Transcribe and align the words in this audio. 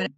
Hola, 0.00 0.10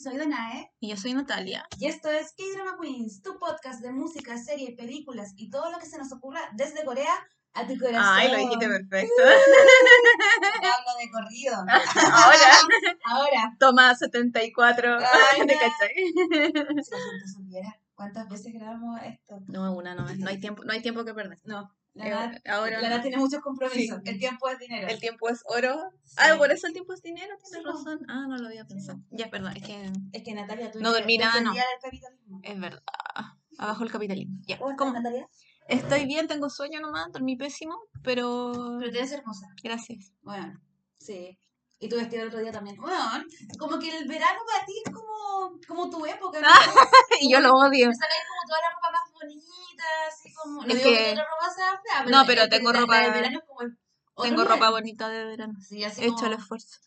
soy 0.00 0.16
Danae 0.16 0.70
Y 0.78 0.90
yo 0.90 0.96
soy 0.96 1.14
Natalia. 1.14 1.66
y 1.78 1.86
esto 1.86 2.08
es 2.08 2.34
K-Drama 2.36 2.78
Queens, 2.80 3.20
tu 3.22 3.36
podcast 3.38 3.80
de 3.80 3.90
música, 3.90 4.38
series, 4.38 4.76
películas 4.76 5.32
y 5.36 5.50
todo 5.50 5.72
lo 5.72 5.78
que 5.78 5.86
se 5.86 5.98
nos 5.98 6.12
ocurra 6.12 6.40
desde 6.54 6.84
Corea 6.84 7.14
a 7.54 7.66
tu 7.66 7.76
corazón. 7.78 8.00
Ay, 8.04 8.30
lo 8.30 8.36
dijiste 8.38 8.68
perfecto. 8.68 9.22
Hablo 10.62 10.98
de 11.00 11.10
corrido. 11.10 11.56
Ahora, 12.12 12.60
Ahora. 13.06 13.56
toma 13.58 13.94
74. 13.96 14.98
Ay, 14.98 15.40
¿Te 15.46 15.54
cachai? 15.54 15.94
Si 15.96 16.14
la 16.14 16.98
gente 16.98 17.28
supiera 17.34 17.85
cuántas 17.96 18.28
veces 18.28 18.52
grabamos 18.54 19.00
esto. 19.02 19.40
No, 19.48 19.74
una 19.74 19.94
no 19.96 20.08
es. 20.08 20.18
No 20.20 20.28
hay 20.28 20.38
tiempo, 20.38 20.62
no 20.64 20.72
hay 20.72 20.80
tiempo 20.82 21.04
que 21.04 21.12
perder. 21.14 21.40
No, 21.44 21.68
la 21.94 22.06
Eh, 22.06 22.10
Nat, 22.10 22.48
Ahora 22.48 22.80
la 22.80 22.88
Nat 22.90 23.02
tiene 23.02 23.16
muchos 23.16 23.40
compromisos. 23.40 24.00
Sí. 24.04 24.10
El 24.10 24.18
tiempo 24.20 24.48
es 24.48 24.58
dinero. 24.60 24.86
el 24.88 25.00
tiempo 25.00 25.28
es 25.28 25.42
oro. 25.46 25.90
Sí. 26.04 26.14
Ah, 26.18 26.34
por 26.38 26.52
eso 26.52 26.68
el 26.68 26.72
tiempo 26.74 26.92
es 26.92 27.02
dinero, 27.02 27.34
tienes 27.42 27.62
Sí, 27.64 27.64
razón. 27.64 28.06
Ah, 28.08 28.26
no 28.28 28.36
lo 28.36 28.46
había 28.46 28.64
pensado. 28.66 29.00
Ya, 29.10 29.28
perdón, 29.30 29.56
es 29.56 29.62
que 29.64 29.90
Es 30.12 30.22
que 30.22 30.34
Natalia, 30.34 30.70
tú 30.70 30.78
No 30.80 30.92
dormí 30.92 31.18
nada, 31.18 31.40
no. 31.40 31.52
del 31.52 31.62
capitalismo. 31.82 32.40
es 32.44 32.60
verdad. 32.60 32.82
Abajo 33.58 33.82
el 33.84 33.90
capitalismo. 33.90 34.36
Ya. 34.46 34.58
¿Cómo 34.58 34.76
¿Cómo? 34.76 34.92
Natalia? 34.92 35.26
Estoy 35.68 36.06
bien, 36.06 36.28
tengo 36.28 36.48
sueño 36.50 36.80
nomás, 36.80 37.10
dormí 37.10 37.34
pésimo, 37.36 37.74
pero 38.04 38.52
Pero 38.78 38.92
te 38.92 39.00
ves 39.00 39.10
hermosa. 39.12 39.48
gracias. 39.64 40.12
Bueno, 40.22 40.60
sí. 40.98 41.38
Y 41.78 41.88
tu 41.88 41.96
vestido 41.96 42.22
el 42.22 42.28
otro 42.28 42.40
día 42.40 42.52
también. 42.52 42.76
Bueno, 42.76 42.96
como 43.58 43.78
que 43.78 43.96
el 43.98 44.08
verano 44.08 44.38
para 44.50 44.64
ti 44.64 44.72
es 44.84 44.92
como, 44.94 45.58
como 45.68 45.90
tu 45.90 46.06
época. 46.06 46.40
¿no? 46.40 46.48
Y 47.20 47.30
yo 47.30 47.40
lo 47.40 47.52
odio. 47.52 47.92
Sacáis 47.92 48.22
como 48.28 48.42
toda 48.48 48.60
la 48.62 48.70
ropa 48.74 48.90
más 48.92 49.12
bonita, 49.12 49.84
así 50.08 50.32
como. 50.32 50.62
No 50.62 50.68
Es 50.68 50.74
digo 50.76 50.88
que, 50.90 50.96
que- 50.96 51.14
ropa 51.14 51.54
sea 51.54 51.80
fea, 51.84 52.04
No, 52.10 52.24
pero 52.26 52.42
es 52.42 52.48
tengo 52.48 52.72
la- 52.72 52.80
la 52.80 52.86
ropa- 52.86 53.00
del 53.02 53.12
verano 53.12 53.38
es 53.38 53.44
como 53.46 53.60
el 53.62 53.78
otro 54.14 54.24
Tengo 54.30 54.44
ropa 54.44 54.70
bonita 54.70 55.08
de 55.10 55.24
verano. 55.26 55.54
Sí, 55.60 55.84
así 55.84 56.02
He 56.02 56.06
hecho 56.06 56.26
el 56.26 56.32
esfuerzo. 56.34 56.78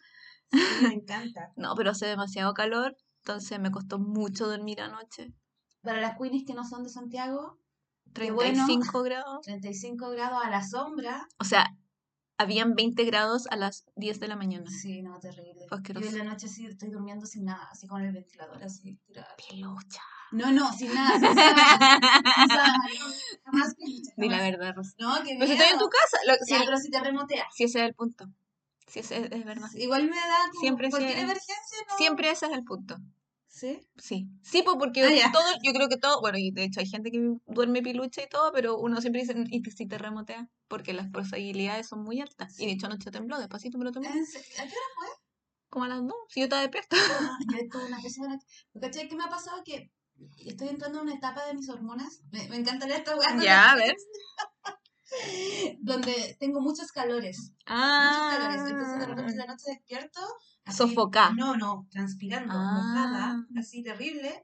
sí, 0.51 0.59
me 0.87 0.93
encanta. 0.95 1.51
No, 1.55 1.75
pero 1.75 1.91
hace 1.91 2.07
demasiado 2.07 2.53
calor, 2.55 2.97
entonces 3.19 3.59
me 3.59 3.69
costó 3.71 3.99
mucho 3.99 4.47
dormir 4.47 4.81
anoche. 4.81 5.31
Para 5.83 6.01
las 6.01 6.17
queenies 6.17 6.45
que 6.47 6.53
no 6.55 6.63
son 6.67 6.83
de 6.83 6.89
Santiago, 6.89 7.59
Qué 8.15 8.31
bueno. 8.31 8.65
35 8.65 9.03
grados. 9.03 9.41
35 9.45 10.09
grados 10.09 10.41
a 10.43 10.49
la 10.49 10.63
sombra. 10.67 11.27
O 11.37 11.43
sea, 11.43 11.67
habían 12.39 12.73
20 12.73 13.03
grados 13.03 13.45
a 13.51 13.55
las 13.57 13.85
10 13.95 14.19
de 14.19 14.27
la 14.29 14.35
mañana. 14.35 14.65
Sí, 14.71 15.01
no, 15.03 15.19
terrible. 15.19 15.65
Asqueroso. 15.69 16.07
en 16.09 16.17
la 16.17 16.23
noche 16.23 16.47
sí 16.47 16.65
estoy 16.65 16.89
durmiendo 16.89 17.25
sin 17.27 17.43
nada, 17.45 17.67
así 17.71 17.85
con 17.85 18.01
el 18.01 18.11
ventilador, 18.13 18.63
así 18.63 18.97
tirada. 19.05 19.35
Pelucha. 19.49 20.01
No, 20.31 20.51
no, 20.51 20.71
sin 20.73 20.93
nada, 20.93 21.19
sin 21.19 21.35
sábana, 21.35 21.77
no, 22.47 22.63
jamás 23.45 23.75
peluche, 23.75 24.13
Di 24.15 24.29
la 24.29 24.37
verdad, 24.41 24.73
Rosa. 24.75 24.95
No, 24.99 25.15
que 25.23 25.35
Pero 25.37 25.45
si 25.47 25.51
estoy 25.53 25.67
en 25.73 25.79
tu 25.79 25.89
casa. 25.89 26.17
lo- 26.25 26.45
si, 26.45 26.51
Ya, 26.53 26.59
pero 26.65 26.77
si 26.77 26.89
te 26.89 26.99
remotea. 27.01 27.45
si 27.51 27.63
ese 27.65 27.79
es 27.79 27.85
el 27.85 27.93
punto. 27.93 28.25
Si 28.87 28.99
ese 28.99 29.17
es, 29.25 29.31
es 29.31 29.45
verdad. 29.45 29.69
Igual 29.75 30.03
me 30.09 30.15
da 30.15 30.37
como 30.49 30.61
Siempre 30.61 30.89
cualquier 30.89 31.15
sí, 31.17 31.23
emergencia, 31.23 31.77
¿no? 31.89 31.97
Siempre 31.97 32.31
ese 32.31 32.45
es 32.47 32.51
el 32.53 32.63
punto. 32.63 32.95
¿Sí? 33.59 33.81
Sí. 33.97 34.29
Sí, 34.41 34.61
pues 34.63 34.77
porque 34.79 35.21
Ah, 35.25 35.31
yo 35.61 35.73
creo 35.73 35.89
que 35.89 35.97
todo, 35.97 36.21
bueno, 36.21 36.37
y 36.37 36.51
de 36.51 36.63
hecho 36.63 36.79
hay 36.79 36.87
gente 36.87 37.11
que 37.11 37.19
duerme 37.45 37.81
pilucha 37.81 38.23
y 38.23 38.29
todo, 38.29 38.53
pero 38.53 38.77
uno 38.77 39.01
siempre 39.01 39.21
dice, 39.21 39.35
¿y 39.49 39.61
si 39.71 39.85
te 39.85 39.97
remotea? 39.97 40.47
Porque 40.69 40.93
las 40.93 41.09
posibilidades 41.09 41.87
son 41.87 42.03
muy 42.03 42.21
altas. 42.21 42.57
Y 42.57 42.67
de 42.67 42.71
hecho 42.71 42.85
anoche 42.85 43.11
tembló, 43.11 43.37
despacito, 43.37 43.77
pero 43.77 43.91
tembló. 43.91 44.09
¿En? 44.11 44.23
¿A 44.23 44.23
qué 44.23 44.61
hora 44.61 44.89
fue? 44.95 45.07
Como 45.67 45.83
a 45.83 45.89
las 45.89 46.01
2, 46.01 46.13
si 46.29 46.39
yo 46.39 46.45
estaba 46.45 46.61
despierta. 46.61 46.95
Ah, 46.97 47.37
yo 47.51 47.69
tuve 47.69 47.85
una 47.85 48.01
pésima 48.01 48.29
noche. 48.29 48.45
¿Cachai? 48.79 49.09
¿Qué 49.09 49.15
me 49.17 49.25
ha 49.25 49.29
pasado? 49.29 49.61
Que 49.65 49.91
estoy 50.37 50.69
entrando 50.69 50.99
en 50.99 51.07
una 51.07 51.15
etapa 51.15 51.45
de 51.45 51.53
mis 51.55 51.67
hormonas. 51.67 52.21
Me, 52.31 52.47
me 52.47 52.55
encantaría 52.55 52.95
esta 52.95 53.17
weá. 53.17 53.43
Ya, 53.43 53.71
a 53.71 53.75
ver. 53.75 53.93
Donde 55.79 56.37
tengo 56.39 56.61
muchos 56.61 56.91
calores. 56.91 57.37
Muchos 57.39 57.55
Ah, 57.67 58.37
calores. 58.37 58.61
Entonces 58.71 58.99
de 58.99 59.05
repente 59.05 59.31
en 59.33 59.37
la 59.37 59.45
noche 59.45 59.63
despierto. 59.67 60.19
Sofocá. 60.71 61.31
No, 61.31 61.55
no, 61.57 61.87
transpirando, 61.91 62.53
Ah. 62.55 62.73
mojada, 62.73 63.47
así 63.57 63.81
terrible. 63.83 64.43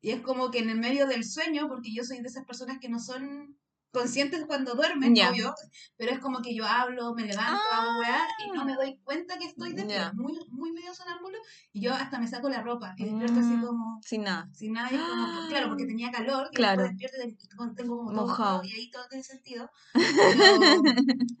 Y 0.00 0.10
es 0.10 0.20
como 0.22 0.50
que 0.50 0.58
en 0.60 0.70
el 0.70 0.78
medio 0.78 1.06
del 1.06 1.24
sueño, 1.24 1.68
porque 1.68 1.92
yo 1.94 2.04
soy 2.04 2.20
de 2.20 2.28
esas 2.28 2.44
personas 2.44 2.78
que 2.80 2.88
no 2.88 3.00
son 3.00 3.58
conscientes 3.92 4.44
cuando 4.46 4.74
duermen, 4.74 5.12
obvio, 5.12 5.54
pero 5.96 6.10
es 6.12 6.18
como 6.18 6.42
que 6.42 6.54
yo 6.54 6.66
hablo, 6.66 7.14
me 7.14 7.24
levanto, 7.24 7.62
hago 7.72 7.98
weá, 8.00 8.26
y 8.46 8.50
no 8.50 8.64
me 8.66 8.74
doy 8.74 8.98
cuenta 9.04 9.38
que 9.38 9.46
estoy 9.46 9.72
de 9.72 9.84
muy, 10.12 10.38
muy 10.50 10.72
medio 10.72 10.92
sonámbulo, 10.94 11.38
y 11.72 11.80
yo 11.80 11.94
hasta 11.94 12.18
me 12.18 12.28
saco 12.28 12.48
la 12.50 12.60
ropa, 12.62 12.94
y 12.98 13.04
despierto 13.04 13.40
así 13.40 13.56
Mm. 13.56 13.64
como 13.66 14.00
Sin 14.04 14.22
nada. 14.24 14.48
sin 14.52 14.72
nada, 14.74 14.90
y 14.92 14.96
es 14.96 15.02
como, 15.02 15.40
que- 15.42 15.48
claro, 15.48 15.68
porque 15.68 15.86
tenía 15.86 16.10
calor, 16.10 16.48
y 16.52 16.56
Claro. 16.56 16.82
después 16.82 16.98
despierto 17.12 17.28
y 17.28 17.74
tengo- 17.76 17.96
como 17.98 18.10
todo 18.12 18.26
Mojado. 18.26 18.26
mojado, 18.26 18.64
y 18.64 18.72
ahí 18.72 18.90
todo 18.90 19.06
tiene 19.08 19.22
sentido, 19.24 19.70
pero 19.94 20.82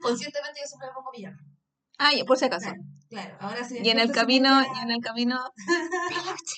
conscientemente 0.00 0.60
yo 0.62 0.66
siempre 0.68 0.88
me 0.88 0.94
pongo 0.94 1.10
pijama. 1.12 1.38
Ah, 1.98 2.14
ya, 2.14 2.24
por 2.24 2.38
si 2.38 2.44
acaso. 2.44 2.68
Claro, 2.70 2.82
claro, 3.08 3.36
ahora 3.40 3.64
sí. 3.68 3.78
Y 3.82 3.88
en 3.90 3.98
el 3.98 4.12
camino, 4.12 4.62
y 4.62 4.78
en 4.82 4.90
el 4.90 5.00
camino, 5.02 5.38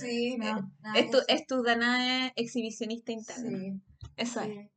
Sí, 0.00 0.36
no, 0.38 0.72
nada 0.82 0.98
es 0.98 1.10
tu, 1.10 1.18
es 1.28 1.46
tu 1.46 1.62
Danae 1.62 2.32
exhibicionista 2.36 3.12
interna. 3.12 3.58
Sí, 3.58 3.80
Eso 4.16 4.40
es. 4.40 4.46
sí. 4.48 4.70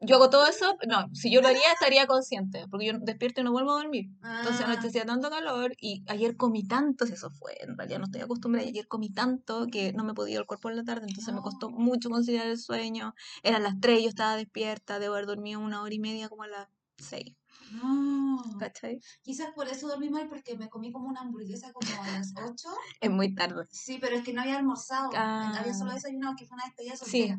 Yo 0.00 0.16
hago 0.16 0.28
todo 0.28 0.46
eso, 0.46 0.76
no, 0.86 1.06
si 1.14 1.30
yo 1.32 1.40
lo 1.40 1.48
haría 1.48 1.72
estaría 1.72 2.06
consciente, 2.06 2.66
porque 2.70 2.86
yo 2.86 2.92
despierto 2.98 3.40
y 3.40 3.44
no 3.44 3.52
vuelvo 3.52 3.72
a 3.72 3.76
dormir. 3.76 4.06
Entonces 4.22 4.60
Ah, 4.60 4.70
anoche 4.70 4.88
hacía 4.88 5.06
tanto 5.06 5.30
calor 5.30 5.72
y 5.80 6.04
ayer 6.08 6.36
comí 6.36 6.66
tanto, 6.66 7.06
si 7.06 7.14
eso 7.14 7.30
fue, 7.30 7.56
en 7.60 7.78
realidad 7.78 8.00
no 8.00 8.04
estoy 8.04 8.20
acostumbrada, 8.20 8.66
y 8.66 8.70
ayer 8.70 8.86
comí 8.86 9.10
tanto 9.10 9.66
que 9.72 9.94
no 9.94 10.04
me 10.04 10.12
podía 10.12 10.38
el 10.38 10.44
cuerpo 10.46 10.68
en 10.68 10.76
la 10.76 10.84
tarde, 10.84 11.06
entonces 11.08 11.32
me 11.32 11.40
costó 11.40 11.70
mucho 11.70 12.10
conciliar 12.10 12.46
el 12.48 12.58
sueño. 12.58 13.14
Eran 13.42 13.62
las 13.62 13.80
3, 13.80 14.02
yo 14.02 14.08
estaba 14.10 14.36
despierta, 14.36 14.98
debo 14.98 15.14
haber 15.14 15.26
dormido 15.26 15.60
una 15.60 15.80
hora 15.80 15.94
y 15.94 16.00
media 16.00 16.28
como 16.28 16.42
a 16.42 16.48
las 16.48 16.68
6, 16.98 17.34
no. 17.82 18.42
¿cachai? 18.58 19.00
Quizás 19.22 19.52
por 19.54 19.68
eso 19.68 19.88
dormí 19.88 20.10
mal, 20.10 20.28
porque 20.28 20.56
me 20.56 20.68
comí 20.68 20.92
como 20.92 21.08
una 21.08 21.20
hamburguesa 21.20 21.72
como 21.72 22.02
a 22.02 22.10
las 22.10 22.32
8. 22.36 22.68
Es 23.00 23.10
muy 23.10 23.34
tarde. 23.34 23.64
Sí, 23.70 23.98
pero 24.00 24.16
es 24.16 24.24
que 24.24 24.32
no 24.32 24.42
había 24.42 24.58
almorzado. 24.58 25.10
Ah. 25.14 25.52
Había 25.58 25.74
solo 25.74 25.92
desayunado, 25.92 26.34
que 26.36 26.46
fue 26.46 26.56
una 26.56 26.64
despedida 26.66 26.96
Sí. 26.96 27.34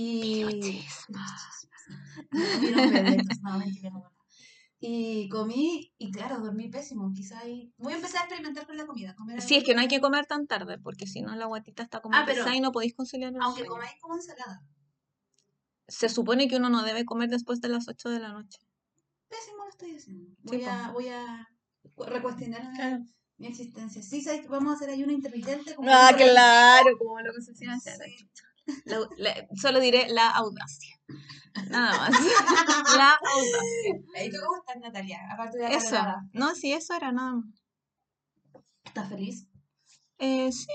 Y... 0.00 0.84
Y 4.80 5.28
comí, 5.28 5.92
y 5.98 6.12
claro, 6.12 6.38
dormí 6.38 6.68
pésimo. 6.68 7.10
Quizá 7.12 7.40
ahí... 7.40 7.74
Voy 7.78 7.94
a 7.94 7.96
empezar 7.96 8.20
a 8.20 8.24
experimentar 8.26 8.64
con 8.64 8.76
la 8.76 8.86
comida. 8.86 9.12
comer 9.16 9.42
Sí, 9.42 9.56
es 9.56 9.64
que 9.64 9.74
no 9.74 9.80
hay 9.80 9.88
que 9.88 10.00
comer 10.00 10.26
tan 10.26 10.46
tarde, 10.46 10.78
porque 10.78 11.08
si 11.08 11.20
no 11.20 11.34
la 11.34 11.46
guatita 11.46 11.82
está 11.82 12.00
como 12.00 12.16
Ah, 12.16 12.24
pesada 12.24 12.54
y 12.54 12.60
no 12.60 12.70
podéis 12.70 12.94
conciliar 12.94 13.34
el 13.34 13.42
Aunque 13.42 13.62
sueño. 13.62 13.72
comáis 13.72 13.90
como 14.00 14.14
ensalada. 14.14 14.62
Se 15.88 16.08
supone 16.08 16.46
que 16.46 16.58
uno 16.58 16.70
no 16.70 16.84
debe 16.84 17.04
comer 17.04 17.28
después 17.28 17.60
de 17.60 17.70
las 17.70 17.88
8 17.88 18.08
de 18.08 18.20
la 18.20 18.28
noche. 18.32 18.60
Pésimo 19.28 19.64
lo 19.64 19.70
estoy 19.70 19.96
haciendo. 19.96 20.30
Sí, 20.30 20.36
Voy, 20.44 20.64
a, 20.64 20.86
po. 20.86 20.92
voy 20.92 21.08
a 21.08 21.48
recuestionar 22.06 22.72
Claro. 22.76 23.04
mi 23.38 23.48
existencia. 23.48 24.00
Sí, 24.00 24.22
¿sabes 24.22 24.46
vamos 24.46 24.74
a 24.74 24.76
hacer 24.76 24.90
ayuno 24.90 25.10
intermitente? 25.10 25.74
como 25.74 25.90
Ah, 25.92 26.12
claro, 26.16 26.96
como 26.98 27.18
lo 27.20 27.32
que 27.34 27.42
se 27.42 27.50
hacía 27.50 27.76
Sí. 27.80 27.90
La- 28.84 29.08
la- 29.16 29.46
solo 29.60 29.80
diré 29.80 30.08
la 30.08 30.28
audacia. 30.30 30.96
Nada 31.70 31.98
más. 31.98 32.10
la 32.98 33.12
audacia. 33.12 34.26
¿Y 34.26 34.30
tú 34.30 34.36
cómo 34.44 34.56
estás, 34.58 34.76
Natalia? 34.80 35.18
Aparte 35.32 35.58
de 35.58 35.74
Eso. 35.74 35.96
No, 36.32 36.54
sí, 36.54 36.72
eso 36.72 36.94
era 36.94 37.12
nada 37.12 37.32
más. 37.36 37.44
¿Estás 38.84 39.08
feliz? 39.08 39.46
Eh, 40.18 40.50
sí, 40.52 40.66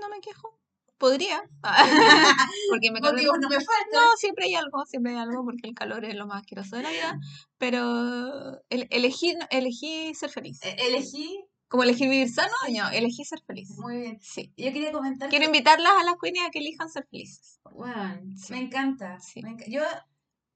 no 0.00 0.08
me 0.08 0.20
quejo. 0.20 0.60
Podría. 0.96 1.42
porque 2.70 2.90
me 2.92 3.00
calor- 3.00 3.40
no 3.40 3.48
me 3.48 3.56
faltan. 3.56 3.92
No, 3.92 4.16
siempre 4.16 4.44
hay 4.46 4.54
algo, 4.54 4.84
siempre 4.86 5.12
hay 5.12 5.18
algo, 5.18 5.44
porque 5.44 5.68
el 5.68 5.74
calor 5.74 6.04
es 6.04 6.14
lo 6.14 6.26
más 6.26 6.40
asqueroso 6.42 6.76
de 6.76 6.82
la 6.84 6.90
vida. 6.90 7.18
Pero 7.58 8.62
el- 8.70 8.86
elegí, 8.90 9.34
elegí 9.50 10.14
ser 10.14 10.30
feliz. 10.30 10.60
Eh, 10.62 10.76
Elegí 10.78 11.44
Como 11.68 11.82
elegir 11.82 12.08
vivir 12.08 12.28
sano, 12.32 12.52
no, 12.72 12.88
elegí 12.90 13.24
ser 13.24 13.40
feliz. 13.46 13.70
muy 13.78 13.96
bien. 13.98 14.18
Sí. 14.20 14.52
Yo 14.56 14.72
quería 14.72 14.92
comentar 14.92 15.28
Quiero 15.28 15.42
que, 15.42 15.46
invitarlas 15.46 15.92
a 16.00 16.04
las 16.04 16.14
queenies 16.20 16.46
a 16.46 16.50
que 16.50 16.58
elijan 16.60 16.88
ser 16.88 17.06
felices. 17.10 17.60
bueno, 17.72 18.20
Sí. 18.36 18.52
me 18.52 18.60
encanta. 18.60 19.18
Sí. 19.20 19.42
me 19.42 19.56
yo, 19.68 19.82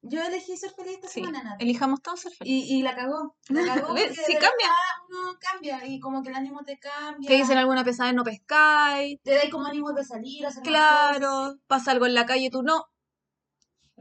yo 0.03 0.23
elegí 0.23 0.57
ser 0.57 0.71
feliz 0.73 0.95
esta 0.95 1.09
Sí. 1.09 1.21
semana, 1.21 1.43
Nat. 1.43 1.61
Elijamos 1.61 2.03
todos 2.03 2.21
ser 2.21 2.33
felices. 2.33 2.71
Y, 2.71 2.79
y 2.79 2.83
la 2.83 2.95
cagó. 2.95 3.37
La 3.49 3.63
cagó 3.91 3.97
Sí, 3.97 4.05
de 4.05 4.39
cambia. 4.39 4.71
uno 5.09 5.39
cambia 5.41 5.87
y 5.87 5.99
como 5.99 6.23
que 6.23 6.29
el 6.29 6.37
ánimo 6.37 6.63
te 6.63 6.79
cambia. 6.79 7.27
Te 7.27 7.35
dicen 7.35 7.59
alguna 7.59 7.83
pesada 7.85 8.13
no 8.13 8.23
pescáis. 8.23 9.19
Te 9.23 9.35
da 9.35 9.51
como 9.51 9.67
ánimo 9.67 9.93
de 9.93 10.05
salir, 10.05 10.47
hacer. 10.47 10.63
Claro, 10.63 11.57
pasa 11.67 11.91
algo 11.91 12.07
en 12.07 12.15
la 12.15 12.27
calle, 12.27 12.51
tú 12.51 12.63
no. 12.63 12.85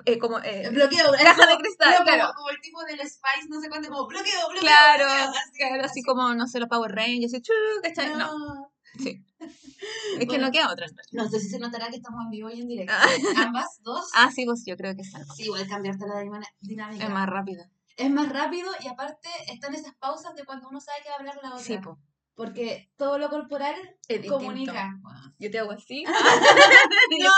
Eh, 0.06 0.18
como, 0.20 0.40
eh, 0.40 0.70
Bloqueo. 0.72 1.12
Caja 1.12 1.36
como- 1.36 1.48
de 1.48 1.58
cristal, 1.58 1.92
no, 1.92 1.98
como- 1.98 2.06
claro. 2.06 2.34
Como, 2.36 2.50
el 2.50 2.62
tipo 2.62 2.84
del 2.84 3.00
Spice, 3.00 3.48
no 3.50 3.60
sé 3.62 3.70
cuánto, 3.70 3.90
como 3.90 4.08
bloqueo, 4.08 4.48
bloqueo. 4.50 4.62
claro, 4.62 5.06
bloqueo, 5.06 5.30
así, 5.30 5.52
claro, 5.58 5.84
así 5.86 6.04
como, 6.04 6.34
no 6.34 6.48
sé, 6.48 6.60
los 6.60 6.70
Power 6.70 6.92
Rangers, 6.96 7.34
así, 7.34 7.42
chu, 7.42 7.54
¿cachai? 7.84 8.10
No, 8.12 8.18
No. 8.38 8.72
sí. 9.00 9.24
Es 10.20 10.28
que 10.28 10.38
no 10.40 10.50
queda 10.52 10.66
otra. 10.72 10.88
realidad. 10.88 11.04
No 11.12 11.30
sé 11.30 11.40
si 11.40 11.50
se 11.50 11.60
notará 11.60 11.90
que 11.90 11.98
estamos 11.98 12.24
en 12.24 12.32
vivo 12.32 12.50
y 12.50 12.62
en 12.62 12.68
directo. 12.68 12.94
Ah. 12.96 13.06
Ambas, 13.54 13.80
dos. 13.84 14.10
Ah, 14.16 14.32
sí, 14.34 14.46
pues 14.46 14.64
yo 14.66 14.76
creo 14.76 14.96
que 14.96 15.02
es 15.02 15.14
algo. 15.14 15.32
Sí, 15.36 15.44
igual 15.44 15.68
cambiarte 15.68 16.06
la 16.08 16.20
dinámica. 16.62 17.04
Es 17.06 17.10
más 17.12 17.30
rápido. 17.30 17.64
Es 17.96 18.10
más 18.10 18.30
rápido 18.30 18.72
y 18.84 18.88
aparte 18.88 19.28
están 19.52 19.74
esas 19.76 19.94
pausas 19.96 20.34
de 20.36 20.44
cuando 20.46 20.70
uno 20.70 20.80
sabe 20.80 21.00
que 21.04 21.10
va 21.10 21.16
a 21.16 21.20
hablar 21.20 21.40
la 21.44 21.50
otra. 21.50 21.64
Sí, 21.64 21.78
pues. 21.78 21.96
Porque 22.38 22.92
todo 22.98 23.18
lo 23.18 23.32
corporal 23.32 23.76
Es 24.08 24.24
comunica. 24.28 24.96
Yo 25.40 25.50
te 25.50 25.58
hago 25.58 25.72
así. 25.72 26.06
No. 27.20 27.32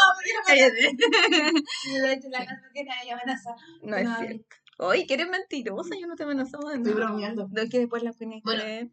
Sí, 1.83 1.93
de 1.93 2.13
hecho, 2.13 2.27
la 2.29 2.45
casa 2.45 2.69
que 2.73 2.83
nadie 2.83 3.13
amenaza. 3.13 3.55
No 3.81 3.95
es 3.95 4.03
No, 4.03 4.17
cierto. 4.17 4.55
Oye, 4.79 5.07
que 5.07 5.13
eres 5.13 5.29
mentirosa, 5.29 5.95
yo 5.99 6.05
no 6.05 6.15
te 6.15 6.23
amenazaba 6.23 6.73
Estoy 6.73 6.93
bromeando. 6.93 7.47
No, 7.49 7.61
es 7.61 7.69
que 7.69 7.79
después 7.79 8.03
la 8.03 8.13
Bueno. 8.43 8.91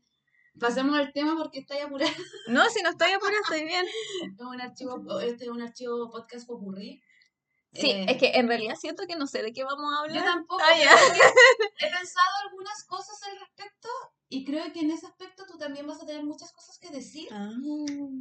Pasemos 0.61 0.97
al 0.97 1.13
tema 1.13 1.37
porque 1.37 1.59
está 1.59 1.77
ya 1.77 1.87
apurado. 1.87 2.13
No, 2.47 2.65
si 2.71 2.83
no 2.83 2.91
estoy 2.91 3.11
apurada, 3.11 3.41
estoy 3.43 3.65
bien. 3.65 3.85
Es 4.39 4.41
un 4.41 4.61
archivo, 4.61 5.21
este 5.21 5.45
es 5.45 5.51
un 5.51 5.61
archivo 5.61 6.09
podcast 6.11 6.47
popurrí. 6.47 7.03
Sí, 7.81 7.91
Eh, 7.91 8.07
es 8.09 8.17
que 8.19 8.33
en 8.39 8.49
realidad 8.49 8.75
siento 8.77 9.07
que 9.07 9.17
no 9.17 9.27
sé 9.27 9.43
de 9.43 9.53
qué 9.53 9.65
vamos 9.65 9.93
a 9.95 10.01
hablar. 10.03 10.19
Yo 10.19 10.25
tampoco. 10.25 10.63
Ah, 10.63 10.73
He 11.81 11.91
pensado 11.91 12.31
algunas 12.49 12.85
cosas 12.85 13.21
al 13.25 13.39
respecto 13.39 13.89
y 14.29 14.45
creo 14.45 14.73
que 14.73 14.81
en 14.81 14.91
ese 14.91 15.07
aspecto 15.07 15.45
tú 15.47 15.57
también 15.59 15.87
vas 15.87 16.03
a 16.03 16.07
tener 16.07 16.25
muchas 16.25 16.53
cosas 16.53 16.79
que 16.79 16.91
decir 16.91 17.29
Ah. 17.31 17.51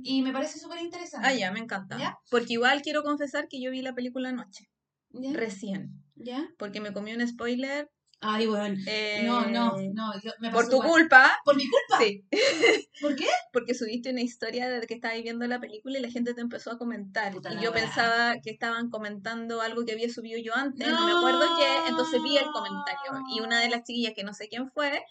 y 0.04 0.22
me 0.22 0.32
parece 0.32 0.60
súper 0.60 0.80
interesante. 0.82 1.28
Ah, 1.28 1.34
ya, 1.34 1.52
me 1.52 1.60
encanta. 1.60 1.98
¿Ya? 1.98 2.18
Porque 2.30 2.54
igual 2.54 2.82
quiero 2.82 3.04
confesar 3.04 3.48
que 3.48 3.62
yo 3.62 3.72
vi 3.72 3.82
la 3.82 3.94
película 3.94 4.30
anoche, 4.30 4.70
¿Ya? 5.10 5.32
recién. 5.34 6.04
¿Ya? 6.16 6.48
Porque 6.58 6.80
me 6.82 6.94
comí 6.94 7.14
un 7.14 7.28
spoiler. 7.28 7.90
Ay, 8.28 8.48
bueno. 8.48 8.76
eh, 8.88 9.24
No, 9.26 9.46
no, 9.46 9.76
no. 9.94 10.14
yo- 10.22 10.32
me 10.40 10.50
Por 10.52 10.66
tu 10.68 10.78
igual. 10.78 10.90
culpa. 10.90 11.38
Por 11.46 11.56
mi 11.56 11.68
culpa. 11.70 12.00
Sí. 12.04 12.24
¿Por 13.02 13.16
qué? 13.16 13.28
Porque 13.54 13.74
subiste 13.74 14.10
una 14.12 14.22
historia 14.22 14.70
de 14.70 14.86
que 14.88 14.96
estabas 14.96 15.22
viendo 15.22 15.46
la 15.48 15.60
película 15.60 16.00
y 16.00 16.02
la 16.02 16.10
gente 16.10 16.34
te 16.34 16.42
empezó 16.42 16.72
a 16.72 16.78
comentar. 16.78 17.32
Puta 17.34 17.54
y 17.54 17.62
yo 17.64 17.72
pensaba 17.72 18.36
que 18.42 18.50
estaban 18.50 18.90
comentando 18.90 19.62
algo 19.62 19.86
que 19.86 19.92
había 19.94 20.10
subido 20.12 20.40
yo 20.40 20.56
antes, 20.56 20.88
no, 20.88 21.06
me 21.06 21.12
acuerdo 21.12 21.56
qué, 21.58 21.90
entonces 21.90 22.22
vi 22.24 22.38
el 22.38 22.46
comentario. 22.46 23.12
Y 23.36 23.42
una 23.42 23.60
de 23.62 23.70
las 23.70 23.84
chiquillas, 23.84 24.14
que 24.16 24.24
no 24.24 24.34
sé 24.34 24.48
quién 24.48 24.70
fue, 24.72 25.04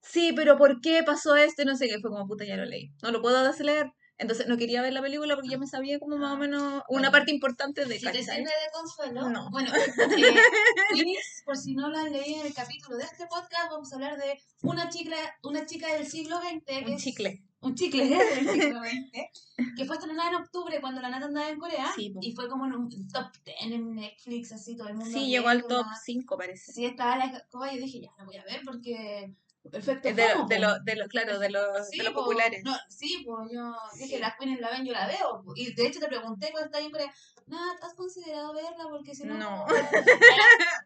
sí, 0.00 0.32
pero 0.34 0.56
¿por 0.58 0.80
qué 0.80 1.02
pasó 1.04 1.36
esto? 1.36 1.62
Y 1.62 1.64
no 1.64 1.76
sé 1.76 1.88
qué, 1.88 1.98
fue 2.00 2.10
como 2.10 2.26
puta, 2.26 2.44
ya 2.44 2.56
lo 2.56 2.64
leí. 2.64 2.90
No 3.02 3.10
lo 3.12 3.22
puedo 3.22 3.38
hacer 3.38 3.66
leer. 3.66 3.92
Entonces 4.18 4.46
no 4.46 4.56
quería 4.56 4.82
ver 4.82 4.92
la 4.92 5.02
película 5.02 5.34
porque 5.34 5.48
ya 5.50 5.58
me 5.58 5.66
sabía 5.66 5.98
como 5.98 6.16
más 6.16 6.32
o 6.34 6.36
menos 6.36 6.62
una 6.62 6.82
Bueno. 6.88 7.10
parte 7.10 7.32
importante 7.32 7.84
de 7.86 7.94
Si 7.98 8.00
te 8.00 8.06
¿cachai? 8.06 8.24
sirve 8.24 8.42
de 8.42 8.70
consuelo. 8.72 9.28
No. 9.30 9.50
Bueno, 9.50 9.70
eh, 9.74 11.16
por 11.44 11.56
si 11.56 11.74
no 11.74 11.88
lo 11.88 11.98
han 11.98 12.12
leído 12.12 12.40
en 12.40 12.46
el 12.46 12.54
capítulo 12.54 12.98
de 12.98 13.04
este 13.04 13.26
podcast, 13.26 13.70
vamos 13.70 13.92
a 13.92 13.96
hablar 13.96 14.16
de 14.18 14.38
una 14.62 14.88
chica, 14.88 15.16
una 15.42 15.66
chica 15.66 15.92
del 15.94 16.06
siglo 16.06 16.38
XX. 16.40 16.64
que 16.64 16.84
Un 16.84 16.92
es- 16.92 17.02
chicle. 17.02 17.42
un 17.60 17.74
chicle 17.74 18.04
del 18.08 18.48
siglo 18.50 18.80
XX, 18.80 19.76
que 19.76 19.84
fue 19.84 19.96
estrenada 19.96 20.30
en 20.30 20.36
octubre 20.36 20.80
cuando 20.80 21.00
la 21.00 21.08
Nata 21.10 21.26
andaba 21.26 21.48
en 21.48 21.58
Corea 21.58 21.90
Sí, 21.96 22.14
y 22.20 22.32
fue 22.32 22.48
como 22.48 22.66
en 22.66 22.74
un 22.74 22.88
top 23.08 23.26
10 23.44 23.56
en 23.62 23.94
Netflix, 23.94 24.52
así 24.52 24.76
todo 24.76 24.88
el 24.88 24.94
mundo. 24.94 25.10
Sí, 25.18 25.26
llegó 25.28 25.48
al 25.48 25.64
top 25.66 25.86
5 26.04 26.36
parece. 26.36 26.72
Sí, 26.72 26.84
estaba 26.84 27.16
la 27.16 27.24
escoba 27.26 27.72
y 27.72 27.76
yo 27.78 27.84
dije, 27.86 28.00
ya, 28.02 28.10
la 28.18 28.24
voy 28.24 28.36
a 28.36 28.44
ver 28.44 28.60
porque 28.64 29.32
perfecto. 29.70 30.12
De, 30.12 30.28
FOMO, 30.28 30.46
de, 30.48 30.56
po. 30.56 30.62
lo- 30.62 30.78
de, 30.80 30.96
lo- 30.96 31.06
claro, 31.08 31.38
de 31.38 31.50
los, 31.50 31.88
Sí, 31.90 31.98
de 31.98 32.04
los 32.04 32.12
po. 32.12 32.20
populares. 32.20 32.62
No, 32.64 32.76
sí, 32.88 33.22
pues 33.26 33.48
yo 33.52 33.74
Sí. 33.94 34.04
dije, 34.04 34.18
las 34.18 34.36
queens 34.36 34.60
la 34.60 34.70
ven, 34.70 34.84
yo 34.84 34.92
la 34.92 35.06
veo. 35.06 35.42
po. 35.44 35.52
Y 35.54 35.72
de 35.74 35.86
hecho 35.86 36.00
te 36.00 36.08
pregunté 36.08 36.50
cuando 36.50 36.66
estaba 36.66 36.84
en 36.84 36.90
Corea, 36.90 37.12
Nat, 37.46 37.82
¿has 37.82 37.94
considerado 37.94 38.54
verla? 38.54 38.84
Porque 38.88 39.14
si 39.14 39.24
no. 39.24 39.36
No. 39.36 39.66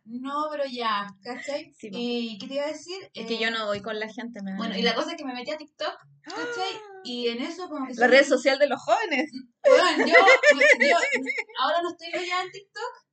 no, 0.04 0.46
pero 0.50 0.64
ya, 0.70 1.06
¿cachai? 1.22 1.72
Sí, 1.78 1.90
y 1.92 2.38
¿qué 2.38 2.46
te 2.48 2.54
iba 2.54 2.64
a 2.64 2.68
decir? 2.68 3.10
Es 3.14 3.26
que 3.26 3.34
Eh, 3.34 3.38
yo 3.38 3.50
no 3.50 3.66
voy 3.66 3.80
con 3.82 3.98
la 4.00 4.08
gente. 4.08 4.42
Me 4.42 4.52
da 4.52 4.56
Bueno, 4.56 4.76
y 4.76 4.82
la 4.82 4.94
cosa 4.94 5.10
es 5.12 5.16
que 5.16 5.24
me 5.24 5.34
metí 5.34 5.50
a 5.50 5.56
TikTok, 5.58 5.96
¿cachai? 6.22 6.80
Y 7.04 7.28
en 7.28 7.40
eso 7.40 7.68
como 7.68 7.86
que... 7.86 7.94
La 7.94 8.06
soy- 8.06 8.16
red 8.16 8.26
social 8.26 8.58
de 8.58 8.66
los 8.68 8.82
jóvenes. 8.82 9.30
Bueno, 9.62 10.06
yo, 10.06 10.06
yo 10.06 10.96
ahora 11.62 11.82
no 11.82 11.90
estoy 11.90 12.10
ya 12.26 12.42
en 12.42 12.50
TikTok, 12.50 13.05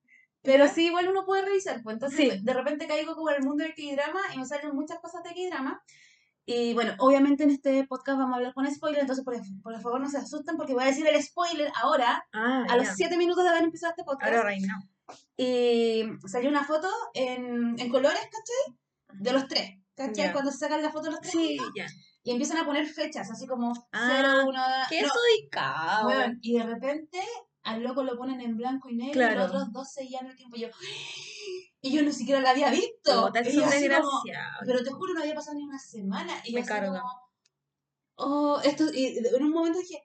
pero 0.44 0.68
sí, 0.68 0.86
igual 0.88 1.08
uno 1.08 1.26
puede 1.26 1.44
revisar. 1.46 1.82
Pues 1.82 1.96
entonces, 1.96 2.34
Sí. 2.34 2.40
de 2.44 2.54
repente 2.54 2.86
caigo 2.88 3.16
como 3.16 3.30
en 3.32 3.38
el 3.38 3.44
mundo 3.44 3.64
del 3.64 3.74
K-drama 3.74 4.20
y 4.36 4.38
me 4.38 4.46
salen 4.46 4.76
muchas 4.76 5.00
cosas 5.00 5.24
de 5.24 5.30
K-drama. 5.34 5.82
Y 6.46 6.74
bueno, 6.74 6.94
obviamente 7.00 7.44
en 7.44 7.52
este 7.52 7.86
podcast 7.88 8.18
vamos 8.20 8.34
a 8.34 8.38
hablar 8.38 8.54
con 8.54 8.70
spoiler, 8.70 9.00
entonces 9.00 9.24
por, 9.24 9.34
por 9.62 9.80
favor 9.82 10.02
no 10.02 10.10
se 10.10 10.18
asusten 10.18 10.58
porque 10.58 10.74
voy 10.74 10.84
a 10.84 10.88
decir 10.88 11.08
el 11.08 11.24
spoiler 11.24 11.72
ahora, 11.82 12.26
Ah, 12.34 12.66
a 12.70 12.76
los 12.76 12.90
7 12.98 13.16
minutos 13.18 13.44
de 13.46 13.50
haber 13.50 13.64
empezado 13.64 13.92
este 13.92 14.04
podcast. 14.04 14.34
Ahora 14.34 14.50
right 14.50 14.66
now. 14.66 14.82
Y 15.38 16.04
salió 16.28 16.50
una 16.50 16.66
foto 16.66 16.90
en, 17.14 17.80
en 17.80 17.90
colores, 17.90 18.20
¿cachai? 18.20 18.78
De 19.22 19.32
los 19.32 19.48
tres, 19.48 19.80
¿cachai? 19.96 20.26
Ya. 20.26 20.34
Cuando 20.34 20.52
se 20.52 20.58
sacan 20.58 20.82
la 20.82 20.92
foto 20.92 21.06
de 21.06 21.12
los 21.12 21.22
tres 21.22 21.32
Sí, 21.32 21.58
ya. 21.78 21.86
y 22.24 22.32
empiezan 22.32 22.58
a 22.58 22.66
poner 22.66 22.86
fechas, 22.88 23.32
así 23.32 23.48
como 23.48 23.72
Ah, 23.94 24.10
0, 24.22 24.44
1, 24.48 24.62
¿Qué 24.90 25.02
no, 25.02 26.38
y 26.42 26.58
de 26.58 26.64
repente 26.64 27.20
al 27.64 27.82
loco 27.84 28.04
lo 28.04 28.18
ponen 28.18 28.42
en 28.42 28.56
blanco 28.58 28.90
y 28.90 28.96
negro 28.96 29.22
y 29.32 29.36
los 29.36 29.48
otros 29.50 29.72
dos 29.72 29.92
seguían 29.92 30.28
el 30.28 30.36
tiempo. 30.36 30.56
Y 30.58 30.62
yo, 30.62 30.68
y 31.82 31.92
yo 31.92 32.02
ni 32.02 32.12
siquiera 32.12 32.42
la 32.42 32.52
había 32.52 32.70
visto. 32.70 33.32
Y 33.46 33.52
yo 33.54 33.66
así 33.66 33.90
como, 33.90 34.22
pero 34.66 34.84
te 34.84 34.92
juro, 34.92 35.14
no 35.14 35.22
había 35.22 35.36
pasado 35.36 35.58
ni 35.58 35.64
una 35.64 35.80
semana. 35.80 36.42
Y 36.46 36.52
yo 36.52 36.56
Me 36.56 36.62
así 36.62 36.68
carga. 36.70 37.02
como, 37.02 37.12
oh, 38.16 38.62
esto, 38.64 38.86
y 38.94 39.18
en 39.18 39.44
un 39.44 39.52
momento 39.52 39.80
dije, 39.80 40.04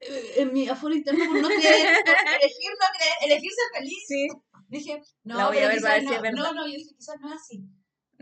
eh, 0.00 0.34
en 0.38 0.52
mi 0.52 0.66
aforo 0.68 0.94
interno 0.94 1.24
por 1.26 1.42
no 1.42 1.48
creer, 1.48 1.98
por 2.04 2.14
elegir 2.40 2.70
no 2.80 2.86
creer, 2.98 3.14
elegir 3.32 3.50
ser 3.52 3.80
feliz. 3.80 4.04
Sí. 4.08 4.28
Dije, 4.68 5.02
no, 5.24 5.36
La 5.36 5.48
voy 5.48 5.58
a 5.58 5.68
ver 5.68 5.80
para 5.82 5.94
ver 5.94 6.02
quizás 6.02 6.04
si 6.04 6.06
no, 6.06 6.14
es 6.16 6.22
verdad. 6.22 6.42
no, 6.42 6.52
no, 6.54 6.66
yo 6.66 6.74
dije, 6.76 6.94
quizás 6.96 7.16
no 7.20 7.28
es 7.28 7.34
así. 7.34 7.64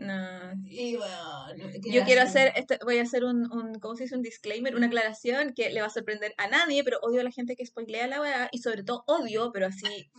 No. 0.01 0.53
Y 0.63 0.95
bueno, 0.95 1.47
Yo 1.91 2.03
quiero 2.05 2.21
hacer, 2.21 2.53
este, 2.55 2.79
voy 2.85 2.99
a 2.99 3.03
hacer 3.03 3.25
un, 3.25 3.51
un, 3.51 3.79
¿cómo 3.79 3.95
se 3.97 4.03
dice? 4.03 4.15
Un 4.15 4.21
disclaimer, 4.21 4.73
una 4.75 4.87
aclaración 4.87 5.53
que 5.53 5.69
le 5.71 5.81
va 5.81 5.87
a 5.87 5.91
sorprender 5.91 6.33
a 6.37 6.47
nadie, 6.47 6.85
pero 6.85 6.99
odio 7.01 7.19
a 7.19 7.23
la 7.25 7.31
gente 7.31 7.57
que 7.57 7.65
spoilea 7.65 8.07
la 8.07 8.21
weá 8.21 8.49
y 8.53 8.59
sobre 8.59 8.83
todo 8.83 9.03
odio, 9.07 9.51
pero 9.51 9.67
así, 9.67 10.09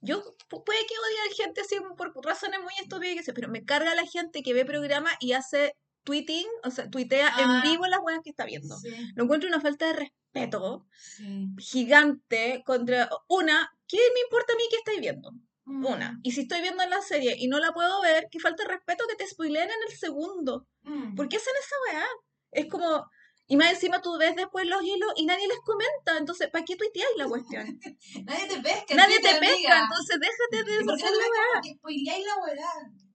yo 0.00 0.22
pu- 0.48 0.64
puede 0.64 0.78
que 0.80 0.94
odie 0.94 1.20
a 1.20 1.28
la 1.28 1.44
gente 1.44 1.60
así 1.60 1.76
por 1.98 2.14
razones 2.24 2.60
muy 2.60 2.72
estúpidas, 2.82 3.26
pero 3.34 3.48
me 3.50 3.62
carga 3.64 3.94
la 3.94 4.06
gente 4.06 4.42
que 4.42 4.54
ve 4.54 4.64
programa 4.64 5.10
y 5.20 5.32
hace 5.32 5.74
tweeting, 6.04 6.46
o 6.64 6.70
sea, 6.70 6.88
tuitea 6.88 7.28
Ah. 7.34 7.62
en 7.64 7.70
vivo 7.70 7.86
las 7.88 8.00
weas 8.02 8.20
que 8.24 8.30
está 8.30 8.46
viendo. 8.46 8.74
Sí, 8.78 8.88
Lo 9.16 9.24
encuentro 9.24 9.48
una 9.50 9.60
falta 9.60 9.86
de 9.86 9.92
respeto 9.94 10.86
sí. 10.98 11.48
gigante 11.58 12.62
contra 12.64 13.10
una, 13.28 13.70
¿qué 13.86 13.98
me 14.14 14.20
importa 14.20 14.52
a 14.52 14.56
mí 14.56 14.62
que 14.70 14.76
estáis 14.76 15.00
viendo? 15.00 15.30
Mm. 15.66 15.84
Una. 15.84 16.18
Y 16.22 16.32
si 16.32 16.42
estoy 16.42 16.60
viendo 16.62 16.84
la 16.86 17.00
serie 17.02 17.34
y 17.38 17.48
no 17.48 17.58
la 17.58 17.72
puedo 17.72 18.00
ver, 18.00 18.28
qué 18.30 18.38
falta 18.40 18.62
de 18.62 18.70
respeto 18.70 19.04
que 19.08 19.16
te 19.16 19.26
spoileen 19.28 19.68
en 19.68 19.82
el 19.90 19.96
segundo. 19.98 20.66
Mm. 20.82 21.14
¿Por 21.16 21.28
qué 21.28 21.36
hacen 21.36 21.52
esa 21.60 21.76
weá? 21.98 22.06
Es 22.52 22.66
como. 22.70 23.04
Y 23.48 23.56
más 23.56 23.70
encima 23.72 24.00
tú 24.00 24.16
ves 24.18 24.34
después 24.34 24.66
los 24.66 24.82
hilos 24.82 25.12
y 25.16 25.24
nadie 25.26 25.46
les 25.46 25.58
comenta. 25.64 26.18
Entonces, 26.18 26.48
¿para 26.50 26.64
qué 26.64 26.74
tuiteáis 26.76 27.16
la 27.16 27.28
cuestión? 27.28 27.64
Nadie 28.26 28.48
te 28.48 28.60
pesca. 28.60 28.94
nadie 28.96 29.20
te 29.20 29.34
pesca, 29.38 29.82
entonces 29.82 30.16
déjate 30.20 30.64
de 30.70 30.82
¿Y 30.82 30.84
por 30.84 30.96
qué 30.96 31.04
hacer 31.04 31.16
la 31.16 31.22
weá. 31.30 31.46
como 31.52 31.62
que 31.62 31.74
spoileáis 31.74 32.26
la 32.26 32.36
weá? 32.42 32.72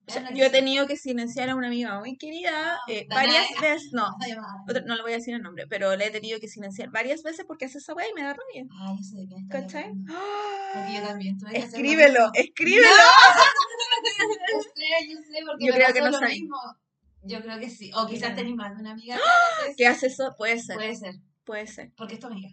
O 0.08 0.12
sea, 0.12 0.34
yo 0.34 0.46
he 0.46 0.50
tenido 0.50 0.88
que 0.88 0.98
silenciar 0.98 1.50
a 1.50 1.56
una 1.56 1.68
amiga 1.68 1.98
muy 2.00 2.18
querida 2.18 2.80
eh, 2.88 3.06
Danae. 3.08 3.28
varias 3.28 3.62
veces. 3.62 3.90
No, 3.94 4.10
otra- 4.68 4.82
no 4.86 4.96
le 4.96 5.02
voy 5.04 5.14
a 5.14 5.18
decir 5.18 5.34
el 5.36 5.42
nombre, 5.42 5.68
pero 5.68 5.96
le 5.96 6.08
he 6.08 6.12
tenido 6.12 6.40
que 6.40 6.48
silenciar 6.48 6.90
varias 6.90 7.24
veces 7.24 7.46
porque 7.48 7.66
hace 7.66 7.78
esa 7.78 7.94
weá 7.94 8.10
y 8.10 8.14
me 8.14 8.24
da 8.24 8.34
rabia. 8.34 8.66
Ay, 8.82 8.98
yo 8.98 9.04
sé 9.04 9.18
de 9.18 9.28
quién 9.28 9.48
¿Cachai? 9.48 9.84
hablando. 9.84 10.14
Porque 10.74 10.94
yo 10.96 11.02
también 11.08 11.38
tuve 11.38 11.52
que 11.52 11.58
hacer 11.60 11.70
lo 11.72 11.78
Escríbelo, 11.78 12.32
escríbelo. 12.34 12.88
Yo 14.54 14.60
sé, 14.62 15.08
yo 15.10 15.18
sé, 15.22 15.46
porque 15.46 15.66
Yo 15.66 15.74
me 15.74 15.80
creo 15.80 15.94
que 15.94 16.00
no 16.02 16.10
lo 16.10 16.20
sabía. 16.20 16.36
mismo. 16.36 16.58
Yo 17.24 17.42
creo 17.42 17.60
que 17.60 17.70
sí. 17.70 17.92
O 17.94 18.08
quizás 18.08 18.36
tenés 18.36 18.56
más 18.56 18.74
de 18.76 18.82
una 18.82 18.92
amiga. 18.92 19.18
que 19.68 19.76
¿Qué 19.76 19.84
eso. 19.84 19.92
hace 19.92 20.08
eso? 20.08 20.34
Puede 20.38 20.60
ser, 20.60 20.76
Puede 20.76 20.96
ser. 20.96 21.16
puede 21.46 21.68
ser. 21.68 21.92
Porque 21.96 22.16
es 22.16 22.20
tu 22.20 22.28
amiga. 22.28 22.50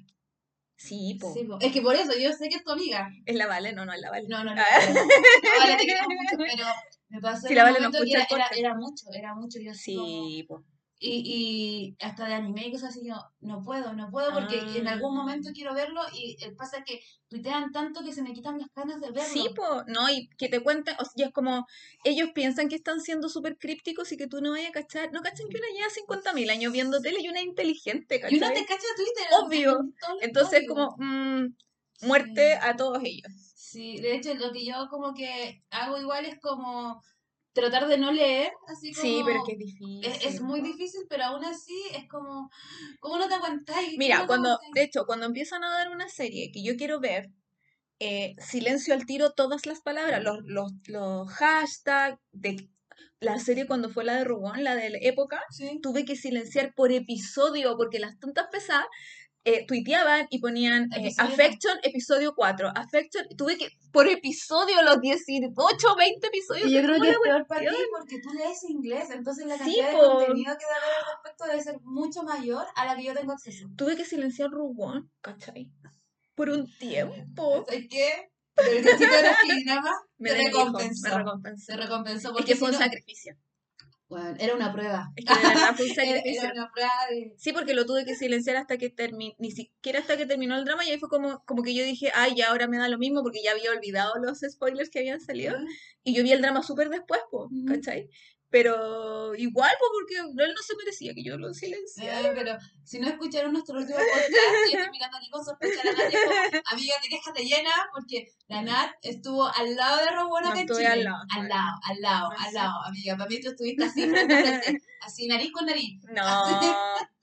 Sí, 0.77 1.17
po. 1.21 1.33
Sí, 1.33 1.45
po. 1.45 1.59
Es 1.61 1.73
que 1.73 1.81
por 1.81 1.95
eso 1.97 2.13
yo 2.19 2.33
sé 2.33 2.49
que 2.49 2.57
es 2.57 2.65
tu 2.65 2.71
amiga. 2.73 3.09
Es 3.27 3.35
la 3.35 3.47
Vale, 3.47 3.73
no, 3.73 3.85
no 3.85 3.93
es 3.93 4.01
la 4.01 4.11
Vale. 4.11 4.27
No, 4.29 4.45
no, 4.45 4.55
no. 4.55 4.61
Ah. 4.63 4.81
no, 4.95 5.59
vale, 5.59 5.77
te 5.77 5.87
queremos 5.87 6.09
mucho, 6.09 6.37
pero 6.37 6.67
me 7.09 7.21
pasó 7.21 7.47
Si 7.47 7.53
en 7.53 7.57
la 7.59 7.65
un 7.65 7.69
Vale 7.73 7.81
no 7.85 7.91
momento 7.91 8.05
que 8.05 8.59
era, 8.61 8.75
mucho, 8.75 9.05
era 9.13 9.35
mucho. 9.35 9.59
Yo 9.61 9.71
así 9.73 9.95
como- 9.97 10.07
Sí, 10.29 10.43
po. 10.45 10.65
Y, 11.01 11.95
y 12.01 12.05
hasta 12.05 12.27
de 12.27 12.35
anime 12.35 12.67
y 12.67 12.73
cosas 12.73 12.91
así, 12.91 13.07
yo 13.07 13.15
no 13.39 13.63
puedo, 13.63 13.93
no 13.93 14.11
puedo 14.11 14.33
porque 14.33 14.59
en 14.79 14.89
algún 14.89 15.17
Ah. 15.17 15.21
momento 15.21 15.51
quiero 15.55 15.73
verlo 15.73 16.01
y 16.13 16.37
eh, 16.43 16.51
pasa 16.59 16.83
que 16.85 17.01
tuitean 17.29 17.71
tanto 17.71 18.03
que 18.03 18.13
se 18.13 18.21
me 18.21 18.33
quitan 18.33 18.59
las 18.59 18.67
ganas 18.75 19.01
de 19.01 19.13
verlo. 19.13 19.33
Sí, 19.33 19.49
po, 19.55 19.85
no, 19.87 20.11
y 20.11 20.29
que 20.31 20.49
te 20.49 20.59
cuenten, 20.61 20.97
o 20.99 21.05
sea, 21.05 21.27
es 21.29 21.33
como, 21.33 21.67
ellos 22.03 22.31
piensan 22.35 22.69
que 22.69 22.75
están 22.75 23.01
siendo 23.01 23.29
súper 23.29 23.59
crípticos 23.59 24.11
y 24.11 24.17
que 24.17 24.27
tú 24.27 24.41
no 24.41 24.51
vayas 24.51 24.71
a 24.71 24.73
cachar, 24.73 25.13
no 25.13 25.21
cachan 25.23 25.47
que 25.49 25.59
una 25.59 25.69
lleva 25.73 25.89
50.000 25.89 26.51
años 26.51 26.73
viendo 26.73 27.01
tele 27.01 27.19
y 27.21 27.29
una 27.29 27.39
es 27.39 27.47
inteligente, 27.47 28.21
y 28.29 28.37
uno 28.37 28.49
¿cachai? 28.49 28.61
te 28.63 28.67
cacha 28.67 28.87
Twitter. 28.97 29.27
Obvio. 29.45 29.81
Entonces, 30.21 30.65
obvio. 30.69 30.69
como, 30.69 30.97
mm, 30.99 31.55
muerte 32.03 32.53
Sí. 32.55 32.59
a 32.63 32.77
todos 32.77 33.01
ellos. 33.05 33.33
Sí, 33.55 33.99
de 34.01 34.15
hecho 34.17 34.35
lo 34.35 34.53
que 34.53 34.65
yo 34.65 34.89
como 34.89 35.15
que 35.15 35.63
hago 35.71 35.99
igual 35.99 36.25
es 36.25 36.39
como 36.41 37.03
tratar 37.53 37.89
de 37.89 37.99
no 37.99 38.13
leer, 38.13 38.53
así 38.69 38.93
como... 38.93 39.03
Sí, 39.03 39.23
pero 39.27 39.39
es 39.39 39.45
que 39.47 39.53
es 39.53 39.59
difícil. 39.59 40.05
es, 40.05 40.25
es 40.25 40.41
muy 40.41 40.61
difícil, 40.61 41.01
pero 41.09 41.25
aún 41.25 41.45
así 41.45 41.75
es 41.93 42.09
como, 42.09 42.49
¿cómo 43.01 43.19
no 43.19 43.27
te 43.29 43.35
aguantáis? 43.35 43.89
¿Cómo 43.89 43.99
Mira, 43.99 44.21
no 44.21 44.27
cuando, 44.29 44.49
aguantáis? 44.51 44.75
de 44.75 44.83
hecho, 44.83 45.05
cuando 45.07 45.27
empiezan 45.27 45.65
a 45.65 45.71
dar 45.71 45.89
una 45.91 46.09
serie 46.09 46.53
que 46.53 46.63
yo 46.63 46.77
quiero 46.77 47.01
ver, 47.01 47.31
eh, 47.99 48.37
silencio 48.39 48.95
al 48.95 49.07
tiro 49.07 49.33
todas 49.33 49.67
las 49.67 49.81
palabras, 49.81 50.23
los, 50.23 50.39
los, 50.45 50.73
los 50.87 51.29
hashtags, 51.31 52.19
de 52.31 52.69
la 53.21 53.41
serie 53.41 53.67
cuando 53.67 53.91
fue 53.91 54.05
la 54.05 54.15
de 54.15 54.25
Rubón, 54.25 54.63
la 54.63 54.77
de 54.77 54.91
la 54.91 54.99
época, 55.01 55.43
Sí. 55.51 55.81
tuve 55.83 56.05
que 56.05 56.15
silenciar 56.15 56.73
por 56.75 56.93
episodio 56.93 57.77
porque 57.77 57.99
las 57.99 58.21
tontas 58.21 58.47
pesadas 58.53 58.87
eh, 59.45 59.65
tuiteaban 59.67 60.27
y 60.31 60.41
ponían 60.41 60.85
eh, 60.93 60.99
Episodio 61.01 61.29
Affection, 61.31 61.79
episodio 61.83 62.35
4. 62.35 62.73
Affection, 62.75 63.27
tuve 63.37 63.57
que, 63.57 63.69
por 63.93 64.07
episodio, 64.09 64.83
los 64.83 65.01
18, 65.01 65.97
20 65.97 66.27
episodios. 66.27 66.69
Y 66.69 66.73
yo 66.75 66.81
de 66.81 66.87
creo 66.87 67.01
que 67.01 67.11
es 67.11 67.17
peor 67.23 67.47
para 67.47 67.61
ti 67.63 67.77
porque 67.97 68.21
tú 68.21 68.31
lees 68.35 68.63
inglés, 68.69 69.11
entonces 69.11 69.47
la 69.47 69.55
Sí, 69.55 69.61
cantidad 69.61 69.91
de 69.91 69.97
po. 69.97 70.03
contenido 70.17 70.57
que 70.59 70.65
debe 70.67 70.77
haber 70.77 70.95
al 70.99 71.13
respecto 71.15 71.45
debe 71.47 71.63
ser 71.63 71.81
mucho 71.83 72.23
mayor 72.23 72.67
a 72.77 72.85
la 72.85 72.97
que 72.97 73.05
yo 73.05 73.15
tengo 73.15 73.33
acceso. 73.33 73.67
Tuve 73.77 73.97
que 73.97 74.05
silenciar 74.05 74.51
One, 74.55 75.07
¿cachai? 75.21 75.71
Por 76.35 76.51
un 76.51 76.71
tiempo. 76.79 77.65
¿Sabes 77.67 77.87
qué? 77.91 78.31
Pero 78.55 78.71
el 78.71 78.85
cachito 78.85 79.05
de 79.13 79.23
K-dramas 79.65 79.97
Me 80.19 80.33
recompensó. 80.35 81.09
me 81.09 81.15
recompensó. 81.17 81.65
Se 81.67 81.77
recompensó 81.77 82.29
Es 82.29 82.33
porque 82.35 82.53
que 82.53 82.57
fue 82.57 82.69
un 82.69 82.73
no- 82.75 82.79
sacrificio. 82.81 83.35
Bueno, 84.09 84.35
era 84.41 84.55
una 84.55 84.73
prueba. 84.73 85.13
Es 85.17 85.25
que 85.27 85.35
de 85.35 85.49
verdad 85.49 85.75
fue 85.77 85.85
un 85.85 85.91
Era, 85.99 86.05
sacrificio. 86.17 86.43
era 86.45 86.53
una 86.55 86.71
prueba 86.73 86.93
de... 87.11 87.35
Sí, 87.37 87.53
porque 87.53 87.75
lo 87.75 87.85
tuve 87.85 88.05
que 88.07 88.15
silenciar 88.15 88.57
hasta 88.57 88.79
que 88.79 88.89
terminó, 88.89 89.35
ni 89.39 89.51
siquiera 89.51 89.99
hasta 90.01 90.17
que 90.17 90.25
terminó 90.25 90.57
el 90.57 90.65
drama 90.65 90.85
y 90.85 90.91
ahí 90.91 90.99
fue 90.99 91.11
como, 91.11 91.45
como 91.45 91.63
que 91.63 91.75
yo 91.75 91.85
dije, 91.85 92.11
ay, 92.15 92.35
ya 92.35 92.49
ahora 92.49 92.69
me 92.69 92.79
da 92.79 92.89
lo 92.89 92.97
mismo 92.99 93.23
porque 93.23 93.43
ya 93.43 93.53
había 93.53 93.71
olvidado 93.71 94.15
los 94.23 94.41
spoilers 94.41 94.89
que 94.89 95.01
habían 95.01 95.21
salido 95.21 95.57
y 96.05 96.15
yo 96.15 96.23
vi 96.23 96.33
el 96.33 96.41
drama 96.41 96.63
súper 96.63 96.89
después, 96.89 97.21
po. 97.31 97.51
¿cachai? 97.67 98.09
Pero 98.51 99.35
igual, 99.35 99.71
pues, 99.79 99.91
porque 99.93 100.43
él 100.43 100.55
no 100.55 100.63
se 100.63 100.77
merecía 100.77 101.13
que 101.15 101.23
yo 101.23 101.37
lo 101.37 101.53
silenciara. 101.53 102.33
Pero 102.35 102.57
si 102.83 102.99
no 102.99 103.09
escucharon 103.09 103.53
nuestro 103.53 103.79
último 103.79 103.99
podcast, 103.99 104.29
yo 104.73 104.79
estoy 104.79 104.91
mirando 104.91 105.19
aquí 105.19 105.31
con 105.31 105.45
sospecha 105.45 105.81
a 105.83 105.85
la 105.85 105.93
Nat 105.93 106.13
y 106.13 106.17
es 106.17 106.25
como, 106.25 106.63
amiga, 106.73 106.95
te 107.03 107.09
quejas 107.09 107.35
de 107.35 107.45
llena 107.45 107.71
porque 107.93 108.33
la 108.47 108.63
Nat 108.63 108.91
estuvo 109.03 109.47
al 109.47 109.77
lado 109.77 109.99
de 109.99 110.11
Robona 110.13 110.55
No 110.55 110.61
en 110.61 110.67
Chile. 110.67 110.87
al 110.87 111.05
lado, 111.05 111.23
al 111.31 111.49
lado, 111.49 111.79
al 111.87 112.01
lado, 112.01 112.31
al 112.39 112.55
lado, 112.55 112.85
amiga. 112.85 113.17
Para 113.17 113.29
mí 113.29 113.41
tú 113.41 113.51
estuviste 113.51 113.85
así 113.85 114.09
frente 114.09 114.35
a 114.35 114.61
frente, 114.61 114.83
así 115.03 115.27
nariz 115.27 115.53
con 115.53 115.67
nariz. 115.67 116.01
No, 116.11 116.59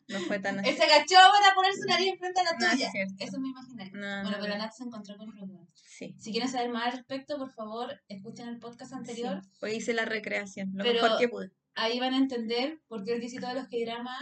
no 0.07 0.19
fue 0.19 0.39
tan 0.39 0.59
así. 0.59 0.69
Él 0.69 0.75
se 0.77 0.83
agachó 0.83 1.15
para 1.15 1.55
poner 1.55 1.73
su 1.73 1.85
nariz 1.87 2.07
enfrente 2.13 2.41
a 2.41 2.43
la 2.43 2.51
No 2.53 2.71
tuya. 2.71 2.89
Eso 3.19 3.35
es 3.37 3.39
mi 3.39 3.49
imaginario. 3.49 3.93
No, 3.93 3.99
Bueno, 4.23 4.31
no, 4.31 4.37
pero. 4.43 4.57
Nat 4.57 4.71
se 4.73 4.83
encontró 4.83 5.17
con 5.17 5.31
Robona. 5.35 5.67
Sí. 5.75 6.15
Si 6.19 6.31
quieren 6.31 6.49
saber 6.49 6.69
más 6.69 6.85
al 6.87 6.91
respecto, 6.93 7.37
por 7.37 7.51
favor, 7.51 7.99
escuchen 8.07 8.47
el 8.49 8.59
podcast 8.59 8.93
anterior. 8.93 9.41
Sí, 9.43 9.49
Pues 9.59 9.73
hice 9.77 9.93
la 9.93 10.05
recreación, 10.05 10.71
lo 10.73 10.83
Pero- 10.83 11.01
mejor 11.01 11.19
que 11.19 11.29
pude. 11.29 11.51
Ahí 11.75 11.99
van 11.99 12.13
a 12.13 12.17
entender 12.17 12.79
por 12.87 13.03
qué 13.03 13.13
el 13.15 13.21
distrito 13.21 13.47
de 13.47 13.55
los 13.55 13.67
que 13.67 13.83
drama 13.83 14.17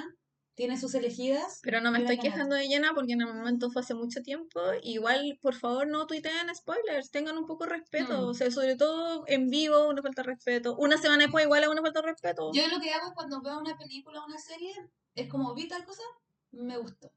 tiene 0.56 0.80
sus 0.80 0.94
elegidas. 0.94 1.60
Pero 1.64 1.82
no 1.82 1.92
me 1.92 2.00
estoy 2.00 2.20
quejando 2.20 2.56
de 2.56 2.68
llena 2.68 2.94
porque 2.94 3.14
en 3.14 3.22
el 3.22 3.28
momento 3.34 3.72
fue 3.72 3.82
hace 3.82 3.94
mucho 3.96 4.22
tiempo. 4.22 4.60
Igual, 4.84 5.38
por 5.42 5.56
favor, 5.56 5.88
no 5.88 6.06
tuiteen 6.06 6.54
spoilers, 6.56 7.10
tengan 7.12 7.38
un 7.38 7.46
poco 7.48 7.64
de 7.66 7.72
respeto. 7.72 8.22
Mm. 8.22 8.26
O 8.30 8.34
sea, 8.34 8.52
sobre 8.52 8.76
todo 8.76 9.24
en 9.28 9.50
vivo, 9.50 9.88
una 9.90 10.02
falta 10.02 10.22
de 10.22 10.28
respeto. 10.28 10.76
Una 10.78 10.98
semana 10.98 11.24
después, 11.24 11.46
igual 11.46 11.64
es 11.64 11.70
una 11.70 11.82
falta 11.82 12.02
de 12.02 12.08
respeto. 12.08 12.52
Yo 12.54 12.68
lo 12.68 12.80
que 12.80 12.92
hago 12.94 13.08
es 13.08 13.14
cuando 13.14 13.42
veo 13.42 13.60
una 13.60 13.78
película 13.78 14.22
o 14.22 14.26
una 14.28 14.38
serie, 14.38 14.74
es 15.16 15.28
como 15.30 15.54
vi 15.56 15.68
tal 15.68 15.84
cosa, 15.86 16.04
me 16.52 16.78
gustó. 16.78 17.12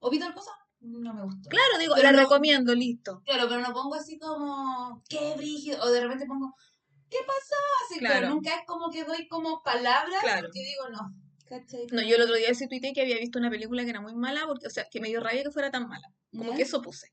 O 0.00 0.10
vi 0.10 0.18
tal 0.18 0.34
cosa, 0.34 0.50
no 0.80 1.14
me 1.14 1.22
gustó. 1.22 1.48
Claro, 1.48 1.78
digo, 1.78 1.94
Pero 1.96 2.08
la 2.08 2.12
no- 2.12 2.18
recomiendo, 2.20 2.74
listo. 2.74 3.22
Claro, 3.24 3.48
pero 3.48 3.62
no 3.62 3.72
pongo 3.72 3.94
así 3.94 4.18
como, 4.18 5.02
qué 5.08 5.34
brígido, 5.36 5.82
o 5.82 5.90
de 5.90 6.02
repente 6.02 6.26
pongo, 6.26 6.54
¿qué 7.08 7.16
pasó? 7.26 7.54
Así, 7.86 7.98
Claro. 7.98 8.14
pero 8.20 8.28
nunca 8.34 8.50
es 8.50 8.66
como 8.66 8.90
que 8.90 9.04
doy 9.04 9.26
como 9.28 9.62
palabras, 9.62 10.20
Claro. 10.20 10.42
porque 10.48 10.60
digo, 10.60 10.88
no. 10.90 11.14
¿Cachai? 11.60 11.86
No, 11.92 12.02
yo 12.02 12.16
el 12.16 12.22
otro 12.22 12.34
día 12.34 12.52
sí 12.54 12.66
tuiteé 12.68 12.92
que 12.92 13.02
había 13.02 13.18
visto 13.18 13.38
una 13.38 13.50
película 13.50 13.84
que 13.84 13.90
era 13.90 14.00
muy 14.00 14.14
mala, 14.14 14.42
porque, 14.46 14.66
o 14.66 14.70
sea, 14.70 14.86
que 14.90 15.00
me 15.00 15.08
dio 15.08 15.20
rabia 15.20 15.42
que 15.44 15.50
fuera 15.50 15.70
tan 15.70 15.88
mala. 15.88 16.08
Como 16.36 16.50
¿Ya? 16.50 16.56
que 16.56 16.62
eso 16.62 16.82
puse. 16.82 17.08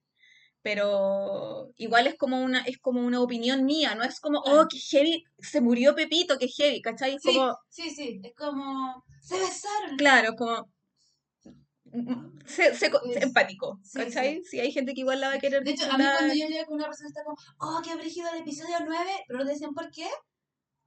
Pero 0.64 1.72
igual 1.78 2.06
es 2.08 2.16
como 2.16 2.42
una, 2.42 2.62
es 2.62 2.78
como 2.78 3.02
una 3.06 3.20
opinión 3.22 3.66
mía, 3.66 3.96
no 3.96 4.04
es 4.04 4.20
como, 4.20 4.40
oh, 4.40 4.68
qué 4.70 4.78
heavy, 4.78 5.24
se 5.40 5.60
murió 5.60 5.96
Pepito, 5.96 6.38
qué 6.38 6.48
heavy, 6.48 6.82
¿cachai? 6.82 7.16
Es 7.16 7.22
Sí, 7.24 7.34
como, 7.34 7.58
sí, 7.70 7.90
sí, 7.90 8.22
es 8.24 8.34
como, 8.36 9.04
se 9.22 9.40
besaron. 9.40 9.98
claro, 9.98 10.36
como, 10.36 10.70
mm, 11.86 12.40
se, 12.46 12.76
se, 12.76 12.92
co- 12.92 13.02
Es- 13.06 13.24
empático, 13.24 13.80
sí, 13.84 14.00
¿cachai? 14.00 14.44
Si 14.44 14.60
hay 14.60 14.72
gente 14.72 14.94
que 14.94 15.02
igual 15.02 15.20
la 15.20 15.30
va 15.30 15.34
a 15.36 15.40
querer 15.40 15.64
De 15.64 15.72
hecho, 15.72 15.86
a 15.92 15.98
mí 15.98 16.04
cuando 16.16 16.34
yo 16.36 16.48
leo 16.48 16.66
que 16.68 16.74
una 16.74 16.86
persona 16.86 17.10
está 17.10 17.24
como, 17.24 17.38
oh, 17.60 17.82
qué 17.84 17.96
brígido 17.96 18.30
el 18.34 18.42
episodio 18.42 18.78
9, 18.86 19.12
pero 19.28 19.40
no 19.40 19.46
te 19.46 19.54
dicen 19.54 19.74
por 19.74 19.90
qué, 19.90 20.08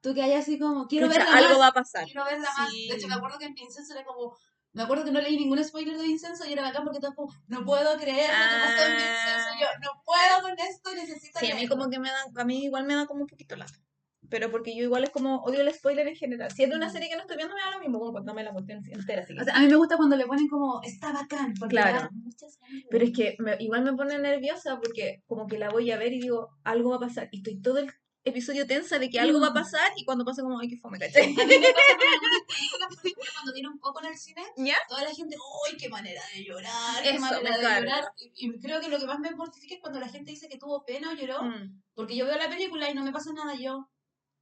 tú 0.05 0.15
que 0.15 0.23
hay 0.23 0.35
así 0.35 0.59
como, 0.59 0.87
quiero 0.87 1.09
Pucha, 1.09 1.19
verla 1.21 1.37
algo 1.39 1.49
más. 1.55 1.61
va 1.61 1.67
a 1.69 1.73
pasar. 1.73 2.05
quiero 2.05 2.25
verla 2.25 2.49
más. 2.59 2.71
Sí. 2.71 2.89
De 2.89 2.95
hecho, 2.97 3.09
me 3.09 3.15
acuerdo 3.15 3.39
que 3.39 3.47
en 3.47 3.55
Vincenzo 3.55 3.93
era 3.95 4.05
como. 4.05 4.37
Me 4.75 4.83
acuerdo 4.83 5.05
que 5.05 5.13
no 5.13 5.21
leí 5.21 5.37
ningún 5.37 5.63
spoiler 5.65 5.97
de 5.97 6.03
Vincenzo 6.05 6.45
y 6.47 6.53
era 6.53 6.63
bacán 6.63 6.83
porque 6.85 6.99
todos 7.01 7.15
como, 7.15 7.33
no 7.47 7.65
puedo 7.65 7.97
creer 7.97 8.29
lo 8.29 8.45
que 8.51 8.61
pasó 8.65 8.87
en 8.87 8.97
Vincenzo. 8.97 9.49
Yo, 9.61 9.67
no 9.83 10.03
puedo 10.05 10.43
con 10.43 10.59
esto, 10.69 10.95
necesito 10.95 11.39
Sí, 11.39 11.47
a 11.47 11.55
mí 11.55 11.61
leerlo". 11.63 11.77
como 11.77 11.91
que 11.91 11.99
me 12.01 12.09
da, 12.11 12.17
a 12.37 12.45
mí 12.45 12.65
igual 12.65 12.85
me 12.85 12.95
da 12.97 13.07
como 13.07 13.23
un 13.23 13.27
poquito 13.29 13.57
lata. 13.57 13.73
Pero 14.31 14.51
porque 14.51 14.75
yo 14.75 14.83
igual 14.83 15.05
es 15.05 15.11
como 15.11 15.43
odio 15.45 15.61
el 15.61 15.73
spoiler 15.73 16.09
en 16.09 16.17
general. 16.17 16.51
Si 16.51 16.65
es 16.65 16.71
de 16.71 16.75
una 16.77 16.91
serie 16.91 17.09
que 17.09 17.15
no 17.15 17.21
estoy 17.21 17.37
viendo, 17.37 17.55
me 17.55 17.61
da 17.61 17.71
lo 17.73 17.79
mismo, 17.79 17.99
como 18.01 18.11
cuéntame 18.13 18.43
la 18.43 18.53
cuestión 18.53 18.83
entera. 18.91 19.23
así 19.23 19.35
que- 19.35 19.43
O 19.43 19.45
sea, 19.45 19.55
a 19.55 19.61
mí 19.61 19.69
me 19.69 19.77
gusta 19.77 19.97
cuando 19.97 20.17
le 20.17 20.27
ponen 20.27 20.49
como, 20.49 20.81
está 20.83 21.13
bacán, 21.13 21.55
porque 21.61 21.77
Claro. 21.77 22.09
muchas 22.13 22.59
Pero 22.91 23.05
es 23.05 23.13
que 23.13 23.37
me- 23.39 23.57
igual 23.61 23.83
me 23.85 23.93
pone 23.93 24.19
nerviosa 24.19 24.81
porque 24.81 25.23
como 25.27 25.47
que 25.47 25.59
la 25.59 25.71
voy 25.71 25.91
a 25.93 25.99
ver 25.99 26.13
y 26.15 26.21
digo, 26.21 26.49
algo 26.65 26.91
va 26.91 26.97
a 26.97 27.01
pasar. 27.01 27.29
Y 27.31 27.37
estoy 27.39 27.61
todo 27.61 27.79
el 27.79 27.93
episodio 28.25 28.67
tensa 28.67 28.99
de 28.99 29.11
que 29.11 29.21
algo 29.21 29.41
va 29.41 29.49
a 29.49 29.51
Mm. 29.51 29.55
pasar 29.55 29.93
y 29.97 30.05
cuando 30.05 30.25
pasa 30.25 30.43
como, 30.43 30.59
ay, 30.59 30.69
qué 30.69 30.77
fome, 30.79 30.99
¿cachai? 30.99 31.25
A 31.25 31.45
mí 31.47 31.59
me 31.59 31.73
pasa 31.73 31.97
cuando 33.45 33.71
un 33.71 33.79
poco 33.79 34.01
en 34.01 34.07
el 34.13 34.17
cine, 34.19 34.43
¿Ya? 34.57 34.77
toda 34.89 35.03
la 35.05 35.15
gente, 35.15 35.37
¡ay, 35.69 35.77
qué 35.77 35.89
manera 35.89 36.23
de 36.35 36.45
llorar! 36.45 37.03
¡Qué 37.03 37.11
Eso, 37.11 37.21
manera 37.21 37.57
de 37.59 37.81
llorar! 37.81 38.05
Y, 38.17 38.47
y 38.49 38.59
creo 38.61 38.81
que 38.81 38.89
lo 38.89 38.99
que 38.99 39.07
más 39.07 39.19
me 39.21 39.31
mortifica 39.33 39.75
es 39.75 39.81
cuando 39.81 40.01
la 40.01 40.09
gente 40.09 40.31
dice 40.31 40.49
que 40.49 40.59
tuvo 40.59 40.85
pena 40.85 41.11
o 41.11 41.15
lloró, 41.15 41.43
Mm. 41.43 41.83
porque 41.95 42.17
yo 42.17 42.25
veo 42.27 42.37
la 42.39 42.49
película 42.49 42.89
y 42.91 42.95
no 42.95 43.05
me 43.05 43.13
pasa 43.13 43.33
nada, 43.33 43.55
yo 43.55 43.89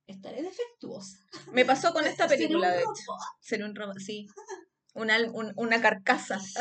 estaré 0.07 0.43
defectuosa. 0.43 1.19
Me 1.53 1.65
pasó 1.65 1.93
con 1.93 2.05
esta 2.07 2.29
Seré 2.29 2.45
un 2.45 2.49
película, 2.61 2.71
de 2.73 2.79
hecho. 2.81 2.89
robot. 3.09 3.21
Ser 3.41 3.65
un 3.65 3.75
robot, 3.75 3.99
sí. 3.99 4.27
Un 4.95 5.11
al- 5.11 5.31
un- 5.31 5.53
una 5.57 5.81
carcasa. 5.81 6.39
Sí, 6.41 6.59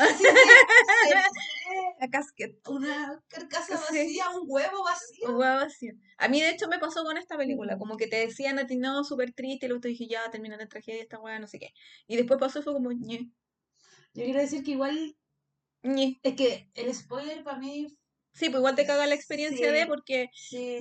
casquet. 2.10 2.56
una 2.68 3.22
carcasa 3.28 3.74
vacía, 3.74 4.30
un 4.30 4.44
huevo 4.46 4.82
vacío. 4.84 5.28
Un 5.28 5.36
huevo 5.36 5.56
vacío. 5.56 5.92
A 6.18 6.28
mí, 6.28 6.40
de 6.40 6.50
hecho, 6.50 6.68
me 6.68 6.78
pasó 6.78 7.04
con 7.04 7.16
esta 7.18 7.36
película. 7.36 7.76
Como 7.78 7.96
que 7.96 8.06
te 8.06 8.16
decían 8.16 8.58
a 8.58 8.66
ti, 8.66 8.76
no, 8.76 9.04
súper 9.04 9.32
triste. 9.32 9.66
Y 9.66 9.68
luego 9.68 9.82
te 9.82 9.88
dije, 9.88 10.06
ya, 10.08 10.30
termina 10.30 10.56
la 10.56 10.66
tragedia, 10.66 11.02
esta 11.02 11.18
weá, 11.20 11.38
no 11.38 11.46
sé 11.46 11.58
qué. 11.58 11.72
Y 12.06 12.16
después 12.16 12.40
pasó 12.40 12.60
y 12.60 12.62
fue 12.62 12.72
como, 12.72 12.90
ñe, 12.92 13.30
Yo 14.14 14.24
quiero 14.24 14.40
decir 14.40 14.62
que 14.64 14.72
igual 14.72 15.16
ñe. 15.82 16.18
es 16.22 16.34
que 16.36 16.70
el 16.74 16.94
spoiler 16.94 17.42
para 17.44 17.58
mí, 17.58 17.86
Sí, 18.34 18.46
pues 18.48 18.60
igual 18.60 18.74
te 18.76 18.86
caga 18.86 19.06
la 19.06 19.14
experiencia 19.14 19.70
de, 19.72 19.86
porque 19.86 20.30
sí. 20.32 20.78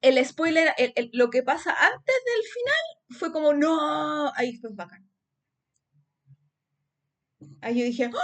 el 0.00 0.24
spoiler, 0.24 0.72
el- 0.78 0.92
el- 0.96 1.10
lo 1.12 1.28
que 1.28 1.42
pasa 1.42 1.74
antes 1.78 2.14
del 2.24 2.42
final, 2.50 3.18
fue 3.18 3.30
como, 3.32 3.52
no, 3.52 4.32
ahí 4.36 4.56
fue 4.56 4.70
bacán. 4.72 5.06
Ahí 7.60 7.78
yo 7.78 7.84
dije, 7.84 8.10
¡ah! 8.14 8.18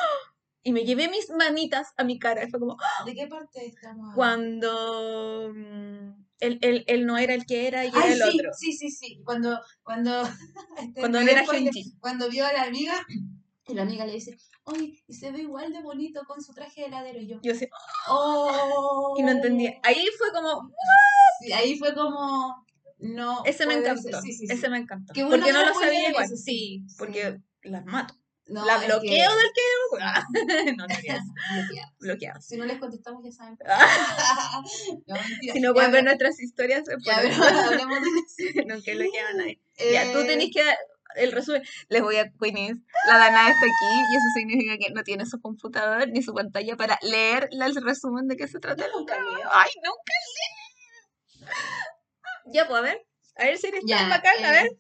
y 0.63 0.73
me 0.73 0.85
llevé 0.85 1.09
mis 1.09 1.31
manitas 1.31 1.93
a 1.97 2.05
mi 2.05 2.19
cara. 2.19 2.45
y 2.45 2.51
Fue 2.51 2.61
como, 2.61 2.77
¡ah! 2.81 3.05
¿De 3.05 3.15
qué 3.15 3.27
parte 3.27 3.67
estamos? 3.67 4.15
cuando 4.15 5.53
mm, 5.55 6.25
él, 6.41 6.59
él- 6.63 6.85
él 6.87 7.07
no 7.07 7.17
era 7.19 7.35
el 7.35 7.47
que 7.47 7.67
era 7.69 7.85
y 7.85 7.89
era 7.89 8.01
Ay, 8.03 8.13
el 8.13 8.19
sí, 8.23 8.39
otro. 8.39 8.51
sí, 8.55 8.73
sí, 8.73 8.91
sí. 8.91 9.21
Cuando, 9.25 9.59
cuando, 9.83 10.23
este, 10.79 11.01
Cuando 11.01 11.19
él 11.21 11.29
era 11.29 11.47
gentil. 11.47 11.93
Cuando 12.01 12.29
vio 12.29 12.45
a 12.47 12.53
la 12.53 12.63
amiga, 12.65 12.95
y 13.69 13.75
la 13.75 13.83
amiga 13.83 14.05
le 14.07 14.13
dice, 14.15 14.37
oye, 14.65 15.03
y 15.07 15.15
se 15.15 15.31
ve 15.31 15.41
igual 15.43 15.73
de 15.73 15.83
bonito 15.83 16.23
con 16.27 16.43
su 16.43 16.53
traje 16.53 16.83
de 16.83 16.87
heladero. 16.89 17.21
Y 17.21 17.27
yo, 17.29 17.41
Yo 17.43 17.55
sé, 17.55 17.71
oh. 18.09 19.15
y 19.19 19.23
no 19.23 19.31
entendía. 19.31 19.79
Ahí 19.83 20.05
fue 20.19 20.33
como, 20.33 20.71
Sí, 21.41 21.53
ahí 21.53 21.79
fue 21.79 21.95
como, 21.95 22.67
no. 22.99 23.45
ese 23.45 23.65
me 23.67 23.75
encantó. 23.75 24.21
Sí, 24.23 24.33
sí. 24.33 24.47
Ese 24.51 24.69
me 24.69 24.79
encantó. 24.79 25.13
Qué 25.13 25.23
bueno 25.25 25.45
porque 25.45 25.53
que 25.53 25.59
no 25.65 25.67
lo 25.67 25.75
sabía 25.75 26.11
igual. 26.11 26.29
sí. 26.37 26.83
porque 26.99 27.41
las 27.63 27.85
mato. 27.87 28.15
No, 28.49 28.65
la 28.65 28.79
bloqueo 28.79 29.01
que- 29.01 29.11
del 29.11 29.53
que. 29.55 29.63
no, 30.77 30.87
no, 30.87 30.95
quería. 30.95 31.21
Bloqueada. 31.53 31.93
bloqueadas. 32.01 32.47
Si 32.47 32.57
no 32.57 32.65
les 32.65 32.79
contestamos, 32.79 33.23
ya 33.23 33.31
saben. 33.31 33.59
no, 35.07 35.15
mentira. 35.15 35.53
Si 35.53 35.61
no 35.61 35.75
pueden 35.75 35.93
ver 35.93 36.05
nuestras 36.05 36.41
historias, 36.41 36.89
es 36.89 36.97
Ya, 37.05 37.17
pero 37.17 37.29
eso. 37.29 37.43
hablemos 37.73 37.99
de 38.01 38.09
eso. 38.09 38.63
Nunca 38.67 38.93
bloqueaba 38.93 39.29
a 39.29 39.33
nadie. 39.35 39.61
Ya, 39.93 40.13
tú 40.13 40.21
Eh, 40.21 40.25
tenés 40.25 40.51
que 40.53 40.65
dar 40.65 40.79
el 41.17 41.33
resumen. 41.33 41.63
Les 41.89 42.03
voy 42.03 42.17
a 42.17 42.31
Queenies. 42.41 42.77
La 43.07 43.19
Dana 43.19 43.51
está 43.51 43.67
aquí 43.67 44.13
y 44.13 44.17
eso 44.17 44.27
significa 44.35 44.77
que 44.79 44.93
no 44.95 45.03
tiene 45.03 45.27
su 45.27 45.41
computador 45.41 46.09
ni 46.09 46.23
su 46.23 46.33
pantalla 46.33 46.77
para 46.77 46.99
leer 47.03 47.49
el 47.53 47.85
resumen 47.85 48.29
de 48.29 48.37
qué 48.37 48.49
se 48.49 48.61
trata. 48.61 48.87
Nunca 48.95 49.15
leo. 49.21 49.49
Ay, 49.53 49.71
nunca 49.85 50.13
leo. 51.43 51.51
Ya, 52.53 52.67
pues 52.67 52.79
a 52.79 52.83
ver. 52.83 53.07
A 53.37 53.45
ver 53.45 53.59
si 53.59 53.67
eres 53.69 53.85
tan 53.87 54.09
bacán. 54.09 54.45
A 54.45 54.49
eh, 54.49 54.63
ver. 54.63 54.71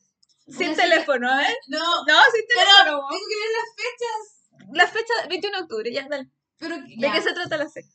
Sin 0.48 0.74
teléfono, 0.74 1.28
ver. 1.36 1.56
No, 1.68 1.78
No, 1.78 2.14
sin 2.32 2.44
pero 2.48 2.60
teléfono. 2.66 3.08
tengo 3.08 3.24
que 3.28 3.36
ver 3.36 3.52
las 3.58 3.74
fechas. 3.76 4.70
La 4.72 4.86
fecha 4.86 5.28
21 5.28 5.56
de 5.56 5.62
octubre, 5.62 5.92
ya, 5.92 6.06
dale. 6.08 6.30
Pero 6.58 6.76
¿De 6.76 7.10
qué 7.12 7.22
se 7.22 7.32
trata 7.32 7.56
la 7.56 7.68
serie? 7.68 7.90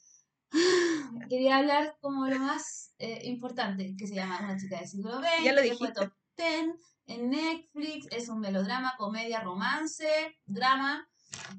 quería 1.29 1.57
hablar 1.57 1.95
como 1.99 2.27
lo 2.27 2.37
más 2.39 2.93
eh, 2.99 3.21
importante, 3.23 3.95
que 3.97 4.07
se 4.07 4.15
llama 4.15 4.39
Una 4.41 4.57
chica 4.57 4.77
del 4.79 4.87
siglo 4.87 5.17
XX, 5.19 5.43
Ya 5.43 5.53
lo 5.53 5.61
que 5.61 5.75
fue 5.75 5.87
dijiste. 5.87 5.93
top 6.05 6.13
10 6.37 6.65
en 7.07 7.29
Netflix, 7.29 8.07
es 8.11 8.29
un 8.29 8.39
melodrama, 8.39 8.93
comedia, 8.97 9.41
romance, 9.41 10.07
drama, 10.45 11.05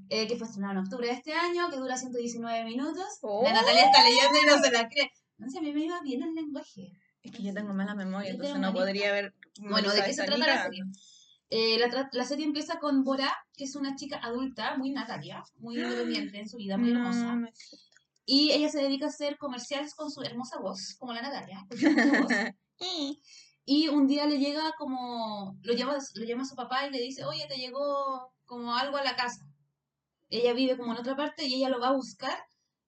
eh, 0.08 0.26
que 0.26 0.36
fue 0.36 0.46
estrenado 0.46 0.72
en 0.72 0.78
octubre 0.78 1.06
de 1.08 1.12
este 1.12 1.34
año, 1.34 1.68
que 1.70 1.76
dura 1.76 1.96
119 1.98 2.64
minutos. 2.64 3.18
Oh. 3.20 3.42
La 3.44 3.52
Natalia 3.52 3.84
está 3.84 4.02
leyendo 4.02 4.38
y 4.42 4.46
no 4.46 4.58
se 4.62 4.70
la 4.70 4.88
cree. 4.88 5.12
No 5.36 5.50
sé, 5.50 5.58
a 5.58 5.60
mí 5.60 5.72
me 5.72 5.84
iba 5.84 6.00
bien 6.00 6.22
el 6.22 6.34
lenguaje. 6.34 6.92
Es 7.20 7.32
que 7.32 7.42
yo 7.42 7.52
tengo 7.52 7.74
mala 7.74 7.94
memoria, 7.94 8.28
Yo 8.30 8.34
entonces 8.36 8.58
no 8.58 8.72
podría 8.72 9.10
haber. 9.10 9.34
Bueno, 9.60 9.90
¿de 9.92 10.02
qué 10.04 10.12
se 10.14 10.24
trata 10.24 10.46
la 10.46 10.62
serie? 10.64 10.82
Eh, 11.50 11.78
la, 11.78 12.08
la 12.12 12.24
serie 12.24 12.44
empieza 12.44 12.78
con 12.78 13.04
Bora, 13.04 13.32
que 13.56 13.64
es 13.64 13.76
una 13.76 13.94
chica 13.94 14.18
adulta, 14.22 14.76
muy 14.76 14.90
Natalia, 14.90 15.42
muy 15.58 15.76
independiente 15.80 16.38
en 16.40 16.48
su 16.48 16.56
vida, 16.56 16.76
muy 16.76 16.90
hermosa. 16.90 17.36
No, 17.36 17.48
Y 18.26 18.50
ella 18.52 18.68
se 18.68 18.82
dedica 18.82 19.06
a 19.06 19.08
hacer 19.10 19.36
comerciales 19.38 19.94
con 19.94 20.10
su 20.10 20.22
hermosa 20.22 20.58
voz, 20.58 20.96
como 20.98 21.12
la 21.12 21.22
Natalia. 21.22 21.64
voz. 21.70 22.32
Y 23.66 23.88
un 23.88 24.06
día 24.06 24.26
le 24.26 24.38
llega 24.38 24.72
como, 24.76 25.56
lo 25.62 25.72
llama, 25.72 25.96
lo 26.14 26.24
llama 26.26 26.42
a 26.42 26.46
su 26.46 26.54
papá 26.54 26.86
y 26.86 26.90
le 26.90 27.00
dice, 27.00 27.24
oye, 27.24 27.46
te 27.48 27.56
llegó 27.56 28.30
como 28.44 28.74
algo 28.76 28.98
a 28.98 29.02
la 29.04 29.16
casa. 29.16 29.48
Ella 30.28 30.52
vive 30.52 30.76
como 30.76 30.92
en 30.92 30.98
otra 30.98 31.16
parte 31.16 31.44
y 31.46 31.54
ella 31.54 31.70
lo 31.70 31.80
va 31.80 31.88
a 31.88 31.92
buscar 31.96 32.36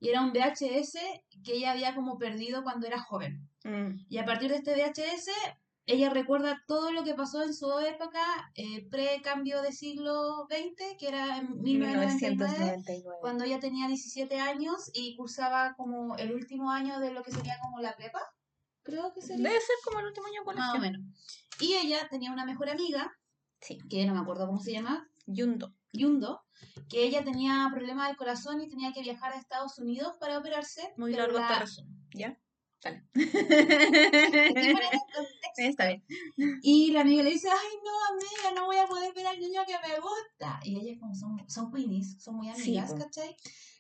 y 0.01 0.11
era 0.11 0.21
un 0.21 0.33
VHS 0.33 0.99
que 1.43 1.55
ella 1.55 1.73
había 1.73 1.95
como 1.95 2.19
perdido 2.19 2.63
cuando 2.63 2.87
era 2.87 3.01
joven. 3.01 3.49
Mm, 3.65 4.05
Y 4.11 4.19
a 4.19 4.27
partir 4.27 4.51
de 4.51 4.57
este 4.57 4.75
VHS, 4.75 5.31
ella 5.87 6.11
recuerda 6.11 6.63
todo 6.67 6.91
lo 6.91 7.05
que 7.05 7.15
pasó 7.15 7.43
en 7.43 7.55
su 7.55 7.79
época 7.79 8.21
eh, 8.55 8.89
pre-cambio 8.91 9.63
de 9.63 9.73
siglo 9.73 10.47
XX, 10.51 10.97
que 10.99 11.09
era 11.09 11.39
en 11.39 11.63
1999, 11.63 12.79
1999. 12.79 13.19
cuando 13.21 13.45
ella 13.45 13.61
tenía 13.61 13.87
17 13.87 14.41
años 14.41 14.91
y 14.93 15.17
cursaba 15.17 15.75
como 15.77 16.17
el 16.17 16.35
último 16.35 16.71
año 16.73 16.99
de 16.99 17.13
lo 17.13 17.23
que 17.23 17.31
sería 17.31 17.57
como 17.63 17.79
la 17.79 17.95
prepa, 17.97 18.21
creo 18.83 19.13
que 19.15 19.23
sería. 19.23 19.49
Debe 19.49 19.61
ser 19.61 19.77
como 19.85 20.01
el 20.01 20.07
último 20.07 20.27
año 20.27 20.45
con 20.45 20.57
Más 20.57 20.75
o 20.75 20.79
menos. 20.79 21.03
Y 21.61 21.75
ella 21.75 22.09
tenía 22.11 22.33
una 22.33 22.45
mejor 22.45 22.69
amiga, 22.69 23.13
Sí. 23.61 23.79
que 23.89 24.05
no 24.07 24.15
me 24.15 24.21
acuerdo 24.21 24.47
cómo 24.47 24.61
se 24.61 24.73
llama, 24.73 25.09
Yundo. 25.27 25.73
Yundo, 25.93 26.43
que 26.89 27.05
ella 27.05 27.25
tenía 27.25 27.69
problemas 27.73 28.09
del 28.09 28.17
corazón 28.17 28.61
y 28.61 28.69
tenía 28.69 28.93
que 28.93 29.03
viajar 29.03 29.33
a 29.33 29.37
Estados 29.39 29.79
Unidos 29.79 30.17
para 30.21 30.39
operarse. 30.39 30.93
Muy 30.97 31.13
largo 31.13 31.39
la-. 31.39 31.65
¿Ya? 32.13 32.39
Sí, 35.57 35.65
está 35.65 35.87
bien. 35.87 36.05
Y 36.63 36.91
la 36.93 37.01
amiga 37.01 37.23
le 37.23 37.31
dice, 37.31 37.49
ay 37.49 37.79
no, 37.83 37.91
amiga, 38.15 38.53
no 38.61 38.67
voy 38.67 38.77
a 38.77 38.87
poder 38.87 39.15
ver 39.15 39.27
al 39.27 39.41
niño 39.41 39.63
que 39.67 39.73
me 39.89 39.99
gusta. 39.99 40.61
Y 40.63 40.79
ellas 40.79 40.99
como 41.01 41.15
son, 41.15 41.43
son 41.49 41.73
queenies, 41.73 42.23
son 42.23 42.37
muy 42.37 42.53
Sí, 42.55 42.77
amigas, 42.77 42.93
po. 42.93 42.99
¿cachai? 42.99 43.35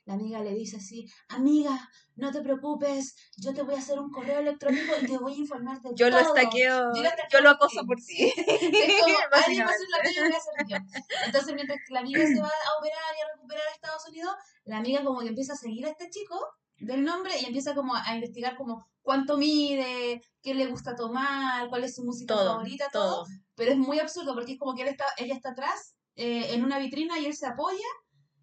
La 0.07 0.15
amiga 0.15 0.41
le 0.41 0.55
dice 0.55 0.79
así, 0.79 1.07
amiga, 1.29 1.91
no 2.15 2.31
te 2.33 2.41
preocupes, 2.41 3.15
yo 3.37 3.53
te 3.53 3.61
voy 3.62 3.75
a 3.75 3.79
hacer 3.79 3.99
un 3.99 4.11
correo 4.11 4.38
electrónico 4.38 4.95
y 5.03 5.07
te 5.07 5.19
voy 5.19 5.35
a 5.35 5.37
informar 5.37 5.83
de 5.83 5.91
Yo 5.97 6.09
lo 6.09 6.19
todo". 6.23 6.35
estaqueo. 6.35 6.95
Yo 6.95 6.95
Yo 6.95 6.97
lo 7.03 7.03
lo, 7.03 7.09
estaqueo 7.09 7.50
acoso 7.50 7.85
por 7.85 7.97
ti. 7.99 8.33
como, 8.33 8.49
alguien 8.49 9.31
va 9.31 9.37
a 9.37 9.41
hacer 9.41 9.57
voy 10.23 10.33
a 10.33 10.37
hacer 10.38 10.55
yo. 10.69 10.76
Entonces, 11.26 11.55
mientras 11.55 11.79
que 11.87 11.93
la 11.93 12.00
amiga 12.00 12.26
se 12.26 12.41
va 12.41 12.49
a 12.49 12.79
operar 12.79 13.15
y 13.19 13.21
a 13.21 13.29
recuperar 13.35 13.67
a 13.69 13.73
Estados 13.75 14.09
Unidos, 14.09 14.35
la 14.65 14.79
amiga 14.79 15.05
como 15.05 15.21
que 15.21 15.29
empieza 15.29 15.53
a 15.53 15.57
seguir 15.57 15.85
a 15.85 15.91
este 15.91 16.09
chico 16.09 16.41
del 16.78 17.04
nombre 17.04 17.33
y 17.40 17.45
empieza 17.47 17.75
como 17.75 17.95
a 17.95 18.14
investigar 18.14 18.56
como 18.56 18.87
cuánto 19.02 19.37
mide, 19.37 20.21
qué 20.42 20.54
le 20.54 20.66
gusta 20.66 20.95
tomar, 20.95 21.68
cuál 21.68 21.85
es 21.85 21.95
su 21.95 22.04
música 22.04 22.35
Todo, 22.35 22.52
favorita, 22.54 22.88
todo. 22.92 23.25
todo. 23.25 23.26
Pero 23.54 23.73
es 23.73 23.78
muy 23.78 23.99
absurdo 23.99 24.35
porque 24.35 24.52
es 24.52 24.59
como 24.59 24.75
que 24.75 24.83
él 24.83 24.88
está, 24.88 25.04
ella 25.16 25.35
está 25.35 25.50
atrás 25.50 25.95
eh, 26.16 26.54
en 26.54 26.64
una 26.64 26.78
vitrina 26.78 27.18
y 27.18 27.26
él 27.26 27.35
se 27.35 27.47
apoya. 27.47 27.87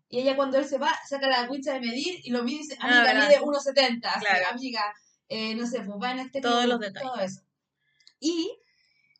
Y 0.09 0.19
ella 0.19 0.35
cuando 0.35 0.57
él 0.57 0.65
se 0.65 0.77
va, 0.77 0.91
saca 1.07 1.27
la 1.27 1.47
cucha 1.47 1.73
de 1.73 1.79
medir 1.79 2.19
y 2.23 2.29
lo 2.29 2.43
mide 2.43 2.57
y 2.57 2.59
dice, 2.59 2.77
Ah, 2.79 3.01
amiga, 3.09 3.13
mide 3.27 3.41
1,70. 3.41 4.05
así, 4.05 4.19
Claro. 4.25 4.45
Amiga, 4.51 4.93
eh, 5.27 5.55
no 5.55 5.65
sé, 5.65 5.81
pues 5.81 5.97
va 6.01 6.11
en 6.11 6.19
este 6.19 6.39
Todos 6.41 6.59
club, 6.65 6.71
los 6.73 6.79
detalles. 6.79 7.09
Todo 7.11 7.19
eso. 7.21 7.41
Y 8.19 8.55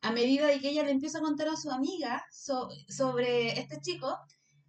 a 0.01 0.11
medida 0.11 0.47
de 0.47 0.59
que 0.59 0.69
ella 0.69 0.83
le 0.83 0.91
empieza 0.91 1.17
a 1.17 1.21
contar 1.21 1.47
a 1.49 1.55
su 1.55 1.71
amiga 1.71 2.23
so- 2.31 2.69
sobre 2.89 3.59
este 3.59 3.79
chico, 3.81 4.17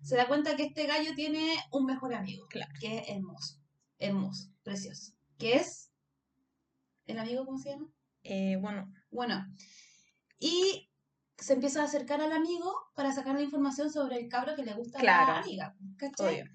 se 0.02 0.16
da 0.16 0.26
cuenta 0.28 0.56
que 0.56 0.64
este 0.64 0.86
gallo 0.86 1.14
tiene 1.14 1.54
un 1.72 1.84
mejor 1.86 2.14
amigo, 2.14 2.46
Claro. 2.48 2.72
que 2.80 2.98
es 2.98 3.08
hermoso, 3.08 3.56
hermoso, 4.06 4.50
precioso, 4.62 5.12
que 5.38 5.56
es... 5.56 5.90
¿El 7.06 7.18
amigo 7.18 7.44
cómo 7.44 7.58
se 7.58 7.70
llama? 7.70 7.88
Eh, 8.22 8.56
bueno, 8.60 8.90
Bueno, 9.10 9.46
y 10.38 10.90
se 11.36 11.52
empieza 11.52 11.82
a 11.82 11.84
acercar 11.84 12.20
al 12.20 12.32
amigo 12.32 12.72
para 12.94 13.12
sacar 13.12 13.34
la 13.34 13.42
información 13.42 13.90
sobre 13.90 14.18
el 14.18 14.28
cabro 14.28 14.54
que 14.56 14.64
le 14.64 14.72
gusta 14.74 15.00
a 15.00 15.02
la 15.02 15.38
amiga, 15.38 15.76
¿cachai? 15.96 16.40
obvio. 16.40 16.50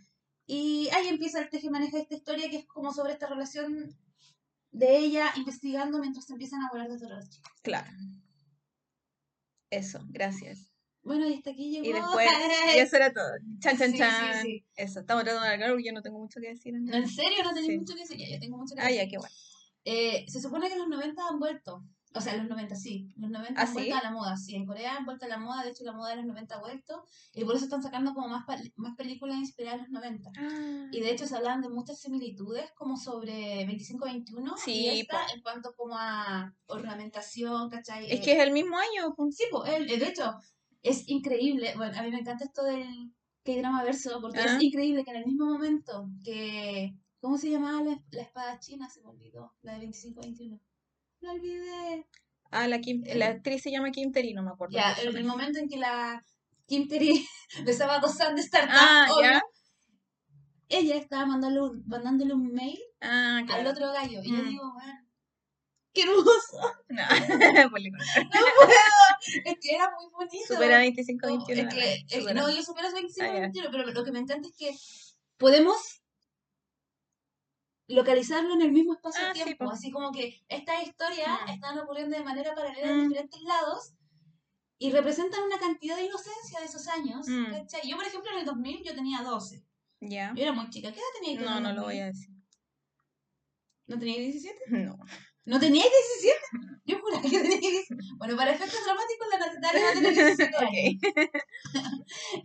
Y 0.47 0.89
ahí 0.89 1.07
empieza 1.07 1.39
el 1.39 1.49
teje 1.49 1.69
maneja 1.69 1.97
de 1.97 2.03
esta 2.03 2.15
historia 2.15 2.49
que 2.49 2.57
es 2.57 2.65
como 2.65 2.91
sobre 2.91 3.13
esta 3.13 3.27
relación 3.27 3.95
de 4.71 4.97
ella 4.97 5.31
investigando 5.35 5.99
mientras 5.99 6.25
se 6.25 6.33
empiezan 6.33 6.63
a 6.63 6.69
volar 6.71 6.89
de 6.89 6.97
todos 6.97 7.11
los 7.11 7.29
chicos. 7.29 7.51
Claro. 7.61 7.91
Eso, 9.69 9.99
gracias. 10.09 10.71
Bueno, 11.01 11.27
y 11.27 11.33
hasta 11.35 11.51
aquí 11.51 11.71
llegó. 11.71 11.85
Y 11.85 11.93
después, 11.93 12.27
y 12.75 12.79
eso 12.79 12.95
era 12.97 13.13
todo. 13.13 13.29
Chan, 13.59 13.77
chan, 13.77 13.87
Sí, 13.91 13.93
sí, 13.93 13.99
chan. 13.99 14.41
sí. 14.43 14.65
Eso, 14.75 14.99
estamos 14.99 15.23
tratando 15.23 15.47
de 15.47 15.53
hablar 15.53 15.69
porque 15.71 15.85
yo 15.85 15.93
no 15.93 16.01
tengo 16.01 16.19
mucho 16.19 16.39
que 16.41 16.49
decir. 16.49 16.75
En 16.75 16.93
¿En 16.93 17.07
serio? 17.07 17.43
¿No 17.43 17.49
tenéis 17.53 17.67
Sí. 17.73 17.77
mucho 17.77 17.93
que 17.95 18.01
decir? 18.01 18.17
Ya, 18.17 18.29
yo 18.29 18.39
tengo 18.39 18.57
mucho 18.57 18.75
que 18.75 18.81
Ah, 18.81 18.85
decir. 18.85 19.01
ya, 19.01 19.07
qué 19.09 19.17
bueno. 19.17 19.35
Eh, 19.85 20.25
se 20.27 20.41
supone 20.41 20.67
que 20.69 20.77
los 20.77 20.87
90 20.87 21.21
han 21.27 21.39
vuelto. 21.39 21.83
O 22.15 22.21
sea, 22.21 22.35
los 22.35 22.47
90 22.49 22.75
sí. 22.75 23.13
Los 23.17 23.29
90 23.29 23.61
¿Ah, 23.61 23.65
han 23.65 23.73
vuelto 23.73 23.93
sí? 23.93 23.99
a 23.99 24.03
la 24.03 24.11
moda. 24.11 24.35
Sí, 24.35 24.55
en 24.55 24.65
Corea 24.65 24.97
han 24.97 25.05
vuelto 25.05 25.25
a 25.25 25.27
la 25.29 25.37
moda. 25.37 25.63
De 25.63 25.69
hecho, 25.69 25.83
la 25.83 25.93
moda 25.93 26.09
de 26.09 26.15
los 26.17 26.25
90 26.25 26.55
ha 26.55 26.59
vuelto. 26.59 27.05
Y 27.33 27.45
por 27.45 27.55
eso 27.55 27.65
están 27.65 27.83
sacando 27.83 28.13
como 28.15 28.27
más, 28.27 28.45
más 28.75 28.95
películas 28.97 29.37
inspiradas 29.37 29.85
en 29.87 29.93
los 29.93 30.01
90. 30.03 30.31
Y 30.91 30.99
de 31.01 31.11
hecho 31.11 31.27
se 31.27 31.35
hablan 31.35 31.61
de 31.61 31.69
muchas 31.69 31.99
similitudes 32.01 32.71
como 32.75 32.97
sobre 32.97 33.63
25-21 33.67 34.57
Sí, 34.57 34.87
y 34.87 34.99
esta 35.01 35.17
po. 35.27 35.33
en 35.35 35.41
cuanto 35.43 35.73
como 35.75 35.95
a 35.97 36.51
ornamentación, 36.65 37.69
¿cachai? 37.69 38.11
Es 38.11 38.19
Eh, 38.19 38.23
que 38.23 38.31
es 38.33 38.39
el 38.39 38.51
mismo 38.51 38.75
año. 38.77 39.15
Sí, 39.31 39.43
pues, 39.51 39.87
de 39.87 40.07
hecho, 40.07 40.35
es 40.83 41.07
increíble. 41.09 41.73
Bueno, 41.77 41.97
a 41.97 42.03
mí 42.03 42.11
me 42.11 42.19
encanta 42.19 42.45
esto 42.45 42.63
del 42.63 43.13
K-drama 43.43 43.83
verso, 43.83 44.19
porque 44.21 44.39
Ah. 44.39 44.55
es 44.57 44.61
increíble 44.63 45.03
que 45.03 45.11
en 45.11 45.17
el 45.17 45.25
mismo 45.25 45.45
momento 45.45 46.09
que. 46.23 46.93
¿Cómo 47.21 47.37
se 47.37 47.49
llamaba 47.49 47.81
la, 47.83 48.01
la 48.11 48.21
espada 48.21 48.59
china? 48.59 48.89
Se 48.89 49.01
me 49.01 49.09
olvidó. 49.09 49.53
La 49.61 49.73
de 49.77 49.87
25-21. 49.87 50.59
La 51.19 51.31
olvidé. 51.33 52.07
Ah, 52.51 52.67
la, 52.67 52.79
Kim, 52.79 53.03
la 53.13 53.27
actriz 53.27 53.61
se 53.61 53.71
llama 53.71 53.91
Kim 53.91 54.11
Terry, 54.13 54.33
no 54.33 54.41
me 54.41 54.51
acuerdo. 54.51 54.73
Ya, 54.73 54.93
en 55.03 55.15
el 55.17 55.25
momento 55.25 55.59
en 55.59 55.67
que 55.67 55.77
la 55.77 56.23
Kim 56.65 56.87
Terry 56.87 57.25
besaba 57.65 57.95
a 57.95 57.99
Dosan 57.99 58.35
de 58.35 58.41
Startup, 58.41 58.71
Ah, 58.73 59.07
obvio, 59.11 59.31
ya. 59.31 59.41
ella 60.69 60.95
estaba 60.95 61.25
mandándole 61.25 61.69
un, 61.71 61.83
mandándole 61.87 62.33
un 62.33 62.53
mail 62.53 62.79
Ah, 63.01 63.41
al 63.51 63.67
otro 63.67 63.91
gallo. 63.91 64.21
Y 64.23 64.31
yo 64.31 64.37
Mm. 64.43 64.47
digo, 64.49 64.73
bueno, 64.73 64.99
qué 66.03 66.09
hermoso. 66.11 66.75
No, 66.89 67.03
No 67.63 67.69
puedo. 67.69 67.85
Es 69.45 69.55
que 69.61 69.75
era 69.75 69.89
muy 69.91 70.09
bonito. 70.11 70.45
Supera 70.53 70.79
No, 70.79 70.85
25-21. 70.85 71.67
es 71.67 71.73
que, 71.73 71.93
es 71.93 72.03
que 72.07 72.19
supera. 72.21 72.41
no, 72.41 72.49
yo 72.49 72.63
supero 72.63 72.91
25 72.91 73.29
Ah, 73.29 73.33
ya. 73.33 73.39
21, 73.41 73.69
pero 73.71 73.85
lo 73.91 74.03
que 74.03 74.11
me 74.11 74.19
encanta 74.19 74.47
es 74.47 74.55
que 74.57 74.75
podemos 75.37 76.01
localizarlo 77.87 78.53
en 78.53 78.61
el 78.61 78.71
mismo 78.71 78.93
Ah, 78.93 78.99
sí, 79.01 79.09
espacio-tiempo. 79.19 79.65
po. 79.65 79.71
así 79.71 79.91
como 79.91 80.11
que 80.11 80.43
estas 80.47 80.83
historias 80.83 81.39
Mm. 81.45 81.49
están 81.49 81.79
ocurriendo 81.79 82.17
de 82.17 82.23
manera 82.23 82.53
paralela 82.55 82.87
en 82.91 82.97
Mm. 83.05 83.09
diferentes 83.09 83.41
lados 83.41 83.93
y 84.77 84.91
representan 84.91 85.43
una 85.43 85.57
cantidad 85.59 85.95
de 85.95 86.05
inocencia 86.05 86.59
de 86.59 86.65
esos 86.65 86.87
años. 86.87 87.27
Mm. 87.27 87.53
Yo, 87.87 87.95
por 87.97 88.05
ejemplo, 88.05 88.31
en 88.31 88.39
el 88.39 88.45
2000 88.45 88.83
yo 88.83 88.93
tenía 88.95 89.21
12. 89.23 89.65
Ya. 90.01 90.33
Yo 90.35 90.43
era 90.43 90.53
muy 90.53 90.69
chica. 90.69 90.91
¿Qué 90.91 90.99
edad 90.99 91.07
tenía 91.19 91.41
No, 91.41 91.59
no 91.59 91.69
lo 91.73 91.81
2000? 91.81 91.83
voy 91.83 91.99
a 91.99 92.05
decir. 92.05 92.29
¿No 93.87 93.97
tenía 93.99 94.19
17? 94.19 94.59
No. 94.69 94.97
¿No 95.49 95.59
tenías 95.59 95.87
17? 96.21 96.39
Yo 96.85 96.99
juraba 96.99 97.23
que 97.23 97.29
tenía 97.29 97.59
17. 97.59 98.03
Bueno, 98.17 98.37
para 98.37 98.51
efectos 98.51 98.79
dramáticos 98.85 99.27
la 99.31 99.39
Natalia 99.39 99.83
va 99.83 99.89
a 99.89 99.93
tener 99.93 100.13
17 100.13 100.57
años. 100.57 100.69
Ok. 100.69 101.23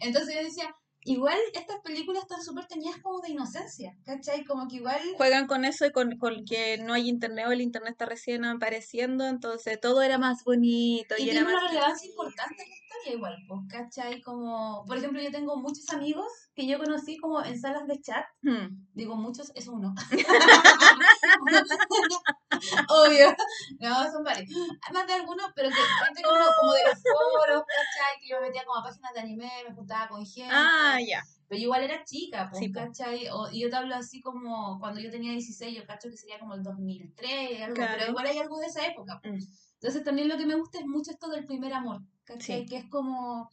Entonces 0.00 0.34
yo 0.34 0.42
decía, 0.42 0.74
igual 1.04 1.38
estas 1.52 1.80
películas 1.80 2.22
están 2.22 2.42
súper 2.42 2.66
teñidas 2.66 3.00
como 3.02 3.20
de 3.20 3.30
inocencia, 3.30 3.94
¿cachai? 4.04 4.44
Como 4.44 4.66
que 4.68 4.76
igual... 4.76 5.00
Juegan 5.16 5.46
con 5.46 5.64
eso 5.64 5.86
y 5.86 5.92
con, 5.92 6.16
con 6.18 6.44
que 6.44 6.78
no 6.78 6.94
hay 6.94 7.08
internet 7.08 7.46
o 7.48 7.52
el 7.52 7.60
internet 7.60 7.92
está 7.92 8.06
recién 8.06 8.44
apareciendo, 8.44 9.26
entonces 9.26 9.80
todo 9.80 10.02
era 10.02 10.18
más 10.18 10.42
bonito 10.44 11.14
y, 11.18 11.24
Y 11.24 11.30
era 11.30 11.40
tiene 11.40 11.54
una 11.54 11.62
más... 11.62 11.70
relevancia 11.70 12.08
importante 12.08 12.62
en 12.62 12.68
la 12.70 12.76
historia 12.76 13.12
igual, 13.14 13.36
pues, 13.46 13.60
¿cachai? 13.68 14.22
Como, 14.22 14.84
por 14.86 14.96
ejemplo, 14.96 15.20
yo 15.20 15.30
tengo 15.30 15.56
muchos 15.56 15.88
amigos 15.90 16.26
que 16.54 16.66
yo 16.66 16.78
conocí 16.78 17.16
como 17.18 17.44
en 17.44 17.60
salas 17.60 17.86
de 17.86 18.00
chat, 18.00 18.24
Hmm. 18.42 18.68
digo 18.94 19.16
muchos, 19.16 19.52
es 19.54 19.68
uno. 19.68 19.94
Obvio, 22.88 23.34
no, 23.80 24.10
son 24.12 24.24
varios. 24.24 24.48
Más 24.92 25.06
de 25.06 25.12
algunos, 25.14 25.50
pero 25.54 25.68
que 25.68 25.74
gente 25.74 26.22
como, 26.22 26.36
como 26.60 26.72
de 26.72 26.82
los 26.84 27.02
foros, 27.02 27.53
¿cachai? 27.94 28.20
Que 28.20 28.28
yo 28.28 28.40
me 28.40 28.46
metía 28.48 28.64
como 28.64 28.78
a 28.80 28.82
páginas 28.82 29.12
de 29.14 29.20
anime, 29.20 29.50
me 29.68 29.74
juntaba 29.74 30.08
con 30.08 30.24
gente. 30.26 30.50
Ah, 30.54 30.98
ya. 31.06 31.22
Pero 31.48 31.58
yo 31.58 31.64
igual 31.64 31.82
era 31.84 32.04
chica, 32.04 32.48
pues, 32.50 32.60
Sí. 32.64 32.72
¿cachai? 32.72 33.28
O- 33.28 33.50
y 33.52 33.60
yo 33.60 33.70
te 33.70 33.76
hablo 33.76 33.94
así 33.94 34.20
como 34.20 34.78
cuando 34.80 35.00
yo 35.00 35.10
tenía 35.10 35.32
16, 35.32 35.76
yo 35.76 35.86
cacho 35.86 36.08
que 36.10 36.16
sería 36.16 36.38
como 36.38 36.54
el 36.54 36.62
2003, 36.62 37.62
algo, 37.62 37.74
Claro. 37.74 37.94
pero 37.98 38.10
igual 38.10 38.26
hay 38.26 38.38
algo 38.38 38.58
de 38.58 38.66
esa 38.66 38.86
época. 38.86 39.20
Mm. 39.24 39.38
Entonces 39.74 40.02
también 40.04 40.28
lo 40.28 40.38
que 40.38 40.46
me 40.46 40.54
gusta 40.54 40.78
es 40.78 40.86
mucho 40.86 41.10
esto 41.10 41.28
del 41.28 41.44
primer 41.44 41.72
amor, 41.74 42.00
¿cachai? 42.24 42.62
Sí. 42.62 42.66
Que 42.66 42.76
es 42.78 42.88
como, 42.88 43.50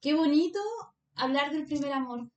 qué 0.00 0.14
bonito 0.14 0.58
hablar 1.14 1.52
del 1.52 1.64
primer 1.66 1.92
amor. 1.92 2.28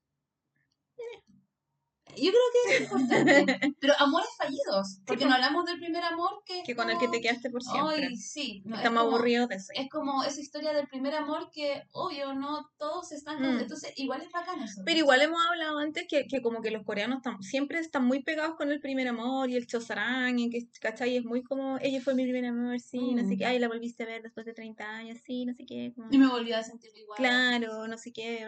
Yo 2.15 2.31
creo 2.31 2.41
que 2.53 2.75
es 2.75 2.81
importante. 2.91 3.75
Pero 3.79 3.93
amores 3.99 4.29
fallidos. 4.37 4.99
Porque 5.05 5.25
no 5.25 5.33
hablamos 5.33 5.65
del 5.65 5.79
primer 5.79 6.03
amor 6.03 6.43
que. 6.45 6.63
Que 6.63 6.75
con 6.75 6.89
el 6.89 6.97
que 6.97 7.07
te 7.07 7.21
quedaste 7.21 7.49
por 7.49 7.63
siempre. 7.63 8.07
Ay, 8.07 8.15
sí. 8.15 8.61
No, 8.65 8.75
Estamos 8.75 9.03
aburridos 9.03 9.49
de 9.49 9.55
eso. 9.55 9.73
Es 9.75 9.89
como 9.89 10.23
esa 10.23 10.39
historia 10.39 10.73
del 10.73 10.87
primer 10.87 11.15
amor 11.15 11.49
que, 11.51 11.83
obvio, 11.91 12.33
no 12.33 12.69
todos 12.77 13.11
están. 13.11 13.41
Mm. 13.41 13.59
Entonces, 13.59 13.93
igual 13.97 14.21
es 14.21 14.31
bacán 14.31 14.61
eso. 14.61 14.81
Pero 14.85 14.99
igual 14.99 15.21
hemos 15.21 15.39
hablado 15.49 15.79
antes 15.79 16.05
que, 16.07 16.27
que 16.27 16.41
como 16.41 16.61
que 16.61 16.71
los 16.71 16.83
coreanos 16.83 17.21
siempre 17.41 17.79
están 17.79 18.05
muy 18.05 18.23
pegados 18.23 18.55
con 18.55 18.71
el 18.71 18.79
primer 18.79 19.07
amor 19.07 19.49
y 19.49 19.55
el 19.55 19.67
chosarán, 19.67 20.39
y 20.39 20.49
que, 20.49 20.67
¿cachai? 20.79 21.17
Es 21.17 21.25
muy 21.25 21.43
como, 21.43 21.77
ella 21.81 22.01
fue 22.01 22.15
mi 22.15 22.23
primer 22.23 22.45
amor, 22.45 22.79
sí, 22.79 23.13
no 23.13 23.27
sé 23.27 23.37
qué, 23.37 23.45
mm. 23.45 23.47
ay, 23.47 23.59
la 23.59 23.67
volviste 23.67 24.03
a 24.03 24.05
ver 24.05 24.21
después 24.23 24.45
de 24.45 24.53
30 24.53 24.83
años, 24.83 25.19
sí, 25.25 25.45
no 25.45 25.53
sé 25.53 25.65
qué. 25.65 25.93
Y 26.11 26.17
me 26.17 26.27
volví 26.27 26.53
a 26.53 26.63
sentir 26.63 26.91
igual. 26.95 27.17
Claro, 27.17 27.87
no 27.87 27.97
sé 27.97 28.11
qué, 28.11 28.45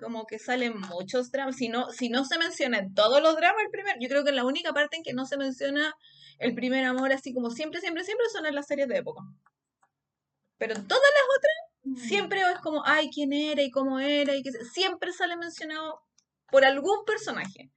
como 0.00 0.26
que 0.26 0.38
salen 0.38 0.74
muchos 0.80 1.30
dramas. 1.30 1.56
Si 1.56 1.68
no, 1.68 1.90
si 1.90 2.08
no 2.08 2.24
se 2.24 2.38
todos 2.94 3.22
los 3.22 3.36
dramas, 3.36 3.62
el 3.64 3.70
primer, 3.70 3.96
yo 4.00 4.08
creo 4.08 4.24
que 4.24 4.32
la 4.32 4.44
única 4.44 4.72
parte 4.72 4.96
en 4.96 5.02
que 5.02 5.12
no 5.12 5.26
se 5.26 5.36
menciona 5.36 5.94
el 6.38 6.54
primer 6.54 6.84
amor, 6.84 7.12
así 7.12 7.34
como 7.34 7.50
siempre, 7.50 7.80
siempre, 7.80 8.04
siempre, 8.04 8.26
son 8.32 8.46
en 8.46 8.54
las 8.54 8.66
series 8.66 8.88
de 8.88 8.98
época. 8.98 9.22
Pero 10.56 10.74
en 10.74 10.86
todas 10.86 11.02
las 11.02 11.36
otras, 11.36 12.02
mm. 12.02 12.08
siempre 12.08 12.40
es 12.40 12.60
como, 12.60 12.82
ay, 12.84 13.10
quién 13.10 13.32
era 13.32 13.62
y 13.62 13.70
cómo 13.70 13.98
era, 13.98 14.34
y 14.34 14.42
que 14.42 14.52
siempre 14.52 15.12
sale 15.12 15.36
mencionado 15.36 16.00
por 16.50 16.64
algún 16.64 17.04
personaje. 17.04 17.70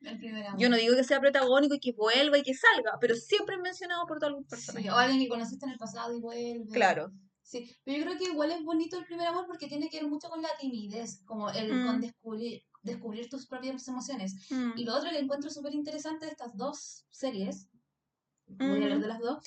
Yo 0.58 0.70
no 0.70 0.78
digo 0.78 0.96
que 0.96 1.04
sea 1.04 1.20
protagónico 1.20 1.76
y 1.76 1.80
que 1.80 1.92
vuelva 1.92 2.38
y 2.38 2.44
que 2.44 2.54
salga, 2.54 2.98
pero 3.00 3.16
siempre 3.16 3.56
es 3.56 3.62
mencionado 3.62 4.06
por 4.06 4.24
algún 4.24 4.46
personaje. 4.46 4.90
o 4.90 4.96
alguien 4.96 5.20
que 5.20 5.28
conociste 5.28 5.66
en 5.66 5.74
el 5.74 5.78
pasado 5.78 6.16
y 6.16 6.20
vuelve. 6.20 6.72
Claro. 6.72 7.12
Sí, 7.44 7.76
pero 7.84 7.98
yo 7.98 8.06
creo 8.06 8.18
que 8.18 8.24
igual 8.26 8.52
es 8.52 8.64
bonito 8.64 8.98
el 8.98 9.06
primer 9.06 9.28
amor 9.28 9.46
porque 9.46 9.68
tiene 9.68 9.90
que 9.90 10.00
ver 10.00 10.08
mucho 10.08 10.30
con 10.30 10.42
la 10.42 10.56
timidez, 10.58 11.22
como 11.26 11.50
el 11.50 11.70
con 11.70 11.98
mm. 11.98 12.02
descubrir, 12.02 12.64
descubrir 12.84 13.30
tus 13.30 13.48
propias 13.48 13.88
emociones. 13.88 14.36
Mm. 14.50 14.78
Y 14.78 14.84
lo 14.86 14.96
otro 14.96 15.10
que 15.10 15.20
encuentro 15.20 15.50
súper 15.50 15.74
interesante 15.74 16.26
de 16.26 16.32
estas 16.32 16.56
dos 16.56 17.06
series, 17.10 17.68
voy 18.48 18.82
a 18.82 18.84
hablar 18.84 19.00
de 19.00 19.08
las 19.08 19.20
dos, 19.20 19.40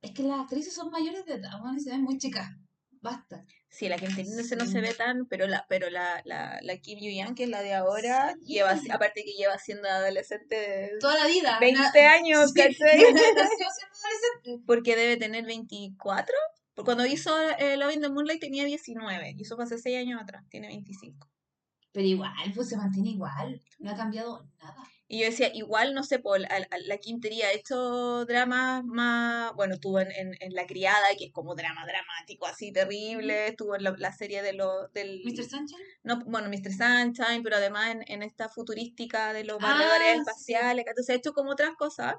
es 0.00 0.12
que 0.12 0.22
las 0.22 0.40
actrices 0.40 0.74
son 0.74 0.90
mayores 0.90 1.24
de 1.24 1.34
edad, 1.34 1.60
y 1.76 1.80
se 1.80 1.90
ven 1.90 2.02
muy 2.02 2.18
chicas. 2.18 2.48
Basta. 3.00 3.44
Sí, 3.68 3.88
la 3.88 3.96
Kim 3.96 4.10
ese 4.16 4.54
no 4.54 4.64
se 4.64 4.80
ve 4.80 4.94
tan, 4.94 5.26
pero 5.26 5.48
la, 5.48 5.66
pero 5.68 5.90
la, 5.90 6.22
la, 6.24 6.60
la 6.62 6.76
Kim 6.76 7.00
Yu 7.00 7.34
que 7.34 7.44
es 7.44 7.48
la 7.48 7.62
de 7.62 7.74
ahora, 7.74 8.36
lleva, 8.44 8.78
aparte 8.90 9.24
que 9.24 9.32
lleva 9.32 9.58
siendo 9.58 9.88
adolescente 9.88 10.92
toda 11.00 11.18
la 11.18 11.26
vida. 11.26 11.58
20 11.58 12.06
años, 12.06 12.52
¿cachai? 12.52 13.00
Porque 14.66 14.94
debe 14.94 15.16
tener 15.16 15.44
24. 15.46 16.36
Porque 16.74 16.84
cuando 16.84 17.06
hizo 17.06 17.36
eh, 17.58 17.76
Love 17.76 17.94
in 17.94 18.02
the 18.02 18.08
Moonlight 18.08 18.40
tenía 18.40 18.64
19, 18.64 19.34
y 19.36 19.42
eso 19.42 19.56
fue 19.56 19.64
hace 19.64 19.78
6 19.78 19.98
años 19.98 20.20
atrás, 20.22 20.44
tiene 20.48 20.68
25. 20.68 21.31
Pero 21.92 22.06
igual, 22.06 22.52
pues 22.54 22.68
se 22.68 22.76
mantiene 22.76 23.10
igual, 23.10 23.60
no 23.78 23.90
ha 23.90 23.96
cambiado 23.96 24.46
nada. 24.62 24.82
Y 25.08 25.18
yo 25.18 25.26
decía, 25.26 25.54
igual, 25.54 25.92
no 25.92 26.04
sé, 26.04 26.20
por 26.20 26.40
la, 26.40 26.48
la 26.86 26.96
Quintería 26.96 27.48
ha 27.48 27.52
hecho 27.52 28.24
dramas 28.24 28.82
más, 28.82 29.52
bueno, 29.54 29.74
estuvo 29.74 30.00
en, 30.00 30.10
en, 30.10 30.54
La 30.54 30.66
Criada, 30.66 31.04
que 31.18 31.26
es 31.26 31.32
como 31.32 31.54
drama 31.54 31.84
dramático, 31.84 32.46
así 32.46 32.72
terrible, 32.72 33.48
estuvo 33.48 33.76
en 33.76 33.84
la, 33.84 34.12
serie 34.12 34.40
de 34.40 34.54
lo, 34.54 34.88
del... 34.88 35.20
¿Mr. 35.22 35.44
Sunshine? 35.44 35.82
No, 36.02 36.24
bueno, 36.24 36.48
Mr. 36.48 36.72
Sunshine, 36.72 37.42
pero 37.42 37.56
además 37.56 37.90
en, 37.90 38.04
en 38.06 38.22
esta 38.22 38.48
futurística 38.48 39.34
de 39.34 39.44
los 39.44 39.58
barredores 39.58 40.14
ah, 40.16 40.16
espaciales, 40.16 40.86
entonces 40.88 41.14
ha 41.14 41.18
hecho 41.18 41.34
como 41.34 41.50
otras 41.50 41.74
cosas, 41.76 42.14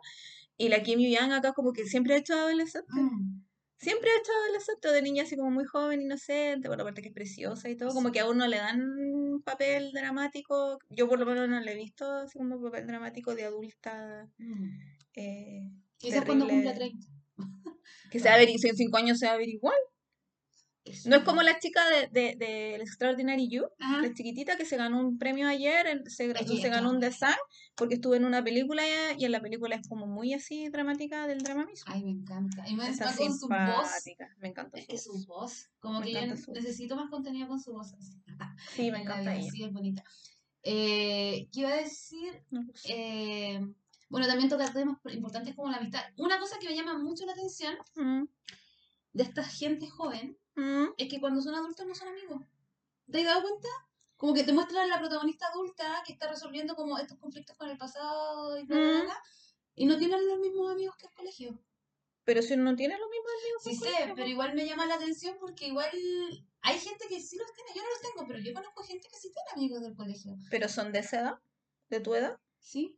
y 0.55 0.69
la 0.69 0.83
Kim 0.83 0.99
Young 0.99 1.31
acá 1.31 1.53
como 1.53 1.73
que 1.73 1.85
siempre 1.85 2.13
ha 2.13 2.17
hecho 2.17 2.35
adolescente. 2.35 2.91
Mm 2.91 3.52
siempre 3.77 4.09
ha 4.09 4.17
estado 4.17 4.45
el 4.49 4.55
asunto 4.55 4.91
de 4.91 5.01
niña 5.01 5.23
así 5.23 5.35
como 5.35 5.51
muy 5.51 5.65
joven, 5.65 6.01
inocente, 6.01 6.67
bueno, 6.67 6.83
aparte 6.83 7.01
que 7.01 7.09
es 7.09 7.13
preciosa 7.13 7.69
y 7.69 7.75
todo, 7.75 7.93
como 7.93 8.11
que 8.11 8.19
a 8.19 8.29
uno 8.29 8.47
le 8.47 8.57
dan 8.57 9.41
papel 9.43 9.91
dramático, 9.91 10.79
yo 10.89 11.07
por 11.07 11.19
lo 11.19 11.25
menos 11.25 11.49
no 11.49 11.59
le 11.59 11.71
he 11.71 11.75
visto 11.75 12.05
así 12.09 12.37
como 12.37 12.61
papel 12.61 12.87
dramático 12.87 13.35
de 13.35 13.45
adulta. 13.45 14.29
Mm. 14.37 14.79
Eh, 15.15 15.71
Quizás 15.97 16.25
cuando 16.25 16.47
cumpla 16.47 16.73
30. 16.73 17.07
Que 18.11 18.19
se 18.19 18.57
si 18.57 18.67
en 18.67 18.75
5 18.75 18.97
años 18.97 19.19
se 19.19 19.25
va 19.25 19.33
a 19.33 19.37
ver 19.37 19.49
igual. 19.49 19.77
No 21.05 21.15
es 21.15 21.23
como 21.23 21.41
la 21.43 21.59
chica 21.59 21.81
de, 21.89 22.07
de, 22.07 22.35
de 22.35 22.75
Extraordinary 22.75 23.47
You, 23.47 23.63
la 23.79 24.13
chiquitita 24.13 24.57
que 24.57 24.65
se 24.65 24.75
ganó 24.75 24.99
un 24.99 25.17
premio 25.17 25.47
ayer, 25.47 26.03
se, 26.09 26.33
se 26.33 26.69
ganó 26.69 26.89
un 26.89 26.99
design 26.99 27.37
porque 27.75 27.95
estuvo 27.95 28.15
en 28.15 28.25
una 28.25 28.43
película 28.43 28.83
y 29.17 29.23
en 29.23 29.31
la 29.31 29.41
película 29.41 29.75
es 29.75 29.87
como 29.87 30.07
muy 30.07 30.33
así 30.33 30.67
dramática 30.69 31.25
del 31.27 31.39
drama 31.39 31.65
mismo. 31.65 31.85
Ay, 31.87 32.03
me 32.03 32.11
encanta. 32.11 32.67
Y 32.67 32.75
me 32.75 32.87
encanta 32.87 33.15
con 33.15 33.37
su 33.37 33.47
voz. 33.47 33.89
Me 34.39 34.49
encanta 34.49 34.77
Es 34.77 34.87
que 34.87 34.97
su 34.97 35.25
voz, 35.25 35.69
como 35.79 36.01
que 36.01 36.11
yo 36.11 36.21
necesito 36.25 36.97
más 36.97 37.09
contenido 37.09 37.47
con 37.47 37.61
su 37.61 37.71
voz. 37.71 37.93
Sí, 38.73 38.91
me 38.91 39.01
encanta 39.01 39.35
ella. 39.35 39.51
Sí, 39.51 39.63
es 39.63 39.71
bonita. 39.71 40.03
Eh, 40.63 41.47
¿Qué 41.51 41.61
iba 41.61 41.69
a 41.69 41.77
decir? 41.77 42.43
Eh, 42.89 43.59
bueno, 44.09 44.27
también 44.27 44.49
tocar 44.49 44.73
temas 44.73 44.97
importantes 45.11 45.55
como 45.55 45.71
la 45.71 45.77
amistad. 45.77 46.03
Una 46.17 46.39
cosa 46.39 46.59
que 46.59 46.67
me 46.67 46.75
llama 46.75 46.97
mucho 46.97 47.25
la 47.25 47.31
atención 47.31 47.75
de 49.13 49.23
esta 49.23 49.43
gente 49.43 49.87
joven 49.89 50.37
Mm. 50.55 50.93
es 50.97 51.09
que 51.09 51.19
cuando 51.19 51.41
son 51.41 51.55
adultos 51.55 51.85
no 51.85 51.95
son 51.95 52.09
amigos. 52.09 52.41
¿Te 53.11 53.19
has 53.19 53.25
dado 53.25 53.41
cuenta? 53.41 53.67
Como 54.17 54.33
que 54.33 54.43
te 54.43 54.53
muestran 54.53 54.83
a 54.83 54.87
la 54.87 54.99
protagonista 54.99 55.47
adulta 55.47 56.03
que 56.05 56.13
está 56.13 56.29
resolviendo 56.29 56.75
como 56.75 56.97
estos 56.97 57.17
conflictos 57.17 57.57
con 57.57 57.69
el 57.69 57.77
pasado 57.77 58.57
y 58.57 58.65
bla, 58.65 58.77
bla, 58.77 59.03
mm. 59.03 59.09
y 59.75 59.85
no 59.85 59.97
tienen 59.97 60.25
los 60.27 60.39
mismos 60.39 60.71
amigos 60.71 60.95
que 60.97 61.07
el 61.07 61.13
colegio. 61.13 61.59
Pero 62.23 62.41
si 62.41 62.55
no 62.55 62.75
tiene 62.75 62.97
los 62.97 63.09
mismos 63.09 63.31
amigos. 63.41 63.63
Sí 63.63 63.75
sé, 63.75 64.13
pero 64.15 64.27
igual 64.27 64.53
me 64.53 64.65
llama 64.65 64.85
la 64.85 64.95
atención 64.95 65.35
porque 65.39 65.67
igual 65.67 65.89
hay 66.61 66.79
gente 66.79 67.07
que 67.09 67.19
sí 67.19 67.37
los 67.37 67.51
tiene, 67.51 67.71
yo 67.75 67.81
no 67.81 67.89
los 67.89 68.01
tengo, 68.01 68.27
pero 68.27 68.39
yo 68.39 68.53
conozco 68.53 68.83
gente 68.83 69.09
que 69.09 69.17
sí 69.17 69.29
tiene 69.33 69.49
amigos 69.55 69.81
del 69.81 69.95
colegio. 69.95 70.37
¿Pero 70.49 70.69
son 70.69 70.93
de 70.93 70.99
esa 70.99 71.19
edad? 71.19 71.39
¿De 71.89 71.99
tu 71.99 72.15
edad? 72.15 72.39
Sí. 72.59 72.97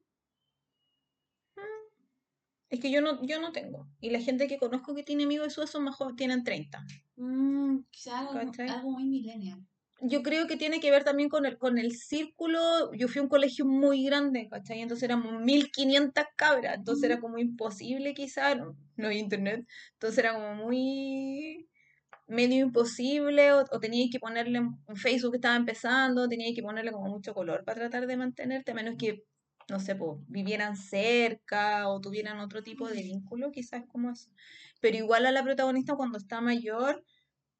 Es 2.75 2.81
que 2.81 2.91
yo 2.91 2.99
no, 2.99 3.25
yo 3.25 3.39
no 3.39 3.53
tengo. 3.53 3.87
Y 4.01 4.09
la 4.09 4.19
gente 4.19 4.49
que 4.49 4.57
conozco 4.57 4.93
que 4.93 5.03
tiene 5.03 5.23
amigos 5.23 5.47
de 5.47 5.53
su 5.53 5.65
son 5.65 5.85
más 5.85 5.95
jóvenes, 5.95 6.17
tienen 6.17 6.43
30. 6.43 6.85
Mm, 7.15 7.77
quizá 7.89 8.19
algo, 8.19 8.91
muy 8.91 9.05
millennial. 9.05 9.65
Yo 10.01 10.21
creo 10.21 10.45
que 10.45 10.57
tiene 10.57 10.81
que 10.81 10.91
ver 10.91 11.05
también 11.05 11.29
con 11.29 11.45
el, 11.45 11.57
con 11.57 11.77
el 11.77 11.95
círculo. 11.95 12.93
Yo 12.93 13.07
fui 13.07 13.19
a 13.19 13.23
un 13.23 13.29
colegio 13.29 13.65
muy 13.65 14.03
grande, 14.03 14.49
¿cachai? 14.49 14.81
Entonces 14.81 15.03
éramos 15.03 15.41
1500 15.41 16.25
cabras. 16.35 16.75
Entonces 16.75 17.05
era 17.05 17.21
como 17.21 17.37
imposible, 17.37 18.13
quizá. 18.13 18.55
No, 18.55 18.75
no 18.97 19.07
hay 19.07 19.19
internet. 19.19 19.65
Entonces 19.93 20.17
era 20.19 20.33
como 20.33 20.55
muy 20.55 21.69
medio 22.27 22.65
imposible 22.65 23.53
o, 23.53 23.63
o 23.71 23.79
teníais 23.79 24.11
que 24.11 24.19
ponerle 24.19 24.59
un 24.59 24.95
Facebook 24.97 25.31
que 25.31 25.37
estaba 25.37 25.55
empezando, 25.55 26.27
teníais 26.27 26.55
que 26.55 26.61
ponerle 26.61 26.91
como 26.91 27.07
mucho 27.07 27.33
color 27.33 27.63
para 27.63 27.79
tratar 27.79 28.05
de 28.05 28.17
mantenerte, 28.17 28.71
a 28.71 28.75
menos 28.75 28.95
que 28.97 29.23
no 29.69 29.79
sé, 29.79 29.95
pues, 29.95 30.19
vivieran 30.27 30.77
cerca 30.77 31.87
o 31.89 32.01
tuvieran 32.01 32.39
otro 32.39 32.63
tipo 32.63 32.87
de 32.87 33.01
vínculo, 33.01 33.51
quizás 33.51 33.83
como 33.87 34.11
eso. 34.11 34.29
Pero 34.81 34.97
igual 34.97 35.25
a 35.25 35.31
la 35.31 35.43
protagonista 35.43 35.95
cuando 35.95 36.17
está 36.17 36.41
mayor, 36.41 37.03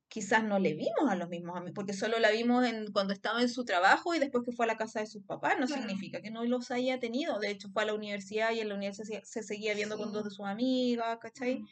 quizás 0.08 0.44
no 0.44 0.60
le 0.60 0.74
vimos 0.74 1.10
a 1.10 1.16
los 1.16 1.30
mismos 1.30 1.58
amigos, 1.58 1.74
porque 1.76 1.94
solo 1.94 2.20
la 2.20 2.32
vimos 2.32 2.66
en, 2.66 2.92
cuando 2.92 3.14
estaba 3.14 3.42
en 3.42 3.50
su 3.50 3.66
trabajo 3.66 4.14
y 4.16 4.20
después 4.20 4.44
que 4.46 4.52
fue 4.52 4.66
a 4.66 4.68
la 4.68 4.78
casa 4.78 5.00
de 5.00 5.08
sus 5.08 5.24
papás, 5.24 5.56
no 5.60 5.68
significa 5.68 6.22
que 6.22 6.32
no 6.32 6.46
los 6.46 6.72
haya 6.72 7.00
tenido, 7.00 7.40
de 7.40 7.52
hecho 7.52 7.70
fue 7.70 7.84
a 7.84 7.88
la 7.88 7.94
universidad 7.94 8.52
y 8.52 8.60
en 8.60 8.70
la 8.70 8.76
universidad 8.76 9.24
se, 9.24 9.44
seguía 9.44 9.74
viendo 9.74 9.98
con 9.98 10.14
dos 10.14 10.24
de 10.24 10.30
sus 10.30 10.46
amigas, 10.46 11.18
¿cachai? 11.20 11.64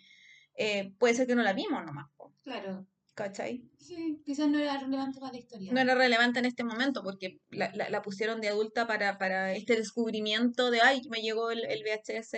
Eh, 0.56 0.94
puede 1.00 1.14
ser 1.14 1.28
que 1.28 1.36
no 1.36 1.44
la 1.44 1.54
vimos 1.54 1.84
nomás. 1.86 2.08
Claro. 2.44 2.86
¿Cachai? 3.16 3.64
Sí, 3.78 4.22
quizás 4.26 4.50
no 4.50 4.58
era 4.58 4.80
relevante 4.80 5.20
para 5.20 5.34
la 5.34 5.40
historia. 5.40 5.72
No 5.72 5.80
era 5.80 5.94
relevante 5.94 6.40
en 6.40 6.46
este 6.46 6.64
momento 6.64 7.04
porque 7.04 7.40
la, 7.52 7.72
la, 7.72 8.02
pusieron 8.02 8.42
de 8.42 8.48
adulta 8.48 8.88
para, 8.88 9.20
para 9.20 9.54
este 9.54 9.76
descubrimiento 9.76 10.72
de, 10.72 10.82
ay, 10.82 11.02
me 11.10 11.22
llegó 11.22 11.52
el, 11.52 11.64
el, 11.66 11.84
VHS 11.84 12.32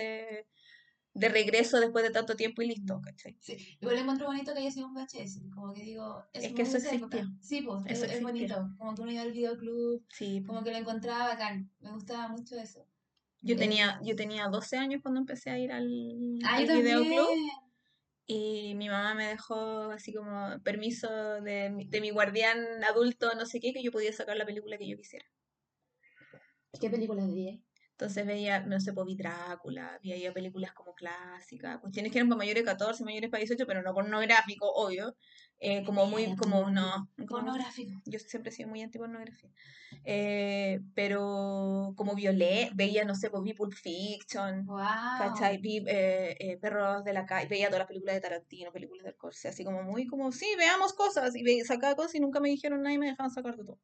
de 1.14 1.28
regreso 1.30 1.80
después 1.80 2.04
de 2.04 2.10
tanto 2.10 2.36
tiempo 2.36 2.60
y 2.60 2.68
listo, 2.68 3.00
¿cachai? 3.00 3.38
Sí, 3.40 3.56
igual 3.80 3.96
encuentro 3.96 4.26
bonito 4.26 4.52
que 4.52 4.60
haya 4.60 4.70
sido 4.70 4.88
un 4.88 4.94
VHS, 4.94 5.40
como 5.54 5.72
que 5.72 5.82
digo... 5.82 6.22
Es, 6.34 6.52
que 6.52 6.62
eso 6.62 6.76
existió. 6.76 7.08
Sí, 7.40 7.62
pues, 7.62 7.84
eso 7.86 8.04
es, 8.04 8.22
bonito, 8.22 8.68
como 8.76 8.94
que 8.94 9.00
uno 9.00 9.12
iba 9.12 9.22
al 9.22 9.32
videoclub, 9.32 10.04
sí, 10.10 10.44
como 10.46 10.62
que 10.62 10.72
lo 10.72 10.76
encontraba 10.76 11.28
bacán, 11.28 11.70
me 11.80 11.90
gustaba 11.90 12.28
mucho 12.28 12.56
eso. 12.56 12.86
Yo 13.40 13.54
eh, 13.54 13.58
tenía, 13.58 13.98
yo 14.02 14.14
tenía 14.14 14.48
12 14.48 14.76
años 14.76 15.00
cuando 15.00 15.20
empecé 15.20 15.48
a 15.48 15.58
ir 15.58 15.72
al, 15.72 15.88
al 16.44 16.66
videoclub. 16.66 17.28
Y 18.26 18.74
mi 18.74 18.88
mamá 18.88 19.14
me 19.14 19.28
dejó 19.28 19.90
así 19.90 20.12
como 20.12 20.60
permiso 20.62 21.08
de, 21.42 21.84
de 21.86 22.00
mi 22.00 22.10
guardián 22.10 22.82
adulto, 22.84 23.34
no 23.34 23.46
sé 23.46 23.60
qué, 23.60 23.72
que 23.72 23.82
yo 23.82 23.92
podía 23.92 24.12
sacar 24.12 24.36
la 24.36 24.46
película 24.46 24.78
que 24.78 24.88
yo 24.88 24.96
quisiera. 24.96 25.26
¿Qué 26.80 26.90
película 26.90 27.24
veía? 27.26 27.58
Entonces 27.98 28.26
veía, 28.26 28.60
no 28.60 28.78
sé, 28.78 28.92
vi 29.06 29.16
Drácula, 29.16 29.98
veía 30.04 30.30
películas 30.30 30.74
como 30.74 30.94
clásicas, 30.94 31.78
cuestiones 31.78 32.12
que 32.12 32.18
eran 32.18 32.28
para 32.28 32.36
mayores 32.36 32.62
de 32.62 32.70
14, 32.70 33.02
mayores 33.04 33.30
para 33.30 33.40
18, 33.40 33.66
pero 33.66 33.80
no 33.80 33.94
pornográfico, 33.94 34.70
obvio. 34.70 35.16
Eh, 35.58 35.82
como 35.82 36.04
muy, 36.04 36.36
como 36.36 36.68
no. 36.68 37.08
Pornográfico. 37.26 38.02
Yo 38.04 38.18
siempre 38.18 38.50
he 38.50 38.52
sido 38.52 38.68
muy 38.68 38.82
anti-pornografía. 38.82 39.50
Eh, 40.04 40.80
pero 40.94 41.94
como 41.96 42.14
violé, 42.14 42.70
veía, 42.74 43.06
no 43.06 43.14
sé, 43.14 43.30
pues 43.30 43.42
vi 43.42 43.54
Pulp 43.54 43.72
Fiction, 43.72 44.66
wow. 44.66 44.76
¿cachai? 45.16 45.56
Vi 45.56 45.78
eh, 45.86 46.36
eh, 46.38 46.58
Perros 46.58 47.02
de 47.02 47.14
la 47.14 47.24
calle, 47.24 47.48
veía 47.48 47.68
todas 47.68 47.78
las 47.78 47.88
películas 47.88 48.16
de 48.16 48.20
Tarantino, 48.20 48.72
películas 48.72 49.06
del 49.06 49.16
Corse, 49.16 49.48
así 49.48 49.64
como 49.64 49.82
muy 49.82 50.06
como, 50.06 50.32
sí, 50.32 50.46
veamos 50.58 50.92
cosas, 50.92 51.34
y 51.34 51.60
sacaba 51.60 51.96
cosas 51.96 52.16
y 52.16 52.20
nunca 52.20 52.40
me 52.40 52.50
dijeron 52.50 52.82
nada 52.82 52.94
y 52.94 52.98
me 52.98 53.06
dejaban 53.06 53.30
sacar 53.30 53.56
de 53.56 53.64
todo. 53.64 53.80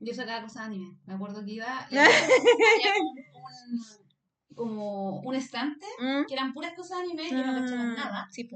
Yo 0.00 0.14
sacaba 0.14 0.42
cosas 0.42 0.62
de 0.62 0.66
anime. 0.76 0.98
Me 1.06 1.14
acuerdo 1.14 1.44
que 1.44 1.52
iba 1.52 1.86
y 1.90 1.96
había 1.98 2.92
un, 3.00 4.54
como 4.54 5.20
un 5.20 5.34
estante 5.34 5.86
Mm. 6.00 6.26
que 6.26 6.34
eran 6.34 6.52
puras 6.52 6.74
cosas 6.74 6.98
de 6.98 7.04
anime 7.04 7.28
y 7.28 7.32
no 7.32 7.42
cachaban 7.60 7.94
nada. 7.94 8.28
Sí. 8.30 8.48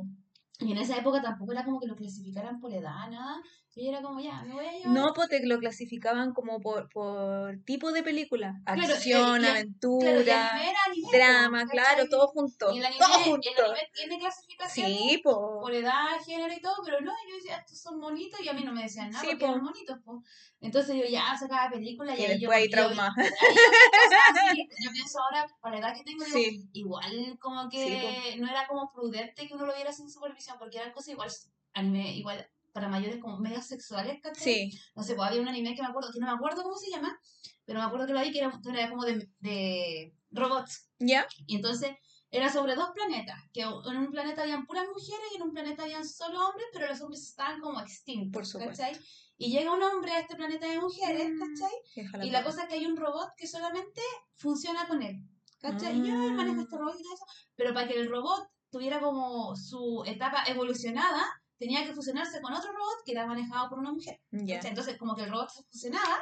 Y 0.61 0.71
en 0.73 0.79
esa 0.79 0.97
época 0.97 1.21
tampoco 1.21 1.53
era 1.53 1.65
como 1.65 1.81
que 1.81 1.87
lo 1.89 1.97
clasificaran 1.97 2.61
por 2.61 2.73
edad, 2.73 3.09
nada. 3.11 3.41
Y 3.75 3.89
era 3.89 4.03
como, 4.03 4.21
ya, 4.21 4.43
me 4.43 4.53
voy 4.53 4.67
a 4.67 4.73
llevar. 4.73 4.89
No, 4.93 5.15
pues 5.15 5.31
te 5.31 5.47
lo 5.47 5.59
clasificaban 5.59 6.35
como 6.35 6.61
por, 6.61 6.91
por 6.91 7.57
tipo 7.65 7.91
de 7.91 8.03
película. 8.03 8.61
Claro, 8.67 8.83
Acción, 8.95 9.41
y- 9.41 9.45
y- 9.45 9.49
aventura, 9.49 10.23
Claro, 10.25 10.79
anime 10.91 11.09
drama, 11.11 11.67
claro, 11.67 12.07
todo 12.11 12.29
junto. 12.29 12.71
Y 12.75 12.79
el 12.81 12.85
anime, 12.85 12.99
todo 12.99 13.17
el 13.17 13.25
junto. 13.25 13.49
anime 13.65 13.89
tiene 13.95 14.19
clasificación 14.19 14.87
Sí, 14.89 15.21
po. 15.25 15.59
por 15.63 15.73
edad, 15.73 16.21
género 16.27 16.53
y 16.53 16.61
todo, 16.61 16.75
pero 16.85 17.01
no, 17.01 17.13
yo 17.31 17.37
decía, 17.37 17.57
estos 17.57 17.81
son 17.81 17.99
monitos 17.99 18.41
y 18.43 18.49
a 18.51 18.53
mí 18.53 18.63
no 18.63 18.73
me 18.73 18.83
decían 18.83 19.09
nada 19.11 19.23
Sí, 19.23 19.29
porque 19.31 19.47
po. 19.47 19.53
eran 19.53 19.65
monitos, 19.65 19.99
po. 20.05 20.23
Entonces 20.61 20.95
yo 20.97 21.05
ya 21.09 21.35
sacaba 21.39 21.71
películas 21.71 22.19
y, 22.19 22.23
Y 22.23 22.25
ahí 22.27 22.33
yo, 22.41 22.51
después 22.51 22.59
hay 22.59 22.69
yo- 22.69 22.77
trauma. 22.77 23.15
ahí 23.17 24.59
yo, 24.59 24.65
yo 24.85 24.91
pienso 24.93 25.19
ahora, 25.23 25.47
para 25.63 25.79
la 25.79 25.87
edad 25.89 25.97
que 25.97 26.05
tengo, 26.05 26.25
digo, 26.25 26.63
igual 26.73 27.39
como 27.41 27.69
que 27.71 28.37
no 28.39 28.51
era 28.51 28.67
como 28.67 28.93
prudente 28.93 29.49
que 29.49 29.55
uno 29.55 29.65
lo 29.65 29.75
viera 29.75 29.93
sin 29.93 30.11
supervisión, 30.11 30.59
porque 30.59 30.77
eran 30.77 30.93
cosas 30.93 31.09
igual, 31.09 31.31
anime, 31.73 32.15
igual 32.17 32.47
para 32.73 32.89
mayores 32.89 33.21
como 33.21 33.39
medio 33.39 33.61
sexuales, 33.63 34.19
¿cachai? 34.23 34.71
Sí. 34.71 34.79
No 34.95 35.03
sé, 35.03 35.15
pues 35.15 35.29
había 35.29 35.41
un 35.43 35.49
anime 35.49 35.75
que 35.75 35.83
me 35.83 35.89
acuerdo, 35.89 36.11
que 36.13 36.19
no 36.21 36.27
me 36.27 36.33
acuerdo 36.33 36.63
cómo 36.63 36.77
se 36.77 36.91
llama, 36.91 37.19
pero 37.65 37.79
me 37.81 37.85
acuerdo 37.87 38.07
que 38.07 38.13
lo 38.15 38.21
vi 38.21 38.33
que 38.33 38.39
era, 38.39 38.51
que 38.63 38.71
era 38.71 38.91
como 38.91 39.05
de, 39.05 39.29
de 39.41 40.15
robots. 40.31 40.89
¿Ya? 40.99 41.27
Y 41.47 41.57
entonces 41.57 41.91
era 42.31 42.51
sobre 42.51 42.75
dos 42.75 42.91
planetas, 42.95 43.39
que 43.53 43.61
en 43.61 43.97
un 43.99 44.11
planeta 44.11 44.43
habían 44.43 44.65
puras 44.65 44.87
mujeres 44.89 45.27
y 45.33 45.37
en 45.37 45.43
un 45.43 45.53
planeta 45.53 45.83
habían 45.83 46.07
solo 46.07 46.49
hombres, 46.49 46.67
pero 46.73 46.87
los 46.89 47.01
hombres 47.03 47.23
estaban 47.23 47.61
como 47.61 47.79
extintos, 47.81 48.33
Por 48.33 48.47
supuesto. 48.47 48.83
¿cachai? 48.83 48.99
Y 49.37 49.51
llega 49.51 49.73
un 49.75 49.83
hombre 49.83 50.13
a 50.13 50.21
este 50.21 50.37
planeta 50.37 50.67
de 50.67 50.81
mujeres, 50.81 51.31
Mm. 51.31 51.39
¿cachai? 51.39 51.77
Déjala 51.95 52.25
Y 52.25 52.31
la 52.31 52.43
cosa 52.43 52.63
es 52.63 52.69
que 52.69 52.75
hay 52.77 52.87
un 52.87 52.97
robot 52.97 53.29
que 53.37 53.47
solamente 53.47 54.01
funciona 54.37 54.87
con 54.89 55.03
él, 55.03 55.17
¿cachai? 55.59 55.99
Y 55.99 56.09
yo 56.09 56.27
él 56.27 56.33
maneja 56.33 56.63
este 56.63 56.79
robot 56.79 56.95
y 56.99 57.03
todo 57.03 57.15
eso, 57.15 57.27
pero 57.55 57.75
para 57.75 57.87
que 57.87 58.01
el 58.01 58.09
robot 58.09 58.49
tuviera 58.71 59.01
como 59.01 59.55
su 59.55 60.03
etapa 60.07 60.45
evolucionada, 60.47 61.23
tenía 61.63 61.85
que 61.87 61.93
fusionarse 61.93 62.41
con 62.41 62.53
otro 62.53 62.73
robot 62.73 62.99
que 63.05 63.13
era 63.13 63.25
manejado 63.27 63.69
por 63.71 63.79
una 63.79 63.93
mujer. 63.93 64.21
¿cachai? 64.31 64.71
Entonces, 64.71 64.97
como 64.99 65.15
que 65.15 65.23
el 65.23 65.31
robot 65.31 65.49
se 65.51 65.63
fusionaba 65.65 66.17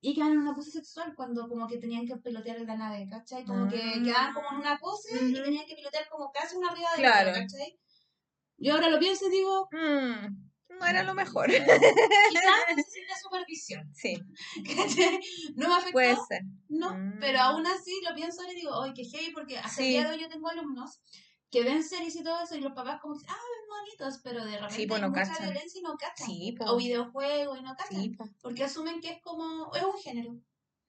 y 0.00 0.14
quedaban 0.14 0.34
en 0.34 0.40
una 0.40 0.54
pose 0.54 0.70
sexual 0.70 1.12
cuando 1.16 1.48
como 1.48 1.66
que 1.66 1.78
tenían 1.78 2.06
que 2.06 2.16
pilotear 2.16 2.58
en 2.58 2.66
la 2.66 2.76
nave, 2.76 3.08
¿cachai? 3.10 3.44
Como 3.44 3.66
que 3.68 3.80
Ah. 3.82 4.02
quedaban 4.04 4.32
como 4.34 4.48
en 4.52 4.56
una 4.58 4.78
pose 4.78 5.08
y 5.28 5.32
tenían 5.34 5.66
que 5.66 5.74
pilotear 5.74 6.08
como 6.08 6.30
casi 6.30 6.56
una 6.56 6.70
arriba 6.70 6.88
de 6.92 7.02
Claro. 7.02 7.30
otra, 7.30 7.42
¿cachai? 7.42 7.80
Yo 8.58 8.74
ahora 8.74 8.88
lo 8.90 8.98
pienso 9.00 9.26
y 9.26 9.30
digo, 9.30 9.68
Mm, 9.72 10.78
no 10.78 10.86
era 10.86 11.02
lo 11.02 11.14
mejor. 11.14 11.46
quizás 12.30 12.58
necesita 12.76 13.14
supervisión, 13.22 13.84
sí, 13.94 14.14
¿cachai? 15.10 15.20
No 15.56 15.68
me 15.68 15.74
afectó, 15.74 15.92
puede 15.92 16.16
ser. 16.28 16.42
no, 16.68 16.88
Mm. 16.94 17.18
pero 17.20 17.40
aún 17.40 17.66
así 17.66 17.92
lo 18.08 18.14
pienso 18.14 18.40
y 18.50 18.54
digo, 18.54 18.70
ay, 18.82 18.92
qué 18.94 19.04
heavy, 19.04 19.32
porque 19.32 19.58
hasta 19.58 19.80
el 19.82 19.86
Sí. 19.88 19.92
día 19.92 20.04
de 20.04 20.10
hoy 20.14 20.20
yo 20.20 20.28
tengo 20.28 20.48
alumnos 20.48 21.00
que 21.50 21.62
ven 21.62 21.82
series 21.82 22.14
y 22.16 22.22
todo 22.24 22.38
eso 22.44 22.54
y 22.56 22.60
los 22.60 22.72
papás 22.72 23.00
como 23.00 23.14
dicen, 23.14 23.30
ah, 23.30 23.55
bonitos, 23.80 24.20
pero 24.22 24.44
de 24.44 24.58
repente 24.58 24.86
pues 24.88 24.98
hay 25.02 25.02
no 25.02 25.08
mucha 25.10 25.24
cachan. 25.24 25.50
violencia 25.50 25.78
y 25.78 25.82
no 25.82 25.96
cachan. 25.96 26.26
Sí, 26.26 26.54
o 26.66 26.76
videojuegos 26.76 27.58
y 27.58 27.62
no 27.62 27.74
cachan. 27.76 28.02
Sí, 28.02 28.08
po. 28.10 28.24
Porque 28.42 28.64
asumen 28.64 29.00
que 29.00 29.10
es 29.10 29.20
como, 29.22 29.72
es 29.74 29.82
un 29.84 29.98
género. 30.00 30.36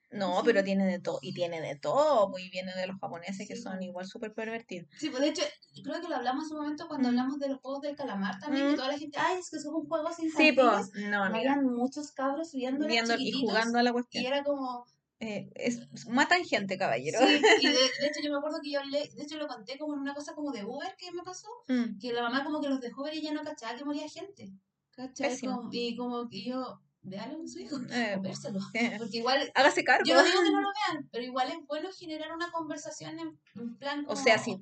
No, 0.10 0.38
Sí. 0.38 0.41
pero 0.45 0.63
tiene 0.63 0.86
de 0.86 1.00
todo, 1.02 1.19
y 1.21 1.34
tiene 1.34 1.60
de 1.60 1.76
todo, 1.76 2.30
muy 2.30 2.50
viene 2.50 2.73
de 2.73 2.88
los 2.88 2.95
japoneses 2.97 3.45
que 3.45 3.58
Sí, 3.58 3.62
son 3.62 3.84
igual 3.84 4.08
súper 4.08 4.34
pervertidos. 4.34 4.88
Sí, 4.97 5.10
pues 5.10 5.21
de 5.21 5.30
hecho, 5.30 5.41
creo 5.84 6.00
que 6.00 6.08
lo 6.08 6.15
hablamos 6.15 6.45
en 6.45 6.50
su 6.50 6.56
momento 6.56 6.88
cuando 6.88 7.08
Mm. 7.10 7.12
hablamos 7.12 7.39
de 7.39 7.50
los 7.50 7.60
juegos 7.60 7.82
del 7.82 7.95
calamar 7.97 8.39
también, 8.39 8.67
Mm. 8.67 8.69
que 8.71 8.76
toda 8.78 8.88
la 8.88 8.97
gente, 8.97 9.17
ay, 9.19 9.39
es 9.39 9.50
que 9.50 9.60
son 9.60 9.86
juegos 9.86 10.15
Sí, 10.15 10.28
infantiles. 10.28 10.56
pues, 10.93 11.04
no, 11.10 11.23
Habían 11.26 11.65
muchos 11.65 12.12
cabros 12.13 12.54
viendo 12.54 12.88
y 13.19 13.32
jugando 13.34 13.80
a 13.80 13.84
la 13.84 13.89
y 13.89 13.93
cuestión. 13.93 14.26
era 14.26 14.43
como, 14.45 14.86
Eh, 15.20 15.50
es, 15.56 15.80
matan 16.08 16.44
gente, 16.46 16.78
caballero. 16.78 17.20
sí, 17.20 17.42
y 17.62 17.68
de, 17.68 17.74
de 18.02 18.08
hecho 18.08 18.22
yo 18.24 18.32
me 18.32 18.38
acuerdo 18.38 18.60
que 18.62 18.72
yo 18.72 18.84
le, 18.84 19.00
de 19.08 19.24
hecho 19.24 19.38
lo 19.38 19.48
conté 19.48 19.78
como 19.78 19.96
en 19.96 20.02
una 20.02 20.14
cosa 20.14 20.34
como 20.36 20.52
de 20.52 20.64
Uber 20.64 20.96
que 20.98 21.12
me 21.12 21.24
pasó, 21.24 21.48
Mm, 21.68 21.98
que 22.00 22.14
la 22.14 22.22
mamá 22.22 22.44
como 22.44 22.62
que 22.62 22.70
los 22.70 22.80
dejó 22.80 23.04
ver 23.04 23.16
y 23.16 23.22
ya 23.22 23.34
no 23.34 23.44
cachaba 23.44 23.76
que 23.78 23.84
moría 23.86 24.08
gente. 24.08 24.52
¿Cachai? 24.92 25.40
Como- 25.40 25.70
y 25.72 25.96
como 25.96 26.28
que 26.30 26.44
yo, 26.44 26.82
véalo 27.02 27.38
con 27.38 27.48
su 27.50 27.60
hijo, 27.60 27.78
eh, 27.92 28.16
o 28.20 28.22
vérselo. 28.22 28.60
eh, 28.74 28.96
Porque 28.98 29.18
igual, 29.18 29.52
hágase 29.56 29.84
cargo. 29.84 30.06
yo 30.08 30.16
no 30.16 30.24
digo 30.24 30.42
que 30.44 30.52
no 30.52 30.62
lo 30.62 30.68
vean, 30.92 31.10
pero 31.12 31.24
igual 31.24 31.50
es 31.52 31.58
bueno 31.68 31.90
generar 31.92 32.32
una 32.36 32.52
conversación 32.52 33.18
en, 33.20 33.40
en 33.56 33.78
plan 33.78 34.02
O 34.06 34.10
como... 34.10 34.24
sea, 34.24 34.38
si, 34.38 34.58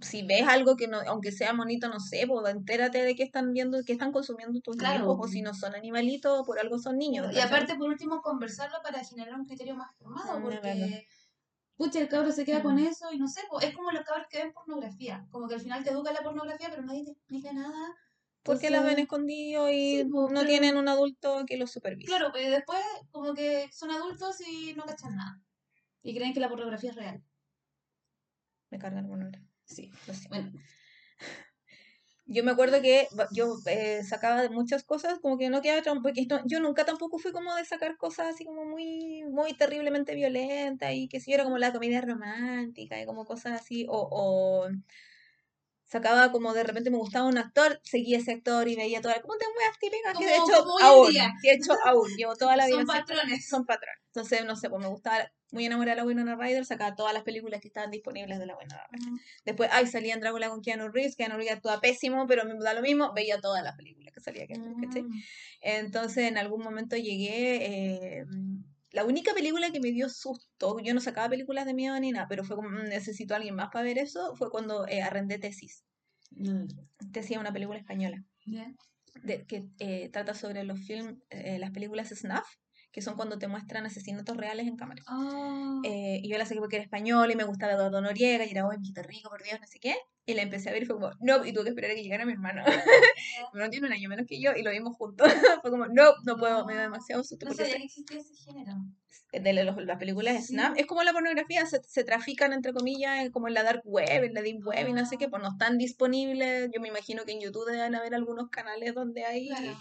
si 0.00 0.22
ves 0.22 0.46
algo 0.48 0.76
que 0.76 0.86
no, 0.88 1.00
aunque 1.06 1.32
sea 1.32 1.52
bonito, 1.52 1.88
no 1.88 2.00
sé, 2.00 2.24
pues 2.26 2.48
entérate 2.54 3.02
de 3.02 3.14
qué 3.16 3.22
están 3.22 3.52
viendo, 3.52 3.78
qué 3.84 3.92
están 3.92 4.12
consumiendo 4.12 4.60
tus 4.60 4.76
Claro. 4.76 5.04
hijos, 5.04 5.16
o 5.20 5.28
si 5.28 5.42
no 5.42 5.54
son 5.54 5.74
animalitos, 5.74 6.46
por 6.46 6.58
algo 6.58 6.78
son 6.78 6.98
niños. 6.98 7.26
Y 7.26 7.34
¿cachai? 7.34 7.48
aparte, 7.48 7.74
por 7.76 7.88
último, 7.88 8.20
conversarlo 8.22 8.78
para 8.82 9.02
generar 9.04 9.34
un 9.34 9.46
criterio 9.46 9.74
más 9.74 9.94
formado, 9.96 10.40
verdad. 10.42 10.60
porque, 10.62 11.06
pucha, 11.76 12.00
el 12.00 12.08
cabro 12.08 12.30
se 12.32 12.44
queda 12.44 12.62
con 12.62 12.78
eso 12.78 13.12
y 13.12 13.18
no 13.18 13.28
sé, 13.28 13.40
po, 13.48 13.60
es 13.60 13.74
como 13.74 13.90
los 13.90 14.04
cabros 14.04 14.26
que 14.30 14.38
ven 14.38 14.52
pornografía, 14.52 15.26
como 15.30 15.48
que 15.48 15.54
al 15.54 15.60
final 15.60 15.82
te 15.84 15.90
educa 15.90 16.12
la 16.12 16.22
pornografía, 16.22 16.68
pero 16.70 16.82
nadie 16.82 17.04
te 17.04 17.10
explica 17.12 17.52
nada. 17.52 17.94
porque 18.44 18.70
las 18.70 18.82
ven 18.84 18.98
escondidos 19.00 19.70
y 19.72 19.98
sí, 19.98 20.04
pues, 20.04 20.32
no 20.32 20.40
pero- 20.40 20.48
tienen 20.48 20.76
un 20.78 20.88
adulto 20.88 21.44
que 21.46 21.56
los 21.58 21.70
supervise. 21.70 22.06
Claro, 22.06 22.30
pero 22.32 22.50
después 22.50 22.80
como 23.10 23.34
que 23.34 23.68
son 23.72 23.90
adultos 23.90 24.40
y 24.46 24.72
no 24.74 24.84
cachan 24.84 25.16
nada. 25.16 25.42
Y 26.02 26.14
creen 26.16 26.32
que 26.32 26.40
la 26.40 26.48
pornografía 26.48 26.90
es 26.90 26.96
real. 26.96 27.22
Me 28.70 28.78
cargan 28.78 29.04
el 29.04 29.10
monólogo. 29.10 29.44
Sí. 29.68 29.90
Siento. 30.04 30.28
Bueno, 30.30 30.52
Yo 32.30 32.44
me 32.44 32.50
acuerdo 32.50 32.82
que 32.82 33.08
yo 33.32 33.54
eh, 33.66 34.02
sacaba 34.04 34.42
de 34.42 34.50
muchas 34.50 34.84
cosas, 34.84 35.18
como 35.20 35.38
que 35.38 35.48
no 35.48 35.62
quedaba 35.62 35.82
porque 36.02 36.26
yo 36.44 36.60
nunca 36.60 36.84
tampoco 36.84 37.18
fui 37.18 37.32
como 37.32 37.54
de 37.54 37.64
sacar 37.64 37.96
cosas 37.96 38.28
así 38.34 38.44
como 38.44 38.66
muy, 38.66 39.24
muy 39.24 39.54
terriblemente 39.56 40.14
violentas 40.14 40.92
y 40.94 41.08
que 41.08 41.20
si 41.20 41.32
era 41.32 41.44
como 41.44 41.56
la 41.56 41.72
comedia 41.72 42.02
romántica 42.02 43.00
y 43.00 43.06
como 43.06 43.24
cosas 43.24 43.58
así, 43.62 43.86
o, 43.88 43.96
o 44.10 44.68
sacaba 45.88 46.30
como 46.30 46.52
de 46.52 46.64
repente 46.64 46.90
me 46.90 46.98
gustaba 46.98 47.26
un 47.26 47.38
actor, 47.38 47.80
seguía 47.82 48.18
ese 48.18 48.32
actor 48.32 48.68
y 48.68 48.76
veía 48.76 49.00
todas 49.00 49.20
como 49.20 49.34
de 49.34 49.46
weas 49.58 49.78
típicas 49.80 50.16
que 50.16 50.26
de 50.26 50.34
hecho 50.34 50.64
como 50.64 50.78
aún, 50.78 51.12
que 51.42 51.48
de 51.48 51.54
hecho 51.56 51.72
aún, 51.84 52.08
llevo 52.16 52.36
toda 52.36 52.56
la 52.56 52.66
vida 52.66 52.76
son 52.76 52.86
patrones. 52.86 53.48
son 53.48 53.66
patrones. 53.66 54.00
Entonces, 54.08 54.44
no 54.44 54.56
sé, 54.56 54.68
pues 54.68 54.82
me 54.82 54.88
gustaba, 54.88 55.30
muy 55.50 55.64
enamorada 55.64 55.94
de 55.94 56.00
la 56.02 56.06
Winona 56.06 56.36
Ryder, 56.36 56.66
sacaba 56.66 56.94
todas 56.94 57.14
las 57.14 57.22
películas 57.22 57.60
que 57.60 57.68
estaban 57.68 57.90
disponibles 57.90 58.38
de 58.38 58.46
la 58.46 58.56
Winona 58.56 58.86
Ryder. 58.90 59.20
Después, 59.44 59.70
ay, 59.72 59.86
salía 59.86 60.14
en 60.14 60.20
Drácula 60.20 60.50
con 60.50 60.60
Keanu 60.60 60.88
Reeves, 60.88 61.16
Keanu 61.16 61.36
Reeves 61.36 61.54
actúa 61.54 61.80
pésimo, 61.80 62.26
pero 62.26 62.44
me 62.44 62.54
da 62.62 62.74
lo 62.74 62.82
mismo, 62.82 63.12
veía 63.14 63.40
todas 63.40 63.62
las 63.64 63.74
películas 63.76 64.12
que 64.12 64.20
salía 64.20 64.46
Keanu 64.46 64.64
Reeves, 64.64 64.86
¿cachai? 64.86 65.02
Mm. 65.04 65.22
Entonces, 65.62 66.24
en 66.28 66.36
algún 66.36 66.62
momento 66.62 66.96
llegué, 66.96 67.64
eh, 67.64 68.24
la 68.92 69.04
única 69.04 69.34
película 69.34 69.70
que 69.70 69.80
me 69.80 69.90
dio 69.92 70.08
susto, 70.08 70.78
yo 70.80 70.94
no 70.94 71.00
sacaba 71.00 71.28
películas 71.28 71.66
de 71.66 71.74
miedo 71.74 71.98
ni 72.00 72.10
nada, 72.12 72.26
pero 72.28 72.44
fue 72.44 72.56
como, 72.56 72.70
"Mm, 72.70 72.84
necesito 72.88 73.34
a 73.34 73.36
alguien 73.38 73.54
más 73.54 73.68
para 73.72 73.84
ver 73.84 73.98
eso, 73.98 74.34
fue 74.36 74.50
cuando 74.50 74.86
eh, 74.88 75.02
arrendé 75.02 75.38
Tesis. 75.38 75.84
Mm. 76.30 76.66
Tesis 77.12 77.32
es 77.32 77.38
una 77.38 77.52
película 77.52 77.78
española 77.78 78.24
de- 79.22 79.44
que 79.46 79.66
eh, 79.78 80.08
trata 80.10 80.34
sobre 80.34 80.64
los 80.64 80.78
film, 80.80 81.20
eh, 81.30 81.58
las 81.58 81.70
películas 81.70 82.08
snuff, 82.10 82.46
que 82.92 83.02
son 83.02 83.16
cuando 83.16 83.38
te 83.38 83.48
muestran 83.48 83.84
asesinatos 83.86 84.36
reales 84.36 84.66
en 84.66 84.76
cámara. 84.76 85.02
Ah. 85.06 85.80
Eh, 85.84 86.20
y 86.22 86.28
yo 86.30 86.38
la 86.38 86.46
saqué 86.46 86.60
porque 86.60 86.76
era 86.76 86.84
española 86.84 87.32
y 87.32 87.36
me 87.36 87.44
gustaba 87.44 87.72
Eduardo 87.74 88.00
Noriega 88.00 88.44
y 88.46 88.50
era, 88.50 88.66
uy, 88.66 88.78
mijito 88.78 89.02
rico, 89.02 89.28
por 89.28 89.42
Dios, 89.42 89.60
no 89.60 89.66
sé 89.66 89.78
qué. 89.80 89.96
Y 90.28 90.34
la 90.34 90.42
empecé 90.42 90.68
a 90.68 90.72
ver 90.72 90.82
y 90.82 90.86
fue 90.86 90.96
como, 90.96 91.10
no, 91.20 91.44
y 91.44 91.52
tuve 91.54 91.64
que 91.64 91.68
esperar 91.70 91.90
a 91.90 91.94
que 91.94 92.02
llegara 92.02 92.26
mi 92.26 92.32
hermano. 92.34 92.62
mi 92.66 93.46
hermano 93.54 93.70
tiene 93.70 93.86
un 93.86 93.92
año 93.94 94.08
menos 94.10 94.26
que 94.26 94.38
yo 94.40 94.52
y 94.54 94.62
lo 94.62 94.70
vimos 94.70 94.94
juntos. 94.96 95.26
fue 95.62 95.70
como, 95.70 95.86
no, 95.86 96.12
no 96.24 96.36
puedo, 96.36 96.66
me 96.66 96.74
da 96.74 96.82
demasiado 96.82 97.24
susto. 97.24 97.46
no 97.46 97.54
sabía 97.54 97.76
que 97.78 97.84
existía 97.84 98.20
ese 98.20 98.34
género. 98.44 98.74
de 99.32 99.64
los- 99.64 99.76
las 99.84 99.98
películas 99.98 100.36
Sí. 100.46 100.52
Snap, 100.54 100.76
es 100.78 100.86
como 100.86 101.02
la 101.02 101.12
pornografía, 101.14 101.64
se, 101.66 101.82
se 101.82 102.04
trafican 102.04 102.52
entre 102.52 102.72
comillas 102.74 103.24
eh, 103.24 103.30
como 103.30 103.48
en 103.48 103.54
la 103.54 103.62
dark 103.62 103.80
web, 103.84 104.24
en 104.24 104.34
la 104.34 104.42
deep 104.42 104.66
web 104.66 104.86
y 104.88 104.92
no 104.92 105.06
sé 105.06 105.16
qué, 105.16 105.24
Ah. 105.26 105.30
pues 105.30 105.42
no 105.42 105.48
están 105.48 105.78
disponibles. 105.78 106.68
Yo 106.74 106.80
me 106.82 106.88
imagino 106.88 107.24
que 107.24 107.32
en 107.32 107.40
YouTube 107.40 107.66
deben 107.70 107.94
haber 107.94 108.14
algunos 108.14 108.50
canales 108.50 108.94
donde 108.94 109.24
hay... 109.24 109.48
Claro. 109.48 109.78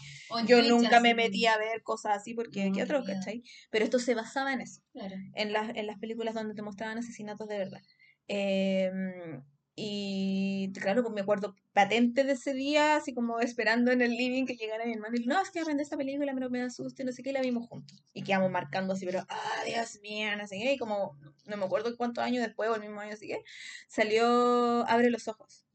Yo 0.48 0.60
Twitch, 0.60 0.70
nunca 0.70 1.02
me 1.02 1.14
metí 1.14 1.46
a 1.46 1.58
ver 1.58 1.82
cosas 1.84 2.16
así 2.18 2.34
porque, 2.34 2.70
No, 2.70 2.76
¿qué 2.76 2.84
otro, 2.84 3.04
cachai? 3.04 3.44
Pero 3.70 3.84
esto 3.84 4.00
se 4.00 4.16
basaba 4.16 4.54
en 4.54 4.62
eso 4.62 4.80
Claro. 4.94 5.16
en 5.36 5.52
las, 5.52 5.76
en 5.76 5.88
las 5.88 5.98
películas 6.00 6.34
donde 6.36 6.56
te 6.56 6.62
mostraban 6.62 6.98
asesinatos 6.98 7.48
de 7.50 7.58
verdad. 7.58 7.82
Em, 8.30 9.44
y 9.80 10.72
claro, 10.74 11.04
pues 11.04 11.14
me 11.14 11.22
acuerdo 11.22 11.56
patente 11.72 12.24
de 12.24 12.34
ese 12.34 12.54
día, 12.54 12.96
así 12.96 13.14
como 13.14 13.40
esperando 13.40 13.92
en 13.92 14.02
el 14.02 14.10
living 14.12 14.46
que 14.48 14.56
llegara 14.56 14.86
mi 14.86 14.94
hermano 14.94 15.16
y 15.16 15.26
no, 15.28 15.40
es 15.40 15.52
que 15.52 15.60
aprendí 15.60 15.84
esta 15.84 15.96
película, 15.98 16.34
pero 16.34 16.50
me 16.50 16.64
asusta, 16.64 17.04
y 17.04 17.06
no 17.06 17.12
sé 17.12 17.22
qué, 17.22 17.30
y 17.30 17.34
la 17.34 17.42
vimos 17.42 17.68
juntos. 17.70 18.04
Y 18.12 18.24
quedamos 18.24 18.50
marcando 18.52 18.94
así, 18.94 19.06
pero, 19.06 19.24
ah, 19.30 19.64
Dios 19.68 20.00
mío, 20.02 20.36
no 20.36 20.48
sé 20.48 20.58
qué, 20.58 20.74
y 20.74 20.78
como, 20.80 21.16
no 21.46 21.58
me 21.58 21.66
acuerdo 21.66 21.96
cuántos 21.96 22.24
años 22.24 22.44
después, 22.44 22.70
o 22.72 22.76
el 22.76 22.82
mismo 22.82 23.00
año, 23.00 23.14
así 23.14 23.28
que, 23.28 23.44
salió 23.88 24.88
Abre 24.88 25.12
los 25.12 25.28
ojos. 25.28 25.66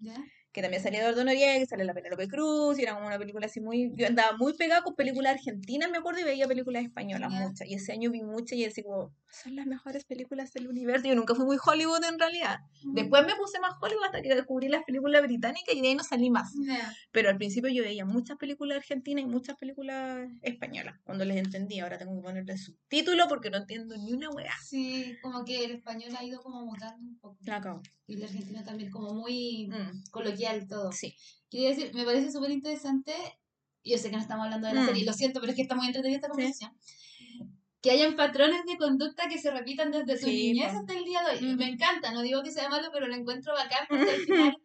Que 0.53 0.61
también 0.61 0.83
salía 0.83 1.01
Eduardo 1.01 1.25
Noriega, 1.25 1.59
que 1.59 1.67
sale 1.67 1.85
la 1.85 1.95
Penélope 1.95 2.29
Cruz, 2.29 2.79
y 2.79 2.83
era 2.83 2.95
como 2.95 3.07
una 3.07 3.19
película 3.19 3.47
así 3.47 3.61
muy, 3.61 3.91
yo 3.97 4.07
andaba 4.07 4.37
muy 4.37 4.53
pegada 4.55 4.83
con 4.83 4.95
películas 4.95 5.35
argentinas, 5.35 5.91
me 5.91 5.99
acuerdo, 5.99 6.21
y 6.21 6.25
veía 6.25 6.47
películas 6.47 6.85
españolas 6.85 7.31
muchas, 7.31 7.67
y 7.69 7.75
ese 7.75 7.93
año 7.93 8.11
vi 8.11 8.23
muchas, 8.23 8.59
y 8.59 8.65
decía 8.65 8.85
como, 8.85 9.15
son 9.31 9.57
las 9.57 9.67
mejores 9.67 10.05
películas 10.05 10.53
del 10.53 10.69
universo, 10.69 11.07
yo 11.09 11.15
nunca 11.15 11.35
fui 11.35 11.47
muy 11.47 11.57
Hollywood 11.65 12.05
en 12.05 12.19
realidad, 12.19 12.59
después 12.93 13.25
me 13.25 13.35
puse 13.35 13.59
más 13.61 13.73
Hollywood 13.81 14.05
hasta 14.05 14.21
que 14.21 14.35
descubrí 14.35 14.69
las 14.69 14.85
películas 14.85 15.23
británicas, 15.23 15.75
y 15.75 15.81
de 15.81 15.88
ahí 15.88 15.95
no 15.95 16.05
salí 16.05 16.29
más, 16.31 16.53
pero 17.12 17.31
al 17.31 17.38
principio 17.38 17.71
yo 17.71 17.83
veía 17.83 18.05
muchas 18.05 18.37
películas 18.37 18.77
argentinas 18.79 19.25
y 19.25 19.27
muchas 19.27 19.57
películas 19.57 20.29
españolas, 20.43 20.97
cuando 21.05 21.25
les 21.25 21.38
entendí, 21.38 21.81
ahora 21.81 21.97
tengo 21.97 22.15
que 22.15 22.23
ponerle 22.23 22.59
subtítulo 22.59 23.27
porque 23.27 23.49
no 23.49 23.57
entiendo 23.57 23.97
ni 23.97 24.12
una 24.12 24.29
wea. 24.29 24.53
Sí, 24.62 25.17
como 25.23 25.45
que 25.45 25.65
el 25.65 25.71
español 25.73 26.15
ha 26.19 26.23
ido 26.25 26.43
como 26.43 26.67
mutando 26.67 27.03
un 27.03 27.19
poco. 27.19 27.38
Claro. 27.43 27.81
Y 28.07 28.17
el 28.17 28.25
argentino 28.25 28.62
también 28.62 28.91
como 28.91 29.15
muy 29.15 29.69
Mm. 29.69 30.03
coloquial 30.11 30.42
todo. 30.69 30.93
Sí. 30.93 31.17
Quería 31.51 31.71
decir, 31.71 31.93
me 31.95 32.05
parece 32.05 32.31
súper 32.33 32.51
interesante, 32.51 33.13
yo 33.85 33.99
sé 33.99 34.11
que 34.11 34.17
no 34.17 34.23
estamos 34.23 34.45
hablando 34.45 34.69
de 34.69 34.75
la 34.75 34.83
Mm. 34.83 34.87
serie, 34.87 35.05
lo 35.05 35.13
siento, 35.13 35.41
pero 35.41 35.51
es 35.53 35.57
que 35.57 35.63
está 35.63 35.75
muy 35.75 35.87
entretenida 35.87 36.17
esta 36.17 36.29
conversación. 36.29 36.73
Que 37.81 37.91
hayan 37.91 38.15
patrones 38.15 38.65
de 38.65 38.77
conducta 38.77 39.29
que 39.29 39.39
se 39.39 39.51
repitan 39.51 39.91
desde 39.91 40.19
tu 40.19 40.27
Sí, 40.27 40.53
niñez 40.53 40.73
po. 40.73 40.79
hasta 40.79 40.95
el 40.95 41.05
día 41.05 41.21
de 41.25 41.31
hoy. 41.33 41.41
Mm. 41.55 41.57
Me 41.59 41.69
encanta, 41.69 42.13
no 42.13 42.23
digo 42.23 42.43
que 42.43 42.53
sea 42.53 42.69
malo, 42.69 42.89
pero 42.93 43.09
lo 43.09 43.15
encuentro 43.15 43.53
bacán 43.55 43.87
porque 43.89 44.09
al 44.11 44.21
final 44.21 44.57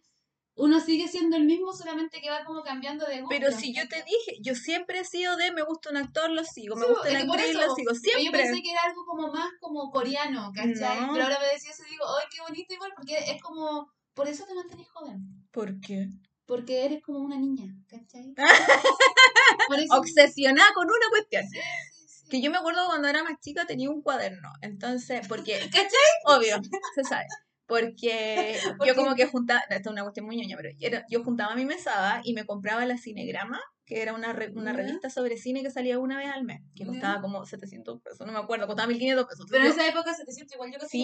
uno 0.59 0.79
sigue 0.79 1.07
siendo 1.07 1.35
el 1.35 1.45
mismo, 1.45 1.73
solamente 1.73 2.21
que 2.21 2.29
va 2.29 2.45
como 2.45 2.61
cambiando 2.61 3.05
de 3.07 3.21
gusto. 3.21 3.29
Pero 3.35 3.51
si 3.51 3.73
yo 3.73 3.87
te 3.87 3.97
dije, 4.03 4.37
yo 4.41 4.53
siempre 4.55 4.99
he 4.99 5.05
sido 5.05 5.35
de 5.35 5.51
me 5.51 5.63
gusta 5.63 5.89
un 5.89 5.97
actor, 5.97 6.29
lo 6.29 6.43
sigo, 6.43 6.75
me 6.75 6.83
Sí, 6.85 6.87
gusta 6.89 7.09
una 7.09 7.19
actriz, 7.21 7.49
eso, 7.49 7.59
lo 7.67 7.73
sigo, 7.75 7.91
Pero 7.91 7.93
yo 7.93 8.19
siempre. 8.21 8.41
pensé 8.43 8.61
que 8.61 8.71
era 8.71 8.81
algo 8.83 9.03
como 9.05 9.31
más 9.31 9.49
como 9.59 9.89
coreano, 9.89 10.51
¿cachai? 10.55 11.01
No. 11.01 11.13
Pero 11.13 11.23
ahora 11.25 11.39
me 11.39 11.47
decías 11.53 11.79
y 11.87 11.89
digo, 11.91 12.05
¡ay, 12.19 12.25
qué 12.31 12.41
bonito 12.41 12.73
igual! 12.73 12.91
Porque 12.95 13.17
es 13.17 13.41
como, 13.41 13.91
por 14.17 14.27
eso 14.27 14.45
te 14.45 14.55
mantenés 14.55 14.89
joven. 14.89 15.21
¿Por 15.51 15.79
qué? 15.79 16.09
Porque 16.47 16.85
eres 16.85 17.03
como 17.03 17.19
una 17.19 17.37
niña, 17.37 17.71
¿cachai? 17.87 18.33
Obsesionada 19.91 20.69
con 20.73 20.87
una 20.87 21.09
cuestión. 21.11 21.43
Sí, 21.47 21.59
sí. 22.07 22.27
Que 22.27 22.41
yo 22.41 22.49
me 22.49 22.57
acuerdo 22.57 22.87
cuando 22.87 23.07
era 23.07 23.23
más 23.23 23.39
chica 23.39 23.65
tenía 23.67 23.91
un 23.91 24.01
cuaderno, 24.01 24.51
entonces, 24.61 25.27
porque, 25.27 25.59
¿Cachai? 25.71 25.91
obvio, 26.25 26.57
se 26.95 27.03
sabe. 27.03 27.27
Porque 27.67 28.59
¿Por 28.79 28.87
yo 28.87 28.95
como 28.95 29.13
que 29.13 29.27
juntaba, 29.27 29.59
esta 29.59 29.75
es 29.75 29.85
una 29.87 30.01
cuestión 30.01 30.25
muy 30.25 30.35
ñoña, 30.35 30.57
pero 30.57 30.69
yo, 30.79 30.89
yo 31.09 31.23
juntaba 31.23 31.53
mi 31.53 31.65
mesada 31.65 32.21
y 32.23 32.33
me 32.33 32.45
compraba 32.45 32.87
la 32.87 32.97
Cinegrama, 32.97 33.61
que 33.87 34.01
era 34.01 34.13
una, 34.13 34.33
re- 34.33 34.51
una 34.53 34.73
revista 34.73 35.09
sobre 35.09 35.37
cine 35.37 35.63
que 35.63 35.71
salía 35.71 35.97
una 35.97 36.17
vez 36.17 36.27
al 36.29 36.43
mes, 36.43 36.61
que 36.75 36.83
costaba 36.85 37.21
como 37.21 37.45
700 37.45 38.01
pesos, 38.01 38.27
no 38.27 38.33
me 38.33 38.39
acuerdo, 38.39 38.67
costaba 38.67 38.87
1500 38.89 39.25
pesos. 39.25 39.45
Pero 39.49 39.63
en 39.63 39.71
esa 39.71 39.87
época 39.87 40.13
se 40.13 40.25
te 40.25 40.31
siente 40.33 40.55
igual 40.55 40.71
yo 40.73 40.77
que 40.79 40.87
Sí. 40.87 41.03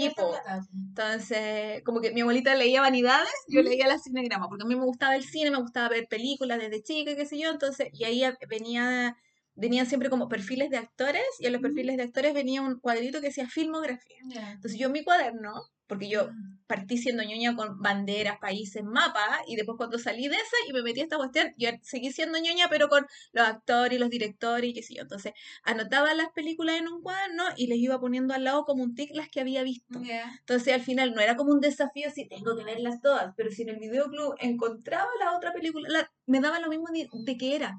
Entonces, 0.89 1.81
como 1.83 2.01
que 2.01 2.11
mi 2.11 2.21
abuelita 2.21 2.53
leía 2.55 2.81
Vanidades, 2.81 3.33
yo 3.47 3.61
leía 3.63 3.87
la 3.87 3.97
cinegrama, 3.97 4.47
porque 4.49 4.63
a 4.63 4.67
mí 4.67 4.75
me 4.75 4.85
gustaba 4.85 5.15
el 5.15 5.23
cine, 5.23 5.49
me 5.49 5.57
gustaba 5.57 5.89
ver 5.89 6.07
películas 6.09 6.59
desde 6.59 6.83
chica, 6.83 7.15
qué 7.15 7.25
sé 7.25 7.39
yo, 7.39 7.49
entonces, 7.51 7.87
y 7.93 8.03
ahí 8.03 8.21
venía, 8.49 9.15
venían 9.55 9.85
siempre 9.85 10.09
como 10.09 10.27
perfiles 10.27 10.69
de 10.69 10.77
actores, 10.77 11.23
y 11.39 11.45
en 11.47 11.53
los 11.53 11.61
perfiles 11.61 11.97
de 11.97 12.03
actores 12.03 12.33
venía 12.33 12.61
un 12.61 12.79
cuadrito 12.79 13.21
que 13.21 13.27
decía 13.27 13.47
filmografía. 13.47 14.17
Entonces 14.53 14.77
yo 14.79 14.87
en 14.87 14.91
mi 14.93 15.03
cuaderno, 15.03 15.53
porque 15.87 16.09
yo 16.09 16.21
Ah. 16.29 16.33
partí 16.65 16.97
siendo 16.97 17.21
ñoña 17.23 17.55
con 17.55 17.81
banderas, 17.81 18.39
países, 18.39 18.83
mapas, 18.83 19.41
y 19.47 19.55
después 19.55 19.75
cuando 19.77 19.99
salí 19.99 20.27
de 20.27 20.35
esa 20.35 20.55
y 20.67 20.73
me 20.73 20.81
metí 20.81 21.01
a 21.01 21.03
esta 21.03 21.17
cuestión, 21.17 21.53
yo 21.57 21.69
seguí 21.83 22.11
siendo 22.11 22.39
ñoña, 22.39 22.67
pero 22.69 22.87
con 22.89 23.05
los 23.33 23.45
actores 23.47 23.97
y 23.97 23.99
los 23.99 24.09
directores 24.09 24.69
y 24.69 24.73
qué 24.73 24.81
sé 24.81 24.95
yo. 24.95 25.01
Entonces 25.03 25.33
anotaba 25.63 26.13
las 26.15 26.29
películas 26.31 26.77
en 26.79 26.87
un 26.87 27.01
cuaderno 27.01 27.43
y 27.57 27.67
les 27.67 27.77
iba 27.77 27.99
poniendo 27.99 28.33
al 28.33 28.43
lado 28.45 28.63
como 28.65 28.81
un 28.81 28.95
tic 28.95 29.11
las 29.13 29.29
que 29.29 29.41
había 29.41 29.61
visto. 29.61 29.99
Entonces 30.39 30.73
al 30.73 30.81
final 30.81 31.13
no 31.13 31.21
era 31.21 31.35
como 31.35 31.51
un 31.51 31.59
desafío 31.59 32.09
si 32.11 32.27
tengo 32.27 32.55
que 32.57 32.63
verlas 32.63 33.01
todas, 33.01 33.33
pero 33.35 33.51
si 33.51 33.63
en 33.63 33.69
el 33.69 33.77
videoclub 33.79 34.35
encontraba 34.39 35.09
la 35.19 35.35
otra 35.35 35.51
película, 35.53 35.87
la- 35.89 36.11
me 36.25 36.39
daba 36.39 36.59
lo 36.59 36.69
mismo 36.69 36.87
de, 36.91 37.07
de 37.11 37.37
qué 37.37 37.55
era. 37.55 37.77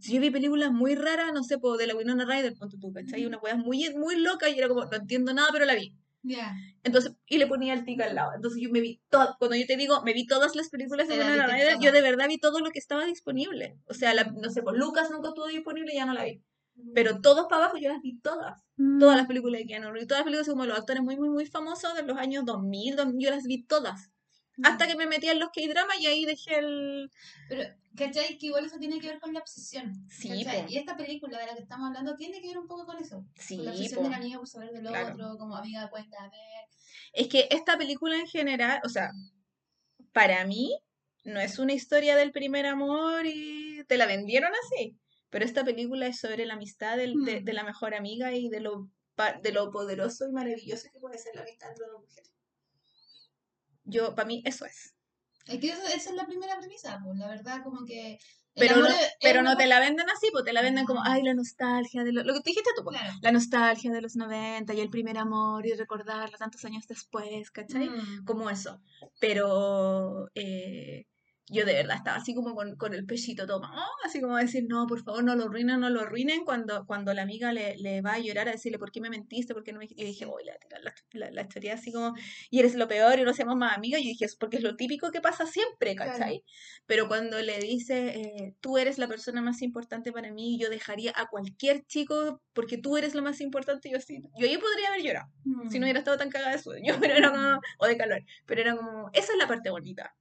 Si 0.00 0.12
yo 0.14 0.20
vi 0.20 0.30
películas 0.30 0.70
muy 0.72 0.96
raras, 0.96 1.32
no 1.32 1.42
sé, 1.44 1.58
po, 1.58 1.76
de 1.76 1.86
la 1.86 1.94
Winona 1.96 2.24
Ryder, 2.26 2.54
ponte 2.58 2.76
tú, 2.78 2.92
¿cachai? 2.92 3.20
Ujú. 3.20 3.28
Una 3.28 3.38
wea 3.38 3.54
muy, 3.56 3.94
muy 3.94 4.16
loca 4.16 4.48
y 4.50 4.58
era 4.58 4.68
como, 4.68 4.84
no 4.84 4.96
entiendo 4.96 5.32
nada, 5.32 5.48
pero 5.52 5.64
la 5.64 5.74
vi. 5.74 5.94
Ya. 6.22 6.54
Entonces, 6.82 7.12
y 7.26 7.38
le 7.38 7.46
ponía 7.46 7.72
el 7.74 7.84
tic 7.84 8.00
al 8.00 8.14
lado. 8.14 8.32
Entonces 8.34 8.60
yo 8.62 8.70
me 8.70 8.80
vi 8.80 9.00
todo, 9.08 9.36
cuando 9.38 9.56
yo 9.56 9.66
te 9.66 9.76
digo, 9.76 10.02
me 10.02 10.12
vi 10.12 10.26
todas 10.26 10.54
las 10.56 10.68
películas 10.68 11.08
de 11.08 11.14
Winona 11.24 11.46
Ryder, 11.46 11.72
yo 11.80 11.92
de 11.92 12.02
verdad 12.02 12.28
vi 12.28 12.38
todo 12.38 12.60
lo 12.60 12.70
que 12.70 12.78
estaba 12.78 13.04
disponible. 13.04 13.78
O 13.88 13.94
sea, 13.94 14.12
la- 14.14 14.24
no 14.24 14.50
sé, 14.50 14.62
pues 14.62 14.76
Lucas 14.76 15.10
nunca 15.10 15.28
estuvo 15.28 15.46
disponible, 15.46 15.94
ya 15.94 16.06
no 16.06 16.14
la 16.14 16.24
vi. 16.24 16.42
Pero 16.94 17.20
todos 17.20 17.46
para 17.48 17.64
abajo 17.64 17.78
yo 17.78 17.88
las 17.92 18.02
vi 18.02 18.18
todas. 18.20 18.62
Todas 19.00 19.16
las 19.16 19.26
películas 19.26 19.60
de 19.60 19.66
Keanu 19.66 19.86
Reeves, 19.90 20.06
todas 20.06 20.20
las 20.20 20.24
películas 20.26 20.48
como 20.48 20.64
los 20.66 20.78
actores 20.78 21.02
muy, 21.02 21.16
muy, 21.16 21.28
muy 21.28 21.46
famosos 21.46 21.94
de 21.94 22.02
los 22.02 22.16
años 22.18 22.44
2000, 22.44 22.94
2000, 22.94 23.24
yo 23.26 23.30
las 23.30 23.44
vi 23.44 23.64
todas. 23.64 24.10
Hasta 24.64 24.86
que 24.86 24.96
me 24.96 25.06
metí 25.06 25.28
en 25.28 25.38
los 25.38 25.50
K-dramas 25.50 25.98
y 26.00 26.06
ahí 26.06 26.24
dejé 26.24 26.58
el... 26.58 27.10
Pero, 27.48 27.62
¿cachai? 27.96 28.38
Que 28.38 28.46
igual 28.46 28.64
eso 28.64 28.78
tiene 28.78 28.98
que 29.00 29.08
ver 29.08 29.20
con 29.20 29.32
la 29.32 29.40
obsesión. 29.40 29.92
Sí. 30.10 30.44
Y 30.68 30.76
esta 30.78 30.96
película 30.96 31.38
de 31.38 31.46
la 31.46 31.54
que 31.54 31.62
estamos 31.62 31.86
hablando 31.88 32.16
tiene 32.16 32.40
que 32.40 32.48
ver 32.48 32.58
un 32.58 32.66
poco 32.66 32.86
con 32.86 32.98
eso. 32.98 33.24
Sí, 33.36 33.56
con 33.56 33.66
la 33.66 33.70
obsesión 33.72 33.98
po. 33.98 34.04
de 34.04 34.10
la 34.10 34.16
amiga 34.16 34.38
por 34.38 34.48
saber 34.48 34.70
del 34.72 34.86
Claro. 34.86 35.14
otro, 35.14 35.38
como 35.38 35.56
amiga 35.56 35.88
cuenta, 35.90 36.18
a 36.18 36.28
ver. 36.28 36.68
Es 37.12 37.28
que 37.28 37.48
esta 37.50 37.78
película 37.78 38.16
en 38.18 38.26
general, 38.26 38.80
o 38.84 38.88
sea, 38.88 39.10
para 40.12 40.44
mí 40.44 40.78
no 41.24 41.40
es 41.40 41.58
una 41.58 41.72
historia 41.74 42.16
del 42.16 42.32
primer 42.32 42.66
amor 42.66 43.26
y 43.26 43.84
te 43.86 43.96
la 43.96 44.06
vendieron 44.06 44.50
así, 44.64 44.96
pero 45.30 45.44
esta 45.44 45.64
película 45.64 46.06
es 46.06 46.18
sobre 46.18 46.46
la 46.46 46.54
amistad 46.54 46.96
del- 46.96 47.24
de, 47.24 47.40
Mm. 47.40 47.44
de 47.44 47.52
la 47.52 47.64
mejor 47.64 47.94
amiga 47.94 48.32
y 48.32 48.48
de 48.48 48.60
lo, 48.60 48.90
de 49.42 49.52
lo 49.52 49.70
poderoso 49.70 50.26
y 50.28 50.32
maravilloso 50.32 50.88
que 50.92 50.98
puede 51.00 51.18
ser 51.18 51.34
la 51.34 51.42
amistad 51.42 51.70
entre 51.70 51.86
dos 51.86 52.00
mujeres. 52.00 52.30
Yo, 53.88 54.14
para 54.14 54.26
mí, 54.26 54.42
eso 54.44 54.64
es. 54.66 54.94
Es 55.46 55.58
que 55.60 55.70
eso- 55.70 55.86
esa 55.86 56.10
es 56.10 56.14
la 56.16 56.26
primera 56.26 56.58
premisa, 56.58 57.00
pues, 57.02 57.16
la 57.18 57.26
verdad, 57.28 57.62
como 57.64 57.84
que. 57.86 58.18
Pero 58.54 58.76
no, 58.76 58.86
es- 58.88 59.12
pero 59.22 59.40
no 59.42 59.56
te 59.56 59.66
la 59.66 59.78
venden 59.78 60.10
así, 60.10 60.28
pues 60.32 60.44
te 60.44 60.52
la 60.52 60.62
venden 60.62 60.84
como, 60.84 61.00
ay, 61.04 61.22
la 61.22 61.32
nostalgia 61.32 62.02
de 62.02 62.12
lo, 62.12 62.24
lo 62.24 62.34
que 62.34 62.40
te 62.40 62.50
dijiste 62.50 62.70
tú, 62.76 62.82
pues, 62.82 62.98
Claro. 62.98 63.14
la 63.22 63.30
nostalgia 63.32 63.92
de 63.92 64.00
los 64.02 64.16
90 64.16 64.74
y 64.74 64.80
el 64.80 64.90
primer 64.90 65.16
amor 65.16 65.64
y 65.64 65.74
recordarlo 65.74 66.36
tantos 66.36 66.64
años 66.64 66.84
después, 66.88 67.50
¿cachai? 67.52 67.88
Mm. 67.88 68.24
como 68.24 68.50
eso. 68.50 68.80
Pero 69.20 70.28
eh, 70.34 71.06
yo 71.50 71.64
de 71.64 71.72
verdad 71.74 71.96
estaba 71.96 72.16
así 72.18 72.34
como 72.34 72.54
con, 72.54 72.76
con 72.76 72.94
el 72.94 73.06
pechito 73.06 73.46
tomado, 73.46 73.80
así 74.04 74.20
como 74.20 74.36
decir, 74.36 74.64
no, 74.68 74.86
por 74.86 75.02
favor, 75.02 75.24
no 75.24 75.34
lo 75.34 75.44
arruinen, 75.44 75.80
no 75.80 75.90
lo 75.90 76.00
arruinen. 76.02 76.44
Cuando, 76.44 76.84
cuando 76.86 77.14
la 77.14 77.22
amiga 77.22 77.52
le, 77.52 77.76
le 77.78 78.00
va 78.02 78.14
a 78.14 78.18
llorar 78.18 78.48
a 78.48 78.52
decirle, 78.52 78.78
¿por 78.78 78.90
qué 78.92 79.00
me 79.00 79.10
mentiste? 79.10 79.54
¿Por 79.54 79.64
qué 79.64 79.72
no 79.72 79.78
me 79.78 79.84
dijiste?". 79.84 80.02
Y 80.02 80.06
dije, 80.06 80.26
voy 80.26 80.48
a 80.48 80.58
tirar 80.58 80.82
la, 80.82 80.94
la, 81.12 81.30
la 81.30 81.42
historia 81.42 81.74
así 81.74 81.92
como, 81.92 82.14
y 82.50 82.58
eres 82.60 82.74
lo 82.74 82.88
peor 82.88 83.18
y 83.18 83.22
no 83.22 83.32
seamos 83.34 83.56
más 83.56 83.76
amigas. 83.76 84.00
Y 84.02 84.08
dije, 84.08 84.24
es 84.26 84.36
porque 84.36 84.58
es 84.58 84.62
lo 84.62 84.76
típico 84.76 85.10
que 85.10 85.20
pasa 85.20 85.46
siempre, 85.46 85.94
Claro. 85.94 86.10
¿cachai? 86.18 86.44
Pero 86.86 87.08
cuando 87.08 87.40
le 87.40 87.58
dice, 87.58 88.20
eh, 88.20 88.54
tú 88.60 88.78
eres 88.78 88.98
la 88.98 89.08
persona 89.08 89.40
más 89.42 89.62
importante 89.62 90.12
para 90.12 90.32
mí, 90.32 90.58
yo 90.58 90.70
dejaría 90.70 91.12
a 91.16 91.26
cualquier 91.28 91.84
chico 91.86 92.42
porque 92.52 92.78
tú 92.78 92.96
eres 92.96 93.14
lo 93.14 93.22
más 93.22 93.40
importante, 93.40 93.90
yo 93.90 93.98
así, 93.98 94.20
yo 94.38 94.46
ahí 94.46 94.58
podría 94.58 94.88
haber 94.88 95.02
llorado 95.02 95.28
si 95.68 95.78
no 95.78 95.84
hubiera 95.84 95.98
estado 96.00 96.16
tan 96.16 96.30
cagada 96.30 96.52
de 96.52 96.58
sueño, 96.62 96.94
pero 97.00 97.14
era 97.14 97.30
como, 97.30 97.60
o 97.78 97.86
de 97.86 97.96
calor, 97.96 98.24
pero 98.46 98.60
era 98.60 98.76
como, 98.76 99.10
esa 99.12 99.32
es 99.32 99.38
la 99.38 99.46
parte 99.46 99.70
bonita, 99.70 100.16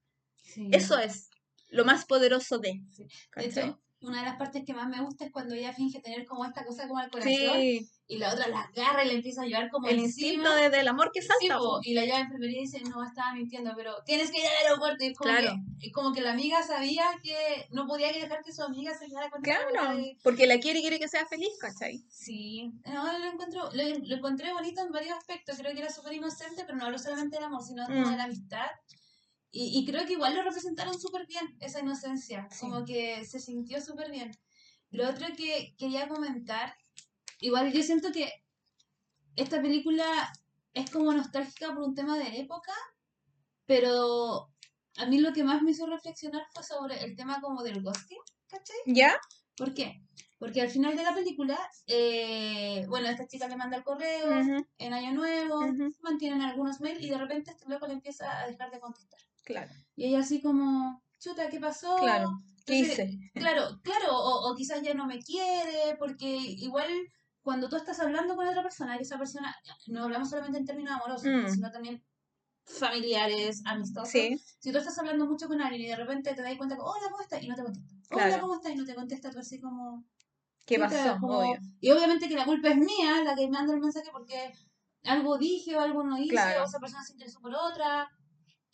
Sí. 0.53 0.69
eso 0.71 0.97
es 0.97 1.29
lo 1.69 1.83
más 1.85 2.05
poderoso 2.05 2.57
de, 2.59 2.81
Sí. 2.91 3.05
De 3.35 3.45
hecho, 3.45 3.79
una 4.01 4.19
de 4.19 4.25
las 4.25 4.37
partes 4.37 4.63
que 4.63 4.73
más 4.75 4.87
me 4.87 5.01
gusta 5.01 5.25
es 5.25 5.31
cuando 5.31 5.55
ella 5.55 5.73
finge 5.73 5.99
tener 5.99 6.25
como 6.25 6.45
esta 6.45 6.63
cosa 6.63 6.87
como 6.87 6.99
al 6.99 7.09
corazón 7.09 7.31
Sí, 7.33 7.89
y 8.05 8.17
la 8.19 8.31
otra 8.31 8.47
la 8.47 8.61
agarra 8.61 9.03
y 9.03 9.07
le 9.07 9.15
empieza 9.15 9.41
a 9.41 9.45
llevar 9.45 9.69
como 9.71 9.87
el 9.87 9.97
encima. 9.99 10.27
instinto 10.27 10.55
de- 10.55 10.69
del 10.69 10.87
amor 10.87 11.09
que 11.11 11.21
Sí, 11.21 11.27
salta, 11.27 11.57
po. 11.57 11.79
y 11.83 11.93
la 11.95 12.01
llave 12.05 12.19
de 12.19 12.23
enfermería 12.25 12.61
dice, 12.61 12.79
no, 12.81 13.03
estaba 13.03 13.33
mintiendo, 13.33 13.73
pero 13.75 13.95
tienes 14.05 14.29
que 14.31 14.39
ir 14.39 14.45
al 14.45 14.65
aeropuerto. 14.67 15.03
Y 15.03 15.07
es 15.07 15.17
como, 15.17 15.31
Claro. 15.33 15.55
que, 15.79 15.87
es 15.87 15.93
como 15.93 16.13
que 16.13 16.21
la 16.21 16.31
amiga 16.31 16.61
sabía 16.63 17.05
que 17.23 17.67
no 17.71 17.87
podía 17.87 18.11
dejar 18.13 18.43
que 18.45 18.53
su 18.53 18.61
amiga 18.61 18.95
se 18.97 19.07
quedara 19.07 19.29
con 19.31 19.41
Claro, 19.41 19.97
de- 19.97 20.15
porque 20.23 20.45
la 20.47 20.59
quiere 20.59 20.77
y 20.79 20.81
quiere 20.83 20.99
que 20.99 21.07
sea 21.09 21.25
feliz, 21.25 21.49
¿cachai? 21.59 22.05
Sí, 22.07 22.71
no, 22.85 23.17
lo, 23.19 23.25
encuentro, 23.25 23.69
lo, 23.73 23.83
lo 23.83 24.15
encontré 24.15 24.53
bonito 24.53 24.79
en 24.85 24.91
varios 24.91 25.17
aspectos. 25.17 25.57
Creo 25.57 25.73
que 25.73 25.79
era 25.79 25.89
súper 25.89 26.13
inocente, 26.13 26.63
pero 26.65 26.77
no 26.77 26.85
hablo 26.85 26.99
solamente 26.99 27.35
del 27.37 27.45
amor, 27.45 27.63
sino 27.63 27.83
Mm. 27.89 28.11
de 28.11 28.15
la 28.17 28.23
amistad. 28.25 28.67
Y, 29.51 29.79
y 29.79 29.85
creo 29.85 30.05
que 30.05 30.13
igual 30.13 30.35
lo 30.35 30.43
representaron 30.43 30.99
súper 30.99 31.25
bien, 31.25 31.57
esa 31.59 31.79
inocencia. 31.79 32.47
Sí. 32.51 32.59
Como 32.59 32.85
que 32.85 33.25
se 33.25 33.39
sintió 33.39 33.81
súper 33.81 34.11
bien. 34.11 34.31
Lo 34.89 35.09
otro 35.09 35.27
que 35.35 35.75
quería 35.77 36.07
comentar, 36.07 36.75
igual 37.39 37.71
yo 37.71 37.81
siento 37.83 38.11
que 38.11 38.31
esta 39.35 39.61
película 39.61 40.05
es 40.73 40.89
como 40.91 41.13
nostálgica 41.13 41.73
por 41.73 41.83
un 41.83 41.95
tema 41.95 42.17
de 42.17 42.39
época, 42.39 42.73
pero 43.65 44.49
a 44.97 45.05
mí 45.05 45.19
lo 45.19 45.33
que 45.33 45.43
más 45.43 45.61
me 45.61 45.71
hizo 45.71 45.85
reflexionar 45.85 46.43
fue 46.53 46.63
sobre 46.63 47.03
el 47.03 47.15
tema 47.15 47.39
como 47.41 47.63
del 47.63 47.81
ghosting, 47.81 48.19
¿cachai? 48.47 48.77
¿Ya? 48.85 49.17
¿Por 49.55 49.73
qué? 49.73 50.01
Porque 50.39 50.61
al 50.61 50.69
final 50.69 50.95
de 50.95 51.03
la 51.03 51.15
película, 51.15 51.57
eh, 51.87 52.85
bueno, 52.87 53.07
esta 53.07 53.27
chica 53.27 53.47
le 53.47 53.57
manda 53.57 53.77
el 53.77 53.83
correo 53.83 54.39
Ujú, 54.39 54.67
en 54.77 54.93
Año 54.93 55.13
Nuevo, 55.13 55.59
ujú. 55.65 55.95
mantienen 56.01 56.41
algunos 56.41 56.79
mails 56.79 57.01
y 57.01 57.09
de 57.09 57.17
repente 57.17 57.51
este 57.51 57.67
loco 57.67 57.87
le 57.87 57.93
empieza 57.93 58.41
a 58.41 58.47
dejar 58.47 58.69
de 58.71 58.79
contestar. 58.79 59.19
Claro, 59.47 59.71
Y 59.95 60.07
ella 60.07 60.19
así 60.19 60.41
como, 60.41 61.01
chuta, 61.19 61.49
¿qué 61.49 61.59
pasó? 61.59 61.95
claro, 61.95 62.29
¿qué 62.65 62.75
hice? 62.79 63.09
Claro, 63.33 63.79
claro, 63.81 64.09
o, 64.11 64.51
o 64.51 64.55
quizás 64.55 64.81
ya 64.81 64.93
no 64.93 65.05
me 65.07 65.19
quiere, 65.19 65.95
porque 65.97 66.27
igual 66.35 66.89
cuando 67.41 67.69
tú 67.69 67.77
estás 67.77 67.97
hablando 68.01 68.35
con 68.35 68.45
otra 68.45 68.61
persona, 68.61 68.97
y 68.97 69.03
esa 69.03 69.17
persona, 69.17 69.55
no 69.87 70.03
hablamos 70.03 70.29
solamente 70.29 70.59
en 70.59 70.65
términos 70.65 70.93
amorosos, 70.95 71.27
Mm. 71.31 71.47
sino 71.47 71.71
también 71.71 72.03
familiares, 72.65 73.61
amistosos. 73.65 74.11
Si 74.59 74.71
tú 74.73 74.77
estás 74.79 74.99
hablando 74.99 75.25
mucho 75.25 75.47
con 75.47 75.61
alguien 75.61 75.81
y 75.83 75.87
de 75.87 75.95
repente 75.95 76.33
te 76.33 76.41
das 76.41 76.57
cuenta, 76.57 76.75
hola, 76.77 77.07
¿cómo 77.09 77.21
estás? 77.21 77.41
Y 77.41 77.47
no 77.47 77.55
te 77.55 77.63
contesta. 77.63 77.95
Hola, 78.11 78.41
¿cómo 78.41 78.55
estás? 78.55 78.73
Y 78.73 78.75
no 78.75 78.85
te 78.85 78.95
contesta, 78.95 79.29
tú 79.31 79.39
así 79.39 79.61
como... 79.61 80.03
¿Qué 80.65 80.77
pasó? 80.77 81.17
Y 81.79 81.91
obviamente 81.91 82.27
que 82.27 82.35
la 82.35 82.43
culpa 82.43 82.67
es 82.67 82.75
mía, 82.75 83.23
la 83.23 83.33
que 83.33 83.45
me 83.45 83.51
manda 83.51 83.73
el 83.73 83.79
mensaje, 83.79 84.09
porque 84.11 84.51
algo 85.03 85.37
dije 85.37 85.77
o 85.77 85.79
algo 85.79 86.03
no 86.03 86.17
hice, 86.17 86.35
o 86.59 86.65
esa 86.65 86.79
persona 86.79 87.01
se 87.05 87.13
interesó 87.13 87.39
por 87.39 87.55
otra, 87.55 88.09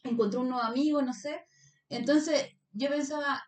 encontró 0.04 0.42
un 0.42 0.50
nuevo 0.50 0.64
amigo, 0.64 1.02
no 1.02 1.14
sé. 1.14 1.46
Entonces 1.90 2.56
yo 2.72 2.90
pensaba, 2.90 3.44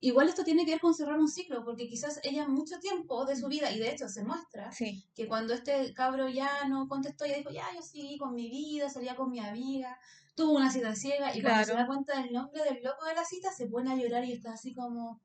igual 0.00 0.28
esto 0.28 0.44
tiene 0.44 0.64
que 0.64 0.72
ver 0.72 0.80
con 0.80 0.94
cerrar 0.94 1.18
un 1.18 1.28
ciclo, 1.28 1.64
porque 1.64 1.88
quizás 1.88 2.20
ella 2.22 2.48
mucho 2.48 2.78
tiempo 2.78 3.24
de 3.24 3.36
su 3.36 3.48
vida, 3.48 3.70
y 3.72 3.78
de 3.78 3.90
hecho 3.90 4.08
se 4.08 4.24
muestra, 4.24 4.70
que 5.14 5.28
cuando 5.28 5.54
este 5.54 5.92
cabro 5.94 6.28
ya 6.28 6.66
no 6.68 6.88
contestó, 6.88 7.24
ella 7.24 7.38
dijo, 7.38 7.50
ya, 7.50 7.66
yo 7.74 7.82
seguí 7.82 8.18
con 8.18 8.34
mi 8.34 8.48
vida, 8.48 8.88
salía 8.88 9.16
con 9.16 9.30
mi 9.30 9.40
amiga, 9.40 9.98
tuvo 10.34 10.52
una 10.52 10.70
cita 10.70 10.94
ciega, 10.94 11.36
y 11.36 11.42
cuando 11.42 11.64
se 11.64 11.74
da 11.74 11.86
cuenta 11.86 12.20
del 12.20 12.32
nombre 12.32 12.62
del 12.64 12.82
loco 12.82 13.04
de 13.06 13.14
la 13.14 13.24
cita, 13.24 13.52
se 13.52 13.66
pone 13.66 13.92
a 13.92 13.96
llorar 13.96 14.24
y 14.24 14.32
está 14.32 14.52
así 14.52 14.74
como, 14.74 15.20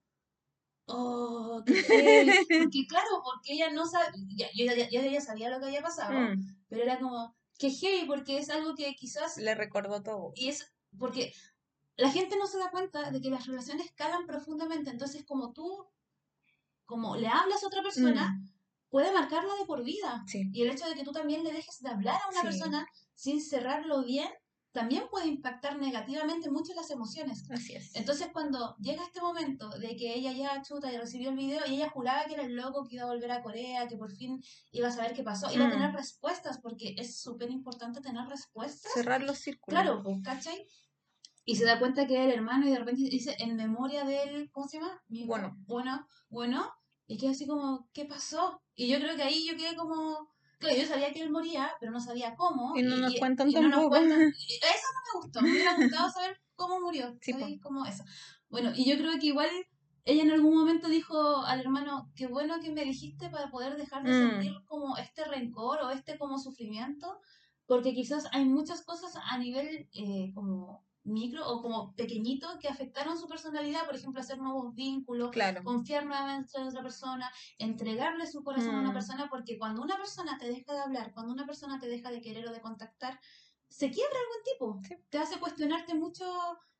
oh, 0.87 1.63
qué 1.65 1.73
porque 2.61 2.87
claro, 2.87 3.21
porque 3.23 3.53
ella 3.53 3.71
no 3.71 3.85
sabe, 3.85 4.07
ya, 4.35 4.47
ya, 4.53 4.73
ella 4.73 5.21
sabía 5.21 5.49
lo 5.49 5.59
que 5.59 5.65
había 5.65 5.81
pasado, 5.81 6.11
mm. 6.11 6.65
pero 6.67 6.83
era 6.83 6.99
como, 6.99 7.35
que 7.57 7.69
hey, 7.69 8.03
porque 8.07 8.37
es 8.37 8.49
algo 8.49 8.75
que 8.75 8.95
quizás... 8.95 9.37
Le 9.37 9.55
recordó 9.55 10.01
todo. 10.03 10.31
Y 10.35 10.49
es 10.49 10.71
porque 10.97 11.33
la 11.97 12.11
gente 12.11 12.37
no 12.37 12.47
se 12.47 12.57
da 12.57 12.71
cuenta 12.71 13.11
de 13.11 13.21
que 13.21 13.29
las 13.29 13.47
relaciones 13.47 13.91
calan 13.95 14.25
profundamente, 14.25 14.89
entonces 14.89 15.23
como 15.25 15.53
tú, 15.53 15.87
como 16.85 17.15
le 17.15 17.27
hablas 17.27 17.63
a 17.63 17.67
otra 17.67 17.81
persona, 17.81 18.31
mm. 18.31 18.49
puede 18.89 19.11
marcarla 19.13 19.55
de 19.55 19.65
por 19.65 19.83
vida. 19.83 20.23
Y 20.33 20.61
el 20.61 20.71
hecho 20.71 20.87
de 20.87 20.95
que 20.95 21.03
tú 21.03 21.11
también 21.11 21.43
le 21.43 21.53
dejes 21.53 21.79
de 21.79 21.89
hablar 21.89 22.19
a 22.21 22.29
una 22.29 22.41
persona 22.41 22.87
sin 23.13 23.41
cerrarlo 23.41 24.03
bien, 24.03 24.29
también 24.75 25.05
puede 25.09 25.27
impactar 25.27 25.79
negativamente 25.79 26.51
mucho 26.51 26.73
las 26.75 26.91
emociones. 26.91 27.49
Así 27.49 27.73
es. 27.73 27.95
Entonces, 27.95 28.27
cuando 28.33 28.75
llega 28.77 29.03
este 29.03 29.21
momento 29.21 29.69
de 29.69 29.95
que 29.95 30.13
ella 30.13 30.33
ya 30.33 30.61
chuta 30.61 30.91
y 30.91 30.97
recibió 30.97 31.29
el 31.29 31.37
video 31.37 31.61
y 31.65 31.75
ella 31.75 31.89
juraba 31.89 32.25
que 32.25 32.33
era 32.33 32.43
el 32.43 32.55
loco 32.55 32.85
que 32.85 32.95
iba 32.97 33.05
a 33.05 33.07
volver 33.07 33.31
a 33.31 33.41
Corea, 33.41 33.87
que 33.87 33.95
por 33.95 34.11
fin 34.11 34.43
iba 34.71 34.89
a 34.89 34.91
saber 34.91 35.13
qué 35.13 35.23
pasó, 35.23 35.51
iba 35.51 35.65
a 35.65 35.71
tener 35.71 35.93
mm. 35.93 35.95
respuestas, 35.95 36.59
porque 36.59 36.93
es 36.97 37.21
súper 37.21 37.49
importante 37.49 38.01
tener 38.01 38.27
respuestas. 38.27 38.91
Cerrar 38.93 39.23
los 39.23 39.37
círculos. 39.37 39.81
Claro, 39.81 40.03
¿cachai? 40.23 40.67
Y 41.45 41.55
se 41.55 41.65
da 41.65 41.79
cuenta 41.79 42.05
que 42.05 42.15
es 42.15 42.25
el 42.25 42.33
hermano 42.33 42.67
y 42.67 42.71
de 42.71 42.79
repente 42.79 43.03
dice, 43.09 43.35
en 43.39 43.55
memoria 43.55 44.03
del, 44.03 44.51
¿cómo 44.51 44.67
se 44.67 44.77
llama? 44.77 45.01
bueno. 45.07 45.55
Bueno, 45.65 46.05
bueno. 46.27 46.69
Y 47.07 47.17
queda 47.17 47.31
así 47.31 47.47
como, 47.47 47.87
¿qué 47.93 48.05
pasó? 48.05 48.61
Y 48.75 48.89
yo 48.89 48.99
creo 48.99 49.15
que 49.15 49.23
ahí 49.23 49.47
yo 49.47 49.55
quedé 49.55 49.75
como, 49.75 50.34
Claro, 50.57 50.75
yo 50.75 50.85
sabía 50.85 51.11
que 51.11 51.21
él 51.21 51.31
moría, 51.31 51.71
pero 51.79 51.91
no 51.91 51.99
sabía 51.99 52.35
cómo. 52.35 52.75
Y 52.75 52.83
no 52.83 52.97
nos 52.97 53.15
cuentan 53.15 53.49
Eso 53.49 53.61
no 53.61 53.89
me 53.89 55.19
gustó. 55.21 55.41
Me 55.41 55.51
hubiera 55.51 55.75
gustado 55.75 56.09
saber 56.09 56.39
cómo 56.55 56.79
murió. 56.79 57.17
Cómo 57.61 57.85
eso. 57.85 58.03
Bueno, 58.49 58.71
y 58.75 58.89
yo 58.89 58.97
creo 58.97 59.19
que 59.19 59.27
igual 59.27 59.49
ella 60.05 60.23
en 60.23 60.31
algún 60.31 60.55
momento 60.55 60.87
dijo 60.87 61.43
al 61.45 61.59
hermano, 61.59 62.11
qué 62.15 62.27
bueno 62.27 62.59
que 62.61 62.71
me 62.71 62.85
dijiste 62.85 63.29
para 63.29 63.49
poder 63.49 63.75
dejar 63.75 64.03
de 64.03 64.11
mm. 64.11 64.29
sentir 64.29 64.53
como 64.65 64.97
este 64.97 65.25
rencor 65.25 65.79
o 65.81 65.89
este 65.89 66.17
como 66.17 66.37
sufrimiento, 66.37 67.19
porque 67.65 67.93
quizás 67.93 68.27
hay 68.31 68.45
muchas 68.45 68.83
cosas 68.83 69.17
a 69.29 69.37
nivel 69.37 69.89
eh, 69.93 70.31
como 70.35 70.85
micro 71.05 71.47
o 71.47 71.61
como 71.61 71.93
pequeñito 71.95 72.57
que 72.59 72.67
afectaron 72.67 73.17
su 73.17 73.27
personalidad, 73.27 73.85
por 73.85 73.95
ejemplo, 73.95 74.19
hacer 74.19 74.39
nuevos 74.39 74.73
vínculos, 74.73 75.31
confiar 75.63 76.05
nuevamente 76.05 76.57
en 76.57 76.67
otra 76.67 76.81
persona, 76.81 77.31
entregarle 77.59 78.25
su 78.27 78.43
corazón 78.43 78.75
a 78.75 78.79
una 78.79 78.89
mm. 78.89 78.93
persona, 78.93 79.29
porque 79.29 79.57
cuando 79.57 79.81
una 79.81 79.97
persona 79.97 80.37
te 80.37 80.47
deja 80.47 80.73
de 80.73 80.79
hablar, 80.79 81.13
cuando 81.13 81.31
una 81.31 81.45
persona 81.45 81.79
te 81.79 81.87
deja 81.87 82.09
de 82.11 82.21
querer 82.21 82.47
o 82.47 82.51
de 82.51 82.61
contactar, 82.61 83.19
se 83.69 83.91
quiebra 83.91 84.17
algún 84.19 84.81
tipo, 84.83 84.99
te 85.09 85.17
hace 85.19 85.39
cuestionarte 85.39 85.93
mucho 85.93 86.25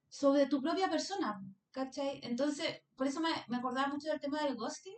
sobre 0.09 0.47
tu 0.47 0.61
propia 0.61 0.89
persona, 0.89 1.41
¿cachai? 1.71 2.19
Entonces, 2.23 2.81
por 2.95 3.07
eso 3.07 3.21
me, 3.21 3.29
me 3.47 3.57
acordaba 3.57 3.87
mucho 3.87 4.09
del 4.09 4.19
tema 4.19 4.41
del 4.41 4.55
ghosting, 4.55 4.95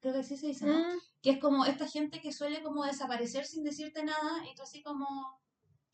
creo 0.00 0.12
que 0.12 0.20
así 0.20 0.36
se 0.36 0.48
dice, 0.48 0.66
¿no? 0.66 0.78
Mm. 0.78 0.98
Que 1.22 1.30
es 1.30 1.40
como 1.40 1.64
esta 1.64 1.88
gente 1.88 2.20
que 2.20 2.32
suele 2.32 2.62
como 2.62 2.84
desaparecer 2.84 3.46
sin 3.46 3.64
decirte 3.64 4.04
nada 4.04 4.44
y 4.50 4.54
tú 4.54 4.62
así 4.62 4.82
como 4.82 5.06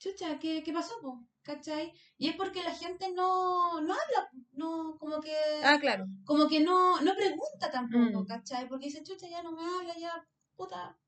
chucha, 0.05 0.39
¿qué, 0.39 0.63
qué 0.63 0.73
pasó? 0.73 0.95
Po? 1.01 1.25
¿Cachai? 1.43 1.93
Y 2.19 2.29
es 2.29 2.37
porque 2.37 2.63
la 2.63 2.75
gente 2.75 3.11
no, 3.13 3.81
no 3.81 3.93
habla, 3.93 4.31
no, 4.53 4.97
como 4.99 5.21
que... 5.21 5.35
Ah, 5.63 5.79
claro. 5.81 6.07
Como 6.25 6.47
que 6.49 6.61
no, 6.61 7.01
no 7.01 7.15
pregunta 7.15 7.71
tampoco, 7.71 8.23
mm. 8.23 8.27
¿cachai? 8.27 8.69
Porque 8.69 8.87
dice, 8.87 9.03
chucha, 9.03 9.29
ya 9.29 9.43
no 9.43 9.53
me 9.53 9.63
habla, 9.63 9.95
ya, 9.99 10.27
puta, 10.57 10.99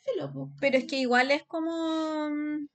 filo, 0.00 0.32
po. 0.32 0.50
Pero 0.60 0.78
es 0.78 0.86
que 0.86 0.96
igual 0.96 1.30
es 1.30 1.44
como... 1.44 2.30
Mm, 2.30 2.68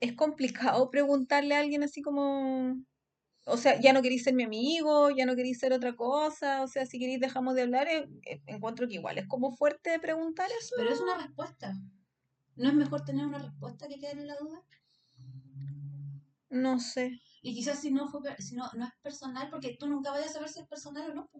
es 0.00 0.12
complicado 0.14 0.90
preguntarle 0.90 1.54
a 1.54 1.60
alguien 1.60 1.82
así 1.82 2.02
como... 2.02 2.76
O 3.44 3.56
sea, 3.56 3.80
ya 3.80 3.92
no 3.92 4.02
queréis 4.02 4.22
ser 4.22 4.34
mi 4.34 4.44
amigo, 4.44 5.10
ya 5.10 5.26
no 5.26 5.34
queréis 5.34 5.58
ser 5.58 5.72
otra 5.72 5.96
cosa, 5.96 6.62
o 6.62 6.68
sea, 6.68 6.86
si 6.86 7.00
queréis 7.00 7.18
dejamos 7.18 7.56
de 7.56 7.62
hablar, 7.62 7.88
eh, 7.88 8.08
eh, 8.24 8.40
encuentro 8.46 8.86
que 8.86 8.94
igual 8.94 9.18
es 9.18 9.26
como 9.26 9.50
fuerte 9.50 9.98
preguntar 9.98 10.48
eso. 10.60 10.76
Pero 10.76 10.92
es 10.92 11.00
una 11.00 11.18
respuesta. 11.18 11.74
¿No 12.56 12.68
es 12.68 12.74
mejor 12.74 13.04
tener 13.04 13.26
una 13.26 13.38
respuesta 13.38 13.88
que 13.88 13.98
quedar 13.98 14.18
en 14.18 14.26
la 14.26 14.36
duda? 14.36 14.62
No 16.50 16.78
sé. 16.78 17.20
Y 17.44 17.54
quizás 17.54 17.80
si 17.80 17.90
no, 17.90 18.10
si 18.38 18.54
no, 18.54 18.70
no 18.74 18.84
es 18.84 18.92
personal, 19.02 19.48
porque 19.50 19.76
tú 19.78 19.88
nunca 19.88 20.12
vayas 20.12 20.30
a 20.30 20.32
saber 20.34 20.48
si 20.48 20.60
es 20.60 20.68
personal 20.68 21.10
o 21.10 21.14
no. 21.14 21.30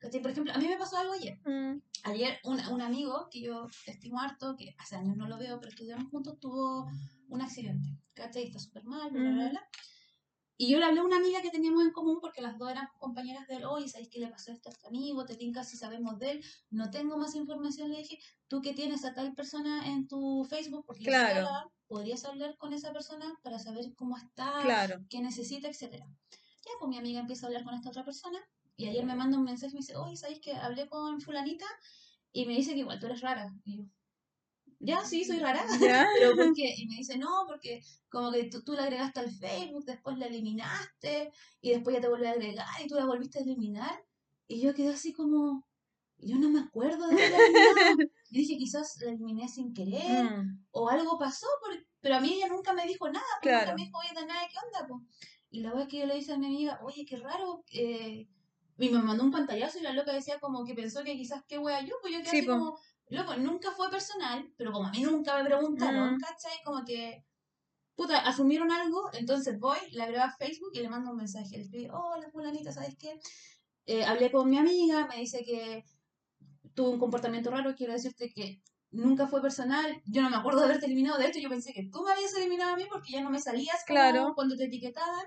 Por 0.00 0.30
ejemplo, 0.30 0.52
a 0.52 0.58
mí 0.58 0.68
me 0.68 0.76
pasó 0.76 0.98
algo 0.98 1.14
ayer. 1.14 1.40
Mm. 1.46 1.80
Ayer 2.04 2.38
un, 2.44 2.60
un, 2.68 2.82
amigo 2.82 3.28
que 3.30 3.40
yo 3.40 3.68
estimo 3.86 4.20
harto, 4.20 4.54
que 4.56 4.74
hace 4.78 4.96
años 4.96 5.16
no 5.16 5.28
lo 5.28 5.38
veo, 5.38 5.58
pero 5.58 5.70
estudiamos 5.70 6.10
juntos, 6.10 6.38
tuvo 6.40 6.90
un 7.28 7.40
accidente. 7.40 7.88
¿Cachai? 8.12 8.44
Está 8.44 8.58
súper 8.58 8.84
mal, 8.84 9.10
bla, 9.10 9.20
bla, 9.20 9.32
bla, 9.32 9.48
bla. 9.50 9.68
Y 10.58 10.70
yo 10.70 10.78
le 10.78 10.86
hablé 10.86 11.00
a 11.00 11.04
una 11.04 11.18
amiga 11.18 11.42
que 11.42 11.50
teníamos 11.50 11.82
en 11.84 11.92
común 11.92 12.18
porque 12.20 12.40
las 12.40 12.56
dos 12.56 12.70
eran 12.70 12.88
compañeras 12.98 13.46
de 13.46 13.56
él. 13.56 13.64
Oye, 13.66 13.88
¿sabéis 13.88 14.08
qué 14.08 14.20
le 14.20 14.28
pasó 14.28 14.52
esto 14.52 14.70
a 14.70 14.72
este 14.72 14.86
amigo? 14.88 15.26
Te 15.26 15.36
tinca 15.36 15.64
si 15.64 15.76
sabemos 15.76 16.18
de 16.18 16.32
él. 16.32 16.44
No 16.70 16.90
tengo 16.90 17.18
más 17.18 17.34
información. 17.34 17.90
Le 17.90 17.98
dije, 17.98 18.18
tú 18.48 18.62
que 18.62 18.72
tienes 18.72 19.04
a 19.04 19.14
tal 19.14 19.34
persona 19.34 19.86
en 19.86 20.08
tu 20.08 20.46
Facebook, 20.48 20.84
porque 20.86 21.04
claro. 21.04 21.70
podrías 21.88 22.24
hablar 22.24 22.56
con 22.56 22.72
esa 22.72 22.90
persona 22.92 23.38
para 23.42 23.58
saber 23.58 23.94
cómo 23.96 24.16
está, 24.16 24.98
qué 25.10 25.20
necesita, 25.20 25.68
etcétera. 25.68 26.06
Ya, 26.30 26.72
pues 26.78 26.88
mi 26.88 26.96
amiga 26.96 27.20
empieza 27.20 27.46
a 27.46 27.48
hablar 27.48 27.64
con 27.64 27.74
esta 27.74 27.90
otra 27.90 28.04
persona. 28.04 28.38
Y 28.76 28.88
ayer 28.88 29.04
me 29.04 29.14
manda 29.14 29.36
un 29.36 29.44
mensaje 29.44 29.72
y 29.72 29.74
me 29.74 29.80
dice, 29.80 29.96
oye, 29.96 30.16
¿sabéis 30.16 30.40
que 30.40 30.54
hablé 30.54 30.88
con 30.88 31.20
fulanita? 31.20 31.66
Y 32.32 32.46
me 32.46 32.54
dice 32.54 32.72
que 32.72 32.80
igual 32.80 32.98
tú 32.98 33.06
eres 33.06 33.20
rara. 33.20 33.54
Y 33.64 33.76
yo, 33.76 33.84
ya, 34.78 35.04
sí, 35.04 35.24
soy 35.24 35.38
rara. 35.38 35.64
Pero 36.18 36.36
¿por 36.36 36.52
qué? 36.54 36.74
Y 36.76 36.86
me 36.86 36.96
dice, 36.96 37.16
no, 37.18 37.44
porque 37.46 37.82
como 38.08 38.30
que 38.32 38.44
tú, 38.44 38.62
tú, 38.62 38.72
la 38.72 38.84
agregaste 38.84 39.20
al 39.20 39.30
Facebook, 39.30 39.84
después 39.84 40.18
la 40.18 40.26
eliminaste, 40.26 41.32
y 41.60 41.70
después 41.70 41.96
ya 41.96 42.02
te 42.02 42.08
volví 42.08 42.26
a 42.26 42.32
agregar 42.32 42.66
y 42.84 42.88
tú 42.88 42.94
la 42.94 43.06
volviste 43.06 43.38
a 43.38 43.42
eliminar. 43.42 44.04
Y 44.48 44.60
yo 44.60 44.74
quedé 44.74 44.90
así 44.90 45.12
como, 45.12 45.66
yo 46.18 46.36
no 46.36 46.48
me 46.50 46.60
acuerdo 46.60 47.08
de 47.08 47.30
la 47.30 47.38
Y 48.30 48.38
dije, 48.38 48.56
quizás 48.56 48.96
la 49.00 49.12
eliminé 49.12 49.48
sin 49.48 49.72
querer, 49.72 50.24
mm. 50.24 50.66
o 50.72 50.88
algo 50.88 51.18
pasó, 51.18 51.46
pero 52.00 52.16
a 52.16 52.20
mí 52.20 52.34
ella 52.34 52.48
nunca 52.48 52.72
me 52.72 52.86
dijo 52.86 53.08
nada, 53.08 53.24
porque 53.40 53.56
nunca 53.56 53.74
me 53.74 53.84
dijo, 53.84 53.98
oye, 53.98 54.26
nada, 54.26 54.40
¿qué 54.48 54.56
onda? 54.84 55.04
Y 55.50 55.60
la 55.60 55.72
vez 55.72 55.88
que 55.88 55.98
yo 55.98 56.06
le 56.06 56.16
dije 56.16 56.32
a 56.32 56.38
mi 56.38 56.46
amiga, 56.46 56.80
oye, 56.82 57.04
qué 57.06 57.16
raro, 57.16 57.64
eh... 57.70 58.28
y 58.78 58.88
me 58.90 58.98
mandó 58.98 59.24
un 59.24 59.30
pantallazo 59.30 59.78
y 59.78 59.82
la 59.82 59.92
loca 59.92 60.12
decía 60.12 60.38
como 60.40 60.64
que 60.64 60.74
pensó 60.74 61.02
que 61.04 61.16
quizás 61.16 61.44
qué 61.46 61.58
wea 61.58 61.80
yo, 61.82 61.94
pues 62.00 62.12
yo 62.12 62.20
quedé 62.20 62.38
así 62.38 62.46
como 62.46 62.78
Loco, 63.08 63.36
nunca 63.36 63.70
fue 63.70 63.90
personal, 63.90 64.52
pero 64.56 64.72
como 64.72 64.88
a 64.88 64.90
mí 64.90 65.02
nunca 65.02 65.36
me 65.40 65.44
preguntaron, 65.44 66.14
mm. 66.14 66.18
¿cachai? 66.18 66.62
Como 66.64 66.84
que, 66.84 67.24
puta, 67.94 68.18
asumieron 68.18 68.70
algo, 68.72 69.10
entonces 69.12 69.58
voy, 69.58 69.78
le 69.92 70.02
agrego 70.02 70.24
a 70.24 70.32
Facebook 70.32 70.70
y 70.72 70.80
le 70.80 70.88
mando 70.88 71.12
un 71.12 71.18
mensaje. 71.18 71.56
Le 71.56 71.62
escribo, 71.62 71.96
hola, 71.96 72.28
fulanita, 72.30 72.72
¿sabes 72.72 72.96
qué? 72.98 73.20
Eh, 73.86 74.04
hablé 74.04 74.32
con 74.32 74.50
mi 74.50 74.58
amiga, 74.58 75.06
me 75.06 75.18
dice 75.18 75.44
que 75.44 75.84
tuvo 76.74 76.90
un 76.90 76.98
comportamiento 76.98 77.50
raro, 77.50 77.76
quiero 77.76 77.92
decirte 77.92 78.32
que 78.32 78.60
nunca 78.90 79.28
fue 79.28 79.40
personal, 79.40 80.02
yo 80.06 80.22
no 80.22 80.30
me 80.30 80.36
acuerdo 80.36 80.60
de 80.60 80.66
haberte 80.66 80.86
eliminado, 80.86 81.18
de 81.18 81.26
hecho 81.26 81.38
yo 81.38 81.48
pensé 81.48 81.72
que 81.72 81.88
tú 81.90 82.02
me 82.02 82.12
habías 82.12 82.34
eliminado 82.34 82.74
a 82.74 82.76
mí 82.76 82.86
porque 82.90 83.12
ya 83.12 83.22
no 83.22 83.30
me 83.30 83.38
salías 83.38 83.84
claro. 83.86 84.32
cuando 84.34 84.56
te 84.56 84.64
etiquetaban. 84.64 85.26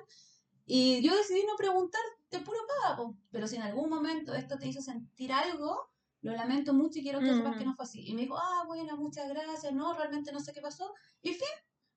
Y 0.65 1.01
yo 1.01 1.15
decidí 1.15 1.43
no 1.47 1.55
preguntarte 1.57 2.39
puro 2.45 2.59
pago, 2.84 3.17
pero 3.32 3.47
si 3.47 3.55
en 3.55 3.63
algún 3.63 3.89
momento 3.89 4.36
esto 4.36 4.57
te 4.57 4.67
hizo 4.67 4.82
sentir 4.82 5.34
algo, 5.34 5.89
lo 6.22 6.34
lamento 6.34 6.74
mucho 6.74 6.99
y 6.99 7.03
quiero 7.03 7.20
que 7.20 7.34
sepas 7.34 7.57
que 7.57 7.63
mm. 7.63 7.67
no 7.67 7.76
fue 7.76 7.84
así. 7.84 8.07
Y 8.07 8.13
me 8.13 8.22
dijo, 8.22 8.38
ah, 8.38 8.63
bueno, 8.67 8.97
muchas 8.97 9.30
gracias, 9.30 9.74
no, 9.74 9.93
realmente 9.93 10.32
no 10.32 10.39
sé 10.39 10.53
qué 10.53 10.61
pasó. 10.61 10.93
Y 11.22 11.34
fin. 11.34 11.47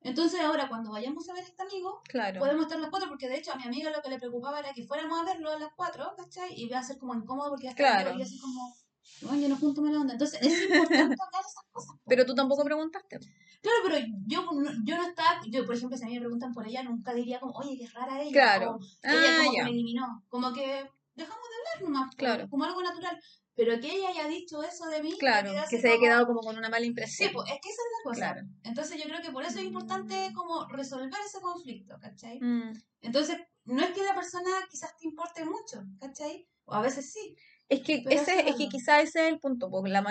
Entonces 0.05 0.41
ahora 0.41 0.69
cuando 0.69 0.91
vayamos 0.91 1.29
a 1.29 1.35
ver 1.35 1.45
a 1.45 1.47
este 1.47 1.63
amigo, 1.63 2.03
podemos 2.39 2.63
estar 2.65 2.81
las 2.81 2.91
cuatro, 2.91 3.09
porque 3.09 3.29
de 3.29 3.37
hecho 3.37 3.53
a 3.53 3.57
mi 3.57 3.65
amiga 3.65 3.91
lo 3.91 4.03
que 4.03 4.11
le 4.11 4.19
preocupaba 4.19 4.59
era 4.59 4.73
que 4.73 4.85
fuéramos 4.85 5.21
a 5.21 5.25
verlo 5.25 5.51
a 5.51 5.59
las 5.59 5.73
cuatro, 5.77 6.13
¿cachai? 6.17 6.53
Y 6.57 6.69
va 6.69 6.79
a 6.79 6.83
ser 6.83 6.99
como 6.99 7.15
incómodo 7.15 7.51
porque 7.51 7.67
ya 7.67 7.75
claro. 7.75 8.19
y 8.19 8.23
así 8.23 8.39
como, 8.41 8.75
bueno, 9.23 9.43
yo 9.43 9.49
no 9.49 9.57
junto 9.57 9.81
mala 9.81 10.01
onda. 10.01 10.15
Entonces 10.15 10.43
es 10.43 10.63
importante 10.63 10.93
hablar 11.23 11.41
esas 11.41 11.65
cosas. 11.71 11.97
Pero 12.07 12.27
tú 12.27 12.35
tampoco 12.35 12.65
preguntaste. 12.65 13.21
Claro, 13.61 13.79
pero 13.85 14.07
yo, 14.27 14.45
yo 14.85 14.97
no 14.97 15.07
estaba, 15.07 15.41
yo 15.49 15.65
por 15.65 15.77
ejemplo, 15.77 15.97
si 15.97 16.05
a 16.05 16.09
mí 16.09 16.15
me 16.15 16.21
preguntan 16.21 16.53
por 16.53 16.67
ella, 16.67 16.83
nunca 16.83 17.15
diría 17.15 17.39
como, 17.39 17.53
oye, 17.55 17.79
qué 17.79 17.87
rara 17.89 18.21
ella. 18.21 18.33
Claro. 18.33 18.79
ella 19.03 19.15
ah, 19.15 19.39
como 19.39 19.53
que 19.53 19.63
me 19.63 19.71
eliminó. 19.71 20.25
Como 20.29 20.53
que 20.53 20.91
dejamos 21.15 21.49
de 21.49 21.57
hablar 21.57 21.83
nomás, 21.83 22.17
claro. 22.17 22.49
como 22.49 22.65
algo 22.65 22.83
natural. 22.83 23.21
Pero 23.55 23.79
que 23.81 23.93
ella 23.93 24.09
haya 24.09 24.29
dicho 24.29 24.63
eso 24.63 24.87
de 24.87 25.03
mí. 25.03 25.13
Claro, 25.19 25.53
que 25.69 25.81
se 25.81 25.89
haya 25.89 26.01
quedado 26.01 26.27
como 26.27 26.41
con 26.41 26.57
una 26.57 26.71
mala 26.71 26.87
impresión. 26.87 27.29
Sí, 27.29 27.35
pues 27.35 27.51
es 27.51 27.61
que 27.61 27.69
esa 27.69 27.83
es 27.83 27.89
la 27.93 28.11
cosa. 28.11 28.47
Entonces 28.63 28.99
yo 28.99 29.05
creo 29.05 29.21
que 29.21 29.31
por 29.31 29.45
eso 29.45 29.59
es 29.59 29.65
importante 29.67 30.33
como 30.35 30.67
resolver 30.69 31.21
ese 31.27 31.41
conflicto, 31.41 31.99
¿cachai? 32.01 32.41
Mm. 32.41 32.73
Entonces, 33.03 33.37
no 33.65 33.83
es 33.83 33.91
que 33.91 34.03
la 34.03 34.15
persona 34.15 34.51
quizás 34.71 34.97
te 34.97 35.07
importe 35.07 35.45
mucho, 35.45 35.85
¿cachai? 36.01 36.49
O 36.65 36.75
a 36.75 36.81
veces 36.81 37.13
sí. 37.13 37.37
Es 37.69 37.83
que, 37.83 38.05
ese, 38.09 38.49
es 38.49 38.57
que 38.57 38.69
quizá 38.69 39.01
ese 39.01 39.27
es 39.27 39.33
el 39.33 39.39
punto, 39.39 39.71
porque 39.71 39.91
la 39.91 40.03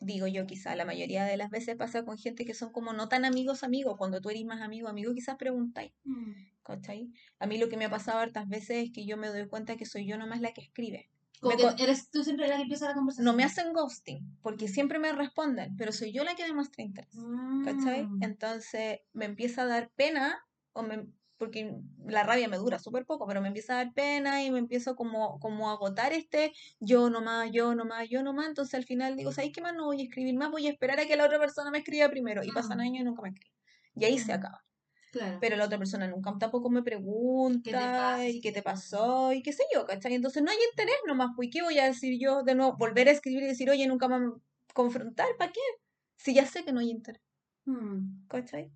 digo 0.00 0.26
yo 0.26 0.46
quizá, 0.46 0.74
la 0.76 0.86
mayoría 0.86 1.24
de 1.24 1.36
las 1.36 1.50
veces 1.50 1.76
pasa 1.76 2.04
con 2.04 2.16
gente 2.16 2.46
que 2.46 2.54
son 2.54 2.72
como 2.72 2.92
no 2.92 3.08
tan 3.08 3.24
amigos 3.24 3.62
amigos, 3.62 3.96
cuando 3.98 4.20
tú 4.20 4.30
eres 4.30 4.44
más 4.44 4.62
amigo 4.62 4.88
amigo 4.88 5.12
quizás 5.14 5.36
preguntáis, 5.36 5.92
mm. 6.04 6.32
¿cachai? 6.62 7.12
A 7.38 7.46
mí 7.46 7.58
lo 7.58 7.68
que 7.68 7.76
me 7.76 7.84
ha 7.84 7.90
pasado 7.90 8.18
hartas 8.18 8.48
veces 8.48 8.84
es 8.84 8.92
que 8.92 9.04
yo 9.04 9.16
me 9.16 9.28
doy 9.28 9.46
cuenta 9.46 9.76
que 9.76 9.84
soy 9.84 10.06
yo 10.06 10.16
nomás 10.16 10.40
la 10.40 10.52
que 10.52 10.62
escribe. 10.62 11.10
Como 11.40 11.54
eres 11.78 12.10
tú 12.10 12.22
siempre 12.22 12.48
la 12.48 12.56
que 12.56 12.62
empieza 12.62 12.86
la 12.86 12.94
conversación. 12.94 13.24
No 13.24 13.32
me 13.32 13.44
hacen 13.44 13.72
ghosting, 13.72 14.38
porque 14.42 14.68
siempre 14.68 14.98
me 14.98 15.12
responden, 15.12 15.74
pero 15.76 15.90
soy 15.90 16.12
yo 16.12 16.22
la 16.22 16.34
que 16.34 16.44
demuestra 16.44 16.82
interés, 16.84 17.16
¿cachai? 17.64 18.06
Mm. 18.06 18.22
Entonces 18.22 19.00
me 19.14 19.24
empieza 19.24 19.62
a 19.62 19.66
dar 19.66 19.90
pena, 19.96 20.46
o 20.72 20.82
me, 20.82 21.06
porque 21.38 21.74
la 22.06 22.24
rabia 22.24 22.46
me 22.48 22.58
dura 22.58 22.78
súper 22.78 23.06
poco, 23.06 23.26
pero 23.26 23.40
me 23.40 23.48
empieza 23.48 23.72
a 23.72 23.84
dar 23.84 23.94
pena 23.94 24.44
y 24.44 24.50
me 24.50 24.58
empiezo 24.58 24.94
como, 24.94 25.40
como 25.40 25.70
a 25.70 25.72
agotar 25.72 26.12
este 26.12 26.52
yo 26.78 27.08
nomás, 27.08 27.50
yo 27.50 27.74
nomás, 27.74 28.10
yo 28.10 28.22
nomás, 28.22 28.48
entonces 28.48 28.74
al 28.74 28.84
final 28.84 29.16
digo, 29.16 29.32
¿sabes 29.32 29.50
qué 29.54 29.62
más? 29.62 29.74
No 29.74 29.86
voy 29.86 30.02
a 30.02 30.04
escribir 30.04 30.34
más, 30.34 30.50
voy 30.50 30.66
a 30.66 30.70
esperar 30.70 31.00
a 31.00 31.06
que 31.06 31.16
la 31.16 31.24
otra 31.24 31.38
persona 31.38 31.70
me 31.70 31.78
escriba 31.78 32.10
primero, 32.10 32.44
y 32.44 32.52
pasan 32.52 32.80
años 32.80 33.00
y 33.00 33.04
nunca 33.04 33.22
me 33.22 33.30
escribe. 33.30 33.54
Y 33.96 34.04
ahí 34.04 34.18
se 34.18 34.34
acaba. 34.34 34.62
Pero 35.40 35.56
la 35.56 35.64
otra 35.64 35.78
persona 35.78 36.06
nunca 36.06 36.32
tampoco 36.38 36.70
me 36.70 36.82
pregunta 36.82 38.26
y 38.28 38.40
qué 38.40 38.52
te 38.52 38.62
pasó 38.62 39.32
y 39.32 39.42
qué 39.42 39.52
sé 39.52 39.64
yo, 39.74 39.84
¿cachai? 39.84 40.14
Entonces 40.14 40.42
no 40.42 40.50
hay 40.50 40.58
interés 40.70 40.96
nomás, 41.06 41.30
pues 41.34 41.48
¿qué 41.52 41.62
voy 41.62 41.78
a 41.78 41.84
decir 41.84 42.18
yo 42.20 42.42
de 42.42 42.54
nuevo? 42.54 42.76
Volver 42.76 43.08
a 43.08 43.12
escribir 43.12 43.42
y 43.42 43.46
decir, 43.46 43.68
oye, 43.70 43.86
nunca 43.86 44.08
más 44.08 44.22
confrontar, 44.72 45.26
¿para 45.36 45.52
qué? 45.52 45.60
Si 46.16 46.34
ya 46.34 46.46
sé 46.46 46.64
que 46.64 46.72
no 46.72 46.80
hay 46.80 46.90
interés. 46.90 47.22
Hmm. 47.64 48.26
¿Cachai? 48.28 48.70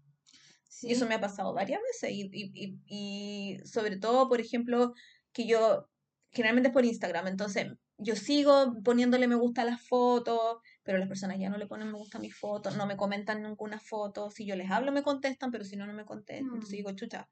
Y 0.82 0.92
eso 0.92 1.06
me 1.06 1.14
ha 1.14 1.20
pasado 1.20 1.54
varias 1.54 1.80
veces 1.82 2.10
y, 2.10 2.30
y, 2.32 2.78
y, 2.86 3.58
sobre 3.64 3.96
todo, 3.96 4.28
por 4.28 4.40
ejemplo, 4.40 4.92
que 5.32 5.46
yo 5.46 5.88
generalmente 6.30 6.68
es 6.68 6.72
por 6.74 6.84
Instagram, 6.84 7.28
entonces 7.28 7.68
yo 7.96 8.16
sigo 8.16 8.74
poniéndole 8.82 9.28
me 9.28 9.36
gusta 9.36 9.62
a 9.62 9.66
las 9.66 9.80
fotos, 9.80 10.58
pero 10.84 10.98
las 10.98 11.08
personas 11.08 11.38
ya 11.38 11.48
no 11.48 11.56
le 11.56 11.66
ponen 11.66 11.90
me 11.90 11.98
gusta 11.98 12.18
a 12.18 12.20
mis 12.20 12.36
fotos, 12.36 12.76
no 12.76 12.86
me 12.86 12.96
comentan 12.96 13.42
ninguna 13.42 13.80
foto, 13.80 14.30
si 14.30 14.46
yo 14.46 14.54
les 14.54 14.70
hablo 14.70 14.92
me 14.92 15.02
contestan, 15.02 15.50
pero 15.50 15.64
si 15.64 15.76
no, 15.76 15.86
no 15.86 15.94
me 15.94 16.04
contestan. 16.04 16.46
Entonces 16.46 16.70
mm. 16.70 16.76
digo, 16.76 16.92
chucha, 16.92 17.28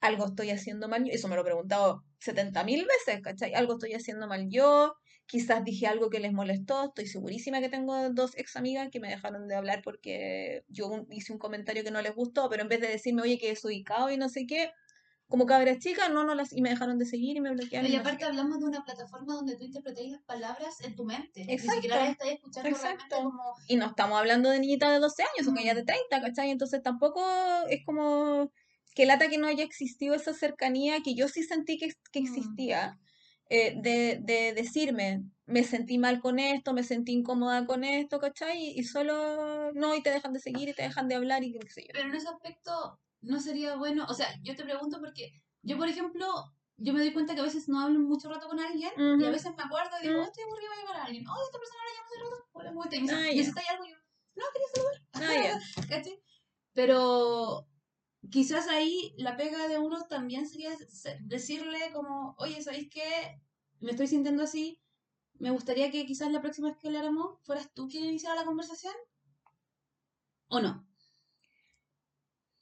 algo 0.00 0.26
estoy 0.26 0.50
haciendo 0.50 0.88
mal. 0.88 1.08
Eso 1.10 1.28
me 1.28 1.34
lo 1.34 1.40
he 1.40 1.44
preguntado 1.44 2.04
70 2.20 2.62
mil 2.64 2.86
veces, 2.86 3.22
¿cachai? 3.22 3.54
Algo 3.54 3.74
estoy 3.74 3.94
haciendo 3.94 4.28
mal 4.28 4.48
yo, 4.50 4.94
quizás 5.26 5.64
dije 5.64 5.86
algo 5.86 6.10
que 6.10 6.20
les 6.20 6.32
molestó, 6.32 6.84
estoy 6.84 7.06
segurísima 7.06 7.60
que 7.60 7.70
tengo 7.70 8.10
dos 8.10 8.36
ex 8.36 8.56
amigas 8.56 8.90
que 8.90 9.00
me 9.00 9.08
dejaron 9.08 9.48
de 9.48 9.54
hablar 9.54 9.80
porque 9.82 10.64
yo 10.68 11.06
hice 11.10 11.32
un 11.32 11.38
comentario 11.38 11.82
que 11.82 11.90
no 11.90 12.02
les 12.02 12.14
gustó, 12.14 12.48
pero 12.50 12.62
en 12.62 12.68
vez 12.68 12.80
de 12.80 12.88
decirme, 12.88 13.22
oye, 13.22 13.38
que 13.38 13.50
es 13.50 13.64
ubicado 13.64 14.10
y 14.10 14.18
no 14.18 14.28
sé 14.28 14.46
qué, 14.46 14.70
como 15.28 15.46
cabras 15.46 15.78
chicas, 15.78 16.10
no, 16.10 16.24
no 16.24 16.34
las, 16.34 16.52
y 16.52 16.60
me 16.60 16.70
dejaron 16.70 16.98
de 16.98 17.06
seguir 17.06 17.36
y 17.36 17.40
me 17.40 17.50
bloquearon. 17.50 17.90
Y, 17.90 17.96
aparte 17.96 18.24
hablamos 18.24 18.60
de 18.60 18.66
una 18.66 18.84
plataforma 18.84 19.34
donde 19.34 19.56
tú 19.56 19.64
interpretas 19.64 20.06
las 20.06 20.22
palabras 20.22 20.80
en 20.82 20.94
tu 20.94 21.04
mente. 21.04 21.42
Exacto. 21.48 21.76
Ni 21.76 21.82
siquiera 21.82 21.96
las 22.00 22.10
estás 22.10 22.28
escuchando 22.28 22.68
Exacto. 22.68 23.16
como... 23.16 23.54
Y 23.66 23.76
no 23.76 23.86
estamos 23.86 24.18
hablando 24.18 24.50
de 24.50 24.60
niñitas 24.60 24.92
de 24.92 24.98
12 24.98 25.22
años, 25.22 25.46
son 25.46 25.56
ya 25.56 25.74
de 25.74 25.84
30, 25.84 26.20
¿cachai? 26.20 26.50
Entonces 26.50 26.82
tampoco 26.82 27.24
es 27.68 27.84
como 27.84 28.50
que 28.94 29.06
lata 29.06 29.28
que 29.28 29.38
no 29.38 29.46
haya 29.46 29.64
existido 29.64 30.14
esa 30.14 30.34
cercanía 30.34 31.02
que 31.02 31.14
yo 31.14 31.28
sí 31.28 31.42
sentí 31.42 31.78
que, 31.78 31.92
que 32.12 32.18
existía. 32.20 32.98
Eh, 33.50 33.74
de, 33.76 34.18
de, 34.22 34.54
decirme, 34.54 35.22
me 35.46 35.64
sentí 35.64 35.98
mal 35.98 36.20
con 36.20 36.38
esto, 36.38 36.72
me 36.72 36.82
sentí 36.82 37.12
incómoda 37.12 37.66
con 37.66 37.84
esto, 37.84 38.18
¿cachai? 38.18 38.72
Y, 38.74 38.84
solo 38.84 39.70
no, 39.72 39.94
y 39.94 40.02
te 40.02 40.10
dejan 40.10 40.32
de 40.32 40.40
seguir 40.40 40.70
y 40.70 40.74
te 40.74 40.82
dejan 40.82 41.08
de 41.08 41.16
hablar 41.16 41.44
y 41.44 41.52
qué 41.58 41.68
sé 41.68 41.82
yo. 41.82 41.88
Pero 41.92 42.08
en 42.08 42.14
ese 42.14 42.28
aspecto, 42.28 42.98
no 43.24 43.40
sería 43.40 43.76
bueno, 43.76 44.06
o 44.08 44.14
sea, 44.14 44.28
yo 44.42 44.54
te 44.54 44.64
pregunto 44.64 45.00
porque 45.00 45.42
yo, 45.62 45.76
por 45.78 45.88
ejemplo, 45.88 46.26
yo 46.76 46.92
me 46.92 47.00
doy 47.00 47.12
cuenta 47.12 47.34
que 47.34 47.40
a 47.40 47.44
veces 47.44 47.68
no 47.68 47.80
hablo 47.80 47.98
mucho 48.00 48.28
rato 48.28 48.48
con 48.48 48.60
alguien 48.60 48.92
y 48.96 49.24
a 49.24 49.30
veces 49.30 49.54
me 49.56 49.62
acuerdo 49.62 49.90
y 50.00 50.08
digo, 50.08 50.22
estoy 50.22 50.44
aburrido 50.44 50.70
de 50.70 50.82
llamar 50.82 50.96
a 51.00 51.04
alguien. 51.04 51.26
Oh, 51.28 51.42
esta 51.44 51.58
persona 51.58 51.80
la 51.84 51.92
llamo 51.94 52.06
hace 52.06 52.24
rato. 52.24 52.48
Hola, 52.52 52.68
¿cómo 52.70 52.84
estás? 52.84 53.00
Ah, 53.12 53.22
¿Necesitas 53.22 53.64
algo? 53.70 53.84
Yo, 53.84 53.96
no, 54.36 54.44
quería 54.52 54.68
saludar. 54.74 55.02
Ah, 55.14 55.60
¿Cachai? 55.88 56.22
Pero 56.72 57.68
quizás 58.30 58.68
ahí 58.68 59.14
la 59.16 59.36
pega 59.36 59.68
de 59.68 59.78
uno 59.78 60.04
también 60.08 60.48
sería 60.48 60.70
decirle 61.20 61.78
como, 61.92 62.34
oye, 62.38 62.60
¿sabéis 62.62 62.88
qué? 62.90 63.40
Me 63.80 63.92
estoy 63.92 64.08
sintiendo 64.08 64.42
así. 64.42 64.80
Me 65.38 65.50
gustaría 65.50 65.90
que 65.90 66.06
quizás 66.06 66.30
la 66.30 66.40
próxima 66.40 66.68
vez 66.68 66.78
que 66.78 66.88
habláramos 66.88 67.38
fueras 67.42 67.72
tú 67.72 67.88
quien 67.88 68.04
iniciara 68.04 68.36
la 68.36 68.44
conversación. 68.44 68.94
¿O 70.48 70.60
no? 70.60 70.86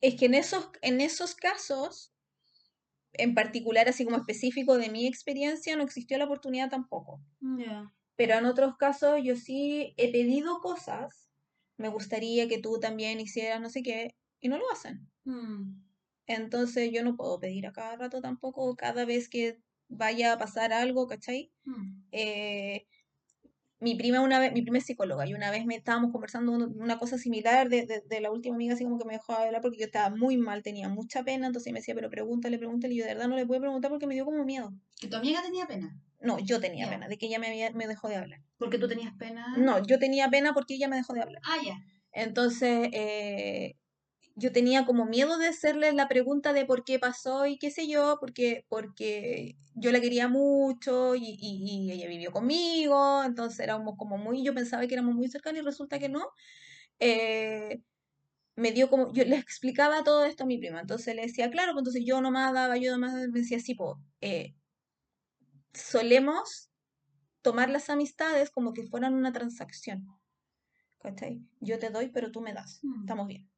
Es 0.02 0.16
que 0.16 0.26
en 0.26 0.34
esos, 0.34 0.68
en 0.82 1.00
esos 1.00 1.34
casos, 1.34 2.12
en 3.14 3.34
particular, 3.34 3.88
así 3.88 4.04
como 4.04 4.16
específico 4.16 4.76
de 4.76 4.90
mi 4.90 5.06
experiencia, 5.06 5.76
no 5.76 5.84
existió 5.84 6.18
la 6.18 6.24
oportunidad 6.24 6.68
tampoco. 6.68 7.20
Pero 8.16 8.34
en 8.34 8.44
otros 8.44 8.76
casos 8.76 9.20
yo 9.22 9.36
sí 9.36 9.94
he 9.96 10.10
pedido 10.12 10.60
cosas, 10.60 11.30
me 11.78 11.88
gustaría 11.88 12.48
que 12.48 12.58
tú 12.58 12.78
también 12.80 13.20
hicieras 13.20 13.60
no 13.60 13.70
sé 13.70 13.82
qué, 13.82 14.16
y 14.40 14.48
no 14.48 14.58
lo 14.58 14.70
hacen. 14.72 15.08
Mm. 15.24 15.82
Entonces 16.26 16.90
yo 16.92 17.04
no 17.04 17.16
puedo 17.16 17.38
pedir 17.38 17.66
a 17.66 17.72
cada 17.72 17.96
rato 17.96 18.20
tampoco, 18.20 18.74
cada 18.76 19.04
vez 19.04 19.28
que 19.28 19.58
vaya 19.88 20.32
a 20.32 20.38
pasar 20.38 20.72
algo, 20.72 21.06
¿cachai? 21.06 21.52
Mm. 21.64 22.02
Eh, 22.10 22.86
mi 23.82 23.96
prima 23.96 24.20
una 24.20 24.38
vez, 24.38 24.52
mi 24.52 24.62
prima 24.62 24.78
es 24.78 24.84
psicóloga, 24.84 25.26
y 25.26 25.34
una 25.34 25.50
vez 25.50 25.66
me 25.66 25.74
estábamos 25.74 26.12
conversando 26.12 26.52
una 26.52 26.98
cosa 26.98 27.18
similar 27.18 27.68
de, 27.68 28.02
de, 28.08 28.20
la 28.20 28.30
última 28.30 28.54
amiga, 28.54 28.74
así 28.74 28.84
como 28.84 28.98
que 28.98 29.04
me 29.04 29.14
dejó 29.14 29.32
hablar 29.32 29.60
porque 29.60 29.78
yo 29.78 29.86
estaba 29.86 30.14
muy 30.14 30.36
mal, 30.36 30.62
tenía 30.62 30.88
mucha 30.88 31.24
pena, 31.24 31.48
entonces 31.48 31.72
me 31.72 31.80
decía, 31.80 31.94
pero 31.94 32.08
pregúntale, 32.08 32.58
pregúntale, 32.58 32.94
y 32.94 32.98
yo 32.98 33.04
de 33.04 33.14
verdad 33.14 33.28
no 33.28 33.36
le 33.36 33.44
pude 33.44 33.60
preguntar 33.60 33.90
porque 33.90 34.06
me 34.06 34.14
dio 34.14 34.24
como 34.24 34.44
miedo. 34.44 34.72
¿Que 35.00 35.08
tu 35.08 35.16
amiga 35.16 35.42
tenía 35.42 35.66
pena? 35.66 35.98
No, 36.20 36.38
yo 36.38 36.60
tenía 36.60 36.88
pena, 36.88 37.08
de 37.08 37.18
que 37.18 37.26
ella 37.26 37.40
me, 37.40 37.48
había, 37.48 37.72
me 37.72 37.88
dejó 37.88 38.08
de 38.08 38.16
hablar. 38.16 38.40
¿Porque 38.58 38.78
tú 38.78 38.86
tenías 38.86 39.12
pena? 39.18 39.56
No, 39.56 39.84
yo 39.84 39.98
tenía 39.98 40.30
pena 40.30 40.54
porque 40.54 40.74
ella 40.74 40.86
me 40.86 40.96
dejó 40.96 41.14
de 41.14 41.22
hablar. 41.22 41.42
Ah, 41.44 41.56
ya. 41.64 41.76
Entonces, 42.12 42.88
eh, 42.92 43.76
yo 44.34 44.52
tenía 44.52 44.84
como 44.84 45.06
miedo 45.06 45.38
de 45.38 45.48
hacerle 45.48 45.92
la 45.92 46.08
pregunta 46.08 46.52
de 46.52 46.64
por 46.64 46.84
qué 46.84 46.98
pasó 46.98 47.46
y 47.46 47.58
qué 47.58 47.70
sé 47.70 47.88
yo, 47.88 48.16
porque, 48.20 48.64
porque 48.68 49.56
yo 49.74 49.92
la 49.92 50.00
quería 50.00 50.28
mucho 50.28 51.14
y, 51.14 51.36
y, 51.40 51.90
ella 51.92 52.08
vivió 52.08 52.32
conmigo, 52.32 53.22
entonces 53.24 53.60
éramos 53.60 53.96
como 53.96 54.18
muy, 54.18 54.44
yo 54.44 54.54
pensaba 54.54 54.86
que 54.86 54.94
éramos 54.94 55.14
muy 55.14 55.28
cercanos 55.28 55.62
y 55.62 55.64
resulta 55.64 55.98
que 55.98 56.08
no. 56.08 56.30
Eh, 56.98 57.82
me 58.56 58.72
dio 58.72 58.90
como, 58.90 59.12
yo 59.12 59.24
le 59.24 59.36
explicaba 59.36 60.04
todo 60.04 60.24
esto 60.24 60.44
a 60.44 60.46
mi 60.46 60.58
prima, 60.58 60.80
entonces 60.80 61.16
le 61.16 61.22
decía, 61.22 61.50
claro, 61.50 61.72
pues 61.72 61.82
entonces 61.82 62.04
yo 62.04 62.20
nomás 62.20 62.52
daba, 62.52 62.76
yo 62.76 62.92
nomás 62.92 63.14
me 63.14 63.28
decía, 63.28 63.60
sí, 63.60 63.74
pues, 63.74 63.96
solemos 65.72 66.70
tomar 67.42 67.70
las 67.70 67.90
amistades 67.90 68.50
como 68.50 68.72
que 68.72 68.84
fueran 68.84 69.14
una 69.14 69.32
transacción. 69.32 70.06
¿Cachai? 71.00 71.42
Yo 71.60 71.78
te 71.78 71.90
doy, 71.90 72.10
pero 72.10 72.30
tú 72.30 72.40
me 72.40 72.52
das. 72.52 72.78
Mm. 72.82 73.00
Estamos 73.00 73.26
bien. 73.26 73.51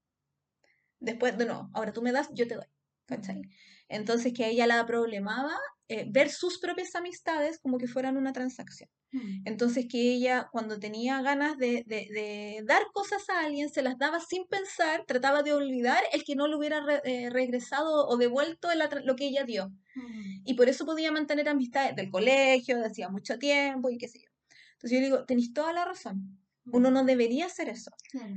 Después, 1.05 1.37
de 1.37 1.47
no, 1.47 1.71
ahora 1.75 1.93
tú 1.93 2.03
me 2.03 2.13
das, 2.13 2.29
yo 2.33 2.47
te 2.49 2.55
doy. 2.55 2.67
¿Cachai? 3.07 3.43
Entonces 3.89 4.33
que 4.33 4.45
a 4.45 4.49
ella 4.49 4.67
la 4.67 4.87
problemaba 4.87 5.59
eh, 5.89 6.07
ver 6.09 6.31
sus 6.31 6.59
propias 6.59 6.95
amistades 6.95 7.59
como 7.59 7.77
que 7.77 7.87
fueran 7.87 8.17
una 8.17 8.33
transacción. 8.33 8.89
Mm. 9.13 9.43
Entonces 9.45 9.87
que 9.91 10.15
ella 10.15 10.49
cuando 10.51 10.81
tenía 10.81 11.21
ganas 11.21 11.59
de, 11.59 11.85
de, 11.87 12.63
dar 12.65 12.83
cosas 12.95 13.29
a 13.29 13.45
alguien, 13.45 13.69
se 13.69 13.83
las 13.83 13.99
daba 13.99 14.21
sin 14.21 14.47
pensar, 14.47 15.05
trataba 15.07 15.43
de 15.43 15.53
olvidar 15.53 16.03
el 16.13 16.25
que 16.25 16.35
no 16.35 16.49
le 16.49 16.57
hubiera 16.57 16.83
eh, 17.05 17.29
regresado 17.31 18.07
o 18.09 18.17
devuelto 18.17 18.69
lo 19.05 19.17
que 19.17 19.27
ella 19.27 19.45
dio. 19.45 19.69
Mm. 19.95 20.43
Y 20.47 20.55
por 20.55 20.71
eso 20.71 20.87
podía 20.87 21.13
mantener 21.13 21.49
amistades 21.51 21.95
del 21.95 22.11
colegio, 22.11 22.79
de 22.79 22.87
hacía 22.87 23.11
mucho 23.11 23.39
tiempo 23.39 23.91
y 23.91 23.99
qué 23.99 24.09
sé 24.09 24.21
yo. 24.21 24.31
Entonces 24.73 24.99
yo 24.99 25.05
digo, 25.05 25.25
tenéis 25.27 25.53
toda 25.53 25.75
la 25.75 25.85
razón. 25.85 26.39
Uno 26.73 26.91
no 26.91 27.05
debería 27.05 27.47
hacer 27.47 27.69
eso. 27.69 27.91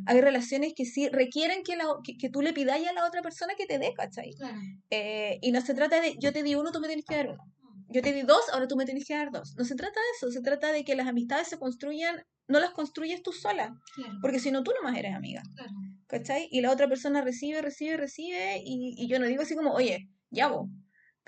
Hay 0.06 0.22
relaciones 0.22 0.74
que 0.76 0.86
sí 0.86 1.10
requieren 1.10 1.64
que, 1.64 1.76
la, 1.76 1.86
que, 2.20 2.30
tú 2.30 2.42
le 2.42 2.54
pidáis 2.54 2.88
a 2.88 2.94
la 2.94 3.06
otra 3.06 3.22
persona 3.22 3.54
que 3.58 3.66
te 3.66 3.80
dé, 3.80 3.94
¿cachai? 3.94 4.36
Eh, 4.90 5.40
y 5.42 5.52
no 5.52 5.62
se 5.62 5.74
trata 5.74 6.02
de 6.02 6.16
yo 6.20 6.34
te 6.34 6.44
di 6.44 6.56
uno, 6.56 6.72
tú 6.72 6.80
me 6.80 6.88
tienes 6.88 7.06
que 7.06 7.16
dar 7.16 7.30
uno. 7.30 7.44
Mm. 7.44 7.94
Yo 7.94 8.02
te 8.02 8.14
di 8.14 8.22
dos, 8.24 8.42
ahora 8.52 8.68
tú 8.68 8.76
me 8.76 8.86
tienes 8.86 9.06
que 9.06 9.16
dar 9.16 9.32
dos. 9.32 9.56
No 9.58 9.64
se 9.64 9.76
trata 9.76 10.00
de 10.00 10.06
eso, 10.18 10.32
se 10.32 10.42
trata 10.42 10.72
de 10.72 10.84
que 10.84 10.96
las 10.96 11.08
amistades 11.08 11.48
se 11.48 11.58
construyan, 11.58 12.24
no 12.48 12.60
las 12.60 12.72
construyes 12.72 13.22
tú 13.24 13.32
sola, 13.32 13.74
porque 14.22 14.40
si 14.40 14.52
no 14.52 14.64
tú 14.64 14.72
nomás 14.72 14.98
eres 14.98 15.16
amiga. 15.16 15.42
¿Cachai? 16.08 16.48
Y 16.52 16.62
la 16.62 16.72
otra 16.72 16.88
persona 16.88 17.22
recibe, 17.22 17.62
recibe, 17.62 17.98
recibe, 17.98 18.62
y, 18.64 18.96
y 18.98 19.08
yo 19.08 19.20
no 19.20 19.26
digo 19.26 19.44
así 19.44 19.56
como, 19.56 19.74
oye, 19.74 20.08
ya 20.30 20.48
vos, 20.48 20.70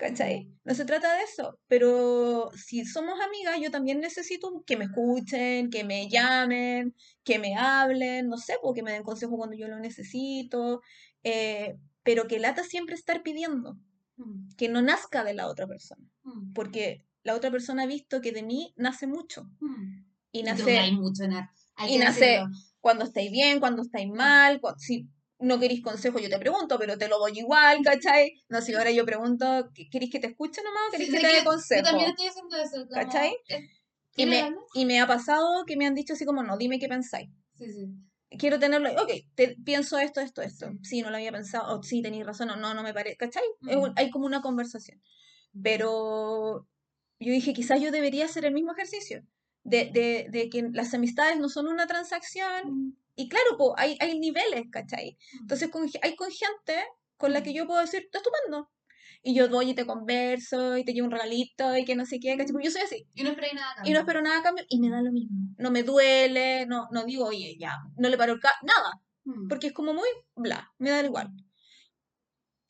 ¿Cachai? 0.00 0.50
No 0.64 0.74
se 0.74 0.86
trata 0.86 1.14
de 1.14 1.24
eso, 1.24 1.58
pero 1.68 2.50
si 2.56 2.86
somos 2.86 3.20
amigas, 3.20 3.60
yo 3.60 3.70
también 3.70 4.00
necesito 4.00 4.64
que 4.66 4.78
me 4.78 4.86
escuchen, 4.86 5.68
que 5.68 5.84
me 5.84 6.08
llamen, 6.08 6.94
que 7.22 7.38
me 7.38 7.54
hablen, 7.54 8.28
no 8.28 8.38
sé, 8.38 8.54
porque 8.62 8.82
me 8.82 8.92
den 8.92 9.02
consejo 9.02 9.36
cuando 9.36 9.56
yo 9.56 9.68
lo 9.68 9.78
necesito, 9.78 10.80
eh, 11.22 11.76
pero 12.02 12.26
que 12.26 12.38
lata 12.38 12.64
siempre 12.64 12.94
estar 12.94 13.22
pidiendo, 13.22 13.76
mm. 14.16 14.54
que 14.56 14.70
no 14.70 14.80
nazca 14.80 15.22
de 15.22 15.34
la 15.34 15.48
otra 15.48 15.66
persona, 15.66 16.08
mm. 16.22 16.54
porque 16.54 17.04
la 17.22 17.34
otra 17.34 17.50
persona 17.50 17.82
ha 17.82 17.86
visto 17.86 18.22
que 18.22 18.32
de 18.32 18.42
mí 18.42 18.72
nace 18.78 19.06
mucho. 19.06 19.50
Mm. 19.60 20.06
Y 20.32 20.42
nace, 20.44 20.62
tú 20.62 20.68
hay 20.70 20.92
mucho, 20.92 21.28
Nat. 21.28 21.50
Hay 21.76 21.90
y 21.90 21.98
que 21.98 22.04
nace 22.04 22.24
decirlo. 22.24 22.56
cuando 22.80 23.04
estáis 23.04 23.30
bien, 23.30 23.60
cuando 23.60 23.82
estáis 23.82 24.08
mal, 24.08 24.62
cu- 24.62 24.78
si 24.78 25.06
no 25.40 25.58
queréis 25.58 25.82
consejo 25.82 26.18
yo 26.18 26.28
te 26.28 26.38
pregunto, 26.38 26.78
pero 26.78 26.96
te 26.98 27.08
lo 27.08 27.18
doy 27.18 27.38
igual, 27.38 27.78
¿cachai? 27.82 28.32
No, 28.48 28.60
si 28.60 28.74
ahora 28.74 28.90
yo 28.90 29.04
pregunto, 29.04 29.70
¿qué- 29.74 29.88
¿queréis 29.90 30.10
que 30.12 30.20
te 30.20 30.26
escuche 30.28 30.62
nomás 30.62 30.82
o 30.88 30.90
Sí, 30.90 30.96
queréis 30.98 31.10
sí, 31.10 31.16
que 31.16 31.22
te 31.22 31.26
dé 31.32 31.38
Yo 31.38 31.44
consejo? 31.44 31.84
también 31.84 32.10
estoy 32.10 32.26
haciendo 32.26 32.56
eso. 32.56 32.76
como, 32.76 32.88
¿Cachai? 32.94 33.36
Y 34.16 34.26
me, 34.26 34.54
y 34.74 34.84
me 34.86 35.00
ha 35.00 35.06
pasado 35.06 35.64
que 35.66 35.76
me 35.76 35.86
han 35.86 35.94
dicho 35.94 36.12
así 36.14 36.24
como, 36.24 36.42
no, 36.42 36.56
dime 36.56 36.78
qué 36.78 36.88
pensáis. 36.88 37.28
Sí, 37.54 37.72
sí. 37.72 37.86
Quiero 38.38 38.58
tenerlo, 38.58 38.90
ok, 38.92 39.10
te, 39.34 39.56
pienso 39.64 39.98
esto, 39.98 40.20
esto, 40.20 40.42
esto. 40.42 40.70
Sí, 40.82 41.02
no 41.02 41.10
lo 41.10 41.16
había 41.16 41.32
pensado, 41.32 41.78
o 41.78 41.82
sí, 41.82 42.00
tenéis 42.00 42.24
razón, 42.24 42.50
o 42.50 42.56
no, 42.56 42.74
no 42.74 42.82
me 42.82 42.94
parece, 42.94 43.16
¿cachai? 43.16 43.42
Mm. 43.62 43.92
hay 43.96 44.10
como 44.10 44.26
una 44.26 44.40
conversación. 44.40 45.00
Pero 45.62 46.66
yo 47.18 47.32
dije, 47.32 47.52
quizás 47.52 47.80
yo 47.80 47.90
debería 47.90 48.26
hacer 48.26 48.44
el 48.44 48.54
mismo 48.54 48.72
ejercicio, 48.72 49.22
de, 49.64 49.90
de, 49.92 50.26
de 50.30 50.48
que 50.48 50.68
las 50.72 50.94
amistades 50.94 51.38
no 51.38 51.48
son 51.48 51.66
una 51.66 51.86
transacción. 51.86 52.96
Y 53.16 53.28
claro, 53.28 53.56
po, 53.58 53.74
hay, 53.78 53.96
hay 54.00 54.18
niveles, 54.18 54.64
¿cachai? 54.70 55.16
Entonces 55.40 55.68
con, 55.70 55.88
hay 56.02 56.16
con 56.16 56.30
gente 56.30 56.84
con 57.16 57.32
la 57.32 57.42
que 57.42 57.52
yo 57.52 57.66
puedo 57.66 57.80
decir, 57.80 58.02
está 58.04 58.18
estupendo. 58.18 58.70
Y 59.22 59.34
yo 59.34 59.50
voy 59.50 59.70
y 59.70 59.74
te 59.74 59.84
converso, 59.84 60.78
y 60.78 60.84
te 60.84 60.94
llevo 60.94 61.06
un 61.06 61.12
regalito, 61.12 61.76
y 61.76 61.84
que 61.84 61.94
no 61.94 62.06
sé 62.06 62.18
qué, 62.20 62.36
¿cachai? 62.38 62.52
Porque 62.52 62.68
yo 62.68 62.72
soy 62.72 62.82
así. 62.82 63.06
Y 63.14 63.22
no 63.22 63.30
esperáis 63.30 63.52
nada. 63.54 63.68
a 63.68 63.72
Y 63.72 63.76
cambio. 63.76 63.92
no 63.94 64.00
espero 64.00 64.22
nada 64.22 64.38
a 64.38 64.42
cambio, 64.42 64.64
y 64.68 64.80
me 64.80 64.88
da 64.88 65.02
lo 65.02 65.12
mismo. 65.12 65.36
No 65.58 65.70
me 65.70 65.82
duele, 65.82 66.64
no, 66.66 66.88
no 66.90 67.04
digo, 67.04 67.26
oye, 67.26 67.56
ya, 67.58 67.76
no 67.98 68.08
le 68.08 68.16
paro 68.16 68.32
el 68.32 68.40
nada, 68.40 68.92
Mm. 69.24 69.48
porque 69.48 69.66
es 69.66 69.72
como 69.74 69.92
muy 69.92 70.08
bla, 70.34 70.72
me 70.78 70.88
da 70.88 71.04
igual. 71.04 71.28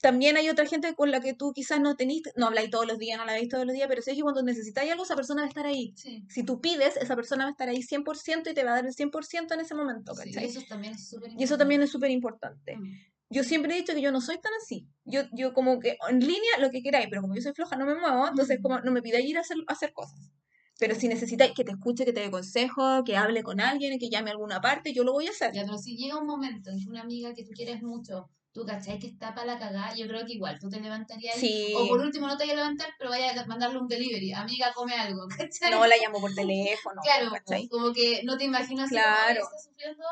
También 0.01 0.36
hay 0.36 0.48
otra 0.48 0.64
gente 0.66 0.94
con 0.94 1.11
la 1.11 1.20
que 1.20 1.34
tú 1.34 1.53
quizás 1.53 1.80
no 1.80 1.94
tenís, 1.96 2.22
no 2.36 2.46
habláis 2.46 2.70
todos 2.70 2.86
los 2.86 2.98
días, 2.98 3.18
no 3.18 3.24
la 3.26 3.34
veis 3.34 3.48
todos 3.48 3.66
los 3.66 3.74
días, 3.74 3.86
pero 3.88 4.01
sé 4.03 4.14
que 4.14 4.22
cuando 4.22 4.42
necesitáis 4.42 4.90
algo, 4.90 5.05
esa 5.05 5.14
persona 5.16 5.42
va 5.42 5.46
a 5.46 5.48
estar 5.48 5.66
ahí. 5.66 5.92
Sí. 5.96 6.24
Si 6.28 6.42
tú 6.42 6.61
pides, 6.61 6.96
esa 6.96 7.14
persona 7.16 7.44
va 7.44 7.48
a 7.48 7.53
estar 7.53 7.68
ahí 7.68 7.82
100% 7.82 8.51
y 8.51 8.55
te 8.55 8.64
va 8.64 8.72
a 8.72 8.74
dar 8.76 8.86
el 8.86 8.94
100% 8.94 9.55
en 9.55 9.61
ese 9.61 9.74
momento, 9.74 10.14
Sí, 10.14 10.22
¿cachai? 10.32 10.44
eso 10.46 10.61
también 10.68 10.94
es 10.94 11.09
súper 11.09 11.32
Y 11.38 11.42
eso 11.44 11.59
también 11.59 11.82
es 11.82 11.90
súper 11.90 12.11
importante. 12.11 12.76
Mm. 12.76 12.92
Yo 13.32 13.44
siempre 13.44 13.72
he 13.74 13.76
dicho 13.76 13.94
que 13.94 14.01
yo 14.03 14.11
no 14.11 14.20
soy 14.20 14.40
tan 14.40 14.53
así. 14.62 14.88
Yo, 15.05 15.22
yo 15.32 15.53
como 15.53 15.78
que 15.78 15.96
en 16.09 16.18
línea 16.20 16.59
lo 16.59 16.70
que 16.70 16.82
queráis, 16.82 17.07
pero 17.11 17.22
como 17.22 17.34
yo 17.36 17.42
soy 17.42 17.53
floja 17.53 17.76
no 17.76 17.86
me 17.86 17.94
muevo, 17.94 18.26
entonces 18.28 18.59
Mm. 18.59 18.62
como 18.62 18.80
no 18.80 18.90
me 18.92 19.03
pidáis 19.03 19.26
ir 19.28 19.36
a 19.38 19.42
hacer, 19.42 19.59
a 19.68 19.72
hacer 19.72 19.92
cosas. 19.92 20.32
Pero 20.78 20.94
si 20.94 21.09
necesitáis 21.09 21.53
que 21.55 21.62
te 21.62 21.72
escuche, 21.72 22.07
que 22.07 22.12
te 22.14 22.20
dé 22.20 22.30
consejo, 22.30 23.05
que 23.05 23.16
hable 23.18 23.42
con 23.42 23.61
alguien, 23.61 23.98
que 23.98 24.09
llame 24.09 24.30
a 24.30 24.32
alguna 24.32 24.62
parte, 24.62 24.94
yo 24.94 25.05
lo 25.05 25.12
voy 25.12 25.26
a 25.26 25.30
hacer. 25.30 25.53
Ya, 25.53 25.62
pero 25.66 25.76
si 25.76 25.94
llega 25.96 26.16
un 26.18 26.26
momento 26.26 26.70
en 26.70 26.78
que 26.82 26.88
una 26.88 27.03
amiga 27.03 27.34
que 27.34 27.44
tú 27.44 27.51
quieres 27.55 27.82
mucho, 27.82 28.30
tú 28.53 28.64
cachai 28.64 28.98
que 28.98 29.07
está 29.07 29.34
para 29.34 29.55
la 29.55 29.59
cagada, 29.59 29.94
yo 29.94 30.07
creo 30.09 30.24
que 30.26 30.32
igual 30.34 30.59
tú 30.59 30.68
te 30.68 30.80
levantarías. 30.80 31.36
Sí. 31.36 31.72
O 31.76 31.88
por 31.88 32.01
último 32.01 32.26
no 32.26 32.36
te 32.36 32.44
vayas 32.44 32.55
a 32.59 32.61
levantar, 32.62 32.88
pero 32.98 33.11
vaya 33.11 33.40
a 33.40 33.46
mandarle 33.46 33.78
un 33.78 33.88
delivery. 33.88 34.32
Amiga, 34.32 34.72
come 34.74 34.94
algo, 34.94 35.26
¿cachai? 35.48 35.70
No 35.70 35.86
la 35.86 35.96
llamo 35.96 36.20
por 36.20 36.34
teléfono, 36.34 37.01
Claro, 37.03 37.30
¿cachai? 37.30 37.68
como 37.68 37.92
que 37.92 38.22
no 38.24 38.36
te 38.36 38.44
imaginas 38.44 38.90
Claro. 38.90 39.28
"Ay, 39.28 39.36
está 39.36 39.59
sufriendo 39.59 40.05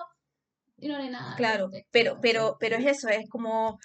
y 0.78 0.88
no 0.88 0.94
haré 0.96 1.10
nada. 1.10 1.36
Claro, 1.36 1.64
respecto", 1.68 1.88
pero, 1.92 2.18
pero, 2.20 2.56
pero 2.60 2.76
es 2.76 2.86
eso, 2.86 3.08
es 3.08 3.28
como, 3.28 3.78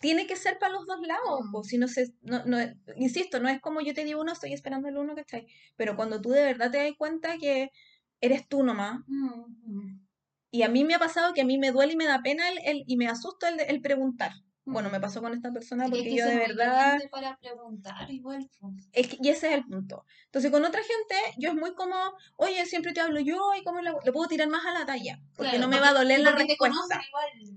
tiene 0.00 0.26
que 0.26 0.36
ser 0.36 0.58
para 0.58 0.74
los 0.74 0.86
dos 0.86 1.00
lados, 1.06 1.40
Mm. 1.44 1.62
si 1.64 1.78
no 1.78 1.88
se, 1.88 2.08
no, 2.22 2.44
no, 2.46 2.58
insisto, 2.96 3.40
no 3.40 3.48
es 3.48 3.60
como 3.60 3.80
yo 3.80 3.94
te 3.94 4.04
digo 4.04 4.20
uno, 4.20 4.32
estoy 4.32 4.52
esperando 4.52 4.88
el 4.88 4.98
uno, 4.98 5.14
¿cachai? 5.16 5.46
Pero 5.76 5.96
cuando 5.96 6.20
tú 6.20 6.30
de 6.30 6.44
verdad 6.44 6.70
te 6.70 6.78
das 6.78 6.92
cuenta 6.98 7.38
que 7.38 7.70
eres 8.20 8.46
tú 8.48 8.62
nomás, 8.62 9.00
Mm, 9.08 9.44
mm, 9.66 10.07
y 10.50 10.62
a 10.62 10.68
mí 10.68 10.84
me 10.84 10.94
ha 10.94 10.98
pasado 10.98 11.34
que 11.34 11.40
a 11.42 11.44
mí 11.44 11.58
me 11.58 11.72
duele 11.72 11.92
y 11.92 11.96
me 11.96 12.06
da 12.06 12.22
pena 12.22 12.48
el, 12.50 12.58
el- 12.64 12.84
y 12.86 12.96
me 12.96 13.08
asusta 13.08 13.48
el, 13.48 13.60
el 13.60 13.80
preguntar. 13.80 14.32
Bueno, 14.70 14.90
me 14.90 15.00
pasó 15.00 15.22
con 15.22 15.32
esta 15.32 15.50
persona 15.50 15.86
Es 15.86 15.90
que 15.90 15.96
hay 15.96 16.02
porque 16.02 16.10
que 16.10 16.16
yo 16.18 16.26
de 16.26 16.36
verdad, 16.36 16.76
valiente 16.76 17.08
para 17.08 17.36
preguntar 17.38 18.10
igual. 18.10 18.50
es 18.92 19.08
que, 19.08 19.16
y 19.22 19.28
ese 19.30 19.48
es 19.48 19.54
el 19.54 19.64
punto. 19.64 20.04
Entonces 20.26 20.50
con 20.50 20.62
otra 20.62 20.82
gente 20.82 21.14
yo 21.38 21.48
es 21.48 21.54
muy 21.54 21.72
como, 21.74 21.94
oye, 22.36 22.66
siempre 22.66 22.92
te 22.92 23.00
hablo 23.00 23.18
yo 23.20 23.38
y 23.58 23.64
cómo 23.64 23.80
le, 23.80 23.92
le 24.04 24.12
puedo 24.12 24.28
tirar 24.28 24.48
más 24.48 24.66
a 24.66 24.72
la 24.78 24.84
talla, 24.84 25.20
porque 25.36 25.52
Claro, 25.52 25.58
no 25.60 25.68
me 25.68 25.80
va 25.80 25.88
a 25.88 25.94
doler 25.94 26.20
la 26.20 26.32
respuesta. 26.32 27.00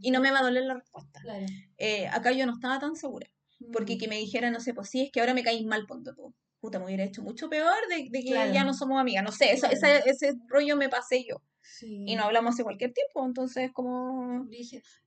Y 0.02 0.12
no 0.12 0.22
me 0.22 0.32
va 0.32 0.40
a 0.40 0.44
doler 0.44 0.64
la 0.64 0.76
respuesta. 0.76 1.20
Claro. 1.22 1.46
Eh, 1.78 2.08
acá 2.08 2.32
yo 2.32 2.46
no 2.46 2.54
estaba 2.54 2.80
tan 2.80 2.96
segura. 2.96 3.28
Porque 3.74 3.98
que 3.98 4.08
me 4.08 4.16
dijera, 4.18 4.50
no 4.50 4.60
sé, 4.62 4.74
pues 4.74 4.90
sí, 4.90 5.02
es 5.02 5.12
que 5.12 5.20
ahora 5.20 5.34
me 5.34 5.44
caís 5.44 5.66
mal, 5.66 5.86
ponte 5.86 6.14
tú. 6.16 6.34
Puta, 6.62 6.80
me 6.80 6.86
hubiera 6.86 7.04
hecho 7.04 7.22
mucho 7.24 7.50
peor 7.50 7.74
de, 7.90 8.08
de 8.10 8.24
que 8.24 8.30
Claro. 8.32 8.54
ya 8.54 8.64
no 8.64 8.74
somos 8.74 9.00
amigas. 9.02 9.24
No 9.24 9.32
sé, 9.32 9.56
Claro. 9.60 9.74
esa- 9.76 9.98
ese 9.98 10.34
rollo 10.48 10.78
me 10.78 10.88
pasé 10.90 11.26
yo. 11.28 11.42
Sí. 11.64 12.06
Y 12.08 12.16
no 12.16 12.24
hablamos 12.24 12.54
hace 12.54 12.64
cualquier 12.64 12.94
tiempo, 12.94 13.26
entonces 13.26 13.72
como... 13.74 14.46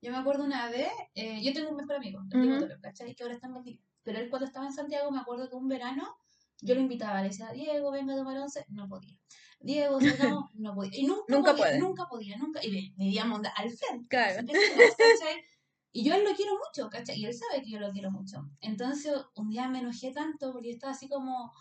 Yo 0.02 0.10
me 0.10 0.16
acuerdo 0.18 0.44
una 0.44 0.68
vez, 0.68 0.88
eh, 1.14 1.40
yo 1.42 1.52
tengo 1.52 1.70
un 1.70 1.76
mejor 1.76 1.96
amigo, 1.96 2.20
el. 2.32 2.42
Diego 2.42 2.58
Toro, 2.60 2.80
¿cachai? 2.82 3.14
Que 3.14 3.22
ahora 3.22 3.34
está 3.34 3.46
en 3.46 3.54
Valdivia. 3.54 3.80
Pero 4.02 4.18
él 4.18 4.28
cuando 4.28 4.46
estaba 4.46 4.66
en 4.66 4.72
Santiago, 4.72 5.10
me 5.10 5.20
acuerdo 5.20 5.48
que 5.48 5.54
un 5.56 5.68
verano 5.68 6.16
yo 6.60 6.74
lo 6.74 6.80
invitaba, 6.80 7.20
le 7.22 7.28
decía, 7.28 7.50
Diego, 7.52 7.90
venga 7.90 8.14
a 8.14 8.16
tomar 8.16 8.38
once, 8.38 8.64
no 8.68 8.88
podía. 8.88 9.16
Diego, 9.60 9.98
salgamos, 10.40 10.50
no 10.54 10.74
podía. 10.74 10.98
Y 10.98 11.06
nunca, 11.06 11.24
Nunca 11.28 11.50
podía, 11.52 11.64
puede. 11.64 11.78
nunca 11.78 12.06
podía, 12.06 12.36
nunca. 12.36 12.60
Y 12.64 12.94
íbamos 12.98 13.40
al 13.56 13.70
frente. 13.70 14.08
Claro. 14.08 14.40
así 14.40 14.52
Y 15.96 16.02
yo 16.04 16.12
él 16.12 16.24
lo 16.24 16.34
quiero 16.34 16.54
mucho, 16.58 16.90
¿cachai? 16.90 17.20
Y 17.20 17.24
él 17.24 17.32
sabe 17.32 17.62
que 17.62 17.70
yo 17.70 17.78
lo 17.78 17.92
quiero 17.92 18.10
mucho. 18.10 18.44
Entonces, 18.60 19.12
un 19.36 19.48
día 19.48 19.68
me 19.68 19.78
enojé 19.78 20.10
tanto 20.10 20.52
porque 20.52 20.70
estaba 20.70 20.92
así 20.92 21.08
como, 21.08 21.52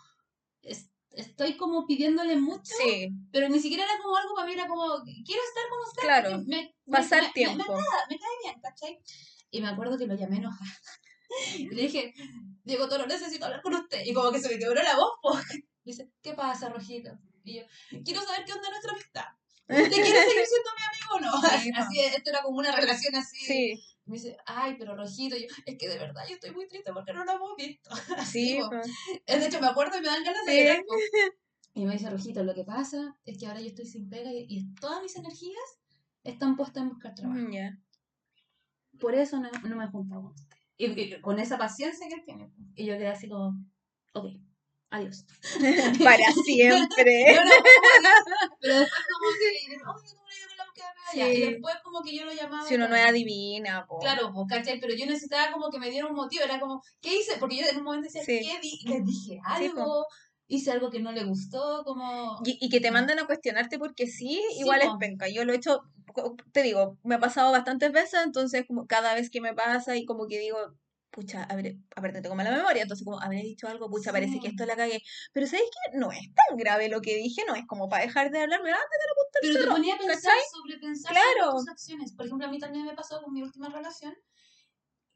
es- 0.60 0.90
estoy 1.10 1.56
como 1.56 1.86
pidiéndole 1.86 2.34
mucho 2.36 2.72
Sí, 2.76 3.10
pero 3.30 3.48
ni 3.48 3.60
siquiera 3.60 3.84
era 3.84 3.96
como 4.02 4.16
algo 4.16 4.34
para 4.34 4.48
mí, 4.48 4.54
era 4.54 4.66
como, 4.66 4.82
quiero 5.04 5.42
estar 5.48 5.68
con 5.70 5.80
usted. 5.86 6.02
Claro, 6.02 6.30
porque 6.32 6.44
me, 6.48 6.74
me- 6.84 6.96
pasar 6.98 7.22
me- 7.22 7.32
tiempo. 7.32 7.76
Me, 8.08 8.18
cae 8.18 8.28
bien, 8.42 8.60
¿cachai? 8.60 8.98
Y 9.52 9.60
me 9.62 9.68
acuerdo 9.68 9.96
que 9.96 10.06
lo 10.08 10.16
llamé 10.16 10.38
enojada. 10.38 10.70
Y 11.56 11.68
le 11.68 11.82
dije, 11.82 12.12
Diego 12.64 12.88
Toro, 12.88 13.06
necesito 13.06 13.44
hablar 13.46 13.62
con 13.62 13.74
usted. 13.74 14.02
Y 14.04 14.12
como 14.12 14.30
que 14.32 14.40
se 14.40 14.48
me 14.48 14.58
quebró 14.58 14.82
la 14.82 14.96
voz, 14.96 15.12
po. 15.22 15.34
Me 15.34 15.62
dice, 15.84 16.10
¿qué 16.22 16.32
pasa, 16.34 16.68
Rojito? 16.70 17.10
Y 17.44 17.56
yo, 17.56 17.62
quiero 18.04 18.20
saber 18.22 18.44
qué 18.44 18.52
onda 18.52 18.68
nuestra 18.70 18.92
amistad. 18.92 19.24
¿Usted 19.68 19.90
quiere 19.90 20.22
seguir 20.24 20.44
siendo 20.44 20.70
mi 20.76 20.84
amigo 20.90 21.14
o 21.14 21.20
no? 21.20 21.58
Sí. 21.60 21.70
Así, 21.76 22.00
esto 22.00 22.30
era 22.30 22.42
como 22.42 22.58
una 22.58 22.72
relación 22.74 23.14
así. 23.14 23.36
sí, 23.38 23.82
Me 24.06 24.16
dice, 24.16 24.36
ay, 24.46 24.76
pero 24.78 24.94
Rojito, 24.96 25.34
yo, 25.36 25.46
es 25.64 25.78
que 25.78 25.88
de 25.88 25.98
verdad 25.98 26.22
yo 26.28 26.34
estoy 26.34 26.50
muy 26.50 26.68
triste 26.68 26.92
porque 26.92 27.12
no 27.14 27.24
lo 27.24 27.32
hemos 27.32 27.56
visto. 27.56 27.90
sí. 28.30 28.58
po. 28.60 28.68
pues. 28.68 28.86
De 29.26 29.46
hecho, 29.46 29.60
me 29.60 29.66
acuerdo 29.68 29.96
y 29.96 30.00
me 30.02 30.08
dan 30.08 30.22
ganas 30.24 30.44
de 30.46 30.58
llorar. 30.64 30.84
Y 31.76 31.86
me 31.86 31.94
dice, 31.94 32.08
Rojito, 32.08 32.44
lo 32.44 32.54
que 32.54 32.62
pasa 32.62 33.16
es 33.24 33.36
que 33.36 33.46
ahora 33.48 33.60
yo 33.60 33.66
estoy 33.66 33.84
sin 33.86 34.08
pega 34.08 34.30
y, 34.32 34.46
y 34.48 34.72
todas 34.74 35.02
mis 35.02 35.16
energías 35.16 35.80
están 36.22 36.54
puestas 36.56 36.84
en 36.84 36.90
buscar 36.90 37.14
trabajo. 37.16 37.40
Mm, 37.40 37.50
ya. 37.52 37.78
Por 39.00 39.12
eso 39.14 39.40
no, 39.40 39.50
no 39.50 39.76
me 39.76 39.84
he 39.84 39.88
juntado 39.88 40.22
con 40.22 40.32
usted. 40.34 40.56
Y, 40.76 40.86
y 41.00 41.20
con 41.20 41.40
esa 41.40 41.58
paciencia 41.58 42.06
que 42.08 42.14
él 42.14 42.22
tiene. 42.24 42.52
Y 42.76 42.86
yo 42.86 42.94
quedé 42.96 43.08
así 43.08 43.28
como, 43.28 43.58
ok, 44.12 44.26
adiós. 44.90 45.26
Para 46.04 46.30
siempre. 46.44 47.34
No, 47.34 47.44
no, 47.44 47.50
como- 47.50 48.56
pero 48.60 48.78
después 48.78 49.02
como 49.12 49.30
que, 49.36 49.76
Y 51.16 51.34
Sí. 51.36 51.40
después 51.42 51.74
como 51.82 52.02
que 52.02 52.16
yo 52.16 52.24
lo 52.24 52.32
llamaba. 52.32 52.66
Si 52.66 52.74
uno 52.74 52.88
no 52.88 52.96
es 52.96 53.04
adivina, 53.04 53.86
po. 53.86 53.98
Claro, 53.98 54.32
pues, 54.32 54.46
¿cachai? 54.48 54.80
Pero 54.80 54.94
yo 54.94 55.06
necesitaba 55.06 55.52
como 55.52 55.70
que 55.70 55.78
me 55.78 55.90
diera 55.90 56.06
un 56.06 56.14
motivo, 56.14 56.44
era 56.44 56.58
como, 56.60 56.82
¿qué 57.00 57.18
hice? 57.18 57.36
Porque 57.38 57.56
yo 57.56 57.66
en 57.70 57.76
un 57.78 57.84
momento 57.84 58.04
decía, 58.06 58.22
Sí. 58.24 58.40
¿qué 58.40 58.60
di? 58.60 58.78
Les 58.84 59.04
dije 59.04 59.34
Sí, 59.34 59.40
algo, 59.44 60.06
hice 60.46 60.72
algo 60.72 60.90
que 60.90 61.00
no 61.00 61.12
le 61.12 61.24
gustó, 61.24 61.82
como... 61.84 62.38
Y, 62.44 62.58
y 62.60 62.68
que 62.68 62.80
te 62.80 62.90
mandan 62.90 63.18
a 63.18 63.26
cuestionarte 63.26 63.78
porque 63.78 64.06
sí, 64.06 64.42
Sí, 64.52 64.60
igual 64.60 64.82
es 64.82 64.88
po. 64.88 64.98
penca. 64.98 65.28
Yo 65.28 65.44
lo 65.44 65.52
he 65.52 65.56
hecho, 65.56 65.80
te 66.52 66.62
digo, 66.62 66.98
me 67.02 67.14
ha 67.16 67.18
pasado 67.20 67.50
bastantes 67.52 67.92
veces, 67.92 68.20
entonces 68.24 68.64
como 68.66 68.86
cada 68.86 69.14
vez 69.14 69.30
que 69.30 69.40
me 69.40 69.54
pasa 69.54 69.96
y 69.96 70.04
como 70.04 70.26
que 70.26 70.38
digo, 70.38 70.58
pucha, 71.14 71.44
habré, 71.44 71.78
aparte 71.94 72.20
tengo 72.20 72.34
mala 72.34 72.50
memoria, 72.50 72.82
entonces 72.82 73.04
como 73.04 73.20
habré 73.20 73.40
dicho 73.42 73.68
algo, 73.68 73.88
pucha, 73.88 74.10
parece 74.10 74.40
que 74.40 74.48
esto 74.48 74.66
la 74.66 74.74
cagué. 74.76 75.00
Pero 75.32 75.46
¿sabes 75.46 75.64
qué? 75.70 75.96
No 75.98 76.10
es 76.10 76.26
tan 76.34 76.56
grave 76.56 76.88
lo 76.88 77.00
que 77.00 77.14
dije, 77.16 77.42
no 77.46 77.54
es 77.54 77.64
como 77.66 77.88
para 77.88 78.04
dejar 78.04 78.30
de 78.32 78.40
hablarme, 78.42 78.72
ah, 78.72 78.78
Pero 79.40 79.60
te 79.60 79.66
ponía 79.70 79.94
a 79.94 79.98
pensar 79.98 80.16
¿cachai? 80.22 80.40
sobre 80.52 80.78
pensar 80.78 81.12
Claro. 81.12 81.52
sobre 81.52 81.60
tus 81.60 81.68
acciones. 81.68 82.12
Por 82.12 82.26
ejemplo, 82.26 82.46
a 82.48 82.50
mí 82.50 82.58
también 82.58 82.84
me 82.84 82.94
pasó 82.94 83.22
con 83.22 83.32
mi 83.32 83.42
última 83.42 83.68
relación, 83.68 84.14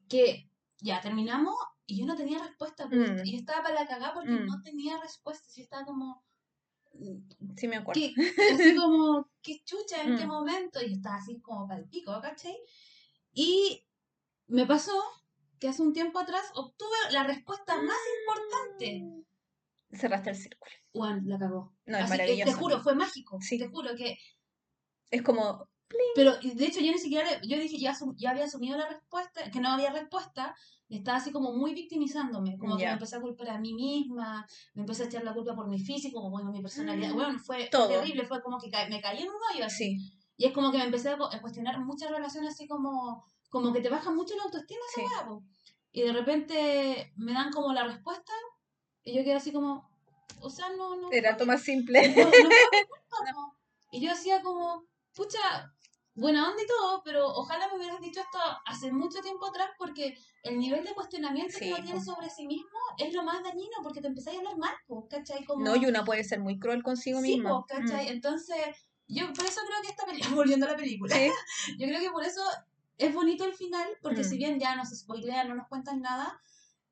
que 0.08 0.48
ya 0.80 1.00
terminamos 1.00 1.54
y 1.86 1.98
yo 2.00 2.06
no 2.06 2.16
tenía 2.16 2.38
respuesta. 2.38 2.84
porque 2.84 2.98
Mm. 3.22 3.26
Y 3.26 3.36
estaba 3.36 3.62
para 3.64 3.74
la 3.74 3.86
cagada 3.88 4.14
porque 4.14 4.30
Mm. 4.30 4.46
no 4.46 4.60
tenía 4.62 5.00
respuesta. 5.00 5.48
Yo 5.56 5.62
estaba 5.64 5.84
como... 5.84 6.24
sí 7.56 7.68
me 7.68 7.76
acuerdo. 7.76 8.00
¿Qué, 8.00 8.14
así 8.54 8.74
como, 8.80 9.28
¿qué 9.42 9.62
chucha? 9.64 10.02
¿En 10.02 10.16
qué 10.16 10.24
Mm. 10.26 10.28
momento? 10.28 10.80
Y 10.80 10.92
estaba 10.94 11.16
así 11.16 11.40
como 11.40 11.66
para 11.66 11.80
el 11.80 11.88
pico, 11.88 12.18
¿cachai? 12.20 12.56
Y 13.32 13.84
me 14.46 14.66
pasó 14.66 14.92
que 15.60 15.68
hace 15.68 15.82
un 15.82 15.92
tiempo 15.92 16.18
atrás 16.18 16.42
obtuve 16.54 16.96
la 17.10 17.24
respuesta 17.24 17.76
más 17.80 17.96
importante. 18.20 19.24
Cerraste 19.92 20.30
el 20.30 20.36
círculo. 20.36 20.70
Juan, 20.92 21.22
la 21.26 21.38
cagó. 21.38 21.74
No, 21.86 21.96
es 21.98 22.04
Así 22.04 22.12
que 22.12 22.18
maravilloso. 22.18 22.52
te 22.52 22.58
juro, 22.58 22.80
fue 22.82 22.94
mágico. 22.94 23.38
Sí. 23.40 23.58
Te 23.58 23.68
juro 23.68 23.94
que. 23.96 24.16
Es 25.10 25.22
como, 25.22 25.66
Pero 26.14 26.36
de 26.36 26.64
hecho, 26.66 26.80
yo 26.80 26.92
ni 26.92 26.98
siquiera. 26.98 27.40
Yo 27.42 27.58
dije, 27.58 27.78
ya, 27.78 27.96
ya 28.16 28.30
había 28.30 28.44
asumido 28.44 28.76
la 28.76 28.88
respuesta, 28.88 29.50
que 29.50 29.60
no 29.60 29.70
había 29.70 29.90
respuesta. 29.92 30.54
y 30.88 30.98
Estaba 30.98 31.16
así 31.18 31.32
como 31.32 31.52
muy 31.52 31.72
victimizándome. 31.74 32.58
Como 32.58 32.76
que 32.76 32.82
Ya. 32.82 32.88
me 32.90 32.92
empecé 32.94 33.16
a 33.16 33.20
culpar 33.20 33.48
a 33.48 33.58
mí 33.58 33.72
misma. 33.72 34.46
Me 34.74 34.82
empecé 34.82 35.04
a 35.04 35.06
echar 35.06 35.24
la 35.24 35.32
culpa 35.32 35.54
por 35.54 35.68
mi 35.68 35.78
físico, 35.80 36.18
como 36.20 36.30
bueno, 36.30 36.50
mi 36.52 36.60
personalidad. 36.60 37.10
Mm. 37.12 37.14
Bueno, 37.14 37.38
fue, 37.38 37.68
Todo. 37.70 37.88
terrible. 37.88 38.26
Fue 38.26 38.42
como 38.42 38.58
que 38.58 38.68
ca- 38.70 38.88
me 38.90 39.00
caí 39.00 39.22
en 39.22 39.28
un 39.28 39.36
hoyo 39.54 39.64
así. 39.64 39.98
sí, 39.98 40.12
Y 40.36 40.44
es 40.46 40.52
como 40.52 40.70
que 40.70 40.78
me 40.78 40.84
empecé 40.84 41.08
a 41.10 41.40
cuestionar 41.40 41.80
muchas 41.80 42.10
relaciones 42.10 42.52
así 42.54 42.68
como, 42.68 43.24
como 43.48 43.72
que 43.72 43.80
te 43.80 43.88
baja 43.88 44.10
mucho 44.10 44.36
la 44.36 44.44
autoestima 44.44 44.80
esa 44.90 45.00
Sí. 45.00 45.06
weá. 45.06 45.40
Y 45.92 46.02
de 46.02 46.12
repente 46.12 47.12
me 47.16 47.32
dan 47.32 47.50
como 47.50 47.72
la 47.72 47.84
respuesta 47.84 48.32
y 49.02 49.14
yo 49.16 49.24
quedo 49.24 49.38
así 49.38 49.52
como, 49.52 49.88
o 50.40 50.50
sea, 50.50 50.68
no, 50.70 50.96
no. 50.96 51.10
Era 51.10 51.36
todo 51.36 51.46
más 51.46 51.62
simple. 51.62 52.08
no, 52.14 52.24
no 52.24 52.48
no. 53.32 53.54
Y 53.90 54.00
yo 54.04 54.12
hacía 54.12 54.42
como, 54.42 54.84
pucha, 55.14 55.38
buena 56.14 56.50
onda 56.50 56.62
y 56.62 56.66
todo, 56.66 57.02
pero 57.04 57.26
ojalá 57.28 57.68
me 57.68 57.76
hubieras 57.78 58.00
dicho 58.00 58.20
esto 58.20 58.38
hace 58.66 58.92
mucho 58.92 59.20
tiempo 59.22 59.46
atrás 59.46 59.70
porque 59.78 60.16
el 60.42 60.58
nivel 60.58 60.84
de 60.84 60.94
cuestionamiento 60.94 61.58
que 61.58 61.64
Sí, 61.66 61.72
uno 61.72 61.82
tiene 61.82 62.04
sobre 62.04 62.28
sí 62.28 62.46
mismo 62.46 62.78
es 62.98 63.14
lo 63.14 63.22
más 63.22 63.42
dañino 63.42 63.78
porque 63.82 64.00
te 64.00 64.08
empezáis 64.08 64.36
a 64.36 64.40
hablar 64.40 64.58
mal, 64.58 64.74
¿cachai? 65.08 65.44
Como, 65.44 65.64
No, 65.64 65.74
y 65.76 65.86
una 65.86 66.04
puede 66.04 66.22
ser 66.24 66.40
muy 66.40 66.58
cruel 66.58 66.82
consigo 66.82 67.20
sí, 67.20 67.36
misma. 67.36 67.64
¿cachai? 67.66 68.08
Entonces, 68.08 68.58
yo 69.06 69.32
por 69.32 69.46
eso 69.46 69.60
creo 69.66 69.80
que 69.82 69.88
esta 69.88 70.04
película, 70.04 70.34
volviendo 70.36 70.66
a 70.66 70.70
la 70.72 70.76
película, 70.76 71.14
Sí. 71.16 71.30
yo 71.78 71.86
creo 71.86 72.00
que 72.00 72.10
por 72.10 72.24
eso 72.24 72.42
es 72.98 73.14
bonito 73.14 73.44
el 73.44 73.54
final, 73.54 73.88
porque 74.02 74.20
Mm. 74.22 74.24
si 74.24 74.36
bien 74.36 74.60
ya 74.60 74.76
nos 74.76 74.90
spoilean, 74.90 75.48
no 75.48 75.54
nos 75.54 75.68
cuentan 75.68 76.00
nada, 76.00 76.40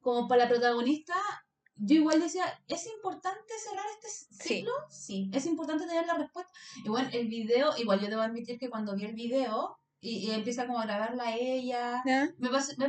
como 0.01 0.29
para 0.29 0.45
la 0.45 0.49
protagonista, 0.49 1.15
yo 1.77 1.97
igual 1.97 2.21
decía, 2.21 2.45
¿es 2.69 2.87
importante 2.87 3.53
cerrar 3.59 3.85
este 3.95 4.09
Sí. 4.09 4.27
ciclo? 4.59 4.73
Sí. 4.89 5.31
¿Es 5.35 5.45
importante 5.47 5.87
tener 5.87 6.07
la 6.07 6.15
respuesta? 6.15 6.51
Igual 6.85 7.11
el 7.13 7.27
video, 7.29 7.77
igual 7.77 8.01
yo 8.01 8.09
debo 8.09 8.23
admitir 8.23 8.59
que 8.59 8.71
cuando 8.71 8.95
vi 8.95 9.05
el 9.05 9.15
video 9.15 9.77
y, 10.01 10.19
y 10.29 10.31
empieza 10.31 10.67
como 10.67 10.79
a 10.79 10.87
grabarla 10.87 11.35
ella, 11.37 12.03
me, 12.05 12.35
me, 12.39 12.51
me 12.79 12.89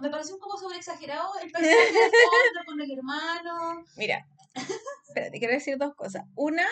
me 0.00 0.10
pareció 0.10 0.34
un 0.34 0.40
poco 0.40 0.58
sobreexagerado 0.58 1.32
el 1.42 1.50
personaje 1.52 1.92
de 1.92 2.10
fondo 2.10 2.60
con 2.66 2.80
el 2.80 2.90
hermano. 2.92 3.84
Mira, 3.96 4.26
espérate, 5.08 5.38
quiero 5.38 5.54
decir 5.54 5.78
dos 5.78 5.94
cosas. 5.94 6.24
Una, 6.34 6.66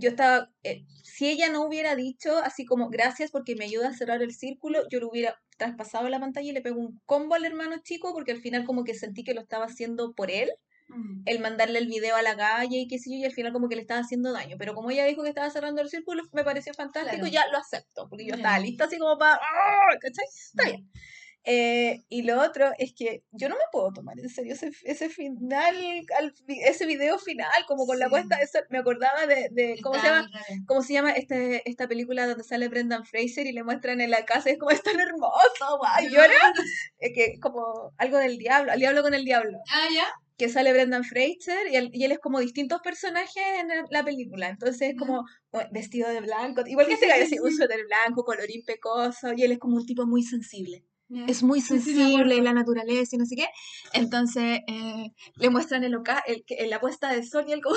yo 0.00 0.10
estaba, 0.10 0.50
eh, 0.64 0.84
si 1.04 1.28
ella 1.28 1.48
no 1.50 1.62
hubiera 1.62 1.94
dicho 1.94 2.38
así 2.38 2.64
como 2.64 2.88
gracias 2.88 3.30
porque 3.30 3.54
me 3.54 3.66
ayuda 3.66 3.90
a 3.90 3.94
cerrar 3.94 4.22
el 4.22 4.32
círculo, 4.34 4.88
yo 4.90 4.98
lo 5.00 5.08
hubiera 5.08 5.38
traspasado 5.58 6.08
la 6.08 6.18
pantalla 6.18 6.48
y 6.48 6.52
le 6.52 6.62
pego 6.62 6.80
un 6.80 7.00
combo 7.06 7.34
al 7.34 7.44
hermano 7.44 7.76
chico 7.82 8.12
porque 8.12 8.32
al 8.32 8.40
final 8.40 8.64
como 8.64 8.82
que 8.82 8.94
sentí 8.94 9.22
que 9.22 9.34
lo 9.34 9.42
estaba 9.42 9.66
haciendo 9.66 10.14
por 10.14 10.30
él, 10.30 10.50
el 11.24 11.38
mandarle 11.38 11.78
el 11.78 11.86
video 11.86 12.16
a 12.16 12.22
la 12.22 12.36
calle 12.36 12.78
y 12.78 12.88
qué 12.88 12.98
sé 12.98 13.10
yo, 13.10 13.16
y 13.18 13.24
al 13.24 13.30
final 13.32 13.52
como 13.52 13.68
que 13.68 13.76
le 13.76 13.82
estaba 13.82 14.00
haciendo 14.00 14.32
daño. 14.32 14.56
Pero 14.58 14.74
como 14.74 14.90
ella 14.90 15.04
dijo 15.04 15.22
que 15.22 15.28
estaba 15.28 15.48
cerrando 15.50 15.80
el 15.82 15.88
círculo, 15.88 16.24
me 16.32 16.42
pareció 16.42 16.74
fantástico, 16.74 17.16
Claro. 17.18 17.32
ya 17.32 17.46
lo 17.52 17.58
acepto, 17.58 18.08
porque 18.08 18.26
yo 18.26 18.34
estaba 18.34 18.58
lista 18.58 18.86
así 18.86 18.98
como 18.98 19.16
para... 19.16 19.38
¿Cachai? 20.00 20.24
Está 20.28 20.64
bien. 20.64 20.90
Eh, 21.44 22.02
y 22.10 22.22
lo 22.22 22.38
otro 22.42 22.70
es 22.78 22.92
que 22.94 23.24
yo 23.32 23.48
no 23.48 23.54
me 23.54 23.62
puedo 23.72 23.92
tomar 23.92 24.18
en 24.18 24.28
serio 24.28 24.52
ese, 24.52 24.70
ese 24.84 25.08
final, 25.08 25.74
al 26.18 26.34
ese 26.48 26.84
video 26.86 27.18
final, 27.18 27.48
como 27.66 27.86
con 27.86 27.98
la 27.98 28.08
puesta 28.10 28.36
de 28.38 28.46
sol. 28.46 28.62
Me 28.68 28.78
acordaba 28.78 29.26
de, 29.26 29.48
de 29.50 29.78
¿cómo 29.82 29.98
se 29.98 30.06
llama? 30.06 30.28
¿Cómo 30.66 30.82
se 30.82 30.92
llama 30.92 31.12
este, 31.12 31.62
esta 31.68 31.88
película 31.88 32.26
donde 32.26 32.44
sale 32.44 32.68
Brendan 32.68 33.06
Fraser 33.06 33.46
y 33.46 33.52
le 33.52 33.64
muestran 33.64 34.00
en 34.02 34.10
la 34.10 34.24
casa? 34.26 34.50
Es 34.50 34.58
como 34.58 34.70
es 34.70 34.82
tan 34.82 35.00
hermoso, 35.00 35.78
guay, 35.78 36.10
llora. 36.10 36.34
Es 36.98 37.12
que 37.14 37.40
como 37.40 37.92
algo 37.96 38.18
del 38.18 38.36
diablo, 38.36 38.72
al 38.72 38.78
diablo 38.78 39.02
con 39.02 39.14
el 39.14 39.24
diablo. 39.24 39.58
Ah, 39.72 39.88
ya. 39.94 40.04
Que 40.36 40.48
sale 40.50 40.72
Brendan 40.72 41.04
Fraser 41.04 41.66
y 41.70 41.76
él, 41.76 41.90
y 41.94 42.04
él 42.04 42.12
es 42.12 42.18
como 42.18 42.40
distintos 42.40 42.80
personajes 42.82 43.42
en 43.60 43.70
el- 43.70 43.84
la 43.90 44.04
película. 44.04 44.48
Entonces 44.48 44.90
es 44.90 44.96
como 44.98 45.24
bueno, 45.52 45.68
vestido 45.72 46.08
de 46.10 46.20
blanco, 46.20 46.62
igual 46.66 46.86
que 46.86 46.94
este 46.94 47.06
gallo, 47.08 47.26
sí, 47.26 47.34
así, 47.36 47.38
un 47.40 47.54
suéter 47.54 47.80
blanco, 47.86 48.24
colorín 48.24 48.62
pecoso, 48.66 49.32
y 49.34 49.42
él 49.42 49.52
es 49.52 49.58
como 49.58 49.76
un 49.76 49.86
tipo 49.86 50.06
muy 50.06 50.22
sensible 50.22 50.84
Ya. 51.12 51.24
es 51.26 51.42
muy 51.42 51.60
Sí, 51.60 51.80
sí, 51.80 51.92
sensible 51.94 52.36
en 52.36 52.44
la 52.44 52.52
naturaleza 52.52 53.16
y 53.16 53.18
no 53.18 53.26
sé 53.26 53.34
qué. 53.34 53.48
Entonces 53.94 54.60
eh, 54.68 55.10
le 55.34 55.50
muestran 55.50 55.82
el, 55.82 55.94
oca- 55.96 56.22
el, 56.26 56.44
en 56.48 56.70
la 56.70 56.78
puesta 56.80 57.12
de 57.12 57.24
sol 57.26 57.44
y 57.48 57.60
como, 57.60 57.74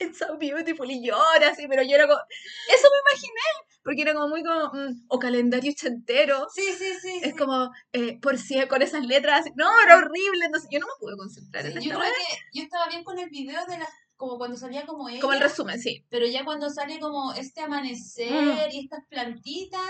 it's 0.00 0.18
so 0.18 0.36
beautiful 0.38 0.90
y 0.90 1.00
llora 1.06 1.50
así, 1.52 1.66
pero 1.68 1.82
yo 1.84 1.94
era 1.94 2.08
como, 2.08 2.18
eso 2.18 2.88
me 2.92 3.12
imaginé, 3.12 3.40
porque 3.84 4.02
era 4.02 4.12
como 4.14 4.26
muy 4.28 4.42
como, 4.42 4.72
mm, 4.72 5.04
o 5.08 5.18
calendario 5.20 5.70
ochentero. 5.70 6.48
Sí, 6.52 6.64
sí, 6.76 6.94
sí. 7.00 7.20
Es 7.22 7.30
sí. 7.30 7.36
como, 7.36 7.70
eh, 7.92 8.18
por 8.20 8.38
si 8.38 8.60
con 8.66 8.82
esas 8.82 9.06
letras, 9.06 9.44
no, 9.54 9.70
era 9.84 9.96
horrible, 9.98 10.44
entonces 10.46 10.68
yo 10.72 10.80
no 10.80 10.86
me 10.86 10.92
pude 10.98 11.16
concentrar 11.16 11.62
Sí, 11.64 11.68
en 11.68 11.74
yo 11.76 11.80
esta 11.92 11.94
creo 12.00 12.12
que 12.12 12.58
yo 12.58 12.62
estaba 12.64 12.88
bien 12.88 13.04
con 13.04 13.18
el 13.20 13.30
video 13.30 13.64
de 13.66 13.78
las 13.78 13.88
como 14.16 14.38
cuando 14.38 14.56
salía 14.56 14.86
como 14.86 15.08
ella, 15.08 15.20
Como 15.20 15.32
el 15.32 15.40
resumen, 15.40 15.80
sí. 15.80 16.04
pero 16.08 16.24
ya 16.26 16.44
cuando 16.44 16.70
sale 16.70 16.98
como 17.00 17.32
este 17.34 17.60
amanecer 17.60 18.32
Mm. 18.32 18.72
y 18.72 18.84
estas 18.84 19.04
plantitas, 19.08 19.80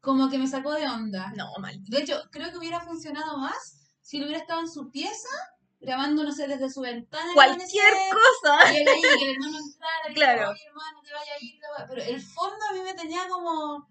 como 0.00 0.30
que 0.30 0.38
me 0.38 0.46
sacó 0.46 0.72
de 0.72 0.86
onda. 0.88 1.32
No, 1.36 1.52
mal. 1.60 1.76
De 1.84 1.98
hecho, 1.98 2.20
creo 2.30 2.50
que 2.50 2.58
hubiera 2.58 2.80
funcionado 2.80 3.36
más 3.38 3.76
si 4.02 4.18
lo 4.18 4.24
hubiera 4.24 4.40
estado 4.40 4.60
en 4.60 4.68
su 4.68 4.90
pieza, 4.90 5.28
grabando, 5.80 6.24
no 6.24 6.32
sé, 6.32 6.48
desde 6.48 6.70
su 6.70 6.80
ventana. 6.80 7.32
Cualquier 7.34 7.94
amanecer, 7.94 8.16
cosa. 8.42 8.72
Y 8.72 8.76
él 8.78 8.88
ahí, 8.88 9.00
que 9.00 9.24
el 9.24 9.34
hermano 9.34 9.58
entrara, 9.58 10.10
y 10.10 10.14
Claro. 10.14 10.50
oye 10.50 10.60
hermano, 10.66 11.00
te 11.02 11.12
vaya 11.12 11.32
a 11.32 11.44
ir, 11.44 11.58
la 11.60 11.68
wea". 11.78 11.86
pero 11.88 12.02
el 12.02 12.20
fondo 12.20 12.56
a 12.68 12.72
mí 12.72 12.80
me 12.82 12.94
tenía 12.94 13.28
como, 13.28 13.88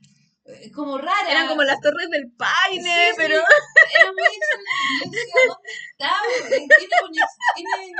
como 0.74 0.97
rara. 0.97 1.30
Eran 1.32 1.47
como 1.47 1.64
las 1.64 1.80
torres 1.82 2.10
del 2.10 2.32
Paine, 2.32 2.84
Sí, 2.84 2.89
sí, 3.10 3.14
pero... 3.18 3.36
Era 3.36 4.12
muy 4.12 4.24
extraño. 4.24 5.06
Yo 5.06 5.12
decía, 5.12 6.16
¿dónde 7.02 7.22
tiene 7.56 7.91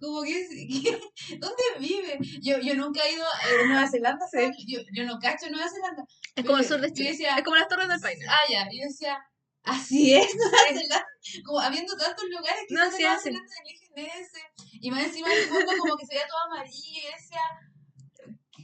como 0.00 0.22
que, 0.22 0.48
que- 0.82 1.36
¿dónde 1.38 1.62
vive? 1.78 2.18
Yo, 2.42 2.58
yo 2.58 2.74
nunca 2.74 3.00
he 3.04 3.12
ido 3.12 3.24
a 3.26 3.64
Nueva 3.66 3.88
Zelanda, 3.90 4.26
¿sabes? 4.30 4.50
Yo, 4.66 4.80
yo 4.92 5.04
no 5.04 5.18
cacho 5.18 5.48
Nueva 5.50 5.68
Zelanda. 5.68 6.04
Es 6.36 6.44
como 6.44 6.58
el 6.58 6.64
sur 6.66 6.80
de 6.80 6.92
Chile. 6.92 7.10
decía- 7.10 7.36
Es 7.36 7.44
como 7.44 7.56
las 7.56 7.68
torres 7.68 7.88
del 7.88 8.00
Paine. 8.00 8.24
Ah, 8.28 8.40
ya. 8.50 8.64
Yo 8.70 8.86
decía, 8.88 9.18
así 9.64 10.14
es 10.14 10.34
Nueva 10.34 10.58
Zelanda. 10.68 11.06
Como 11.44 11.60
habiendo 11.60 11.96
tantos 11.96 12.24
lugares 12.28 12.62
que 12.68 12.74
No, 12.74 12.84
no, 12.84 12.90
sí, 12.96 13.02
Nueva. 13.02 13.18
Zelanda 13.18 13.54
eligen 13.64 14.20
ese. 14.20 14.40
Y 14.72 14.90
más 14.90 15.04
encima 15.04 15.32
el 15.32 15.44
fondo 15.48 15.72
como 15.78 15.96
que 15.96 16.06
se 16.06 16.14
veía 16.14 16.26
todo 16.26 16.40
amarillo 16.50 17.00
y 17.00 17.12
decía... 17.12 17.40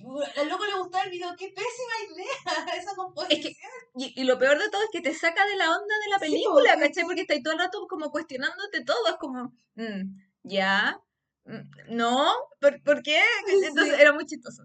Al 0.37 0.49
loco 0.49 0.65
le 0.65 0.79
gustaba 0.79 1.05
el 1.05 1.11
video, 1.11 1.35
qué 1.37 1.49
pésima 1.49 2.15
idea 2.15 2.77
esa 2.79 2.95
composición. 2.95 3.55
Y, 3.95 4.13
y 4.21 4.25
lo 4.25 4.39
peor 4.39 4.59
de 4.59 4.69
todo 4.71 4.83
es 4.83 4.91
que 4.93 5.01
te 5.01 5.15
saca 5.15 5.47
de 5.47 5.57
la 5.57 5.71
onda 5.71 5.95
de 6.05 6.11
la 6.11 6.19
Sí, 6.19 6.31
película, 6.31 6.75
po, 6.75 6.81
¿cachai? 6.81 7.05
Porque 7.05 7.23
estáis 7.23 7.43
todo 7.43 7.55
el 7.55 7.59
rato 7.61 7.87
como 7.89 8.11
cuestionándote 8.11 8.85
todo. 8.85 9.09
Es 9.09 9.17
como, 9.17 9.53
mm, 9.75 10.03
¿ya? 10.45 11.01
Mm, 11.45 11.97
¿No? 11.97 12.33
¿Por, 12.61 12.83
por 12.83 13.03
qué? 13.03 13.21
Entonces 13.49 13.95
Sí. 13.95 14.01
era 14.01 14.13
muy 14.13 14.27
chistoso. 14.27 14.65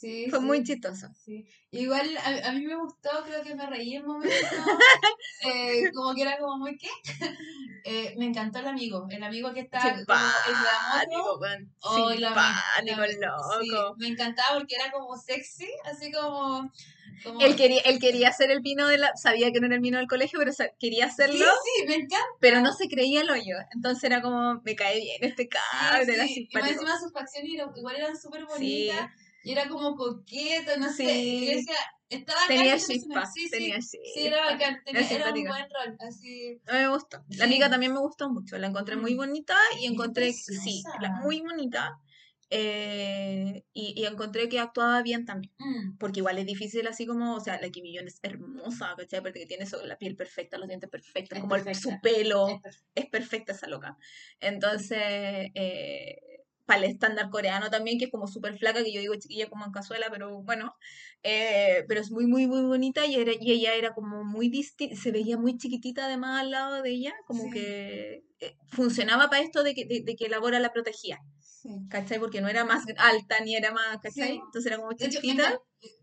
Sí, 0.00 0.26
Fue 0.30 0.38
sí. 0.38 0.44
muy 0.44 0.62
chistoso. 0.62 1.08
Sí. 1.24 1.44
Igual 1.72 2.16
a, 2.18 2.48
a 2.48 2.52
mí 2.52 2.64
me 2.64 2.76
gustó, 2.76 3.10
creo 3.26 3.42
que 3.42 3.54
me 3.56 3.66
reí 3.66 3.96
en 3.96 4.06
momentos, 4.06 4.38
eh, 5.44 5.90
como 5.92 6.14
que 6.14 6.22
era 6.22 6.38
como 6.38 6.56
muy 6.58 6.76
qué. 6.76 6.88
Eh, 7.84 8.14
me 8.18 8.26
encantó 8.26 8.58
el 8.58 8.66
amigo, 8.66 9.06
el 9.08 9.22
amigo 9.22 9.54
que 9.54 9.60
está 9.60 9.78
en 9.88 10.04
la 10.04 11.06
moto. 11.06 11.40
Ay, 11.82 12.18
la 12.18 12.30
la 12.30 12.96
me- 12.96 13.06
sí, 13.62 13.68
loco. 13.70 13.96
me 13.98 14.08
encantaba 14.08 14.58
porque 14.58 14.74
era 14.74 14.90
como 14.90 15.16
sexy, 15.16 15.68
así 15.84 16.12
como... 16.12 16.70
como 17.24 17.40
Él 17.40 17.56
quería, 17.56 17.80
él 17.86 17.98
quería 17.98 18.30
ser 18.32 18.50
el 18.50 18.60
vino 18.60 18.86
de 18.88 18.98
la... 18.98 19.16
Sabía 19.16 19.52
que 19.52 19.60
no 19.60 19.66
era 19.66 19.76
el 19.76 19.80
vino 19.80 19.96
del 19.96 20.06
colegio, 20.08 20.38
pero 20.38 20.52
quería 20.78 21.06
sí, 21.06 21.12
hacerlo. 21.12 21.46
sí, 21.78 21.86
me 21.86 21.94
encanta. 21.94 22.26
Pero 22.40 22.60
no 22.60 22.74
se 22.74 22.88
creía 22.88 23.22
el 23.22 23.30
hoyo. 23.30 23.56
Entonces 23.72 24.04
era 24.04 24.20
como, 24.20 24.60
me 24.64 24.74
cae 24.76 25.00
bien 25.00 25.24
este 25.24 25.48
cabro, 25.48 26.04
Sí, 26.04 26.10
era 26.10 26.24
sí. 26.26 26.48
Y 26.50 26.56
más 26.58 26.70
encima 26.70 27.00
sus 27.00 27.12
facciones 27.12 27.52
igual 27.74 27.96
eran 27.96 28.18
súper 28.20 28.44
Sí. 28.58 28.90
Y 29.44 29.52
era 29.52 29.68
como 29.68 29.94
coqueto, 29.96 30.76
no 30.78 30.88
sé. 30.92 31.04
Sí. 31.06 31.10
Y 31.42 31.46
yo 31.46 31.56
decía, 31.56 31.74
estaba 32.08 32.38
acá 32.40 32.48
Tenía 32.48 32.72
personaje. 32.72 33.00
chispa, 33.00 33.26
Sí, 33.26 33.44
sí. 33.44 33.50
tenía 33.50 33.80
Sí, 33.82 33.98
era 34.16 34.36
chispa. 34.38 34.52
bacán, 34.52 34.82
tenía, 34.84 35.00
era 35.00 35.08
un 35.30 35.36
simpática. 35.36 35.50
buen 35.50 35.66
rol, 35.70 35.96
así... 36.08 36.60
Mí 36.66 36.72
me 36.72 36.88
gustó. 36.88 37.18
La 37.28 37.36
Sí. 37.36 37.42
amiga 37.42 37.70
también 37.70 37.92
me 37.92 38.00
gustó 38.00 38.30
mucho. 38.30 38.58
La 38.58 38.66
encontré 38.66 38.96
muy 38.96 39.14
Mm. 39.14 39.16
bonita 39.18 39.56
y 39.80 39.86
encontré, 39.86 40.32
sí, 40.32 40.82
muy 41.22 41.40
bonita. 41.40 41.98
eh, 42.50 43.62
y, 43.74 43.92
y 44.00 44.06
encontré 44.06 44.48
que 44.48 44.58
actuaba 44.58 45.02
bien 45.02 45.26
también. 45.26 45.52
Mm. 45.58 45.98
Porque 45.98 46.20
igual 46.20 46.38
es 46.38 46.46
difícil 46.46 46.86
así 46.86 47.04
como, 47.06 47.34
o 47.34 47.40
sea, 47.40 47.60
la 47.60 47.68
Kim 47.68 47.82
Millón 47.82 48.08
es 48.08 48.20
hermosa, 48.22 48.94
¿cachai? 48.96 49.20
Porque 49.20 49.44
tiene 49.44 49.64
eso, 49.64 49.84
la 49.84 49.98
piel 49.98 50.16
perfecta, 50.16 50.56
los 50.56 50.66
dientes 50.66 50.88
perfectos, 50.88 51.36
Es 51.36 51.42
como 51.42 51.56
el- 51.56 51.64
perfecta. 51.64 51.90
su 51.96 52.00
pelo, 52.00 52.48
Es 52.48 52.60
perfecto. 52.62 52.90
es 52.94 53.06
perfecta 53.10 53.52
esa 53.52 53.66
loca. 53.68 53.98
Entonces, 54.40 54.98
eh, 55.54 56.20
para 56.68 56.80
el 56.84 56.90
estándar 56.92 57.30
coreano 57.30 57.70
también, 57.70 57.98
que 57.98 58.04
es 58.06 58.10
como 58.12 58.26
súper 58.28 58.58
flaca, 58.58 58.84
que 58.84 58.92
yo 58.92 59.00
digo 59.00 59.14
chiquilla 59.16 59.48
como 59.48 59.64
en 59.64 59.72
cazuela, 59.72 60.08
pero 60.10 60.42
bueno, 60.42 60.74
eh, 61.22 61.84
pero 61.88 62.00
es 62.00 62.10
muy, 62.10 62.26
muy, 62.26 62.46
muy 62.46 62.62
bonita 62.62 63.06
y, 63.06 63.14
era, 63.16 63.32
y 63.40 63.52
ella 63.52 63.74
era 63.74 63.94
como 63.94 64.22
muy 64.24 64.48
distinta, 64.50 64.94
se 64.94 65.10
veía 65.10 65.38
muy 65.38 65.56
chiquitita 65.56 66.04
además 66.06 66.42
al 66.42 66.50
lado 66.52 66.82
de 66.82 66.90
ella, 66.90 67.14
como 67.26 67.44
Sí. 67.44 67.50
que 67.54 68.22
eh, 68.40 68.56
funcionaba 68.68 69.28
para 69.30 69.42
esto 69.42 69.62
de 69.62 69.74
que, 69.74 69.86
de, 69.86 70.02
de 70.04 70.14
que 70.14 70.28
la 70.28 70.38
Bora 70.40 70.60
la 70.60 70.72
protegía, 70.72 71.18
Sí. 71.40 71.70
¿cachai? 71.90 72.18
Porque 72.20 72.40
no 72.42 72.48
era 72.48 72.64
más 72.64 72.84
alta 72.98 73.40
ni 73.40 73.56
era 73.56 73.72
más, 73.72 73.98
¿cachai? 74.02 74.32
Sí. 74.32 74.40
Entonces 74.44 74.66
era 74.66 74.76
como 74.76 74.90
De 74.90 75.06
hecho, 75.06 75.18
me, 75.18 75.22
chiquitita. 75.22 75.58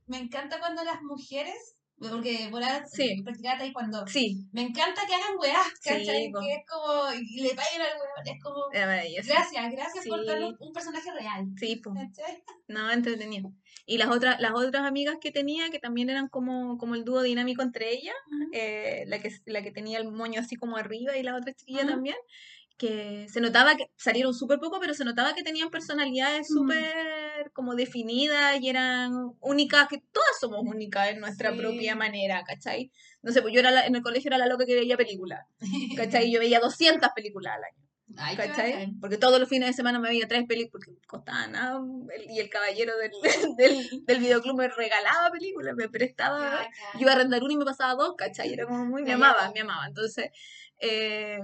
me 0.07 0.18
encanta 0.18 0.59
cuando 0.59 0.84
las 0.84 1.01
mujeres, 1.03 1.75
porque 1.98 2.50
Borat 2.52 2.86
Sí. 2.88 3.22
practicaba 3.24 3.58
taekwondo, 3.58 4.06
Sí, 4.08 4.48
me 4.52 4.62
encanta 4.62 5.02
que 5.08 5.16
hagan 5.16 5.38
weás, 5.39 5.68
Sí, 5.80 5.89
¿cachai? 5.89 6.32
que 6.32 6.54
es 6.54 6.64
como, 6.68 7.14
y 7.14 7.41
le 7.41 7.56
paguen 7.56 7.82
al 7.82 7.98
weón, 7.98 8.36
es 8.36 8.43
como, 8.43 8.68
gracias, 8.70 9.72
gracias 9.72 10.08
por 10.08 10.26
darle 10.26 10.56
un, 10.60 10.74
personaje 10.74 11.12
real, 11.12 11.46
Sí, 11.58 11.78
pues. 11.78 11.96
No, 12.68 12.91
entretenido. 12.91 13.52
Y 13.86 14.00
las 14.00 14.10
otras, 14.10 14.39
las 14.39 14.54
otras 14.54 14.84
amigas 14.84 15.18
que 15.22 15.32
tenía, 15.32 15.70
que 15.70 15.80
también 15.80 16.10
eran 16.10 16.28
como, 16.28 16.78
como 16.80 16.96
el 16.96 17.06
dúo 17.06 17.22
dinámico 17.22 17.62
entre 17.62 17.91
ellas, 17.91 18.16
eh, 18.54 19.04
la, 19.08 19.20
que, 19.20 19.30
la 19.46 19.62
que 19.62 19.72
tenía 19.72 20.00
el 20.00 20.12
moño 20.12 20.41
así 20.41 20.56
como 20.56 20.76
arriba 20.78 21.16
y 21.16 21.24
la 21.24 21.36
otra 21.36 21.54
chiquilla 21.54 21.86
también, 21.86 22.16
que 22.78 23.28
se 23.30 23.40
notaba 23.40 23.76
que 23.76 23.86
salieron 23.96 24.34
súper 24.34 24.60
poco, 24.60 24.80
pero 24.82 24.94
se 24.94 25.06
notaba 25.06 25.34
que 25.34 25.44
tenían 25.44 25.70
personalidades 25.70 26.48
súper 26.48 27.52
como 27.54 27.74
definidas 27.76 28.60
y 28.62 28.70
eran 28.70 29.14
únicas, 29.40 29.88
que 29.88 30.00
todas 30.12 30.40
somos 30.42 30.62
únicas 30.66 31.10
en 31.10 31.20
nuestra 31.22 31.52
Sí. 31.52 31.58
propia 31.58 31.96
manera, 31.96 32.44
¿cachai? 32.44 32.92
No 33.22 33.32
sé, 33.32 33.42
pues 33.42 33.54
yo 33.54 33.62
era 33.62 33.72
la- 33.72 33.86
en 33.86 33.96
el 33.96 34.02
colegio 34.02 34.28
era 34.30 34.38
la 34.38 34.48
loca 34.48 34.66
que 34.66 34.76
veía 34.76 34.98
películas, 34.98 35.46
¿cachai? 35.96 36.30
Yo 36.34 36.40
veía 36.40 36.60
200 36.60 37.10
películas 37.16 37.54
al 37.56 37.64
año. 37.64 37.86
Ay, 38.18 38.36
¿Cachai? 38.36 38.94
Porque 39.02 39.18
todos 39.18 39.40
los 39.40 39.50
fines 39.50 39.68
de 39.68 39.74
semana 39.74 39.98
me 40.00 40.10
veía 40.10 40.28
tres 40.28 40.46
películas, 40.46 40.86
porque 40.86 41.08
costaba 41.08 41.48
nada, 41.48 41.82
y 42.30 42.40
el 42.40 42.50
caballero 42.50 42.94
del, 42.98 43.12
del, 43.58 44.06
del 44.06 44.20
videoclub 44.20 44.56
me 44.58 44.68
regalaba 44.68 45.32
películas, 45.32 45.76
me 45.76 45.90
prestaba, 45.90 46.62
yo 46.94 47.00
iba 47.02 47.12
a 47.14 47.16
arrendar 47.16 47.42
una 47.44 47.54
y 47.54 47.58
me 47.58 47.66
pasaba 47.66 47.96
dos, 47.96 48.14
¿cachai? 48.16 48.54
Era 48.54 48.66
como 48.68 48.86
muy, 48.86 49.04
me 49.04 49.14
amaba, 49.14 49.52
me 49.56 49.62
amaba. 49.62 49.88
Entonces, 49.88 50.30
eh, 50.80 51.40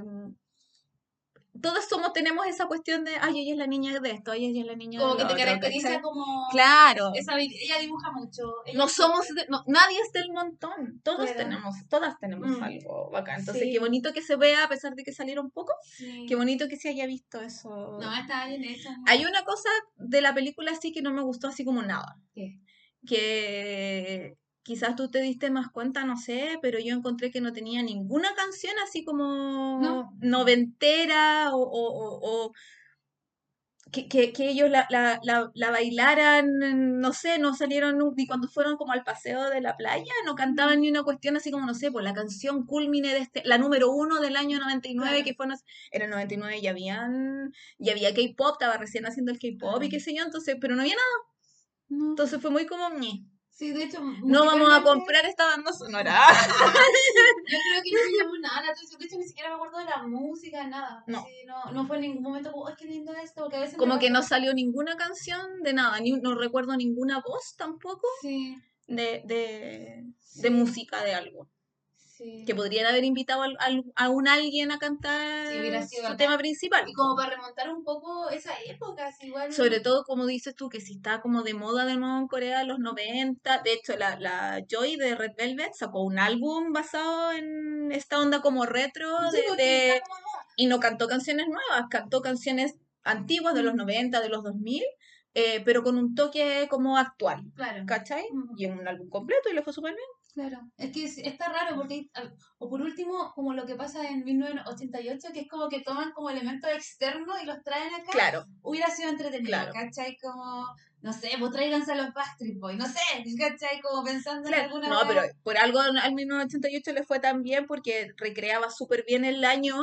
todos 1.61 1.85
somos, 1.87 2.13
tenemos 2.13 2.45
esa 2.47 2.65
cuestión 2.67 3.03
de, 3.05 3.11
ay, 3.21 3.39
ella 3.39 3.51
es 3.53 3.57
la 3.57 3.67
niña 3.67 3.99
de 3.99 4.11
esto, 4.11 4.31
ay, 4.31 4.45
ella 4.45 4.61
es 4.61 4.67
la 4.67 4.75
niña 4.75 4.99
Como 4.99 5.13
de 5.15 5.17
que 5.17 5.23
lo 5.23 5.27
te 5.29 5.33
otro", 5.35 5.45
caracteriza 5.45 5.87
¿cachai? 5.87 6.01
como... 6.01 6.47
Claro. 6.51 7.11
Esa, 7.15 7.37
ella 7.39 7.77
dibuja 7.79 8.11
mucho. 8.11 8.41
ella 8.65 8.77
No 8.77 8.85
es- 8.85 8.91
somos, 8.93 9.27
de- 9.29 9.45
no, 9.49 9.63
nadie 9.67 9.97
es 10.05 10.11
del 10.13 10.31
montón, 10.33 11.01
todos 11.03 11.33
tenemos, 11.35 11.75
todas 11.89 12.17
tenemos 12.19 12.49
Mm. 12.57 12.63
algo 12.63 13.09
bacán. 13.11 13.39
Entonces, 13.39 13.63
Sí. 13.63 13.71
qué 13.71 13.79
bonito 13.79 14.13
que 14.13 14.21
se 14.21 14.35
vea 14.35 14.63
a 14.63 14.67
pesar 14.69 14.95
de 14.95 15.03
que 15.03 15.13
salieron 15.13 15.51
poco, 15.51 15.73
Sí. 15.83 16.25
qué 16.27 16.35
bonito 16.35 16.67
que 16.67 16.77
se 16.77 16.89
haya 16.89 17.05
visto 17.05 17.39
eso. 17.41 17.69
No, 18.01 18.13
está 18.15 18.47
bien 18.47 18.63
hecha. 18.63 18.95
Hay 19.07 19.23
una 19.25 19.43
cosa 19.43 19.69
de 19.97 20.21
la 20.21 20.33
película 20.33 20.71
así 20.71 20.91
que 20.91 21.01
no 21.01 21.11
me 21.11 21.21
gustó 21.21 21.47
así 21.47 21.63
como 21.63 21.81
nada. 21.81 22.17
¿Qué? 22.33 22.59
Que 23.07 24.37
quizás 24.63 24.95
tú 24.95 25.09
te 25.09 25.21
diste 25.21 25.49
más 25.49 25.69
cuenta, 25.71 26.05
no 26.05 26.17
sé, 26.17 26.59
pero 26.61 26.79
yo 26.79 26.95
encontré 26.95 27.31
que 27.31 27.41
no 27.41 27.53
tenía 27.53 27.81
ninguna 27.83 28.33
canción 28.35 28.73
así 28.83 29.03
como 29.03 29.79
No. 29.81 30.13
noventera 30.21 31.53
o, 31.55 31.61
o- 31.61 31.93
o- 32.19 32.47
o 32.47 32.53
que, 33.91 34.07
que- 34.07 34.31
que 34.31 34.49
ellos 34.49 34.69
la, 34.69 34.87
la- 34.89 35.19
la- 35.23 35.51
la 35.53 35.71
bailaran, 35.71 36.99
no 37.01 37.11
sé, 37.13 37.39
no 37.39 37.53
salieron 37.55 37.97
ni 38.15 38.25
cuando 38.25 38.47
fueron 38.47 38.77
como 38.77 38.93
al 38.93 39.03
paseo 39.03 39.49
de 39.49 39.59
la 39.59 39.75
playa, 39.75 40.13
no 40.25 40.35
cantaban 40.35 40.79
ni 40.81 40.89
una 40.89 41.03
cuestión 41.03 41.35
así 41.35 41.51
como, 41.51 41.65
no 41.65 41.73
sé, 41.73 41.91
pues 41.91 42.05
la 42.05 42.13
canción 42.13 42.65
culmine 42.65 43.09
de 43.13 43.17
este, 43.19 43.41
la 43.43 43.57
número 43.57 43.91
uno 43.91 44.21
del 44.21 44.37
año 44.37 44.59
99, 44.59 45.09
Claro. 45.17 45.25
que 45.25 45.33
fue, 45.33 45.47
no 45.47 45.57
sé, 45.57 45.63
en 45.91 46.03
el 46.03 46.09
99 46.09 46.61
ya 46.61 46.69
habían, 46.71 47.51
ya 47.79 47.91
había 47.91 48.13
K-pop, 48.13 48.53
estaba 48.53 48.77
recién 48.77 49.05
haciendo 49.07 49.31
el 49.31 49.39
K-pop 49.39 49.83
y 49.83 49.89
qué 49.89 49.99
sé 49.99 50.15
yo, 50.15 50.23
entonces, 50.23 50.55
pero 50.61 50.75
no 50.75 50.81
había 50.83 50.95
nada, 50.95 52.09
entonces 52.11 52.41
fue 52.41 52.51
muy 52.51 52.65
como, 52.67 52.89
"Ñe". 52.91 53.25
Sí, 53.61 53.71
de 53.73 53.83
hecho, 53.83 54.01
no 54.01 54.43
vamos 54.43 54.73
a 54.73 54.81
comprar 54.81 55.23
esta 55.23 55.45
banda 55.45 55.71
sonora. 55.71 56.17
Yo 57.47 57.57
creo 57.69 57.83
que 57.83 57.91
no 57.91 58.11
me 58.11 58.17
llamó 58.17 58.37
nada 58.39 58.63
la 58.63 58.71
atención. 58.71 58.99
De 58.99 59.05
hecho, 59.05 59.17
ni 59.19 59.23
siquiera 59.23 59.49
me 59.49 59.55
acuerdo 59.57 59.77
de 59.77 59.85
la 59.85 60.01
música, 60.01 60.65
nada. 60.65 61.03
No. 61.05 61.23
Sí, 61.23 61.45
no, 61.45 61.71
no 61.71 61.85
fue 61.85 61.97
en 61.97 62.01
ningún 62.01 62.23
momento 62.23 62.51
como, 62.51 62.67
¡ay, 62.67 62.73
qué 62.75 62.87
lindo 62.87 63.13
esto! 63.13 63.43
Porque 63.43 63.57
a 63.57 63.59
veces 63.59 63.77
Como 63.77 63.99
que 63.99 64.09
no 64.09 64.23
salió 64.23 64.55
ninguna 64.55 64.95
canción 64.95 65.61
de 65.61 65.73
nada, 65.73 65.99
ni, 65.99 66.13
no 66.13 66.33
recuerdo 66.33 66.75
ninguna 66.75 67.21
voz 67.21 67.55
tampoco 67.55 68.07
Sí, 68.23 68.57
de, 68.87 69.21
de, 69.25 70.05
de 70.37 70.49
música 70.49 71.03
de 71.03 71.13
algo. 71.13 71.47
Sí. 72.21 72.43
que 72.45 72.53
podrían 72.55 72.85
haber 72.85 73.03
invitado 73.03 73.43
al- 73.43 73.57
al- 73.59 73.83
a, 73.95 74.09
un 74.09 74.27
alguien 74.27 74.71
a 74.71 74.77
cantar 74.79 75.47
Sí, 75.47 75.97
su 76.07 76.15
tema 76.17 76.37
principal. 76.37 76.87
Y 76.87 76.93
como 76.93 77.15
para 77.15 77.31
remontar 77.31 77.69
un 77.73 77.83
poco 77.83 78.29
esa 78.29 78.51
época, 78.67 79.07
así 79.07 79.27
igual. 79.27 79.51
Sobre 79.51 79.79
todo, 79.79 80.03
como 80.03 80.25
dices 80.25 80.55
tú, 80.55 80.69
que 80.69 80.79
si 80.81 80.93
está 80.93 81.21
como 81.21 81.43
de 81.43 81.53
moda 81.53 81.85
de 81.85 81.95
nuevo 81.97 82.17
en 82.19 82.27
Corea 82.27 82.63
los 82.63 82.79
90. 82.79 83.61
De 83.63 83.73
hecho, 83.73 83.95
la, 83.97 84.19
la 84.19 84.63
Joy 84.69 84.95
de 84.97 85.15
Red 85.15 85.31
Velvet 85.37 85.73
sacó 85.73 86.03
un 86.03 86.19
álbum 86.19 86.71
basado 86.71 87.31
en 87.31 87.91
esta 87.91 88.19
onda 88.19 88.41
como 88.41 88.65
retro 88.65 89.07
Sí, 89.31 89.37
de, 89.57 89.63
de- 89.63 90.01
como 90.07 90.19
y 90.57 90.67
no 90.67 90.79
cantó 90.79 91.07
canciones 91.07 91.47
nuevas, 91.47 91.87
cantó 91.89 92.21
canciones 92.21 92.75
antiguas 93.03 93.55
de 93.55 93.63
los 93.63 93.73
Mm. 93.73 93.77
90, 93.77 94.21
de 94.21 94.29
los 94.29 94.43
2000, 94.43 94.83
eh, 95.33 95.61
pero 95.65 95.81
con 95.81 95.97
un 95.97 96.13
toque 96.13 96.67
como 96.69 96.97
actual. 96.97 97.41
Claro. 97.55 97.83
¿Cachai? 97.87 98.25
Y 98.57 98.65
en 98.65 98.77
un 98.77 98.87
álbum 98.87 99.09
completo 99.09 99.49
y 99.49 99.53
le 99.53 99.63
fue 99.63 99.73
súper 99.73 99.93
bien. 99.95 100.05
Claro, 100.33 100.59
es 100.77 100.91
que 100.93 101.03
es- 101.05 101.17
está 101.17 101.49
raro 101.51 101.75
porque, 101.75 102.07
o 102.57 102.69
por 102.69 102.81
último, 102.81 103.31
como 103.35 103.53
lo 103.53 103.65
que 103.65 103.75
pasa 103.75 104.07
en 104.09 104.23
1988, 104.23 105.27
que 105.33 105.41
es 105.41 105.47
como 105.49 105.67
que 105.67 105.81
toman 105.81 106.11
como 106.13 106.29
elementos 106.29 106.69
externos 106.71 107.35
y 107.41 107.45
los 107.45 107.61
traen 107.63 107.93
acá, 107.93 108.11
Claro. 108.11 108.45
hubiera 108.61 108.89
sido 108.89 109.09
entretenido, 109.09 109.47
Claro. 109.49 109.73
¿cachai? 109.73 110.15
Como, 110.21 110.67
no 111.01 111.11
sé, 111.13 111.31
pues 111.37 111.51
tráiganse 111.51 111.91
a 111.91 111.95
los 111.95 112.13
Backstreet 112.13 112.59
Boys, 112.59 112.77
no 112.77 112.85
sé, 112.85 112.99
¿cachai? 113.37 113.81
Como 113.81 114.03
pensando 114.05 114.47
en 114.47 114.53
Claro, 114.53 114.63
alguna 114.75 114.87
no, 114.89 114.99
pero 115.07 115.21
por 115.43 115.57
algo 115.57 115.79
al 115.79 116.13
1988 116.13 116.93
le 116.93 117.03
fue 117.03 117.19
tan 117.19 117.41
bien 117.43 117.65
porque 117.67 118.11
recreaba 118.17 118.69
súper 118.69 119.03
bien 119.05 119.25
el 119.25 119.43
año 119.43 119.75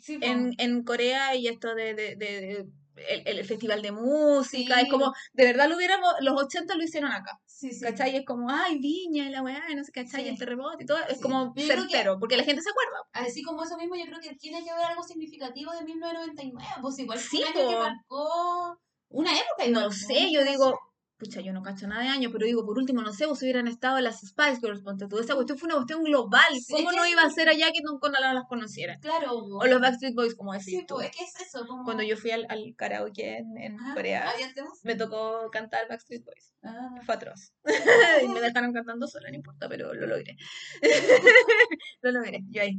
Sí, 0.00 0.18
en, 0.20 0.52
en 0.58 0.82
Corea 0.82 1.34
y 1.36 1.46
esto 1.48 1.74
de, 1.74 1.94
de- 1.94 2.16
de- 2.16 2.40
de- 2.40 2.66
el, 2.96 3.26
el 3.38 3.44
festival 3.44 3.82
de 3.82 3.92
música, 3.92 4.80
es 4.80 4.88
como, 4.90 5.12
de 5.32 5.44
verdad 5.44 5.68
lo 5.68 5.76
hubiéramos, 5.76 6.12
los 6.20 6.40
80 6.42 6.74
lo 6.76 6.82
hicieron 6.84 7.10
acá, 7.12 7.40
sí, 7.44 7.72
sí. 7.72 7.80
¿cachai? 7.84 8.16
Es 8.16 8.24
como, 8.24 8.50
ay, 8.50 8.78
Viña 8.78 9.26
y 9.26 9.30
la 9.30 9.42
weá, 9.42 9.62
no 9.74 9.84
sé, 9.84 9.92
¿cachai? 9.92 10.28
El 10.28 10.38
terremoto 10.38 10.76
y 10.80 10.86
todo, 10.86 10.98
es 11.08 11.20
como 11.20 11.46
yo 11.46 11.54
que- 11.54 11.66
certero, 11.66 12.18
porque 12.18 12.36
la 12.36 12.44
gente 12.44 12.62
se 12.62 12.70
acuerda. 12.70 12.98
Así 13.12 13.42
como 13.42 13.64
eso 13.64 13.76
mismo, 13.76 13.96
yo 13.96 14.04
creo 14.06 14.20
que 14.20 14.34
tiene 14.36 14.62
que 14.62 14.70
haber 14.70 14.86
algo 14.86 15.02
significativo 15.02 15.72
de 15.72 15.82
1999, 15.84 16.74
pues 16.82 16.98
igual 16.98 17.18
Sí, 17.18 17.38
un 17.42 17.44
año 17.58 17.68
que 17.68 17.76
marcó 17.76 18.78
una 19.08 19.32
época. 19.32 19.66
No 19.68 19.86
po, 19.86 19.92
sé, 19.92 20.30
yo 20.32 20.44
digo, 20.44 20.78
pucha, 21.16 21.40
yo 21.40 21.52
no 21.52 21.62
cacho 21.62 21.86
nada 21.86 22.02
de 22.02 22.08
años, 22.08 22.32
pero 22.32 22.46
digo, 22.46 22.64
por 22.66 22.78
último, 22.78 23.02
no 23.02 23.12
sé, 23.12 23.26
vos 23.26 23.40
hubieran 23.42 23.68
estado 23.68 24.00
las 24.00 24.20
Spice 24.20 24.60
Girls, 24.60 24.82
ponte 24.82 25.06
tú, 25.06 25.18
esa 25.18 25.34
cuestión 25.34 25.58
fue 25.58 25.66
una 25.66 25.76
cuestión 25.76 26.02
global, 26.02 26.42
¿cómo 26.70 26.92
no 26.92 27.02
que 27.02 27.10
iba 27.10 27.22
a 27.22 27.30
ser 27.30 27.48
allá 27.48 27.70
que 27.72 27.80
no, 27.82 27.98
no 28.02 28.34
las 28.34 28.44
conocieran? 28.48 29.00
Claro, 29.00 29.28
po. 29.28 29.58
O 29.58 29.66
los 29.66 29.80
Backstreet 29.80 30.14
Boys, 30.14 30.34
como 30.34 30.52
decís 30.52 30.66
Sí, 30.66 30.84
tú. 30.86 30.96
pues 30.96 31.10
es 31.10 31.16
que 31.16 31.24
es 31.24 31.40
eso, 31.48 31.66
como... 31.66 31.84
Cuando 31.84 32.02
yo 32.02 32.16
fui 32.16 32.30
al, 32.30 32.46
al 32.48 32.74
karaoke 32.76 33.38
en, 33.38 33.56
en 33.58 33.80
Ajá, 33.80 33.94
Corea, 33.94 34.32
me 34.82 34.96
tocó 34.96 35.50
cantar 35.50 35.88
Backstreet 35.88 36.24
Boys. 36.24 36.54
Ah. 36.62 36.90
Fue 37.04 37.14
atroz. 37.14 37.52
y 38.24 38.28
me 38.28 38.40
dejaron 38.40 38.72
cantando 38.72 39.06
sola, 39.06 39.28
no 39.30 39.36
importa, 39.36 39.68
pero 39.68 39.94
lo 39.94 40.06
logré. 40.06 40.36
lo 42.02 42.10
logré, 42.10 42.40
yo 42.48 42.62
ahí. 42.62 42.78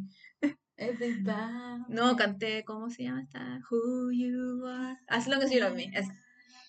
Everybody. 0.78 1.86
No, 1.88 2.16
canté, 2.18 2.66
¿cómo 2.66 2.90
se 2.90 3.04
llama 3.04 3.22
esta? 3.22 3.62
Who 3.70 4.12
You 4.12 4.66
Are. 4.68 4.98
As 5.08 5.28
long 5.28 5.42
as 5.42 5.52
you 5.52 5.62
love 5.62 5.76
me. 5.76 5.90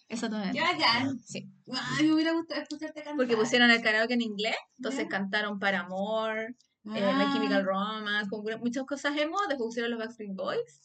Esa, 0.09 0.31
también. 0.31 0.53
Qué 0.53 0.61
bacán. 0.61 1.19
Sí. 1.21 1.51
Ay, 1.73 2.07
me 2.07 2.15
hubiera 2.15 2.33
gustado 2.33 2.61
escucharte 2.63 3.03
cantar. 3.03 3.17
Porque 3.17 3.37
pusieron 3.37 3.71
el 3.71 3.83
karaoke 3.83 4.15
en 4.15 4.23
inglés, 4.23 4.57
entonces 4.77 5.03
Ya. 5.05 5.09
cantaron 5.09 5.59
Paramore, 5.59 6.45
eh, 6.47 6.55
My 6.85 7.01
Ah, 7.01 7.31
Chemical 7.33 7.65
Romance, 7.65 8.31
que 8.31 8.57
muchas 8.59 8.85
cosas 8.85 9.17
emo, 9.19 9.37
después 9.49 9.67
pusieron 9.67 9.91
los 9.91 9.99
Backstreet 9.99 10.35
Boys, 10.35 10.81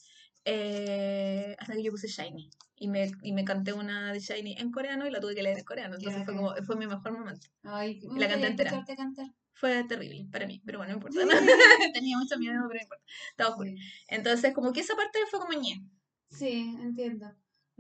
eh, 0.46 1.56
hasta 1.60 1.74
que 1.74 1.84
yo 1.84 1.92
puse 1.92 2.08
Shiny. 2.08 2.50
Y 2.76 2.88
me, 2.88 3.12
y 3.22 3.32
me 3.34 3.46
canté 3.46 3.74
una 3.74 4.12
de 4.12 4.20
Shiny 4.20 4.56
en 4.58 4.72
coreano 4.72 5.06
y 5.06 5.12
la 5.12 5.20
tuve 5.20 5.36
que 5.36 5.44
leer 5.44 5.60
en 5.60 5.66
coreano, 5.66 5.96
entonces 5.98 6.24
fue 6.26 6.36
como, 6.36 6.56
fue 6.66 6.76
mi 6.76 6.88
mejor 6.88 7.12
momento. 7.12 7.48
Ay, 7.64 8.02
me 8.12 8.20
la 8.20 8.28
canté 8.28 8.48
entera. 8.48 8.84
cantar. 8.98 9.28
Fue 9.54 9.84
terrible 9.84 10.26
para 10.32 10.48
mí, 10.48 10.60
pero 10.66 10.80
bueno, 10.80 10.94
no 10.94 10.98
importa. 10.98 11.20
Sí. 11.22 11.28
Tenía 11.94 12.18
mucho 12.18 12.40
miedo, 12.40 12.56
pero 12.68 12.80
no 12.80 12.82
importa. 12.82 13.04
Estaba. 13.30 13.64
Sí. 13.64 13.76
Entonces, 14.08 14.54
como 14.56 14.74
que 14.74 14.80
esa 14.80 14.96
parte 14.96 15.20
fue 15.30 15.40
como 15.40 15.54
ñe. 15.60 15.86
Sí, 16.32 16.76
entiendo. 16.82 17.28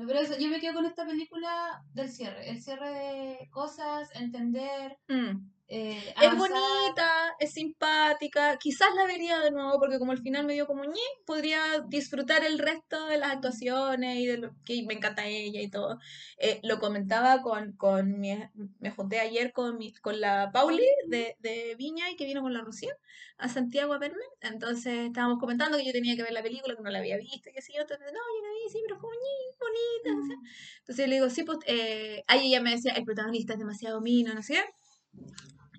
Pero 0.07 0.19
eso, 0.19 0.37
yo 0.37 0.49
me 0.49 0.59
quedo 0.59 0.73
con 0.75 0.85
esta 0.85 1.05
película 1.05 1.83
del 1.93 2.09
cierre. 2.09 2.49
El 2.49 2.61
cierre 2.61 2.89
de 2.89 3.49
cosas, 3.51 4.09
entender, 4.15 4.97
Mm. 5.07 5.49
Eh, 5.73 6.13
Es 6.21 6.37
bonita, 6.37 7.33
es 7.39 7.53
simpática. 7.53 8.57
Quizás 8.57 8.89
la 8.93 9.05
vería 9.05 9.39
de 9.39 9.51
nuevo 9.51 9.79
porque 9.79 9.99
como 9.99 10.11
al 10.11 10.21
final 10.21 10.45
me 10.45 10.53
dio 10.53 10.67
como 10.67 10.83
ñe, 10.83 10.99
podría 11.25 11.61
disfrutar 11.87 12.43
el 12.43 12.59
resto 12.59 13.05
de 13.07 13.17
las 13.17 13.31
actuaciones 13.31 14.17
y 14.17 14.25
de 14.25 14.37
lo 14.37 14.51
que 14.65 14.83
me 14.83 14.95
encanta 14.95 15.25
ella 15.25 15.61
y 15.61 15.69
todo. 15.69 15.97
Eh, 16.37 16.59
lo 16.63 16.79
comentaba 16.79 17.41
con, 17.41 17.71
con 17.77 18.19
mi, 18.19 18.37
me 18.79 18.91
junté 18.91 19.21
ayer 19.21 19.53
con, 19.53 19.77
mi, 19.77 19.93
con 19.93 20.19
la 20.19 20.51
Pauli 20.51 20.83
de, 21.07 21.37
de 21.39 21.75
Viña 21.77 22.09
y 22.09 22.17
que 22.17 22.25
vino 22.25 22.41
con 22.41 22.53
la 22.53 22.61
Rocío 22.61 22.93
a 23.37 23.47
Santiago 23.47 23.93
a 23.93 23.97
verme. 23.97 24.23
Entonces 24.41 25.07
estábamos 25.07 25.39
comentando 25.39 25.77
que 25.77 25.85
yo 25.85 25.93
tenía 25.93 26.17
que 26.17 26.23
ver 26.23 26.33
la 26.33 26.43
película, 26.43 26.75
que 26.75 26.83
no 26.83 26.89
la 26.89 26.99
había 26.99 27.17
visto, 27.17 27.49
y 27.49 27.53
que 27.53 27.61
sí, 27.61 27.71
yo, 27.73 27.81
entonces, 27.81 28.07
no, 28.07 28.19
yo 28.19 28.45
la 28.45 28.53
vi, 28.53 28.71
sí, 28.71 28.79
pero 28.83 28.95
es 28.95 29.01
como 29.01 29.13
ñe, 29.13 29.57
bonita. 29.57 30.21
o 30.21 30.27
sea. 30.27 30.35
Mm. 30.35 30.45
Entonces 30.79 31.07
le 31.07 31.15
digo, 31.15 31.29
sí, 31.29 31.43
pues, 31.43 31.59
eh, 31.65 32.23
ahí 32.27 32.47
ella 32.47 32.61
me 32.61 32.71
decía, 32.71 32.93
el 32.93 33.05
protagonista 33.05 33.53
es 33.53 33.59
demasiado 33.59 34.01
mino, 34.01 34.33
no 34.33 34.43
sé. 34.43 34.53
qué. 34.55 34.63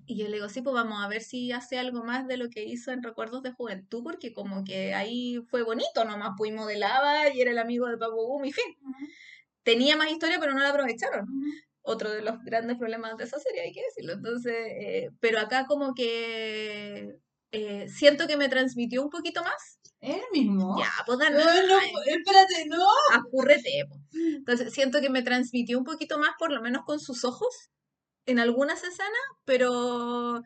Y 0.05 0.17
yo 0.17 0.27
le 0.27 0.33
digo, 0.33 0.49
sí, 0.49 0.61
pues 0.61 0.73
vamos 0.73 1.03
a 1.03 1.07
ver 1.07 1.21
si 1.21 1.51
hace 1.51 1.77
algo 1.79 2.03
más 2.03 2.27
de 2.27 2.37
lo 2.37 2.49
que 2.49 2.63
hizo 2.65 2.91
en 2.91 3.03
Recuerdos 3.03 3.41
de 3.43 3.53
Juventud, 3.53 4.03
porque 4.03 4.33
como 4.33 4.63
que 4.63 4.93
ahí 4.93 5.39
fue 5.49 5.63
bonito, 5.63 6.03
nomás 6.05 6.31
pues 6.37 6.51
modelaba 6.53 7.29
y 7.29 7.41
era 7.41 7.51
el 7.51 7.59
amigo 7.59 7.87
de 7.87 7.97
Papo 7.97 8.25
Gumi, 8.27 8.51
fin. 8.51 8.75
Tenía 9.63 9.95
más 9.95 10.11
historia, 10.11 10.39
pero 10.39 10.53
no 10.53 10.59
la 10.59 10.69
aprovecharon. 10.69 11.25
Otro 11.81 12.11
de 12.11 12.21
los 12.21 12.41
grandes 12.43 12.77
problemas 12.77 13.17
de 13.17 13.25
esa 13.25 13.39
serie, 13.39 13.61
hay 13.61 13.71
que 13.71 13.83
decirlo. 13.83 14.13
Entonces, 14.13 14.55
eh, 14.55 15.09
pero 15.19 15.39
acá 15.39 15.65
como 15.67 15.93
que 15.93 17.15
eh, 17.51 17.87
siento 17.89 18.27
que 18.27 18.37
me 18.37 18.49
transmitió 18.49 19.01
un 19.03 19.09
poquito 19.09 19.43
más. 19.43 19.79
¿Es 20.01 20.15
el 20.15 20.23
mismo? 20.33 20.75
Ya, 20.77 20.91
pues 21.05 21.17
No, 21.17 21.25
dale, 21.25 21.37
no, 21.67 21.79
espérate, 22.05 22.65
no. 22.67 22.85
apúrrete, 23.13 23.85
po. 23.87 23.95
Entonces, 24.11 24.73
siento 24.73 24.99
que 25.01 25.09
me 25.09 25.23
transmitió 25.23 25.77
un 25.77 25.85
poquito 25.85 26.17
más, 26.19 26.31
por 26.37 26.51
lo 26.51 26.61
menos 26.61 26.83
con 26.85 26.99
sus 26.99 27.23
ojos, 27.23 27.69
en 28.25 28.39
algunas 28.39 28.83
escenas, 28.83 29.11
pero 29.45 30.41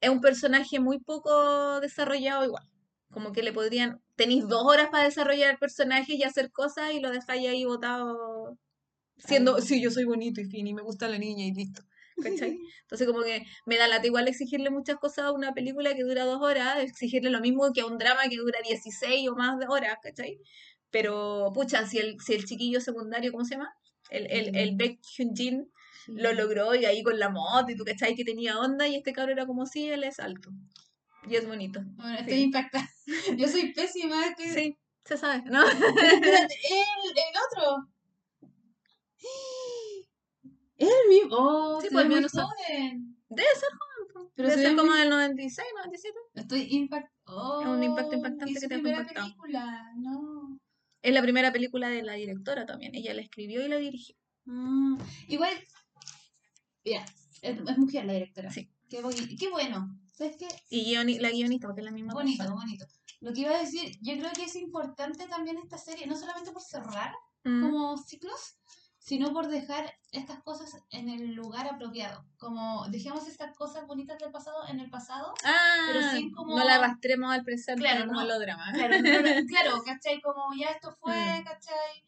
es 0.00 0.10
un 0.10 0.20
personaje 0.20 0.80
muy 0.80 1.00
poco 1.00 1.80
desarrollado 1.80 2.44
igual. 2.44 2.64
Como 3.10 3.32
que 3.32 3.42
le 3.42 3.52
podrían, 3.52 4.02
tenéis 4.16 4.48
dos 4.48 4.64
horas 4.64 4.88
para 4.90 5.04
desarrollar 5.04 5.50
el 5.52 5.58
personaje 5.58 6.14
y 6.14 6.22
hacer 6.24 6.50
cosas 6.52 6.92
y 6.92 7.00
lo 7.00 7.10
dejáis 7.10 7.48
ahí 7.48 7.64
botado, 7.64 8.58
siendo, 9.18 9.56
Ay. 9.56 9.62
sí, 9.62 9.82
yo 9.82 9.90
soy 9.90 10.04
bonito 10.04 10.40
y 10.40 10.44
fin, 10.46 10.66
y 10.66 10.74
me 10.74 10.82
gusta 10.82 11.08
la 11.08 11.18
niña 11.18 11.44
y 11.46 11.52
listo. 11.54 11.82
¿Cachai? 12.20 12.58
Entonces 12.82 13.06
como 13.06 13.22
que 13.22 13.44
me 13.66 13.76
da 13.78 13.88
lata 13.88 14.06
igual 14.06 14.28
exigirle 14.28 14.70
muchas 14.70 14.96
cosas 14.96 15.26
a 15.26 15.32
una 15.32 15.52
película 15.54 15.94
que 15.94 16.02
dura 16.04 16.24
dos 16.24 16.40
horas, 16.42 16.78
exigirle 16.82 17.30
lo 17.30 17.40
mismo 17.40 17.72
que 17.72 17.80
a 17.82 17.86
un 17.86 17.98
drama 17.98 18.22
que 18.30 18.36
dura 18.36 18.60
16 18.66 19.28
o 19.28 19.34
más 19.36 19.58
de 19.58 19.66
horas, 19.68 19.96
¿cachai? 20.02 20.38
Pero, 20.90 21.50
pucha, 21.54 21.86
si 21.86 21.98
el, 21.98 22.20
si 22.20 22.34
el 22.34 22.44
chiquillo 22.44 22.80
secundario, 22.80 23.32
¿cómo 23.32 23.44
se 23.44 23.54
llama? 23.56 23.74
El, 24.10 24.26
el, 24.30 24.56
el 24.56 24.72
Mm. 24.72 24.76
Baek 24.76 25.00
Lo 26.08 26.32
logró 26.32 26.74
y 26.74 26.84
ahí 26.84 27.02
con 27.02 27.18
la 27.18 27.28
moto 27.28 27.70
y 27.70 27.76
tú 27.76 27.84
cachai 27.84 28.14
que 28.14 28.24
tenía 28.24 28.58
onda 28.58 28.86
y 28.88 28.96
este 28.96 29.12
cabrón 29.12 29.38
era 29.38 29.46
como 29.46 29.66
si 29.66 29.88
él 29.88 30.04
es 30.04 30.18
alto. 30.20 30.50
Y 31.28 31.36
es 31.36 31.46
bonito. 31.46 31.80
Bueno, 31.96 32.18
estoy 32.18 32.34
Sí. 32.34 32.42
impactada. 32.42 32.88
Yo 33.38 33.48
soy 33.48 33.72
pésima. 33.72 34.26
Estoy... 34.26 34.48
Sí, 34.48 34.78
se 35.04 35.16
sabe, 35.16 35.42
¿no? 35.50 35.62
Espérate, 35.66 36.54
el, 36.70 37.10
el 37.10 37.34
otro. 37.46 37.88
El 40.76 40.88
mismo. 41.08 41.36
Oh, 41.38 41.80
Sí, 41.80 41.88
pues, 41.92 42.06
sabe. 42.32 42.46
joven. 42.48 43.16
Debe 43.28 43.48
ser 43.54 43.68
joven, 43.70 44.12
po. 44.12 44.32
Pero 44.34 44.48
Debe 44.48 44.62
se 44.62 44.68
ser 44.68 44.76
como 44.76 44.92
del 44.94 45.08
96, 45.10 45.68
97. 45.76 46.18
Estoy 46.34 46.66
impactada. 46.70 47.12
Es 47.62 47.66
un 47.68 47.82
impacto 47.84 48.14
impactante 48.16 48.50
y 48.50 48.54
que 48.54 48.60
te 48.60 48.68
primera 48.68 48.98
impactado. 48.98 49.26
película, 49.26 49.92
no. 49.96 50.58
Es 51.02 51.12
la 51.14 51.22
primera 51.22 51.52
película 51.52 51.88
de 51.88 52.02
la 52.02 52.14
directora 52.14 52.66
también. 52.66 52.94
Ella 52.94 53.14
la 53.14 53.22
escribió 53.22 53.64
y 53.64 53.68
la 53.68 53.76
dirigió. 53.76 54.16
Mm, 54.44 54.98
Igual, 55.28 55.52
ya, 56.84 57.04
es, 57.42 57.58
es 57.58 57.78
mujer 57.78 58.04
la 58.04 58.12
directora. 58.14 58.50
Sí. 58.50 58.70
Qué, 58.88 59.02
boni- 59.02 59.36
qué 59.38 59.48
bueno. 59.50 59.98
¿Sabes 60.12 60.36
qué? 60.36 60.48
Y 60.70 60.84
guioni- 60.94 61.18
la 61.20 61.30
guionista, 61.30 61.66
porque 61.66 61.80
es 61.80 61.84
la 61.86 61.90
misma 61.90 62.12
Bonito, 62.12 62.38
persona. 62.44 62.60
bonito. 62.60 62.86
Lo 63.20 63.32
que 63.32 63.40
iba 63.40 63.54
a 63.54 63.58
decir, 63.58 63.96
yo 64.02 64.18
creo 64.18 64.30
que 64.32 64.44
es 64.44 64.56
importante 64.56 65.26
también 65.26 65.56
esta 65.58 65.78
serie, 65.78 66.06
no 66.06 66.16
solamente 66.16 66.50
por 66.52 66.62
cerrar 66.62 67.14
Mm. 67.44 67.62
como 67.62 67.96
ciclos, 67.96 68.56
sino 68.98 69.32
por 69.32 69.48
dejar 69.48 69.92
estas 70.12 70.40
cosas 70.42 70.80
en 70.90 71.08
el 71.08 71.34
lugar 71.34 71.66
apropiado. 71.66 72.24
Como 72.38 72.86
dejemos 72.88 73.26
estas 73.26 73.56
cosas 73.56 73.86
bonitas 73.86 74.18
del 74.18 74.30
pasado 74.30 74.68
en 74.68 74.78
el 74.78 74.90
pasado. 74.90 75.34
Ah, 75.44 75.86
pero 75.92 76.10
sin 76.12 76.30
como- 76.32 76.56
no 76.56 76.64
la 76.64 76.76
arrastremos 76.76 77.32
al 77.32 77.42
presente 77.42 77.80
Claro, 77.82 78.06
como 78.06 78.20
no. 78.20 78.26
los 78.28 78.38
dramas. 78.38 78.72
Claro, 78.74 78.94
no, 79.00 79.02
claro, 79.48 79.82
¿cachai? 79.84 80.20
Como 80.20 80.54
ya 80.56 80.68
esto 80.68 80.92
fue, 81.00 81.14
Mm. 81.16 81.44
¿cachai? 81.44 82.04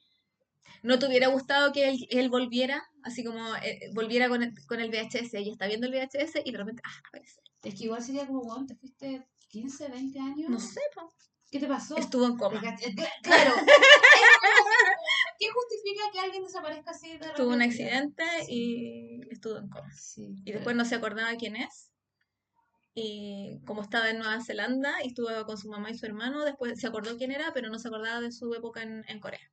¿No 0.84 0.98
te 0.98 1.06
hubiera 1.06 1.28
gustado 1.28 1.72
que 1.72 1.88
él, 1.88 2.06
él 2.10 2.28
volviera? 2.28 2.84
Así 3.02 3.24
como 3.24 3.56
eh, 3.56 3.90
volviera 3.94 4.28
con 4.28 4.42
el, 4.42 4.52
con 4.66 4.80
el 4.80 4.90
VHS. 4.90 5.32
Ella 5.32 5.50
está 5.50 5.66
viendo 5.66 5.86
el 5.86 5.92
VHS 5.94 6.42
y 6.44 6.52
de 6.52 6.58
repente, 6.58 6.82
ah, 6.84 7.02
aparece. 7.08 7.40
Es 7.62 7.74
que 7.74 7.84
igual 7.84 8.02
sería 8.02 8.26
como, 8.26 8.42
bueno, 8.42 8.66
te 8.66 8.76
fuiste 8.76 9.26
15, 9.48 9.88
20 9.88 10.18
años. 10.18 10.50
No 10.50 10.60
sé, 10.60 10.80
po. 10.94 11.10
¿Qué 11.50 11.58
te 11.58 11.66
pasó? 11.66 11.96
Estuvo 11.96 12.26
en 12.26 12.32
¿Te 12.32 12.38
coma. 12.38 12.60
Claro. 13.22 13.54
¿Qué 15.38 15.46
justifica 15.50 16.02
que 16.12 16.20
alguien 16.20 16.44
desaparezca 16.44 16.90
así 16.90 17.16
de 17.16 17.18
Tuvo 17.34 17.48
un 17.48 17.60
repente? 17.60 17.64
accidente 17.64 18.24
Sí. 18.44 18.52
y 18.52 19.32
estuvo 19.32 19.56
en 19.56 19.68
coma. 19.70 19.90
Sí. 19.94 20.34
Y 20.44 20.52
después 20.52 20.76
no 20.76 20.84
se 20.84 20.96
acordaba 20.96 21.34
quién 21.36 21.56
es. 21.56 21.90
Y 22.92 23.60
como 23.66 23.80
estaba 23.80 24.10
en 24.10 24.18
Nueva 24.18 24.44
Zelanda 24.44 25.02
y 25.02 25.08
estuvo 25.08 25.28
con 25.46 25.56
su 25.56 25.68
mamá 25.70 25.90
y 25.90 25.96
su 25.96 26.04
hermano, 26.04 26.44
después 26.44 26.78
se 26.78 26.86
acordó 26.86 27.16
quién 27.16 27.32
era, 27.32 27.52
pero 27.54 27.70
no 27.70 27.78
se 27.78 27.88
acordaba 27.88 28.20
de 28.20 28.32
su 28.32 28.52
época 28.54 28.82
en, 28.82 29.02
en 29.08 29.18
Corea. 29.18 29.50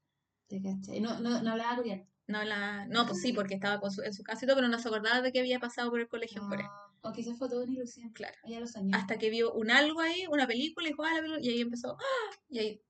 Te. 0.60 1.00
No, 1.00 1.20
no, 1.20 1.42
no 1.42 1.52
hablaba 1.52 1.76
coreano. 1.78 2.06
No, 2.28 2.44
la, 2.44 2.86
no, 2.86 3.06
pues 3.08 3.22
sí, 3.22 3.34
porque 3.34 3.56
estaba 3.56 3.80
con 3.80 3.92
su- 3.92 4.04
en 4.04 4.14
su 4.14 4.24
todo, 4.24 4.56
pero 4.56 4.68
no 4.68 4.80
se 4.80 4.88
acordaba 4.88 5.22
de 5.22 5.32
que 5.32 5.40
había 5.40 5.60
pasado 5.60 5.90
por 5.90 6.00
el 6.00 6.08
colegio 6.08 6.42
en 6.42 6.48
Corea. 6.50 6.70
O 7.02 7.12
quizás 7.12 7.38
fue 7.38 7.50
todo 7.50 7.64
una 7.64 7.74
ilusión. 7.74 8.10
Claro. 8.14 8.38
Allá 8.44 8.60
los 8.60 8.76
años. 8.76 8.98
Hasta 9.00 9.18
que 9.18 9.30
vio 9.30 9.52
un 9.54 9.70
algo 9.72 10.00
ahí, 10.00 10.26
una 10.28 10.48
película, 10.48 10.88
y 10.88 10.94
ah, 10.98 11.14
la 11.16 11.22
película", 11.22 11.40
y 11.42 11.50
ahí 11.50 11.62
empezó, 11.62 11.98
¡ah! 12.00 12.36
y 12.50 12.60
ahí, 12.60 12.82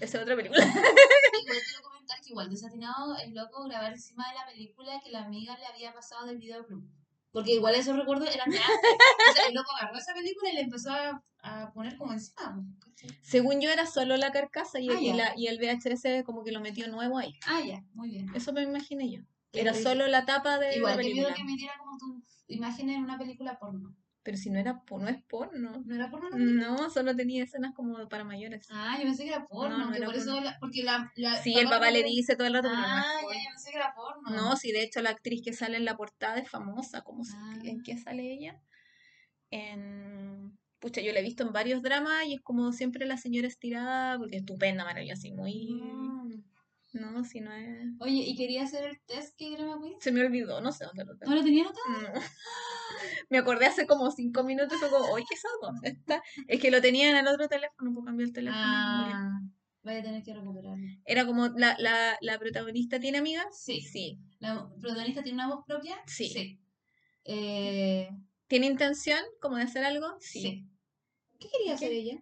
esa 0.00 0.18
es 0.18 0.22
otra 0.22 0.36
película. 0.36 0.60
Igual 0.64 1.58
quiero 1.64 1.82
comentar 1.82 2.20
que 2.20 2.28
igual 2.30 2.50
desatinado 2.50 3.16
es 3.16 3.32
loco 3.32 3.64
grabar 3.64 3.92
encima 3.92 4.28
de 4.28 4.34
la 4.34 4.46
película 4.46 5.00
que 5.02 5.10
la 5.10 5.24
amiga 5.24 5.56
le 5.58 5.66
había 5.66 5.92
pasado 5.92 6.26
del 6.26 6.38
videoclub. 6.38 6.84
Porque 7.32 7.52
igual 7.52 7.74
esos 7.74 7.96
recuerdos 7.96 8.32
eran 8.34 8.50
de 8.50 8.58
antes. 8.58 8.90
O 9.30 9.32
sea, 9.34 9.46
el 9.46 9.54
loco 9.54 9.70
agarró 9.80 9.98
esa 9.98 10.12
película 10.14 10.50
y 10.50 10.54
le 10.54 10.60
empezó 10.62 10.90
a, 10.90 11.22
a 11.42 11.72
poner 11.72 11.96
como 11.96 12.12
encima. 12.12 12.62
¿cachai? 12.80 13.10
Según 13.22 13.60
yo 13.60 13.70
era 13.70 13.86
solo 13.86 14.16
la 14.16 14.30
carcasa 14.32 14.78
y, 14.80 14.88
Ah, 14.90 15.00
y 15.00 15.06
ya. 15.06 15.14
la, 15.16 15.32
y 15.36 15.46
el 15.48 15.58
VHS 15.58 16.24
como 16.24 16.44
que 16.44 16.52
lo 16.52 16.60
metió 16.60 16.86
nuevo 16.88 17.18
ahí. 17.18 17.34
Ah, 17.46 17.60
ya, 17.60 17.82
muy 17.94 18.10
bien. 18.10 18.26
Eso 18.34 18.52
me 18.52 18.62
imaginé 18.62 19.10
yo. 19.10 19.20
Era 19.52 19.74
solo 19.74 20.06
la 20.06 20.24
tapa 20.26 20.58
de 20.58 20.76
Igual 20.76 20.96
la 20.96 21.02
película. 21.02 21.34
que 21.34 21.44
metiera 21.44 21.74
como 21.78 21.98
tu 21.98 22.22
imagen 22.48 22.90
en 22.90 23.02
una 23.02 23.18
película 23.18 23.58
porno. 23.58 23.96
Pero 24.22 24.36
si 24.36 24.50
no 24.50 24.58
era 24.58 24.82
no 24.90 25.08
es 25.08 25.22
porno. 25.24 25.82
¿No 25.86 25.94
era 25.94 26.10
porno? 26.10 26.28
No, 26.36 26.90
solo 26.90 27.16
tenía 27.16 27.42
escenas 27.42 27.74
como 27.74 28.06
para 28.08 28.22
mayores. 28.22 28.68
Ah, 28.70 28.96
yo 28.98 29.04
pensé 29.04 29.24
que 29.24 29.30
era 29.30 29.46
porno, 29.46 29.78
No, 29.78 29.86
no 29.90 29.94
era 29.96 30.04
por 30.06 30.14
porno. 30.14 30.32
eso, 30.34 30.40
la- 30.44 30.58
porque 30.60 30.82
la, 30.82 31.10
la 31.16 31.36
Sí, 31.42 31.54
el 31.58 31.68
papá 31.70 31.90
le 31.90 32.02
dice 32.02 32.36
todo 32.36 32.46
el 32.46 32.52
rato, 32.52 32.68
Ah, 32.70 33.02
ya, 33.22 33.28
yo 33.28 33.50
pensé 33.50 33.70
que 33.70 33.76
era 33.78 33.94
porno. 33.94 34.28
No, 34.30 34.56
sí, 34.58 34.72
de 34.72 34.82
hecho 34.82 35.00
la 35.00 35.10
actriz 35.10 35.40
que 35.42 35.54
sale 35.54 35.78
en 35.78 35.86
la 35.86 35.96
portada 35.96 36.36
es 36.38 36.50
famosa. 36.50 37.00
¿Cómo 37.02 37.24
se- 37.24 37.34
Ah. 37.34 37.54
¿En 37.64 37.82
qué 37.82 37.96
sale 37.96 38.30
ella? 38.30 38.60
En... 39.50 40.58
Pucha, 40.80 41.00
yo 41.02 41.12
la 41.12 41.20
he 41.20 41.22
visto 41.22 41.42
en 41.42 41.52
varios 41.52 41.82
dramas 41.82 42.26
y 42.26 42.34
es 42.34 42.40
como 42.40 42.72
siempre 42.72 43.06
la 43.06 43.18
señora 43.18 43.46
estirada, 43.46 44.18
porque 44.18 44.36
es 44.36 44.42
estupenda, 44.42 44.84
maravillosa, 44.84 45.18
así 45.18 45.30
muy... 45.30 45.74
Mm. 45.74 46.42
No, 46.92 47.22
si 47.22 47.40
no 47.40 47.52
es... 47.52 47.86
Oye, 48.00 48.24
¿y 48.26 48.34
quería 48.34 48.64
hacer 48.64 48.84
el 48.84 49.00
test 49.02 49.36
que 49.36 49.54
Queen? 49.54 50.00
Se 50.00 50.10
me 50.10 50.24
olvidó, 50.24 50.60
no 50.60 50.72
sé 50.72 50.84
dónde 50.86 51.04
lo 51.04 51.16
tengo. 51.16 51.30
¿No 51.30 51.36
lo 51.36 51.44
tenía? 51.44 51.64
No. 51.64 52.20
Me 53.28 53.38
acordé 53.38 53.66
hace 53.66 53.86
como 53.86 54.10
cinco 54.10 54.42
minutos 54.42 54.76
fue 54.80 54.90
como, 54.90 55.04
oye, 55.12 55.24
¿qué 55.28 55.36
¿Dónde 55.62 55.90
está? 55.90 56.22
Es 56.48 56.60
que 56.60 56.70
lo 56.70 56.80
tenía 56.80 57.10
en 57.10 57.16
el 57.16 57.28
otro 57.28 57.46
teléfono, 57.48 57.92
puedo 57.92 58.06
cambiar 58.06 58.28
el 58.28 58.34
teléfono. 58.34 58.60
Ah, 58.64 59.40
vaya 59.84 60.00
a 60.00 60.02
tener 60.02 60.22
que 60.24 60.34
recuperarlo. 60.34 60.84
Era 61.04 61.26
como, 61.26 61.48
¿la, 61.48 61.76
la, 61.78 62.18
la 62.20 62.38
protagonista 62.38 62.98
tiene 62.98 63.18
amigas? 63.18 63.46
Sí. 63.52 63.82
Sí. 63.82 64.18
¿La 64.40 64.68
protagonista 64.80 65.22
tiene 65.22 65.36
una 65.36 65.54
voz 65.54 65.64
propia? 65.66 65.96
Sí. 66.06 66.58
Eh, 67.24 68.08
¿Tiene 68.50 68.66
intención 68.66 69.20
como 69.40 69.58
de 69.58 69.62
hacer 69.62 69.84
algo? 69.84 70.16
sí. 70.18 70.66
¿Qué 71.38 71.48
quería 71.48 71.74
hacer 71.74 71.92
ella? 71.92 72.20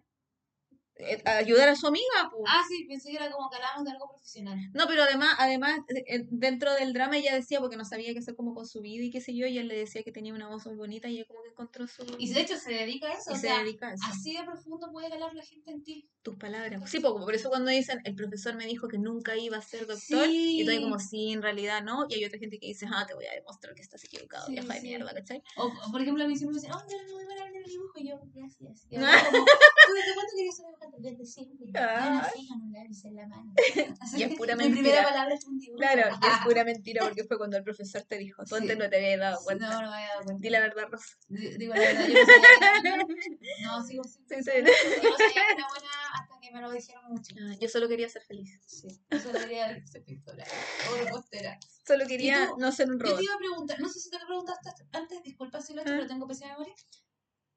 Eh, 0.99 1.21
ayudar 1.25 1.69
a 1.69 1.75
su 1.75 1.87
amiga, 1.87 2.29
pues. 2.29 2.43
Ah, 2.47 2.61
sí, 2.67 2.83
pensé 2.85 3.09
que 3.09 3.15
era 3.15 3.31
como 3.31 3.49
que 3.49 3.55
hablábamos 3.55 3.85
de 3.85 3.91
algo 3.91 4.09
profesional. 4.09 4.57
No, 4.73 4.85
pero 4.87 5.03
además, 5.03 5.35
además, 5.37 5.79
eh, 5.87 6.03
eh, 6.07 6.25
dentro 6.29 6.73
del 6.75 6.91
drama 6.93 7.17
ella 7.17 7.33
decía, 7.33 7.59
porque 7.61 7.77
no 7.77 7.85
sabía 7.85 8.11
qué 8.13 8.19
hacer 8.19 8.35
como 8.35 8.53
con 8.53 8.67
su 8.67 8.81
vida 8.81 9.03
y 9.05 9.09
qué 9.09 9.21
sé 9.21 9.33
yo, 9.35 9.47
y 9.47 9.57
él 9.57 9.67
le 9.69 9.77
decía 9.77 10.03
que 10.03 10.11
tenía 10.11 10.33
una 10.33 10.47
voz 10.49 10.65
muy 10.65 10.75
bonita 10.75 11.07
y 11.07 11.15
ella 11.17 11.25
como 11.27 11.41
que 11.41 11.49
encontró 11.49 11.87
su... 11.87 12.03
Y 12.17 12.33
de 12.33 12.41
hecho 12.41 12.57
se 12.57 12.71
dedica 12.73 13.07
a 13.07 13.13
eso. 13.13 13.31
y 13.31 13.33
o 13.33 13.35
se 13.35 13.41
sea, 13.41 13.59
dedica 13.63 13.87
a 13.87 13.93
eso. 13.93 14.03
así 14.09 14.35
de 14.35 14.43
profundo 14.43 14.91
puede 14.91 15.09
calar 15.09 15.33
la 15.33 15.43
gente 15.43 15.71
en 15.71 15.83
ti. 15.83 16.09
tus 16.21 16.35
palabras. 16.35 16.89
Sí, 16.91 16.99
porque 16.99 17.23
por 17.23 17.33
eso 17.33 17.49
cuando 17.49 17.71
dicen, 17.71 18.01
el 18.03 18.13
profesor 18.15 18.55
me 18.55 18.65
dijo 18.65 18.87
que 18.89 18.97
nunca 18.97 19.37
iba 19.37 19.55
a 19.57 19.61
ser 19.61 19.87
doctor, 19.87 20.27
y 20.29 20.65
tú 20.65 20.71
ahí 20.71 20.77
Sí. 20.77 20.83
como, 20.83 20.99
sí, 20.99 21.31
en 21.31 21.41
realidad 21.41 21.81
no, 21.81 22.05
y 22.09 22.15
hay 22.15 22.25
otra 22.25 22.39
gente 22.39 22.59
que 22.59 22.67
dice, 22.67 22.85
ah, 22.93 23.05
te 23.07 23.13
voy 23.13 23.25
a 23.25 23.33
demostrar 23.35 23.73
que 23.73 23.81
estás 23.81 24.03
equivocado, 24.03 24.45
Sí, 24.47 24.51
vieja 24.53 24.73
de 24.73 24.79
sí. 24.81 24.87
mierda, 24.87 25.13
¿cachai? 25.13 25.41
O, 25.55 25.65
o, 25.67 25.91
por 25.91 26.01
ejemplo, 26.01 26.23
a 26.25 26.27
mí 26.27 26.35
siempre 26.35 26.55
me 26.55 26.61
dicen, 26.61 26.73
oh, 26.75 26.83
eres 26.93 27.11
muy 27.13 27.23
buena 27.23 27.47
en 27.47 27.55
el 27.55 27.63
dibujo. 27.63 27.93
Y 27.99 28.09
yo, 28.09 28.19
gracias. 28.33 28.85
Y 28.89 28.97
Ah. 28.97 28.99
ahora 28.99 29.29
como, 29.31 29.45
¿tú 29.45 29.93
desde 29.93 30.13
cuándo 30.13 30.31
querías 30.35 30.55
ser 30.57 30.65
dibujante? 30.67 30.88
Desde 30.97 31.25
siempre. 31.25 31.67
Yo 31.67 31.71
la 31.73 33.27
mano. 33.27 33.53
Y 34.17 34.23
es 34.23 34.35
pura 34.35 34.55
Mi 34.55 34.63
mentira. 34.63 34.81
primera 34.83 35.03
palabra 35.03 35.33
es 35.35 35.45
un 35.45 35.59
dibujo. 35.59 35.77
Claro, 35.77 36.01
y 36.21 36.25
es 36.27 36.37
pura 36.43 36.63
mentira 36.63 37.05
porque 37.05 37.23
fue 37.23 37.37
cuando 37.37 37.57
el 37.57 37.63
profesor 37.63 38.01
te 38.03 38.17
dijo, 38.17 38.43
tú 38.45 38.55
antes 38.55 38.71
Sí. 38.73 38.77
no 38.79 38.89
te 38.89 38.95
habías 38.97 39.19
dado 39.19 39.43
cuenta. 39.43 39.69
No, 39.69 39.81
no 39.81 39.89
me 39.91 39.95
había 39.97 40.07
dado 40.09 40.23
cuenta. 40.23 40.41
Di 40.41 40.49
la 40.49 40.59
verdad, 40.59 40.83
Rosa. 40.89 41.15
Di- 41.27 41.57
Digo 41.57 41.73
la 41.75 41.79
verdad, 41.81 42.07
yo 42.07 42.13
no 42.13 42.25
sabía 42.25 43.05
No, 43.63 43.85
sigo 43.85 44.03
sin 44.03 44.25
Sí, 44.27 44.35
sí. 44.43 44.51
Yo 44.57 45.09
no 45.09 45.17
sabía 45.17 45.33
que 45.33 45.53
era 45.53 45.67
buena 45.69 45.89
hasta 46.13 46.39
que 46.41 46.51
me 46.51 46.61
lo 46.61 46.71
dijeron 46.71 47.03
mucho. 47.09 47.35
Ah, 47.39 47.55
Yo 47.59 47.69
solo 47.69 47.87
quería 47.87 48.09
ser 48.09 48.23
feliz. 48.23 48.59
Sí, 48.65 48.87
eso 49.09 49.31
debería 49.31 49.85
ser 49.87 50.03
pintora 50.03 50.43
o 50.91 50.95
repostera. 51.03 51.57
Solo 51.85 52.05
quería 52.07 52.49
no 52.57 52.71
ser 52.71 52.89
un 52.89 52.99
Yo 52.99 53.05
robot. 53.05 53.17
te 53.17 53.23
iba 53.23 53.33
a 53.33 53.37
preguntar, 53.37 53.79
no 53.79 53.89
sé 53.89 53.99
si 53.99 54.09
te 54.09 54.19
lo 54.19 54.25
preguntaste 54.25 54.69
antes, 54.91 55.23
disculpa 55.23 55.61
si 55.61 55.73
lo 55.73 55.81
he 55.81 55.83
hecho, 55.83 55.93
Ah. 55.93 55.97
pero 55.97 56.07
tengo 56.07 56.27
pésima 56.27 56.51
memoria. 56.51 56.73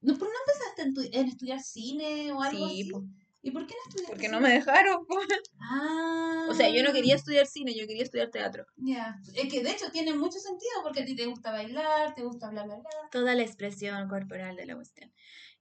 ¿No, 0.01 0.17
¿Por 0.17 0.27
qué 0.27 0.33
no 0.33 0.39
empezaste 0.53 0.81
en, 0.81 0.93
tu- 0.93 1.17
en 1.19 1.27
estudiar 1.29 1.61
cine 1.61 2.31
o 2.33 2.41
algo 2.41 2.67
Sí, 2.67 2.81
así? 2.81 2.91
po, 2.91 3.03
¿Y 3.45 3.51
por 3.51 3.67
qué 3.67 3.73
no 3.75 3.81
estudiaste 3.89 4.07
porque 4.13 4.25
cine? 4.27 4.31
no 4.33 4.41
me 4.41 4.53
dejaron. 4.53 5.05
Ah. 5.65 6.47
O 6.49 6.53
sea, 6.53 6.69
yo 6.69 6.83
no 6.83 6.91
quería 6.91 7.15
estudiar 7.15 7.45
cine, 7.45 7.73
yo 7.73 7.87
quería 7.87 8.03
estudiar 8.03 8.29
teatro. 8.29 8.65
Ya, 8.75 9.15
es 9.35 9.51
que 9.51 9.63
de 9.63 9.71
hecho 9.71 9.91
tiene 9.91 10.13
mucho 10.13 10.39
sentido 10.39 10.71
porque 10.83 11.01
a 11.03 11.05
ti 11.05 11.15
te 11.15 11.25
gusta 11.25 11.51
bailar, 11.51 12.13
te 12.15 12.23
gusta 12.23 12.49
bla 12.49 12.63
bla 12.63 12.75
bla. 12.77 12.89
Toda 13.11 13.33
la 13.35 13.43
expresión 13.43 14.07
corporal 14.09 14.55
de 14.57 14.65
la 14.65 14.75
cuestión. 14.75 15.13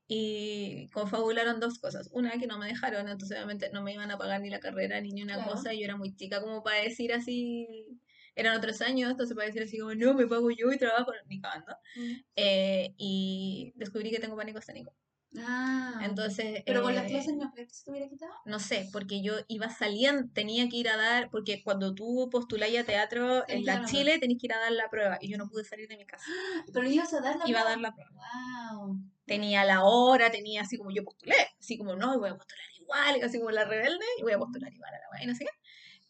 Y 0.08 0.88
confabularon 0.92 1.60
dos 1.60 1.78
cosas. 1.78 2.08
Una, 2.12 2.32
que 2.38 2.46
no 2.48 2.58
me 2.58 2.66
dejaron, 2.66 3.08
entonces 3.08 3.36
obviamente 3.36 3.70
no 3.72 3.82
me 3.82 3.94
iban 3.94 4.10
a 4.10 4.18
pagar 4.18 4.40
ni 4.40 4.50
la 4.50 4.58
carrera 4.60 5.00
ni 5.00 5.10
ni 5.10 5.22
una 5.22 5.34
Claro. 5.34 5.52
cosa. 5.52 5.72
y 5.72 5.78
Yo 5.80 5.84
era 5.84 5.96
muy 5.96 6.14
chica 6.16 6.40
como 6.40 6.62
para 6.62 6.82
decir 6.82 7.12
así. 7.12 7.66
Eran 8.34 8.56
otros 8.56 8.80
años, 8.80 9.10
entonces 9.10 9.34
para 9.36 9.46
decir 9.46 9.62
así 9.62 9.78
como, 9.78 9.94
no, 9.94 10.14
me 10.14 10.26
pago 10.26 10.50
yo 10.50 10.72
y 10.72 10.78
trabajo, 10.78 11.12
ni 11.28 11.40
cagando. 11.40 11.76
Eh, 12.34 12.94
y 12.96 13.72
descubrí 13.76 14.10
que 14.10 14.18
tengo 14.20 14.36
pánico 14.36 14.58
escénico. 14.58 14.94
Ah. 15.38 16.00
Entonces. 16.02 16.62
pero 16.66 16.82
con 16.82 16.94
las 16.94 17.04
eh, 17.06 17.08
clases 17.08 17.34
no 17.36 17.50
crees 17.52 17.68
que 17.68 17.74
se 17.74 17.84
te 17.84 17.90
hubiera 17.90 18.08
quitado. 18.08 18.32
No 18.44 18.58
sé, 18.58 18.88
porque 18.92 19.22
yo 19.22 19.34
iba 19.48 19.70
saliendo, 19.70 20.30
tenía 20.34 20.68
que 20.68 20.76
ir 20.76 20.88
a 20.88 20.96
dar, 20.96 21.30
porque 21.30 21.62
cuando 21.62 21.94
tú 21.94 22.28
postuláis 22.30 22.78
a 22.78 22.84
teatro 22.84 23.48
en 23.48 23.64
la 23.64 23.84
Chile 23.86 24.18
tenés 24.18 24.38
que 24.38 24.46
ir 24.46 24.52
a 24.52 24.58
dar 24.60 24.72
la 24.72 24.90
prueba 24.90 25.18
y 25.20 25.30
yo 25.30 25.38
no 25.38 25.48
pude 25.48 25.64
salir 25.64 25.88
de 25.88 25.96
mi 25.96 26.04
casa. 26.06 26.24
Pero 26.72 26.86
ibas 26.88 27.12
a 27.14 27.20
dar 27.20 27.36
la 27.36 27.48
Iba 27.48 27.60
a 27.60 27.62
prueba? 27.62 27.70
dar 27.70 27.80
la 27.80 27.94
prueba. 27.94 28.10
Wow. 28.74 28.96
Tenía 29.24 29.64
la 29.64 29.84
hora, 29.84 30.30
tenía 30.30 30.62
así 30.62 30.76
como 30.76 30.90
yo 30.90 31.04
postulé, 31.04 31.34
así 31.58 31.78
como 31.78 31.94
no, 31.96 32.18
voy 32.18 32.30
a 32.30 32.36
postular 32.36 32.64
igual, 32.78 33.20
así 33.22 33.38
como 33.38 33.50
la 33.52 33.64
rebelde, 33.64 34.04
y 34.18 34.22
voy 34.22 34.32
a 34.32 34.38
postular 34.38 34.72
igual 34.72 34.92
a 34.92 34.98
la 35.16 35.22
y 35.22 35.26
no 35.26 35.34
sé 35.34 35.44
qué. 35.44 35.50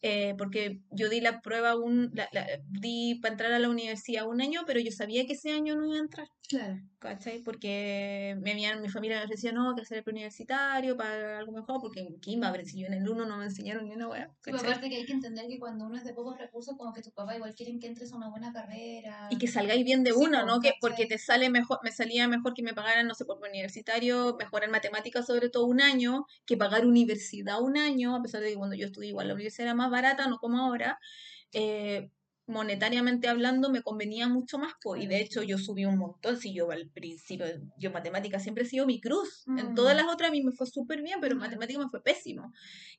eh, 0.01 0.35
porque 0.37 0.81
yo 0.91 1.07
di 1.07 1.21
la 1.21 1.39
prueba, 1.39 1.77
un, 1.77 2.11
la, 2.13 2.27
la- 2.33 2.45
di 2.67 3.15
para 3.21 3.33
entrar 3.33 3.53
a 3.53 3.59
la 3.59 3.69
universidad 3.69 4.27
un 4.27 4.41
año, 4.41 4.63
pero 4.67 4.79
yo 4.81 4.91
sabía 4.91 5.25
que 5.25 5.33
ese 5.33 5.51
año 5.51 5.75
no 5.77 5.85
iba 5.85 5.95
a 5.95 5.99
entrar. 5.99 6.27
Claro. 6.49 6.81
¿Cachai? 6.99 7.41
Porque 7.43 8.35
me 8.41 8.51
habían- 8.51 8.81
mi 8.81 8.89
familia 8.89 9.17
me 9.19 9.25
ofrecía, 9.25 9.51
no, 9.51 9.75
que 9.75 9.81
hacer 9.81 9.97
el 9.99 10.03
preuniversitario 10.03 10.95
para 10.95 11.39
algo 11.39 11.51
mejor, 11.51 11.81
porque 11.81 12.01
en 12.01 12.19
Kimba, 12.19 12.51
pero 12.51 12.63
si 12.65 12.79
yo 12.79 12.87
en 12.87 12.93
el 12.93 13.09
uno 13.09 13.25
no 13.25 13.37
me 13.37 13.45
enseñaron 13.45 13.85
ni 13.85 13.93
una 13.93 14.07
¿cachai? 14.41 14.69
aparte 14.69 14.89
que 14.89 14.95
hay 14.95 15.05
que 15.05 15.13
entender 15.13 15.47
que 15.47 15.59
cuando 15.59 15.85
uno 15.85 15.97
es 15.97 16.03
de 16.03 16.13
pocos 16.13 16.37
recursos, 16.37 16.77
como 16.77 16.93
que 16.93 17.01
tus 17.01 17.13
papás 17.13 17.35
igual 17.37 17.53
quieren 17.55 17.79
que 17.79 17.87
entres 17.87 18.13
a 18.13 18.17
una 18.17 18.29
buena 18.29 18.53
carrera. 18.53 19.29
Y 19.31 19.37
que 19.37 19.47
salgáis 19.47 19.83
bien 19.83 20.03
de 20.03 20.11
Sí, 20.11 20.17
po, 20.19 20.45
¿no? 20.45 20.59
Que 20.61 20.73
porque 20.79 21.05
te 21.05 21.17
sale 21.17 21.49
mejor, 21.49 21.79
me 21.83 21.91
salía 21.91 22.27
mejor 22.27 22.53
que 22.53 22.63
me 22.63 22.73
pagaran, 22.73 23.07
no 23.07 23.15
sé, 23.15 23.25
por 23.25 23.39
universitario, 23.39 24.35
mejor 24.37 24.63
en 24.63 24.71
matemáticas 24.71 25.25
sobre 25.25 25.49
todo 25.49 25.65
un 25.65 25.81
año, 25.81 26.25
que 26.45 26.55
pagar 26.57 26.85
universidad 26.85 27.61
un 27.61 27.77
año, 27.77 28.15
a 28.15 28.21
pesar 28.21 28.41
de 28.41 28.49
que 28.49 28.55
cuando 28.55 28.75
yo 28.75 28.85
estudié 28.85 29.09
igual 29.09 29.27
la 29.29 29.33
universidad 29.33 29.67
era 29.67 29.75
más 29.75 29.89
barata, 29.91 30.27
no 30.27 30.37
como 30.37 30.59
ahora, 30.59 30.99
eh, 31.53 32.11
monetariamente 32.45 33.27
hablando 33.29 33.69
me 33.69 33.81
convenía 33.81 34.27
mucho 34.27 34.57
más, 34.57 34.73
po, 34.81 34.95
y 34.97 35.07
de 35.07 35.21
hecho 35.21 35.43
yo 35.43 35.57
subí 35.57 35.85
un 35.85 35.97
montón, 35.97 36.37
si 36.37 36.53
yo 36.53 36.69
al 36.71 36.89
principio, 36.89 37.45
yo 37.77 37.91
matemáticas 37.91 38.43
siempre 38.43 38.63
he 38.63 38.67
sido 38.67 38.85
mi 38.85 38.99
cruz, 38.99 39.45
en 39.57 39.73
todas 39.75 39.93
Mm. 39.93 39.97
las 39.97 40.07
otras 40.13 40.29
a 40.29 40.31
mí 40.31 40.43
me 40.43 40.51
fue 40.51 40.67
súper 40.67 41.01
bien, 41.01 41.19
pero 41.21 41.33
en 41.35 41.39
matemáticas 41.39 41.83
me 41.83 41.89
fue 41.89 42.03
pésimo, 42.03 42.51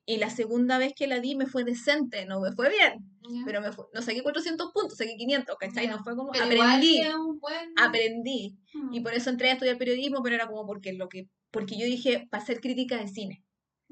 y 0.05 0.17
la 0.17 0.29
segunda 0.31 0.77
vez 0.79 0.93
que 0.95 1.05
la 1.07 1.19
di 1.19 1.35
me 1.35 1.45
fue 1.45 1.63
decente, 1.63 2.25
no 2.25 2.39
me 2.41 2.51
fue 2.53 2.69
bien, 2.69 2.93
Ya. 3.29 3.41
pero 3.45 3.61
me 3.61 3.71
fue, 3.71 3.85
no 3.93 4.01
saqué 4.01 4.23
400 4.23 4.71
puntos, 4.73 4.97
saqué 4.97 5.15
500, 5.15 5.55
¿cachai? 5.59 5.85
Ya. 5.85 5.91
No 5.95 6.03
fue 6.03 6.15
como, 6.15 6.31
Pero 6.31 6.45
aprendí, 6.45 7.01
buen... 7.39 7.69
aprendí, 7.77 8.57
y 8.91 8.99
Mm. 8.99 9.03
por 9.03 9.13
eso 9.13 9.29
entré 9.29 9.49
a 9.49 9.53
estudiar 9.53 9.77
periodismo, 9.77 10.21
pero 10.23 10.35
era 10.35 10.47
como 10.47 10.65
porque 10.65 10.93
lo 10.93 11.07
que, 11.07 11.29
porque 11.51 11.77
yo 11.77 11.85
dije, 11.85 12.27
para 12.31 12.41
hacer 12.43 12.59
crítica 12.59 12.97
de 12.97 13.07
cine. 13.07 13.43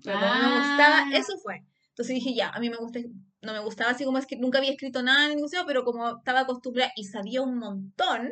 Pero 0.03 0.19
como 0.19 0.33
me 0.33 0.57
gustaba, 0.59 1.03
Ah. 1.05 1.09
eso 1.13 1.37
fue. 1.43 1.61
Entonces 1.89 2.15
dije, 2.15 2.33
ya, 2.33 2.49
a 2.49 2.59
mí 2.59 2.69
me 2.71 2.77
gusta, 2.77 2.99
no 3.43 3.53
me 3.53 3.59
gustaba 3.59 3.91
así 3.91 4.05
como 4.05 4.17
es 4.17 4.25
que 4.25 4.37
nunca 4.37 4.57
había 4.59 4.71
escrito 4.71 5.03
nada 5.03 5.25
en 5.25 5.31
ningún 5.35 5.49
sitio, 5.49 5.65
pero 5.65 5.83
como 5.83 6.17
estaba 6.17 6.41
acostumbrada 6.41 6.91
y 6.95 7.05
sabía 7.05 7.41
un 7.41 7.57
montón. 7.57 8.31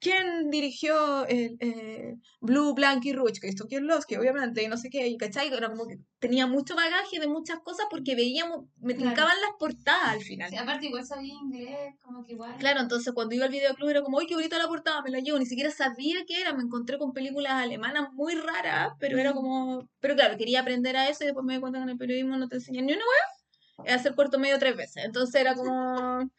¿quién 0.00 0.50
dirigió 0.50 1.26
el, 1.26 1.56
eh, 1.60 2.14
Blue, 2.40 2.74
Blank 2.74 3.04
y 3.06 3.12
Rouge? 3.12 3.40
Christoph 3.40 3.68
Kierlowski, 3.68 4.16
obviamente, 4.16 4.62
y 4.62 4.68
no 4.68 4.76
sé 4.76 4.88
qué, 4.90 5.06
y 5.08 5.16
¿cachai? 5.16 5.48
Era 5.52 5.68
como 5.68 5.86
que 5.86 5.98
tenía 6.18 6.46
mucho 6.46 6.74
bagaje 6.74 7.20
de 7.20 7.28
muchas 7.28 7.58
cosas 7.60 7.86
porque 7.90 8.14
veíamos, 8.14 8.64
me 8.78 8.94
Claro. 8.94 9.10
tincaban 9.10 9.36
las 9.40 9.50
portadas 9.58 10.14
al 10.14 10.20
final. 10.22 10.50
Sí, 10.50 10.56
aparte 10.56 10.86
igual 10.86 11.06
sabía 11.06 11.34
inglés, 11.34 11.94
como 12.02 12.24
que 12.24 12.32
igual... 12.32 12.56
Claro, 12.58 12.80
entonces 12.80 13.12
cuando 13.14 13.34
iba 13.34 13.44
al 13.44 13.50
videoclub 13.50 13.88
era 13.90 14.02
como, 14.02 14.18
¡ay, 14.18 14.26
qué 14.26 14.34
bonita 14.34 14.58
la 14.58 14.68
portada! 14.68 15.02
Me 15.02 15.10
la 15.10 15.20
llevo, 15.20 15.38
ni 15.38 15.46
siquiera 15.46 15.70
sabía 15.70 16.24
qué 16.26 16.40
era, 16.40 16.54
me 16.54 16.62
encontré 16.62 16.98
con 16.98 17.12
películas 17.12 17.52
alemanas 17.52 18.12
muy 18.12 18.34
raras, 18.34 18.92
pero 18.98 19.18
era 19.18 19.32
como, 19.32 19.88
pero 20.00 20.14
claro, 20.14 20.36
quería 20.36 20.60
aprender 20.60 20.96
a 20.96 21.08
eso 21.08 21.24
y 21.24 21.26
después 21.26 21.44
me 21.44 21.54
di 21.54 21.60
cuenta 21.60 21.78
que 21.78 21.84
en 21.84 21.88
el 21.90 21.98
periodismo 21.98 22.36
no 22.36 22.48
te 22.48 22.56
enseñan 22.56 22.86
ni 22.86 22.92
una 22.92 23.02
es 23.02 23.45
hacer 23.86 24.14
corto 24.14 24.38
medio 24.38 24.58
tres 24.58 24.76
veces, 24.76 25.04
entonces 25.04 25.40
era 25.40 25.54
como, 25.54 26.30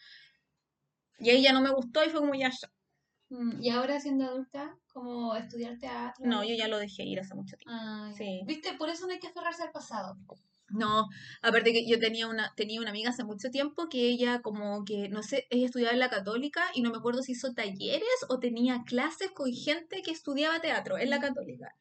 y 1.20 1.30
ahí 1.30 1.42
ya 1.42 1.54
no 1.54 1.62
me 1.62 1.72
gustó 1.72 2.04
y 2.04 2.10
fue 2.10 2.20
como, 2.20 2.36
ya. 2.36 2.50
Mm, 3.30 3.62
Y 3.62 3.70
ahora 3.70 4.00
siendo 4.00 4.26
adulta, 4.26 4.78
como 4.94 5.36
estudiar 5.36 5.78
teatro... 5.78 6.26
No, 6.26 6.44
yo 6.44 6.56
ya 6.56 6.68
lo 6.68 6.78
dejé 6.78 7.04
ir 7.04 7.20
hace 7.20 7.36
mucho 7.36 7.58
tiempo. 7.58 7.72
Ah. 7.76 8.12
Sí. 8.18 8.42
Viste, 8.46 8.74
por 8.74 8.90
eso 8.90 9.06
no 9.06 9.14
hay 9.14 9.20
que 9.20 9.28
aferrarse 9.28 9.64
al 9.64 9.72
pasado. 9.72 10.18
No, 10.70 11.08
aparte 11.42 11.72
que 11.72 11.88
yo 11.88 11.98
tenía 11.98 12.28
una, 12.28 12.54
tenía 12.56 12.82
una 12.82 12.90
amiga 12.90 13.12
hace 13.12 13.24
mucho 13.24 13.50
tiempo 13.50 13.88
que 13.88 14.10
ella 14.10 14.42
como 14.42 14.84
que, 14.84 15.08
no 15.08 15.24
sé, 15.24 15.48
ella 15.50 15.66
estudiaba 15.66 15.94
en 15.94 16.00
la 16.00 16.10
católica 16.10 16.62
y 16.74 16.82
no 16.82 16.92
me 16.92 16.98
acuerdo 16.98 17.24
si 17.24 17.32
hizo 17.32 17.54
talleres 17.54 18.26
o 18.28 18.40
tenía 18.40 18.84
clases 18.86 19.32
con 19.32 19.52
gente 19.54 20.02
que 20.02 20.12
estudiaba 20.12 20.60
teatro 20.60 20.98
en 20.98 21.10
la 21.10 21.22
católica. 21.22 21.74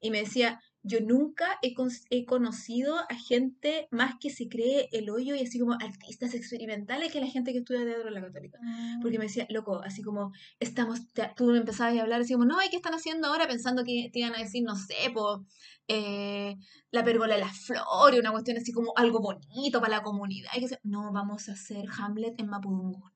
Y 0.00 0.10
me 0.10 0.20
decía, 0.20 0.60
yo 0.82 1.00
nunca 1.00 1.58
he, 1.62 1.74
con- 1.74 1.90
he 2.10 2.24
conocido 2.24 2.96
a 3.10 3.14
gente 3.14 3.88
más 3.90 4.14
que 4.20 4.30
se 4.30 4.48
cree 4.48 4.88
el 4.92 5.10
hoyo 5.10 5.34
y 5.34 5.40
así 5.42 5.58
como 5.58 5.74
artistas 5.74 6.34
experimentales 6.34 7.12
que 7.12 7.20
la 7.20 7.26
gente 7.26 7.52
que 7.52 7.58
estudia 7.58 7.84
teatro 7.84 8.08
en 8.08 8.14
la 8.14 8.22
católica. 8.22 8.58
Porque 9.02 9.18
me 9.18 9.24
decía, 9.24 9.46
loco, 9.50 9.80
así 9.84 10.02
como, 10.02 10.32
estamos, 10.60 11.00
tú 11.36 11.46
me 11.46 11.58
empezabas 11.58 11.96
a 11.96 12.02
hablar 12.02 12.20
así 12.20 12.32
como, 12.32 12.44
no, 12.44 12.62
¿y 12.62 12.70
qué 12.70 12.76
están 12.76 12.94
haciendo 12.94 13.28
ahora? 13.28 13.46
Pensando 13.48 13.84
que 13.84 14.08
te 14.12 14.20
iban 14.20 14.34
a 14.34 14.38
decir, 14.38 14.62
no 14.64 14.76
sé, 14.76 14.94
po, 15.12 15.44
eh, 15.88 16.56
la 16.90 17.04
pérgola 17.04 17.34
de 17.34 17.40
las 17.40 17.58
flores, 17.58 18.20
una 18.20 18.30
cuestión 18.32 18.56
así 18.56 18.72
como 18.72 18.92
algo 18.96 19.20
bonito 19.20 19.80
para 19.80 19.96
la 19.96 20.02
comunidad. 20.02 20.50
Y 20.56 20.66
que 20.66 20.78
no, 20.84 21.12
vamos 21.12 21.48
a 21.48 21.52
hacer 21.52 21.84
Hamlet 21.98 22.38
en 22.38 22.46
Mapudungun. 22.48 23.10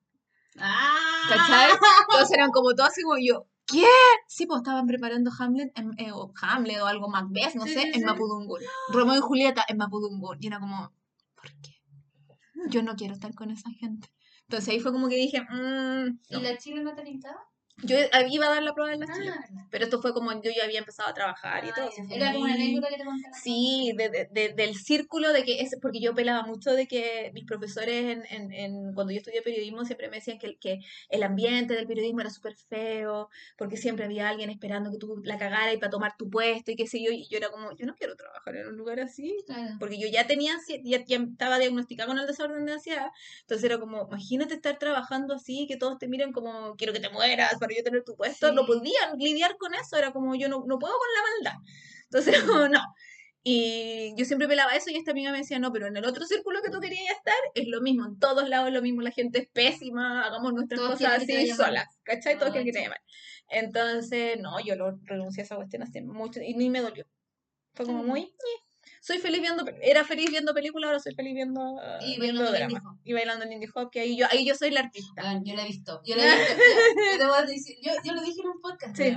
¡Ah! 0.57 1.25
¿Cachai? 1.29 1.71
Entonces 2.11 2.37
eran 2.37 2.51
como 2.51 2.75
todos 2.75 2.89
así 2.89 3.01
como 3.01 3.17
yo, 3.17 3.47
¿qué? 3.73 3.87
Sí, 4.27 4.45
pues 4.45 4.59
estaban 4.59 4.87
preparando 4.87 5.31
Hamlet, 5.37 5.71
en, 5.77 5.91
eh, 5.97 6.11
o 6.11 6.31
Hamlet 6.41 6.79
o 6.81 6.85
algo 6.85 7.09
Macbeth, 7.09 7.55
no 7.55 7.65
Sí, 7.65 7.73
sé, 7.73 7.81
sí, 7.81 7.87
en 7.87 7.93
sí. 7.95 8.05
Mapudungun. 8.05 8.61
Romeo 8.89 9.17
y 9.17 9.21
Julieta 9.21 9.65
en 9.67 9.77
Mapudungun. 9.77 10.37
Y 10.39 10.47
era 10.47 10.59
como, 10.59 10.91
¿por 11.35 11.51
qué? 11.61 11.71
Yo 12.69 12.81
no 12.83 12.95
quiero 12.95 13.13
estar 13.13 13.33
con 13.35 13.51
esa 13.51 13.69
gente. 13.71 14.09
Entonces 14.43 14.69
ahí 14.69 14.79
fue 14.79 14.91
como 14.91 15.09
que 15.09 15.15
dije, 15.15 15.41
mmm, 15.41 16.19
¿Y 16.29 16.41
la 16.41 16.57
Chile 16.57 16.83
no 16.83 16.93
te 16.93 17.01
pintaba? 17.03 17.39
Yo 17.81 17.97
iba 18.29 18.47
a 18.47 18.49
dar 18.49 18.63
la 18.63 18.73
prueba 18.73 18.91
de 18.91 18.97
la 18.97 19.05
Ah, 19.09 19.13
Chile, 19.17 19.31
pero 19.69 19.83
esto 19.85 20.01
fue 20.01 20.13
como 20.13 20.31
yo 20.41 20.51
ya 20.55 20.63
había 20.63 20.79
empezado 20.79 21.09
a 21.09 21.13
trabajar 21.13 21.65
y 21.65 21.69
Ah, 21.69 21.73
todo. 21.75 21.85
ya. 21.85 21.91
así 21.91 22.03
fue 22.07 22.15
Era 22.17 22.31
como 22.31 22.45
una 22.45 22.53
anécdota 22.53 22.87
que 22.89 22.97
te 22.97 23.03
Sí, 23.41 23.91
de, 23.97 24.09
de- 24.09 24.27
de- 24.31 24.53
del 24.53 24.75
círculo 24.75 25.33
de 25.33 25.43
que 25.43 25.59
es 25.61 25.75
porque 25.81 25.99
yo 25.99 26.13
pelaba 26.13 26.43
mucho 26.43 26.71
de 26.71 26.87
que 26.87 27.31
mis 27.33 27.45
profesores 27.45 28.05
en, 28.05 28.23
en, 28.29 28.51
en- 28.53 28.93
cuando 28.93 29.11
yo 29.11 29.17
estudié 29.17 29.41
periodismo 29.41 29.83
siempre 29.85 30.07
me 30.09 30.17
decían 30.17 30.37
que, 30.37 30.47
el- 30.47 30.59
que 30.59 30.79
el 31.09 31.23
ambiente 31.23 31.73
del 31.73 31.87
periodismo 31.87 32.21
era 32.21 32.29
súper 32.29 32.55
feo, 32.55 33.29
porque 33.57 33.75
siempre 33.77 34.05
había 34.05 34.29
alguien 34.29 34.49
esperando 34.49 34.91
que 34.91 34.97
tú 34.97 35.21
la 35.23 35.37
cagara 35.37 35.73
y 35.73 35.77
para 35.77 35.89
tomar 35.89 36.15
tu 36.15 36.29
puesto 36.29 36.71
y 36.71 36.75
qué 36.75 36.87
sé 36.87 37.01
yo, 37.03 37.11
y 37.11 37.27
yo 37.27 37.37
era 37.37 37.49
como, 37.49 37.75
yo 37.75 37.85
no 37.85 37.95
quiero 37.95 38.15
trabajar 38.15 38.55
en 38.55 38.67
un 38.67 38.77
lugar 38.77 38.99
así, 38.99 39.35
Claro. 39.47 39.75
porque 39.79 39.99
yo 39.99 40.07
ya 40.07 40.27
tenía, 40.27 40.53
ya, 40.83 41.03
ya 41.03 41.17
estaba 41.17 41.57
diagnosticada 41.59 42.07
con 42.07 42.19
el 42.19 42.27
desorden 42.27 42.65
de 42.65 42.73
ansiedad, 42.73 43.07
entonces 43.41 43.63
era 43.65 43.79
como, 43.79 44.07
imagínate 44.07 44.53
estar 44.53 44.77
trabajando 44.77 45.33
así, 45.33 45.65
que 45.67 45.75
todos 45.75 45.97
te 45.97 46.07
miren 46.07 46.31
como, 46.31 46.75
quiero 46.75 46.93
que 46.93 46.99
te 46.99 47.09
mueras 47.09 47.59
para 47.63 47.75
yo 47.75 47.83
tener 47.83 48.03
tu 48.03 48.15
puesto, 48.15 48.51
no 48.51 48.61
Sí. 48.61 48.67
podían 48.67 49.17
lidiar 49.17 49.57
con 49.57 49.73
eso, 49.73 49.97
era 49.97 50.11
como, 50.11 50.35
yo 50.35 50.47
no, 50.49 50.63
no 50.67 50.77
puedo 50.79 50.93
con 50.93 51.07
la 51.15 51.51
maldad, 51.51 51.61
entonces 52.03 52.33
no. 52.71 52.81
Y 53.45 54.13
yo 54.15 54.23
siempre 54.23 54.47
pelaba 54.47 54.73
eso 54.73 54.89
y 54.89 54.95
esta 54.95 55.11
amiga 55.11 55.31
me 55.33 55.39
decía, 55.39 55.59
no, 55.59 55.73
pero 55.73 55.87
en 55.87 55.97
el 55.97 56.05
otro 56.05 56.25
círculo 56.25 56.61
que 56.63 56.71
tú 56.71 56.79
querías 56.79 57.17
estar 57.17 57.33
es 57.55 57.67
lo 57.67 57.81
mismo, 57.81 58.05
en 58.05 58.17
todos 58.17 58.47
lados 58.47 58.69
es 58.69 58.73
lo 58.73 58.81
mismo, 58.81 59.01
la 59.01 59.11
gente 59.11 59.39
es 59.39 59.49
pésima, 59.49 60.23
hagamos 60.25 60.53
nuestras 60.53 60.79
Todos 60.79 60.93
cosas 60.93 61.23
así 61.23 61.47
solas, 61.49 61.87
¿cachai? 62.03 62.35
Todos 62.37 62.51
Ah, 62.51 62.53
quieren 62.53 62.71
que 62.71 62.79
te 62.79 62.87
mal. 62.87 63.01
Entonces, 63.49 64.39
no, 64.39 64.63
yo 64.63 64.75
lo 64.75 64.97
renuncié 65.03 65.43
a 65.43 65.45
esa 65.45 65.55
cuestión 65.57 65.83
hace 65.83 66.01
mucho 66.01 66.39
y 66.41 66.53
ni 66.53 66.69
me 66.69 66.79
dolió. 66.81 67.05
Fue 67.73 67.85
como 67.85 68.03
muy... 68.03 68.33
Soy 69.03 69.17
feliz 69.17 69.41
viendo, 69.41 69.65
era 69.81 70.05
feliz 70.05 70.29
viendo 70.29 70.53
películas, 70.53 70.87
ahora 70.87 70.99
soy 71.01 71.13
feliz 71.13 71.33
viendo, 71.33 71.75
Y 71.99 72.21
viendo 72.21 72.41
bailando 72.41 72.77
drama. 72.77 72.99
Y 73.03 73.11
bailando 73.11 73.43
Lindy 73.43 73.67
Hop, 73.75 73.91
que 73.91 73.99
ahí 73.99 74.15
yo, 74.15 74.25
ahí 74.31 74.45
yo 74.45 74.55
soy 74.55 74.71
la 74.71 74.79
artista. 74.79 75.21
Bueno, 75.21 75.41
yo 75.43 75.55
la 75.55 75.63
he 75.63 75.67
visto. 75.67 76.01
Yo 76.05 76.15
la 76.15 76.23
he 76.23 76.37
visto. 76.37 77.73
Yo, 77.83 77.91
yo 78.05 78.13
lo 78.13 78.21
dije 78.21 78.39
en 78.39 78.47
un 78.47 78.61
podcast. 78.61 78.95
Sí. 78.95 79.13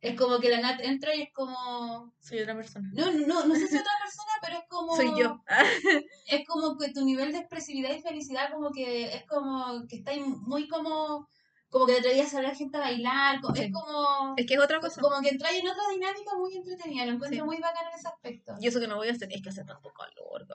Es 0.00 0.16
como 0.16 0.40
que 0.40 0.48
la 0.50 0.60
Nat 0.60 0.80
entra 0.80 1.14
y 1.14 1.22
es 1.22 1.32
como. 1.32 2.12
Soy 2.18 2.40
otra 2.40 2.56
persona. 2.56 2.90
No, 2.92 3.12
no, 3.12 3.46
no 3.46 3.54
sé 3.54 3.68
si 3.68 3.76
otra 3.76 3.92
persona, 4.02 4.32
pero 4.42 4.58
es 4.58 4.64
como. 4.68 4.96
Soy 4.96 5.12
yo. 5.16 5.40
Es 6.26 6.44
como 6.44 6.76
que 6.76 6.92
tu 6.92 7.04
nivel 7.04 7.30
de 7.30 7.38
expresividad 7.38 7.94
y 7.94 8.02
felicidad, 8.02 8.50
como 8.52 8.72
que 8.72 9.04
es 9.04 9.24
como 9.26 9.86
que 9.88 9.98
está 9.98 10.10
muy 10.16 10.66
como. 10.66 11.28
Como 11.70 11.84
que 11.86 11.92
te 11.94 11.98
atrevías 11.98 12.34
a 12.34 12.40
ver 12.40 12.54
gente 12.54 12.76
a 12.78 12.80
bailar. 12.80 13.40
Sí. 13.54 13.62
Es 13.64 13.72
como. 13.72 14.34
es 14.36 14.46
que 14.46 14.54
es 14.54 14.60
otra 14.60 14.80
cosa. 14.80 15.00
Como 15.00 15.20
que 15.20 15.28
entras 15.28 15.52
en 15.52 15.68
otra 15.68 15.82
dinámica 15.92 16.36
muy 16.36 16.56
entretenida. 16.56 17.04
Lo 17.06 17.12
encuentro 17.12 17.40
Sí. 17.40 17.46
muy 17.46 17.58
bacán 17.58 17.86
en 17.92 17.98
ese 17.98 18.08
aspecto. 18.08 18.54
Y 18.60 18.66
eso 18.68 18.80
que 18.80 18.88
no 18.88 18.96
voy 18.96 19.08
a 19.08 19.12
hacer, 19.12 19.28
es 19.32 19.42
que 19.42 19.50
hace 19.50 19.64
tanto 19.64 19.90
calor. 19.92 20.46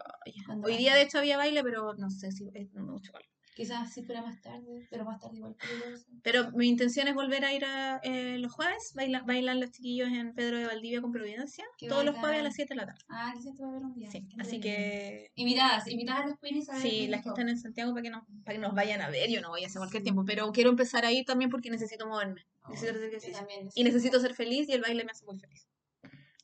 Hoy 0.63 0.77
día, 0.77 0.95
de 0.95 1.03
hecho, 1.03 1.19
había 1.19 1.37
baile, 1.37 1.63
pero 1.63 1.93
no 1.93 2.09
sé 2.09 2.31
si 2.31 2.49
es 2.55 2.73
mucho 2.73 3.11
calor. 3.11 3.27
Quizás 3.55 3.93
sí 3.93 4.01
fuera 4.03 4.21
más 4.21 4.41
tarde, 4.41 4.87
pero 4.89 5.05
más 5.05 5.19
tarde 5.19 5.37
igual 5.37 5.55
peligroso. 5.55 6.05
Pero 6.23 6.51
mi 6.51 6.67
intención 6.67 7.07
es 7.07 7.13
volver 7.13 7.45
a 7.45 7.53
ir 7.53 7.65
a, 7.65 7.99
eh, 8.03 8.37
los 8.39 8.51
jueves. 8.51 8.93
Baila, 8.95 9.21
bailan 9.21 9.59
los 9.59 9.71
chiquillos 9.71 10.09
en 10.09 10.33
Pedro 10.33 10.57
de 10.57 10.65
Valdivia 10.65 11.01
con 11.01 11.11
Providencia. 11.11 11.63
Todos 11.87 12.03
los 12.03 12.15
bacán. 12.15 12.21
jueves 12.21 12.39
a 12.39 12.43
las 12.43 12.55
7 12.55 12.73
de 12.73 12.75
la 12.75 12.85
tarde. 12.87 13.01
Ah, 13.09 13.33
quizás 13.35 13.55
te 13.55 13.63
va 13.63 13.69
a 13.69 13.73
ver 13.73 13.83
un 13.83 13.93
día. 13.93 14.09
Sí, 14.09 14.27
así 14.39 14.59
que 14.59 15.31
Invitadas, 15.35 15.87
invitadas 15.87 16.25
a 16.25 16.27
los 16.29 16.39
Queenies 16.39 16.69
a 16.69 16.79
sí, 16.79 17.07
las 17.07 17.21
que 17.21 17.29
están 17.29 17.49
en 17.49 17.57
Santiago 17.59 17.91
para 17.91 18.01
que, 18.01 18.09
nos, 18.09 18.23
para 18.43 18.55
que 18.55 18.61
nos 18.61 18.73
vayan 18.73 19.01
a 19.01 19.09
ver. 19.09 19.29
Yo 19.29 19.41
no 19.41 19.49
voy 19.49 19.63
a 19.63 19.67
hacer 19.67 19.79
cualquier 19.79 20.03
tiempo, 20.03 20.23
pero 20.25 20.51
quiero 20.51 20.71
empezar 20.71 21.05
a 21.05 21.11
ir 21.11 21.25
también 21.25 21.51
porque 21.51 21.69
necesito 21.69 22.07
moverme. 22.07 22.47
Necesito 22.69 22.93
hacer 22.93 23.07
ejercicio. 23.09 23.37
también. 23.37 23.69
Y 23.75 23.83
necesito 23.83 24.19
ser 24.19 24.33
feliz 24.33 24.67
y 24.69 24.73
el 24.73 24.81
baile 24.81 25.03
me 25.03 25.11
hace 25.11 25.25
muy 25.25 25.37
feliz. 25.37 25.67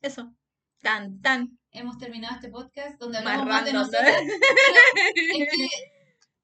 Eso. 0.02 0.34
Tan, 0.82 1.22
tan. 1.22 1.58
Hemos 1.72 1.98
terminado 1.98 2.36
este 2.36 2.50
podcast 2.50 2.98
donde 3.00 3.22
Más 3.22 3.40
hablamos 3.40 3.54
más 3.54 3.66
de 3.66 3.72
random, 3.74 3.92
¿no? 3.92 4.00
nosotras. 4.00 4.22
pero 5.14 5.52
es 5.52 5.58
que, 5.58 5.99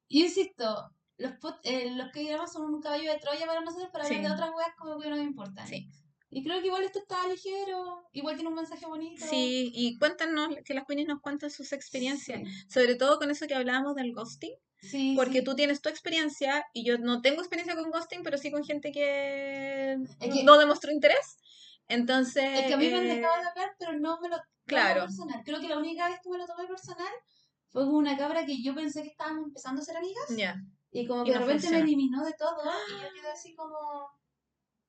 yo 0.10 0.20
insisto, 0.26 0.90
los, 1.18 1.32
pod- 1.40 1.60
eh, 1.64 1.92
los 1.96 2.12
que 2.12 2.24
grabamos 2.24 2.52
son 2.54 2.74
un 2.74 2.82
caballo 2.82 3.12
de 3.12 3.20
Troya 3.20 3.46
para 3.46 3.62
nosotros 3.62 3.90
para 3.92 4.06
hablar 4.06 4.22
Sí. 4.22 4.28
de 4.28 4.34
otras 4.34 4.50
weas 4.56 4.70
como 4.78 5.00
que 5.00 5.10
no 5.10 5.16
nos 5.16 5.26
importan. 5.26 5.68
Sí. 5.68 5.88
Y 6.32 6.44
creo 6.44 6.60
que 6.60 6.68
igual 6.68 6.84
esto 6.84 7.00
está 7.00 7.26
ligero, 7.28 8.10
igual 8.12 8.36
tiene 8.36 8.50
un 8.50 8.56
mensaje 8.56 8.86
bonito. 8.86 9.26
Sí, 9.26 9.72
y 9.74 9.98
cuéntanos, 9.98 10.50
que 10.66 10.74
las 10.74 10.84
queenies 10.86 11.08
nos 11.08 11.22
cuenten 11.22 11.50
sus 11.50 11.72
experiencias. 11.72 12.42
Sí, 12.44 12.70
Sobre 12.70 12.96
todo 12.96 13.18
con 13.20 13.32
eso 13.32 13.48
que 13.48 13.56
hablábamos 13.56 13.96
del 13.96 14.14
ghosting. 14.14 14.54
sí, 14.82 15.14
Porque 15.16 15.40
sí. 15.40 15.44
tú 15.46 15.56
tienes 15.56 15.82
tu 15.82 15.88
experiencia 15.90 16.66
y 16.74 16.84
yo 16.84 16.98
no 16.98 17.22
tengo 17.22 17.40
experiencia 17.42 17.76
con 17.76 17.90
ghosting, 17.90 18.22
pero 18.24 18.38
sí 18.38 18.52
con 18.52 18.66
gente 18.66 18.92
que, 18.92 19.94
Es 20.20 20.34
que- 20.34 20.44
no 20.44 20.58
demostró 20.58 20.92
interés. 20.92 21.38
Entonces, 21.88 22.44
Es 22.44 22.66
que 22.68 22.74
a 22.74 22.78
mí 22.78 22.90
me 22.90 22.96
han 22.98 23.06
eh, 23.06 23.16
dejado 23.16 23.42
de 23.42 23.48
hablar, 23.48 23.76
pero 23.80 23.94
no 23.94 24.20
me 24.20 24.28
lo 24.30 24.38
claro. 24.66 25.02
personal. 25.02 25.42
Creo 25.46 25.60
que 25.62 25.70
la 25.70 25.78
única 25.78 26.10
vez 26.10 26.20
que 26.22 26.30
me 26.30 26.38
lo 26.38 26.46
tomé 26.48 26.68
personal 26.68 27.14
fue 27.76 27.84
como 27.84 27.98
una 27.98 28.16
cabra 28.16 28.46
que 28.46 28.64
yo 28.64 28.74
pensé 28.74 29.02
que 29.04 29.10
estábamos 29.10 29.48
empezando 29.48 29.82
a 29.82 29.84
ser 29.84 29.98
amigas. 29.98 30.30
Ya. 30.30 30.56
Y 30.92 31.06
como 31.06 31.24
Y 31.24 31.26
que 31.26 31.32
de 31.34 31.40
no 31.42 31.46
repente 31.46 31.70
me 31.72 31.80
eliminó 31.82 32.24
de 32.24 32.32
todo. 32.40 32.56
Y 32.88 33.04
yo 33.04 33.14
quedé 33.14 33.30
así 33.34 33.54
como. 33.54 34.08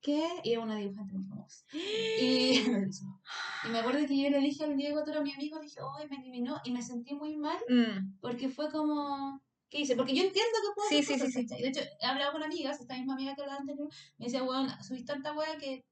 ¿Qué? 0.00 0.24
Y 0.44 0.52
era 0.52 0.60
una 0.62 0.76
dibujante 0.76 1.14
muy 1.14 1.24
famosa. 1.24 1.64
Y, 1.72 2.60
y 3.66 3.68
me 3.70 3.78
acuerdo 3.80 4.06
que 4.06 4.16
yo 4.22 4.30
le 4.30 4.38
dije 4.38 4.62
al 4.62 4.76
Diego, 4.76 5.02
tú 5.02 5.10
eras 5.10 5.24
mi 5.24 5.32
amigo, 5.32 5.58
le 5.58 5.64
dije, 5.64 5.80
oh, 5.82 5.98
me 6.08 6.16
eliminó. 6.16 6.60
Y 6.62 6.70
me 6.70 6.80
sentí 6.80 7.12
muy 7.12 7.36
mal 7.36 7.58
Mm, 7.68 8.20
porque 8.20 8.48
fue 8.48 8.70
como. 8.70 9.42
¿Qué 9.68 9.80
hice? 9.80 9.96
Porque 9.96 10.14
yo 10.14 10.22
entiendo 10.22 10.52
que 10.62 10.74
puedo 10.76 10.88
Sí, 10.88 10.98
hacer 10.98 11.16
sí, 11.16 11.20
cosas, 11.20 11.32
sí, 11.32 11.48
sí. 11.48 11.60
De 11.60 11.68
hecho, 11.70 11.80
he 12.00 12.06
hablado 12.06 12.30
con 12.34 12.44
amigas, 12.44 12.80
esta 12.80 12.94
misma 12.94 13.14
amiga 13.14 13.34
que 13.34 13.40
hablaba 13.40 13.58
anterior, 13.58 13.88
me 14.16 14.26
decía, 14.26 14.44
weón, 14.44 14.68
subiste 14.84 15.12
tanta 15.12 15.32
wea 15.32 15.58
que 15.58 15.84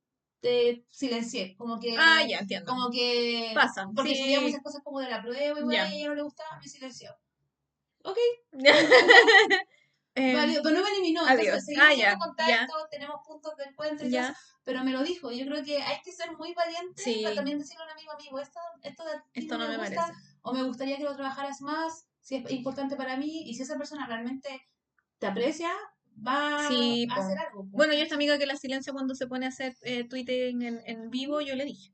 te 0.45 0.85
silencié. 0.91 1.57
Como 1.57 1.81
que. 1.81 1.97
Ah, 1.99 2.23
ya, 2.29 2.41
entiendo. 2.41 2.71
Como 2.71 2.91
que. 2.91 3.51
Pasa, 3.55 3.89
Porque 3.97 4.15
sí. 4.15 4.23
subía 4.23 4.41
muchas 4.43 4.63
cosas 4.63 4.83
como 4.85 5.01
de 5.01 5.09
la 5.09 5.23
prueba 5.23 5.59
y 5.59 5.75
y 5.75 5.77
a 5.77 5.91
ella 5.91 6.09
no 6.09 6.15
le 6.15 6.23
gustaba, 6.23 6.59
me 6.61 6.69
silenció. 6.69 7.17
Ok, 8.05 8.19
Eh, 10.17 10.61
pero 10.63 10.77
no 10.77 10.83
me 10.85 10.91
eliminó. 10.91 11.27
Entonces, 11.29 11.65
seguimos 11.65 11.89
Ah, 11.89 11.95
ya, 11.95 12.17
contacto, 12.17 12.75
tenemos 12.89 13.17
puntos 13.27 13.57
de 13.57 13.65
encuentro 13.65 14.07
y 14.07 14.17
pero 14.63 14.85
me 14.85 14.93
lo 14.93 15.03
dijo. 15.03 15.33
Yo 15.33 15.45
creo 15.47 15.65
que 15.65 15.83
hay 15.83 16.01
que 16.05 16.13
ser 16.13 16.37
muy 16.37 16.55
valiente 16.55 17.03
Sí. 17.03 17.23
para 17.25 17.35
también 17.35 17.59
decirle 17.59 17.83
a 17.83 17.87
un 17.87 17.93
amigo, 17.93 18.13
amigo, 18.13 18.39
esto, 18.39 18.61
esto 18.83 19.05
de 19.05 19.13
Esto 19.33 19.59
no 19.59 19.67
me 19.67 19.77
gusta, 19.77 20.03
parece. 20.03 20.13
o 20.43 20.53
me 20.53 20.63
gustaría 20.63 20.99
que 20.99 21.03
lo 21.05 21.17
trabajaras 21.17 21.61
más, 21.63 22.07
si 22.21 22.37
es 22.37 22.51
importante 22.53 22.95
para 22.95 23.17
mí, 23.17 23.43
y 23.49 23.55
si 23.55 23.63
esa 23.63 23.77
persona 23.77 24.07
realmente 24.07 24.69
te 25.19 25.27
aprecia, 25.27 25.73
va 26.17 26.69
Sí, 26.69 27.07
a 27.11 27.15
po. 27.15 27.21
hacer 27.21 27.39
algo. 27.39 27.65
Bueno, 27.65 27.93
yo 27.95 28.01
esta 28.01 28.15
amiga 28.15 28.39
que 28.39 28.47
la 28.47 28.57
silencia 28.57 28.93
cuando 28.93 29.15
se 29.15 29.27
pone 29.27 29.47
a 29.47 29.51
hacer 29.51 29.75
eh, 29.83 30.05
Twitter 30.09 30.49
en, 30.49 30.63
en, 30.63 31.11
vivo, 31.11 31.41
yo 31.41 31.55
le 31.55 31.65
dije. 31.65 31.93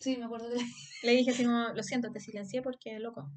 Sí, 0.00 0.16
me 0.16 0.24
acuerdo 0.24 0.48
que... 0.50 0.56
Le 1.02 1.12
dije 1.16 1.30
así 1.32 1.44
como, 1.44 1.68
lo 1.74 1.82
siento, 1.82 2.10
te 2.12 2.20
silencié 2.20 2.62
porque, 2.62 2.98
loco, 2.98 3.28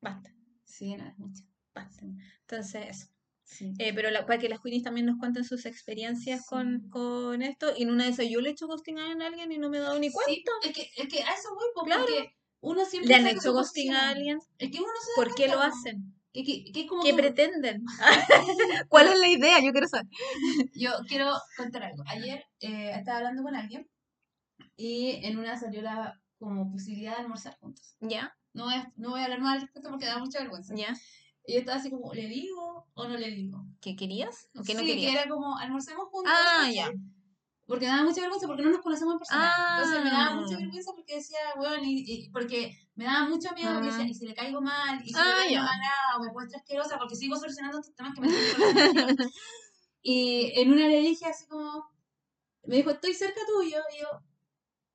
basta, 0.00 0.34
Sí, 0.64 0.94
no, 0.96 1.06
es 1.06 1.18
mucho. 1.18 1.42
basta. 1.74 2.04
Entonces, 2.42 2.86
eso. 2.88 3.06
Sí. 3.44 3.72
Eh, 3.78 3.92
pero 3.94 4.10
la- 4.10 4.26
para 4.26 4.38
que 4.38 4.48
las 4.48 4.60
queenies 4.60 4.84
también 4.84 5.06
nos 5.06 5.18
cuenten 5.18 5.44
sus 5.44 5.66
experiencias 5.66 6.40
Sí. 6.42 6.46
con, 6.48 6.88
con 6.90 7.42
esto. 7.42 7.72
Y 7.76 7.82
en 7.82 7.90
una 7.90 8.04
de 8.04 8.10
esas 8.10 8.28
yo 8.28 8.40
le 8.40 8.50
he 8.50 8.52
hecho 8.52 8.66
ghosting 8.68 8.98
a 8.98 9.10
alguien 9.26 9.50
y 9.50 9.58
no 9.58 9.68
me 9.70 9.78
he 9.78 9.80
dado 9.80 9.98
ni 9.98 10.10
cuenta. 10.12 10.30
Sí, 10.32 10.44
es 10.68 10.72
que, 10.74 10.90
es 11.02 11.08
que 11.08 11.22
a 11.22 11.32
eso 11.34 11.48
voy, 11.54 11.66
po, 11.74 11.82
Claro. 11.84 12.02
porque 12.02 12.34
uno 12.60 12.84
siempre 12.84 13.08
¿Le 13.08 13.14
han 13.16 13.26
hecho 13.26 13.52
ghosting 13.52 13.92
a 13.92 14.10
alguien? 14.10 14.38
Es 14.58 14.70
que 14.70 14.78
uno 14.78 14.86
no 14.86 15.00
se 15.00 15.10
da 15.20 15.26
¿Por 15.26 15.34
qué 15.34 15.48
lo 15.48 15.60
hacen? 15.60 16.14
Que, 16.32 16.44
que, 16.44 16.72
que 16.72 16.80
es 16.82 16.86
como 16.86 17.02
¿Qué 17.02 17.12
pretenden? 17.14 17.84
¿Cuál 18.88 19.08
es 19.08 19.18
la 19.18 19.28
idea? 19.28 19.60
Yo 19.60 19.72
quiero 19.72 19.88
saber. 19.88 20.06
Yo 20.74 20.90
quiero 21.08 21.32
contar 21.56 21.82
algo. 21.82 22.04
Ayer 22.06 22.44
eh, 22.60 22.92
estaba 22.94 23.18
hablando 23.18 23.42
con 23.42 23.56
alguien 23.56 23.88
y 24.76 25.24
en 25.26 25.38
una 25.38 25.58
salió 25.58 25.82
la 25.82 26.20
como 26.38 26.70
posibilidad 26.70 27.16
de 27.16 27.22
almorzar 27.22 27.58
juntos. 27.58 27.96
¿Ya? 28.00 28.36
No 28.52 28.64
voy 28.64 28.74
a, 28.74 28.92
no 28.96 29.10
voy 29.10 29.20
a 29.20 29.24
hablar 29.24 29.40
más 29.40 29.54
al 29.54 29.60
respecto 29.62 29.90
porque 29.90 30.06
da 30.06 30.18
mucha 30.18 30.38
vergüenza. 30.38 30.74
¿Ya? 30.74 30.96
Y 31.46 31.54
yo 31.54 31.58
estaba 31.60 31.78
así 31.78 31.90
como, 31.90 32.12
¿le 32.14 32.28
digo 32.28 32.86
o 32.94 33.08
no 33.08 33.16
le 33.16 33.30
digo? 33.30 33.64
¿Qué 33.80 33.96
querías? 33.96 34.48
¿O 34.54 34.62
qué 34.62 34.74
no 34.74 34.80
sí, 34.80 34.86
querías? 34.86 35.12
que 35.12 35.18
era 35.20 35.28
como, 35.28 35.56
almorcemos 35.58 36.06
juntos. 36.10 36.32
Ah, 36.34 36.70
ya. 36.72 36.90
Porque 37.70 37.86
me 37.86 37.92
daba 37.92 38.02
mucha 38.02 38.20
vergüenza 38.22 38.46
porque 38.48 38.62
no 38.64 38.70
nos 38.70 38.80
conocemos 38.80 39.12
en 39.14 39.18
persona. 39.20 39.54
Entonces 39.76 40.04
me 40.04 40.10
daba 40.10 40.26
Ah. 40.26 40.34
mucha 40.34 40.56
vergüenza 40.56 40.90
porque 40.92 41.14
decía, 41.14 41.38
weón, 41.56 41.84
y, 41.84 42.04
y- 42.04 42.28
porque 42.30 42.76
me 42.96 43.04
daba 43.04 43.28
mucho 43.28 43.48
miedo 43.54 43.74
porque 43.74 43.88
Ah. 43.90 43.92
decía, 43.92 44.06
y 44.10 44.14
si 44.14 44.26
le 44.26 44.34
caigo 44.34 44.60
mal, 44.60 45.00
y 45.04 45.08
si 45.08 45.14
Ah, 45.16 45.24
le 45.24 45.32
caigo 45.42 45.54
ya. 45.54 45.62
mala, 45.62 45.92
o 46.18 46.22
me 46.24 46.32
muestro 46.32 46.58
asquerosa, 46.58 46.98
porque 46.98 47.14
sigo 47.14 47.36
solucionando 47.36 47.78
estos 47.78 47.94
temas 47.94 48.12
que 48.12 48.20
me 48.22 48.26
están 48.26 48.36
Y 50.02 50.52
en 50.60 50.72
una 50.72 50.88
le 50.88 51.00
dije 51.00 51.26
así 51.26 51.46
como, 51.46 51.88
me 52.64 52.76
dijo, 52.76 52.90
estoy 52.90 53.14
cerca 53.14 53.40
tuyo. 53.46 53.78
Y 53.94 54.00
yo, 54.00 54.08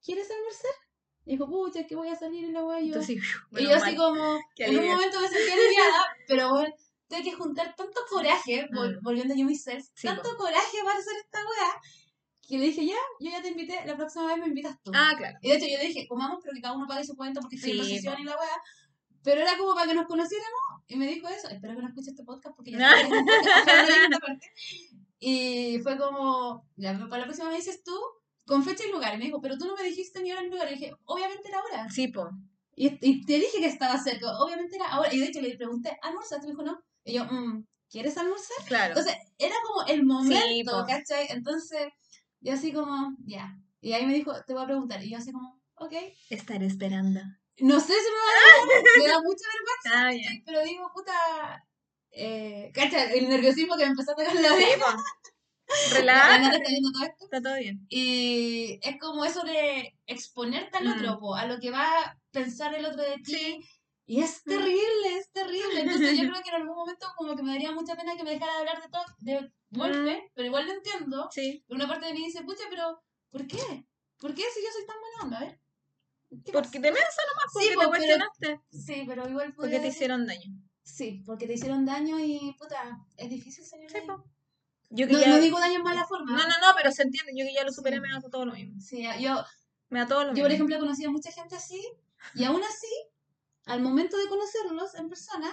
¿quieres 0.03 0.29
almorzar? 0.29 0.71
Y 1.25 1.31
dijo, 1.31 1.47
pucha, 1.47 1.79
es 1.79 1.87
que 1.87 1.95
voy 1.95 2.09
a 2.09 2.15
salir 2.15 2.43
en 2.43 2.53
la 2.53 2.61
guay. 2.61 2.85
Y 2.85 2.87
yo, 2.89 2.93
Entonces, 2.95 3.17
y 3.51 3.63
yo 3.63 3.75
así 3.75 3.95
como, 3.95 4.39
Qué 4.55 4.65
en 4.65 4.79
un 4.79 4.85
momento 4.85 5.21
me 5.21 5.29
sentí 5.29 5.49
aliviada, 5.51 6.05
pero 6.27 6.49
bueno, 6.49 6.73
tuve 7.07 7.23
que 7.23 7.31
juntar 7.33 7.73
tanto 7.75 8.01
coraje, 8.09 8.67
Mm. 8.69 8.99
volviendo 9.01 9.33
Self, 9.55 9.85
Sí, 9.93 10.07
tanto 10.07 10.35
coraje 10.35 10.77
para 10.83 10.99
hacer 10.99 11.15
esta 11.23 11.39
weá, 11.39 11.81
que 12.47 12.57
le 12.57 12.65
dije, 12.65 12.85
ya, 12.85 12.95
yo 13.19 13.31
ya 13.31 13.41
te 13.41 13.49
invité, 13.49 13.83
la 13.85 13.95
próxima 13.95 14.27
vez 14.27 14.37
me 14.37 14.47
invitas 14.47 14.81
tú. 14.83 14.91
Ah, 14.93 15.13
claro. 15.17 15.37
Y 15.41 15.49
de 15.49 15.55
hecho 15.57 15.67
yo 15.67 15.77
le 15.77 15.87
dije, 15.87 16.07
comamos, 16.07 16.39
pero 16.41 16.53
que 16.53 16.61
cada 16.61 16.75
uno 16.75 16.85
pague 16.87 17.03
su 17.03 17.15
cuenta 17.15 17.41
porque 17.41 17.55
estoy 17.55 17.71
en 17.71 17.77
Sí, 17.77 17.83
posición 17.83 18.15
po. 18.15 18.21
y 18.21 18.25
la 18.25 18.37
weá. 18.37 18.61
Pero 19.23 19.41
era 19.41 19.57
como 19.57 19.73
para 19.73 19.87
que 19.87 19.95
nos 19.95 20.05
conociéramos 20.05 20.59
y 20.87 20.95
me 20.97 21.07
dijo 21.07 21.27
eso. 21.27 21.49
Espero 21.49 21.75
que 21.75 21.81
no 21.81 21.87
escuche 21.87 22.11
este 22.11 22.23
podcast 22.23 22.55
porque 22.55 22.71
ya 22.71 22.77
no 23.09 23.31
esta 23.31 24.19
parte. 24.19 24.51
Y 25.19 25.79
fue 25.79 25.97
como, 25.97 26.67
ya, 26.75 26.93
para 27.09 27.21
la 27.21 27.25
próxima 27.25 27.49
me 27.49 27.55
dices 27.55 27.83
tú, 27.83 27.97
con 28.45 28.63
fecha 28.63 28.85
y 28.85 28.91
lugar. 28.91 29.15
Y 29.15 29.17
me 29.17 29.25
dijo, 29.25 29.41
pero 29.41 29.57
tú 29.57 29.65
no 29.65 29.75
me 29.75 29.83
dijiste 29.83 30.21
ni 30.21 30.31
hora 30.31 30.43
ni 30.43 30.49
lugar. 30.49 30.71
Y 30.71 30.75
dije, 30.75 30.93
obviamente 31.05 31.47
era 31.47 31.59
ahora. 31.59 31.89
Sí, 31.89 32.09
po. 32.09 32.29
Y, 32.75 32.87
y 33.01 33.25
te 33.25 33.33
dije 33.39 33.59
que 33.59 33.65
estaba 33.67 33.97
cerca, 33.97 34.37
obviamente 34.39 34.75
era 34.75 34.89
ahora. 34.89 35.11
Y 35.13 35.19
de 35.19 35.25
hecho 35.27 35.41
le 35.41 35.57
pregunté, 35.57 35.97
¿almorzaste? 36.03 36.45
Me 36.45 36.51
dijo, 36.51 36.63
no. 36.63 36.79
Y 37.03 37.13
yo, 37.13 37.25
mm, 37.25 37.65
¿quieres 37.89 38.17
almorzar? 38.17 38.57
Claro. 38.67 38.89
Entonces, 38.89 39.15
era 39.39 39.55
como 39.65 39.87
el 39.87 40.05
momento, 40.05 40.71
po. 40.81 40.85
¿cachai? 40.85 41.27
Entonces, 41.29 41.87
yo 42.45 42.53
así 42.53 42.71
como, 42.71 43.15
ya. 43.25 43.57
Y 43.81 43.93
ahí 43.93 44.05
me 44.05 44.13
dijo, 44.13 44.31
te 44.45 44.53
voy 44.53 44.63
a 44.63 44.67
preguntar. 44.67 45.03
Y 45.03 45.09
yo 45.11 45.17
así 45.17 45.31
como, 45.31 45.61
ok. 45.75 45.93
Estaré 46.29 46.65
esperando. 46.67 47.19
No 47.59 47.79
sé 47.79 47.93
si 47.93 48.09
me 48.15 48.21
va 48.25 48.31
a 48.31 48.67
dar, 48.67 48.83
me 48.99 49.07
da 49.07 49.21
mucha 49.21 49.45
vergüenza, 49.53 49.91
Ah. 49.93 50.11
¿cachai? 50.11 50.43
pero 50.45 50.63
digo, 50.63 50.91
puta, 50.93 51.13
eh, 52.11 52.71
¿cachai? 52.73 53.17
El 53.17 53.29
nerviosismo 53.29 53.75
que 53.75 53.83
me 53.85 53.91
empezó 53.91 54.11
a 54.11 54.15
tocar 54.15 54.35
la 54.35 54.49
Relájate. 55.93 56.41
Nata 56.43 56.57
está 56.57 56.69
viendo 56.69 56.91
todo 56.91 57.03
esto. 57.03 57.25
Está 57.25 57.41
todo 57.41 57.55
bien. 57.55 57.85
Y 57.89 58.79
es 58.83 58.99
como 58.99 59.25
eso 59.25 59.41
de 59.43 59.93
exponerte 60.05 60.77
al 60.77 60.85
Mm. 60.85 60.91
otro, 60.97 61.19
po, 61.19 61.35
a 61.35 61.45
lo 61.45 61.59
que 61.59 61.71
va 61.71 61.85
a 61.99 62.17
pensar 62.31 62.73
el 62.75 62.85
otro 62.85 63.01
de 63.01 63.15
ti. 63.17 63.33
Sí. 63.35 63.59
Y 64.07 64.21
es 64.21 64.41
Mm. 64.45 64.49
terrible, 64.49 65.17
es 65.17 65.31
terrible. 65.31 65.81
Entonces 65.81 66.17
yo 66.17 66.23
creo 66.37 66.43
que 66.43 66.49
en 66.49 66.55
algún 66.61 66.75
momento 66.75 67.07
como 67.17 67.35
que 67.35 67.41
me 67.43 67.53
daría 67.53 67.71
mucha 67.71 67.95
pena 67.95 68.15
que 68.15 68.23
me 68.23 68.31
dejara 68.31 68.53
de 68.53 68.59
hablar 68.59 68.81
de 68.83 68.89
todo, 68.89 69.03
de 69.17 69.51
golpe, 69.75 70.31
pero 70.33 70.47
igual 70.47 70.65
lo 70.67 70.73
entiendo. 70.73 71.29
Sí. 71.31 71.63
Pero 71.67 71.75
una 71.77 71.87
parte 71.87 72.07
de 72.07 72.13
mí 72.13 72.25
dice, 72.25 72.43
pucha, 72.43 72.63
pero 72.69 73.01
¿por 73.29 73.45
qué? 73.47 73.85
¿Por 74.17 74.33
qué 74.33 74.43
si 74.53 74.61
yo 74.63 74.71
soy 74.73 74.85
tan 74.85 74.95
buena 74.99 75.23
onda? 75.23 75.37
A 75.37 75.41
ver. 75.41 75.59
¿qué 76.45 76.51
Porque 76.51 76.79
te 76.79 76.91
mensa 76.91 77.21
nomás, 77.33 77.53
porque 77.53 77.65
Sí, 77.67 77.69
te 77.69 77.75
po, 77.75 77.79
pero- 77.79 77.89
cuestionaste. 77.91 78.61
Sí, 78.71 79.03
pero 79.07 79.29
igual 79.29 79.53
Porque 79.55 79.69
puede- 79.75 79.79
te 79.79 79.87
hicieron 79.87 80.25
daño. 80.25 80.51
Sí, 80.83 81.23
porque 81.25 81.47
te 81.47 81.53
hicieron 81.53 81.85
daño 81.85 82.19
y 82.19 82.55
puta, 82.59 82.99
es 83.17 83.29
difícil 83.29 83.65
salir 83.65 83.89
de 83.91 84.01
Sí, 84.01 84.05
po. 84.07 84.23
Yo 84.89 85.07
que 85.07 85.13
No, 85.13 85.19
ya... 85.19 85.27
no 85.29 85.37
digo 85.39 85.59
daño 85.59 85.77
en 85.77 85.83
mala 85.83 86.05
forma. 86.05 86.31
No, 86.31 86.43
no, 86.43 86.59
no, 86.59 86.73
pero 86.77 86.91
se 86.91 87.03
entiende. 87.03 87.31
Yo 87.35 87.45
que 87.45 87.53
ya 87.53 87.63
lo 87.63 87.71
superé 87.71 87.95
Sí. 87.97 88.01
me 88.01 88.09
da 88.11 88.21
todo 88.29 88.45
lo 88.45 88.53
mismo. 88.53 88.79
Sí, 88.79 89.03
yo, 89.19 89.43
Me 89.89 89.99
da 89.99 90.07
todo 90.07 90.19
lo 90.23 90.27
Yo, 90.29 90.33
mismo. 90.33 90.43
por 90.45 90.51
ejemplo, 90.51 90.75
he 90.75 90.79
conocido 90.79 91.09
a 91.09 91.13
mucha 91.13 91.31
gente 91.31 91.55
así, 91.55 91.81
y 92.33 92.43
aún 92.43 92.61
así, 92.63 92.87
al 93.65 93.81
momento 93.81 94.17
de 94.17 94.27
conocerlos 94.27 94.95
en 94.95 95.09
persona, 95.09 95.49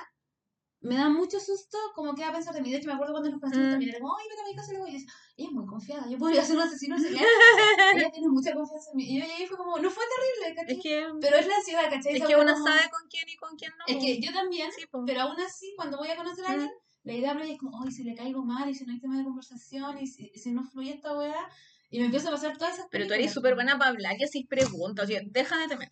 me 0.82 0.96
da 0.96 1.08
mucho 1.08 1.38
susto 1.40 1.78
como 1.94 2.14
que 2.14 2.24
a 2.24 2.32
pensar 2.32 2.52
de 2.54 2.60
mí. 2.60 2.70
De 2.70 2.78
hecho, 2.78 2.88
me 2.88 2.94
acuerdo 2.94 3.12
cuando 3.14 3.30
nos 3.30 3.40
conocimos 3.40 3.68
Mm. 3.68 3.70
también, 3.70 3.90
era 3.90 4.00
como, 4.00 4.16
ay, 4.18 4.26
ven 4.28 4.38
a 4.40 4.48
mi 4.48 4.54
casa, 4.54 4.70
y 4.70 4.74
luego 4.76 4.86
yo 4.88 4.92
decía, 4.94 5.12
ella 5.36 5.48
es 5.48 5.54
muy 5.54 5.66
confiada, 5.66 6.08
yo 6.08 6.18
podría 6.18 6.44
ser 6.44 6.56
un 6.56 6.62
asesino 6.62 6.98
serial. 6.98 7.24
ella 8.06 8.10
tiene 8.10 8.28
mucha 8.28 8.52
confianza 8.54 8.90
en 8.90 8.96
mí. 8.96 9.04
Y 9.04 9.20
yo 9.20 9.26
llegué 9.26 9.44
y 9.44 9.46
fue 9.46 9.56
como, 9.56 9.78
no 9.78 9.90
fue 9.90 10.04
terrible, 10.12 10.54
¿cachai? 10.60 10.76
Es 10.76 10.82
que, 10.82 11.06
Pero 11.20 11.36
es 11.36 11.46
la 11.46 11.56
ansiedad, 11.56 11.90
¿cachai? 11.90 12.16
es 12.16 12.24
que 12.26 12.36
una 12.36 12.52
como- 12.54 12.66
sabe 12.66 12.90
con 12.90 13.08
quién 13.08 13.28
y 13.28 13.36
con 13.36 13.56
quién 13.56 13.72
no. 13.78 13.84
Es 13.86 13.96
que 14.04 14.20
yo 14.20 14.32
también, 14.32 14.70
Sí, 14.72 14.84
po. 14.90 15.04
pero 15.06 15.20
aún 15.22 15.40
así, 15.40 15.72
cuando 15.76 15.98
voy 15.98 16.08
a 16.10 16.16
conocer 16.16 16.44
a 16.44 16.48
Mm. 16.48 16.52
alguien, 16.52 16.70
la 17.04 17.12
idea 17.14 17.32
es 17.42 17.58
como, 17.58 17.82
ay, 17.82 17.90
si 17.92 18.04
le 18.04 18.14
caigo 18.14 18.44
mal, 18.44 18.68
y 18.70 18.74
si 18.74 18.84
no 18.84 18.92
hay 18.92 19.00
tema 19.00 19.16
de 19.18 19.24
conversación, 19.24 19.98
y 19.98 20.06
si, 20.06 20.30
si 20.34 20.50
no 20.52 20.64
fluye 20.64 20.92
esta 20.94 21.16
weá, 21.16 21.48
y 21.90 21.98
me 21.98 22.06
empiezo 22.06 22.28
a 22.28 22.32
pasar 22.32 22.56
todas 22.56 22.74
esas 22.74 22.86
Pero 22.90 23.06
tú 23.06 23.12
eres 23.14 23.32
súper 23.32 23.54
buena 23.54 23.76
para 23.78 23.90
hablar 23.90 24.16
y 24.18 24.24
así 24.24 24.44
preguntas. 24.44 25.06
Oye, 25.08 25.20
deja 25.30 25.58
de 25.58 25.68
temer. 25.68 25.90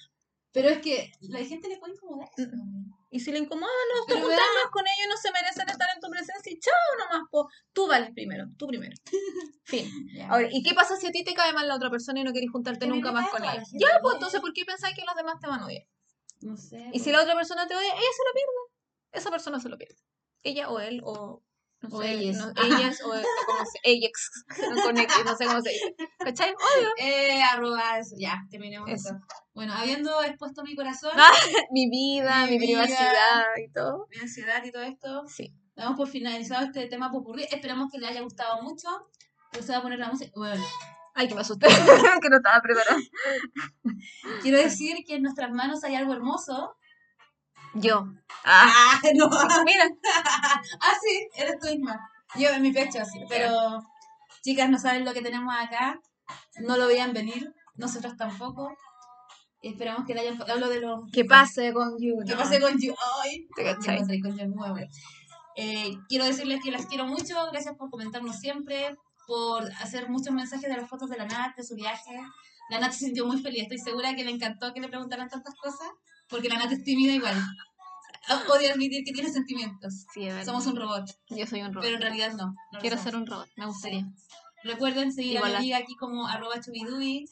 Pero 0.53 0.69
es 0.69 0.79
que 0.79 1.13
la 1.21 1.39
gente 1.45 1.69
le 1.69 1.79
puede 1.79 1.95
incomodar 1.95 2.29
eso. 2.37 2.49
Y 3.13 3.19
si 3.19 3.33
le 3.33 3.41
incomoda, 3.41 3.73
no, 3.95 4.07
te 4.07 4.15
juntas 4.15 4.39
más 4.39 4.71
con 4.71 4.85
ellos, 4.87 5.09
no 5.09 5.17
se 5.17 5.33
merecen 5.33 5.69
estar 5.69 5.89
en 5.95 6.01
tu 6.01 6.09
presencia 6.09 6.53
y 6.53 6.59
chao 6.61 6.75
nomás, 6.99 7.29
po. 7.29 7.49
Tú 7.73 7.89
vales 7.89 8.11
primero, 8.13 8.47
tú 8.57 8.69
primero. 8.69 8.95
Fin. 9.65 9.91
Ahora, 10.29 10.49
¿y 10.51 10.63
qué 10.63 10.75
pasa 10.75 10.97
si 10.97 11.09
a 11.09 11.11
ti 11.11 11.25
te 11.25 11.35
cae 11.35 11.53
mal 11.53 11.67
la 11.67 11.75
otra 11.75 11.91
persona 11.91 12.21
y 12.21 12.25
no 12.25 12.33
querés 12.33 12.51
juntarte 12.51 12.87
nunca 12.87 13.11
más 13.11 13.29
con 13.31 13.43
ella? 13.43 13.65
Ya, 13.73 13.99
pues 14.01 14.15
entonces, 14.15 14.41
¿por 14.41 14.53
qué 14.53 14.65
pensáis 14.65 14.95
que 14.95 15.03
los 15.05 15.17
demás 15.17 15.41
te 15.41 15.49
van 15.49 15.61
a 15.61 15.67
odiar? 15.67 15.83
No 16.41 16.57
sé. 16.57 16.79
Y 16.79 16.91
pues. 16.91 17.03
si 17.03 17.11
la 17.11 17.23
otra 17.23 17.35
persona 17.35 17.67
te 17.67 17.75
odia, 17.75 17.93
ella 17.93 18.13
se 18.17 18.23
lo 18.25 18.33
pierde. 18.33 18.51
Esa 19.13 19.31
persona 19.31 19.59
se 19.59 19.69
lo 19.69 19.77
pierde. 19.77 19.97
Ella 20.45 20.71
o 20.71 20.79
él 20.79 21.01
o... 21.05 21.43
No 21.83 21.97
O 21.97 22.03
sé, 22.03 22.13
ellas. 22.13 22.37
no- 22.37 22.53
ellas 22.65 23.01
o, 23.03 23.09
como 23.09 23.65
se, 23.65 23.79
ellas, 23.85 24.11
no, 24.75 24.83
con 24.83 24.99
X, 24.99 25.17
no 25.25 25.37
sé 25.37 25.47
cómo 25.47 25.61
se 25.63 25.71
dice. 25.71 25.95
¿Cachai? 26.19 26.51
Obvio. 26.53 26.89
Eh, 26.99 27.43
arroba 27.43 27.99
eso. 27.99 28.15
Ya, 28.19 28.43
terminemos 28.51 28.89
Eso. 28.91 29.15
esto. 29.15 29.27
Bueno, 29.55 29.73
habiendo 29.75 30.23
expuesto 30.23 30.63
mi 30.63 30.75
corazón, 30.77 31.13
Ah. 31.17 31.31
Mi 31.73 31.89
vida, 31.89 32.45
Mi 32.47 32.59
mi, 32.59 32.67
vida. 32.67 32.83
privacidad 32.85 33.45
y 33.67 33.73
todo. 33.73 34.07
mi 34.11 34.19
ansiedad 34.21 34.63
y 34.65 34.71
todo 34.73 34.83
esto, 34.83 35.25
Sí. 35.29 35.55
damos 35.75 35.97
por 35.97 36.09
finalizado 36.09 36.67
este 36.67 36.87
tema 36.89 37.11
popurrí. 37.11 37.45
Esperamos 37.51 37.91
que 37.91 37.99
les 37.99 38.11
haya 38.11 38.21
gustado 38.23 38.61
mucho. 38.63 38.89
Pues 39.53 39.65
se 39.67 39.73
va 39.73 39.79
a 39.79 39.83
poner 39.83 39.99
la 39.99 40.09
música. 40.11 40.31
Bueno, 40.37 40.63
Ay, 41.15 41.27
que 41.29 41.35
me 41.35 41.41
asusté, 41.41 41.67
que 41.67 42.29
no 42.31 42.37
estaba 42.37 42.61
preparada. 42.63 42.97
quiero 44.43 44.59
decir 44.59 44.97
que 45.07 45.17
en 45.17 45.23
nuestras 45.23 45.51
manos 45.51 45.83
hay 45.85 45.95
algo 45.97 46.13
hermoso. 46.13 46.77
Yo. 47.75 48.07
Ah, 48.45 48.73
Ah, 48.75 49.01
no. 49.15 49.29
mira. 49.65 49.85
Ah, 50.81 50.95
sí, 51.03 51.29
eres 51.37 51.59
tú 51.61 51.69
misma. 51.69 52.01
Yo 52.37 52.49
en 52.51 52.63
mi 52.63 52.73
pecho, 52.73 52.99
sí. 53.05 53.21
Pero, 53.29 53.81
chicas, 54.43 54.69
no 54.71 54.79
saben 54.79 55.05
lo 55.05 55.13
que 55.13 55.23
tenemos 55.23 55.55
acá. 55.55 56.01
No 56.61 56.77
lo 56.77 56.87
veían 56.87 57.13
venir. 57.13 57.53
Nosotros 57.75 58.17
tampoco. 58.17 58.77
Esperamos 59.63 60.07
que 60.07 60.15
le 60.15 60.21
hayan 60.21 60.41
hablo 60.51 60.69
de 60.69 60.81
los 60.81 61.01
Que 61.13 61.25
pase 61.25 61.73
con 61.73 61.99
You. 61.99 62.25
que 62.27 62.35
pase 62.35 62.61
con 62.61 62.79
you. 62.81 62.95
Ay, 63.23 63.47
¿Te 63.55 63.65
cachai? 63.65 63.99
con 64.21 64.37
you 64.39 64.49
muy 64.49 64.71
bueno. 64.71 64.87
Eh, 65.57 65.93
quiero 66.09 66.25
decirles 66.25 66.61
que 66.65 66.71
las 66.71 66.87
quiero 66.87 67.05
mucho, 67.07 67.35
gracias 67.53 67.77
por 67.77 67.91
comentarnos 67.91 68.37
siempre, 68.39 68.97
por 69.27 69.65
hacer 69.83 70.09
muchos 70.09 70.33
mensajes 70.33 70.71
de 70.71 70.77
las 70.77 70.89
fotos 70.89 71.11
de 71.11 71.19
la 71.19 71.27
Nat, 71.27 71.55
de 71.57 71.63
su 71.65 71.75
viaje. 71.75 72.19
La 72.71 72.81
Nat 72.81 72.93
se 72.93 73.01
sintió 73.07 73.27
muy 73.27 73.43
feliz, 73.43 73.63
estoy 73.65 73.79
segura 73.79 74.15
que 74.15 74.25
le 74.25 74.31
encantó 74.31 74.73
que 74.73 74.81
le 74.81 74.89
preguntaran 74.89 75.29
tantas 75.29 75.55
cosas, 75.57 75.89
porque 76.31 76.49
la 76.49 76.57
Nat 76.59 76.73
es 76.73 76.83
tímida 76.85 77.13
igual. 77.13 77.37
Odio 78.49 78.73
admitir 78.73 79.03
que 79.05 79.13
tiene 79.13 79.29
sentimientos. 79.31 80.05
Sí, 80.15 80.27
es. 80.27 80.45
Somos 80.47 80.67
un 80.67 80.77
robot, 80.77 81.11
Yo 81.31 81.47
soy 81.47 81.63
un 81.63 81.73
robot. 81.73 81.83
pero 81.83 81.97
en 81.97 82.03
realidad 82.03 82.33
no. 82.35 82.55
Quiero 82.81 82.97
ser 82.97 83.17
un 83.17 83.27
robot, 83.27 83.49
me 83.57 83.67
gustaría. 83.67 84.07
Recuerden 84.63 85.11
seguir 85.11 85.37
Igual 85.37 85.53
a 85.57 85.59
mi 85.61 85.73
amiga 85.73 85.79
aquí 85.79 85.97
como 85.97 86.27
arroba 86.29 86.61
chubidui, 86.61 87.25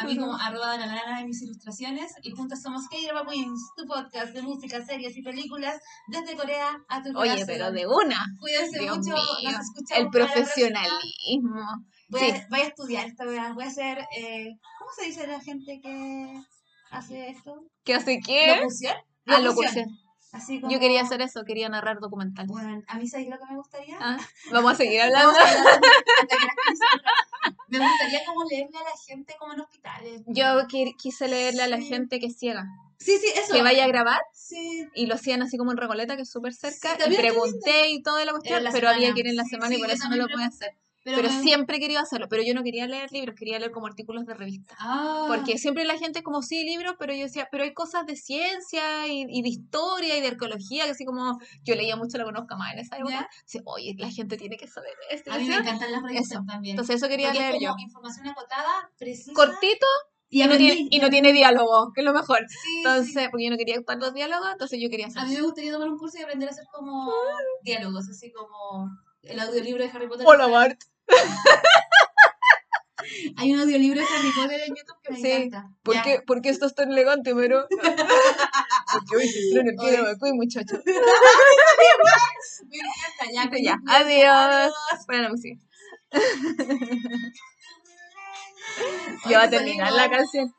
a 0.00 0.04
mí 0.04 0.16
como 0.18 0.34
arroba 0.36 0.76
la 0.76 0.86
nana 0.86 1.20
en 1.20 1.26
mis 1.28 1.40
ilustraciones 1.42 2.12
y 2.24 2.32
juntas 2.32 2.60
somos 2.60 2.88
K-Drama 2.88 3.30
Queens, 3.30 3.70
tu 3.76 3.86
podcast 3.86 4.34
de 4.34 4.42
música, 4.42 4.84
series 4.84 5.16
y 5.16 5.22
películas 5.22 5.80
desde 6.08 6.34
Corea 6.36 6.76
a 6.88 7.02
tu 7.04 7.10
Oye, 7.10 7.30
corazón. 7.30 7.44
pero 7.46 7.70
de 7.70 7.86
una. 7.86 8.26
Cuídense 8.40 8.80
Dios 8.80 8.98
mucho, 8.98 9.12
mío, 9.14 9.50
nos 9.52 9.60
escuchamos 9.60 10.04
El 10.04 10.10
profesionalismo. 10.10 11.84
Voy, 12.08 12.20
a, 12.30 12.34
Sí. 12.36 12.42
voy 12.50 12.60
a 12.60 12.64
estudiar 12.64 13.06
esta 13.06 13.24
voy 13.24 13.64
a 13.64 13.68
hacer, 13.68 13.98
eh, 14.18 14.58
¿cómo 14.80 14.90
se 14.98 15.06
dice 15.06 15.26
la 15.28 15.40
gente 15.40 15.80
que 15.80 16.42
hace 16.90 17.28
esto? 17.30 17.64
¿Qué 17.84 17.94
hace 17.94 18.20
qué? 18.20 18.56
¿Locución? 18.58 18.96
Ah, 19.26 19.40
locución. 19.40 19.88
Así 20.32 20.60
como... 20.60 20.72
Yo 20.72 20.78
quería 20.80 21.02
hacer 21.02 21.22
eso, 21.22 21.44
quería 21.44 21.68
narrar 21.68 21.98
documental. 22.00 22.46
Bueno, 22.46 22.82
a 22.88 22.98
mí 22.98 23.06
¿sabéis 23.08 23.30
lo 23.30 23.38
que 23.38 23.44
me 23.48 23.56
gustaría? 23.56 23.96
Ah, 24.00 24.18
Vamos 24.52 24.72
a 24.72 24.74
seguir 24.76 25.00
hablando. 25.00 25.32
Vamos 25.32 25.40
a 25.40 25.58
hablar 25.58 25.80
Me 27.68 27.78
gustaría 27.78 28.24
como 28.26 28.44
leerle 28.44 28.78
a 28.78 28.82
la 28.82 28.90
gente 29.06 29.34
como 29.38 29.52
en 29.54 29.60
hospitales. 29.60 30.22
Yo 30.26 30.44
qui- 30.68 30.94
quise 30.96 31.28
leerle 31.28 31.62
a 31.62 31.68
la 31.68 31.78
Sí. 31.78 31.86
gente 31.86 32.18
que 32.20 32.26
es 32.26 32.38
ciega, 32.38 32.66
Sí, 32.98 33.18
sí, 33.18 33.26
eso. 33.36 33.52
que 33.54 33.62
vaya 33.62 33.84
a 33.84 33.88
grabar 33.88 34.20
Sí, 34.32 34.86
y 34.94 35.06
lo 35.06 35.14
hacían 35.14 35.42
así 35.42 35.56
como 35.58 35.70
en 35.72 35.76
Recoleta, 35.76 36.16
que 36.16 36.22
es 36.22 36.30
súper 36.30 36.54
cerca, 36.54 36.96
Sí, 36.96 37.12
y 37.12 37.16
pregunté 37.16 37.88
y 37.90 38.02
toda 38.02 38.24
la 38.24 38.32
cuestión, 38.32 38.62
pero 38.72 38.88
había 38.88 39.00
semana. 39.08 39.14
que 39.14 39.20
ir 39.20 39.26
en 39.28 39.36
la 39.36 39.44
Sí, 39.44 39.50
semana 39.50 39.74
y 39.74 39.78
por 39.78 39.90
eso 39.90 40.08
no 40.08 40.16
lo 40.16 40.28
pude 40.28 40.44
hacer. 40.44 40.70
Pero, 41.06 41.18
Pero 41.18 41.28
me- 41.32 41.40
siempre 41.42 41.76
he 41.76 41.80
querido 41.80 42.00
hacerlo, 42.00 42.26
pero 42.28 42.42
yo 42.42 42.52
no 42.52 42.64
quería 42.64 42.88
leer 42.88 43.12
libros, 43.12 43.36
quería 43.38 43.60
leer 43.60 43.70
como 43.70 43.86
artículos 43.86 44.26
de 44.26 44.34
revista. 44.34 44.74
Ah, 44.80 45.26
Porque 45.28 45.56
siempre 45.56 45.84
la 45.84 45.96
gente 45.96 46.24
como 46.24 46.42
sí 46.42 46.64
libros, 46.64 46.96
pero 46.98 47.14
yo 47.14 47.22
decía, 47.22 47.46
pero 47.52 47.62
hay 47.62 47.72
cosas 47.74 48.06
de 48.06 48.16
ciencia 48.16 49.06
y, 49.06 49.24
y 49.28 49.42
de 49.42 49.48
historia 49.48 50.16
y 50.18 50.20
de 50.20 50.26
arqueología, 50.26 50.84
que 50.84 50.90
así 50.90 51.04
como 51.04 51.38
yo 51.62 51.76
leía 51.76 51.94
mucho 51.94 52.18
la 52.18 52.24
conozca 52.24 52.56
más 52.56 52.72
en 52.72 52.80
esa 52.80 52.96
época. 52.96 53.12
¿Ya? 53.12 53.28
Decía, 53.42 53.60
oye, 53.66 53.94
la 53.98 54.10
gente 54.10 54.36
tiene 54.36 54.56
que 54.56 54.66
saber 54.66 54.90
esto. 55.10 55.30
y 55.30 55.32
a 55.34 55.38
mí 55.38 55.46
me 55.48 55.54
encantan 55.54 55.92
las 55.92 56.02
revistas 56.02 56.30
Eso. 56.32 56.44
también. 56.44 56.74
Entonces 56.74 56.96
eso 56.96 57.06
quería 57.08 57.28
Porque 57.28 57.38
leer 57.40 57.54
es 57.54 57.60
yo. 57.62 57.74
información 57.78 58.26
acotada, 58.26 58.90
precisa. 58.98 59.32
Cortito 59.32 59.86
y, 60.28 60.42
y 60.42 60.46
no, 60.48 60.56
tiene, 60.56 60.88
y 60.90 60.98
no 60.98 61.08
tiene 61.08 61.32
diálogo, 61.32 61.92
que 61.94 62.00
es 62.00 62.04
lo 62.04 62.12
mejor. 62.12 62.40
Sí, 62.48 62.78
Entonces, 62.78 63.12
sí. 63.14 63.28
porque 63.30 63.44
yo 63.44 63.50
no 63.52 63.56
quería 63.56 63.76
los 63.96 64.12
diálogos, 64.12 64.48
entonces 64.50 64.80
yo 64.82 64.90
quería 64.90 65.06
hacer 65.06 65.22
A 65.22 65.24
mí 65.24 65.34
me 65.34 65.42
gustaría 65.42 65.70
tomar 65.72 65.88
un 65.88 65.96
curso 65.98 66.18
y 66.18 66.22
aprender 66.22 66.48
a 66.48 66.52
hacer 66.52 66.64
como 66.74 67.12
diálogos, 67.62 68.08
así 68.08 68.32
como 68.32 68.90
el 69.22 69.38
audiolibro 69.40 69.82
de 69.84 69.90
Harry 69.90 70.08
Potter. 70.08 70.26
Hola, 70.28 70.46
Bart. 70.48 70.80
Hay 73.36 73.52
un 73.52 73.60
audiolibro 73.60 74.00
de 74.00 74.06
Harry 74.06 74.32
Potter 74.32 74.62
en 74.66 74.74
YouTube 74.74 74.96
que 75.02 75.12
me 75.12 75.20
sí. 75.20 75.30
encanta. 75.30 75.70
¿Por 75.82 76.02
qué, 76.02 76.20
¿Por 76.26 76.40
qué 76.42 76.48
estás 76.48 76.74
tan 76.74 76.90
elegante, 76.90 77.34
Mero? 77.34 77.68
Porque 78.92 79.16
hoy 79.16 79.28
se 79.28 79.58
en 79.58 79.68
el 79.68 79.76
pie 79.76 79.92
de 79.92 80.02
muchacho. 80.32 80.76
me 80.84 80.92
encanta, 82.78 83.26
ya, 83.32 83.48
que 83.50 83.62
ya. 83.62 83.78
Adiós. 83.86 84.72
Para 85.06 85.22
la 85.22 85.28
música. 85.28 85.60
Ya 89.28 89.38
va 89.38 89.44
a 89.44 89.50
terminar 89.50 89.92
la 89.92 90.10
canción. 90.10 90.52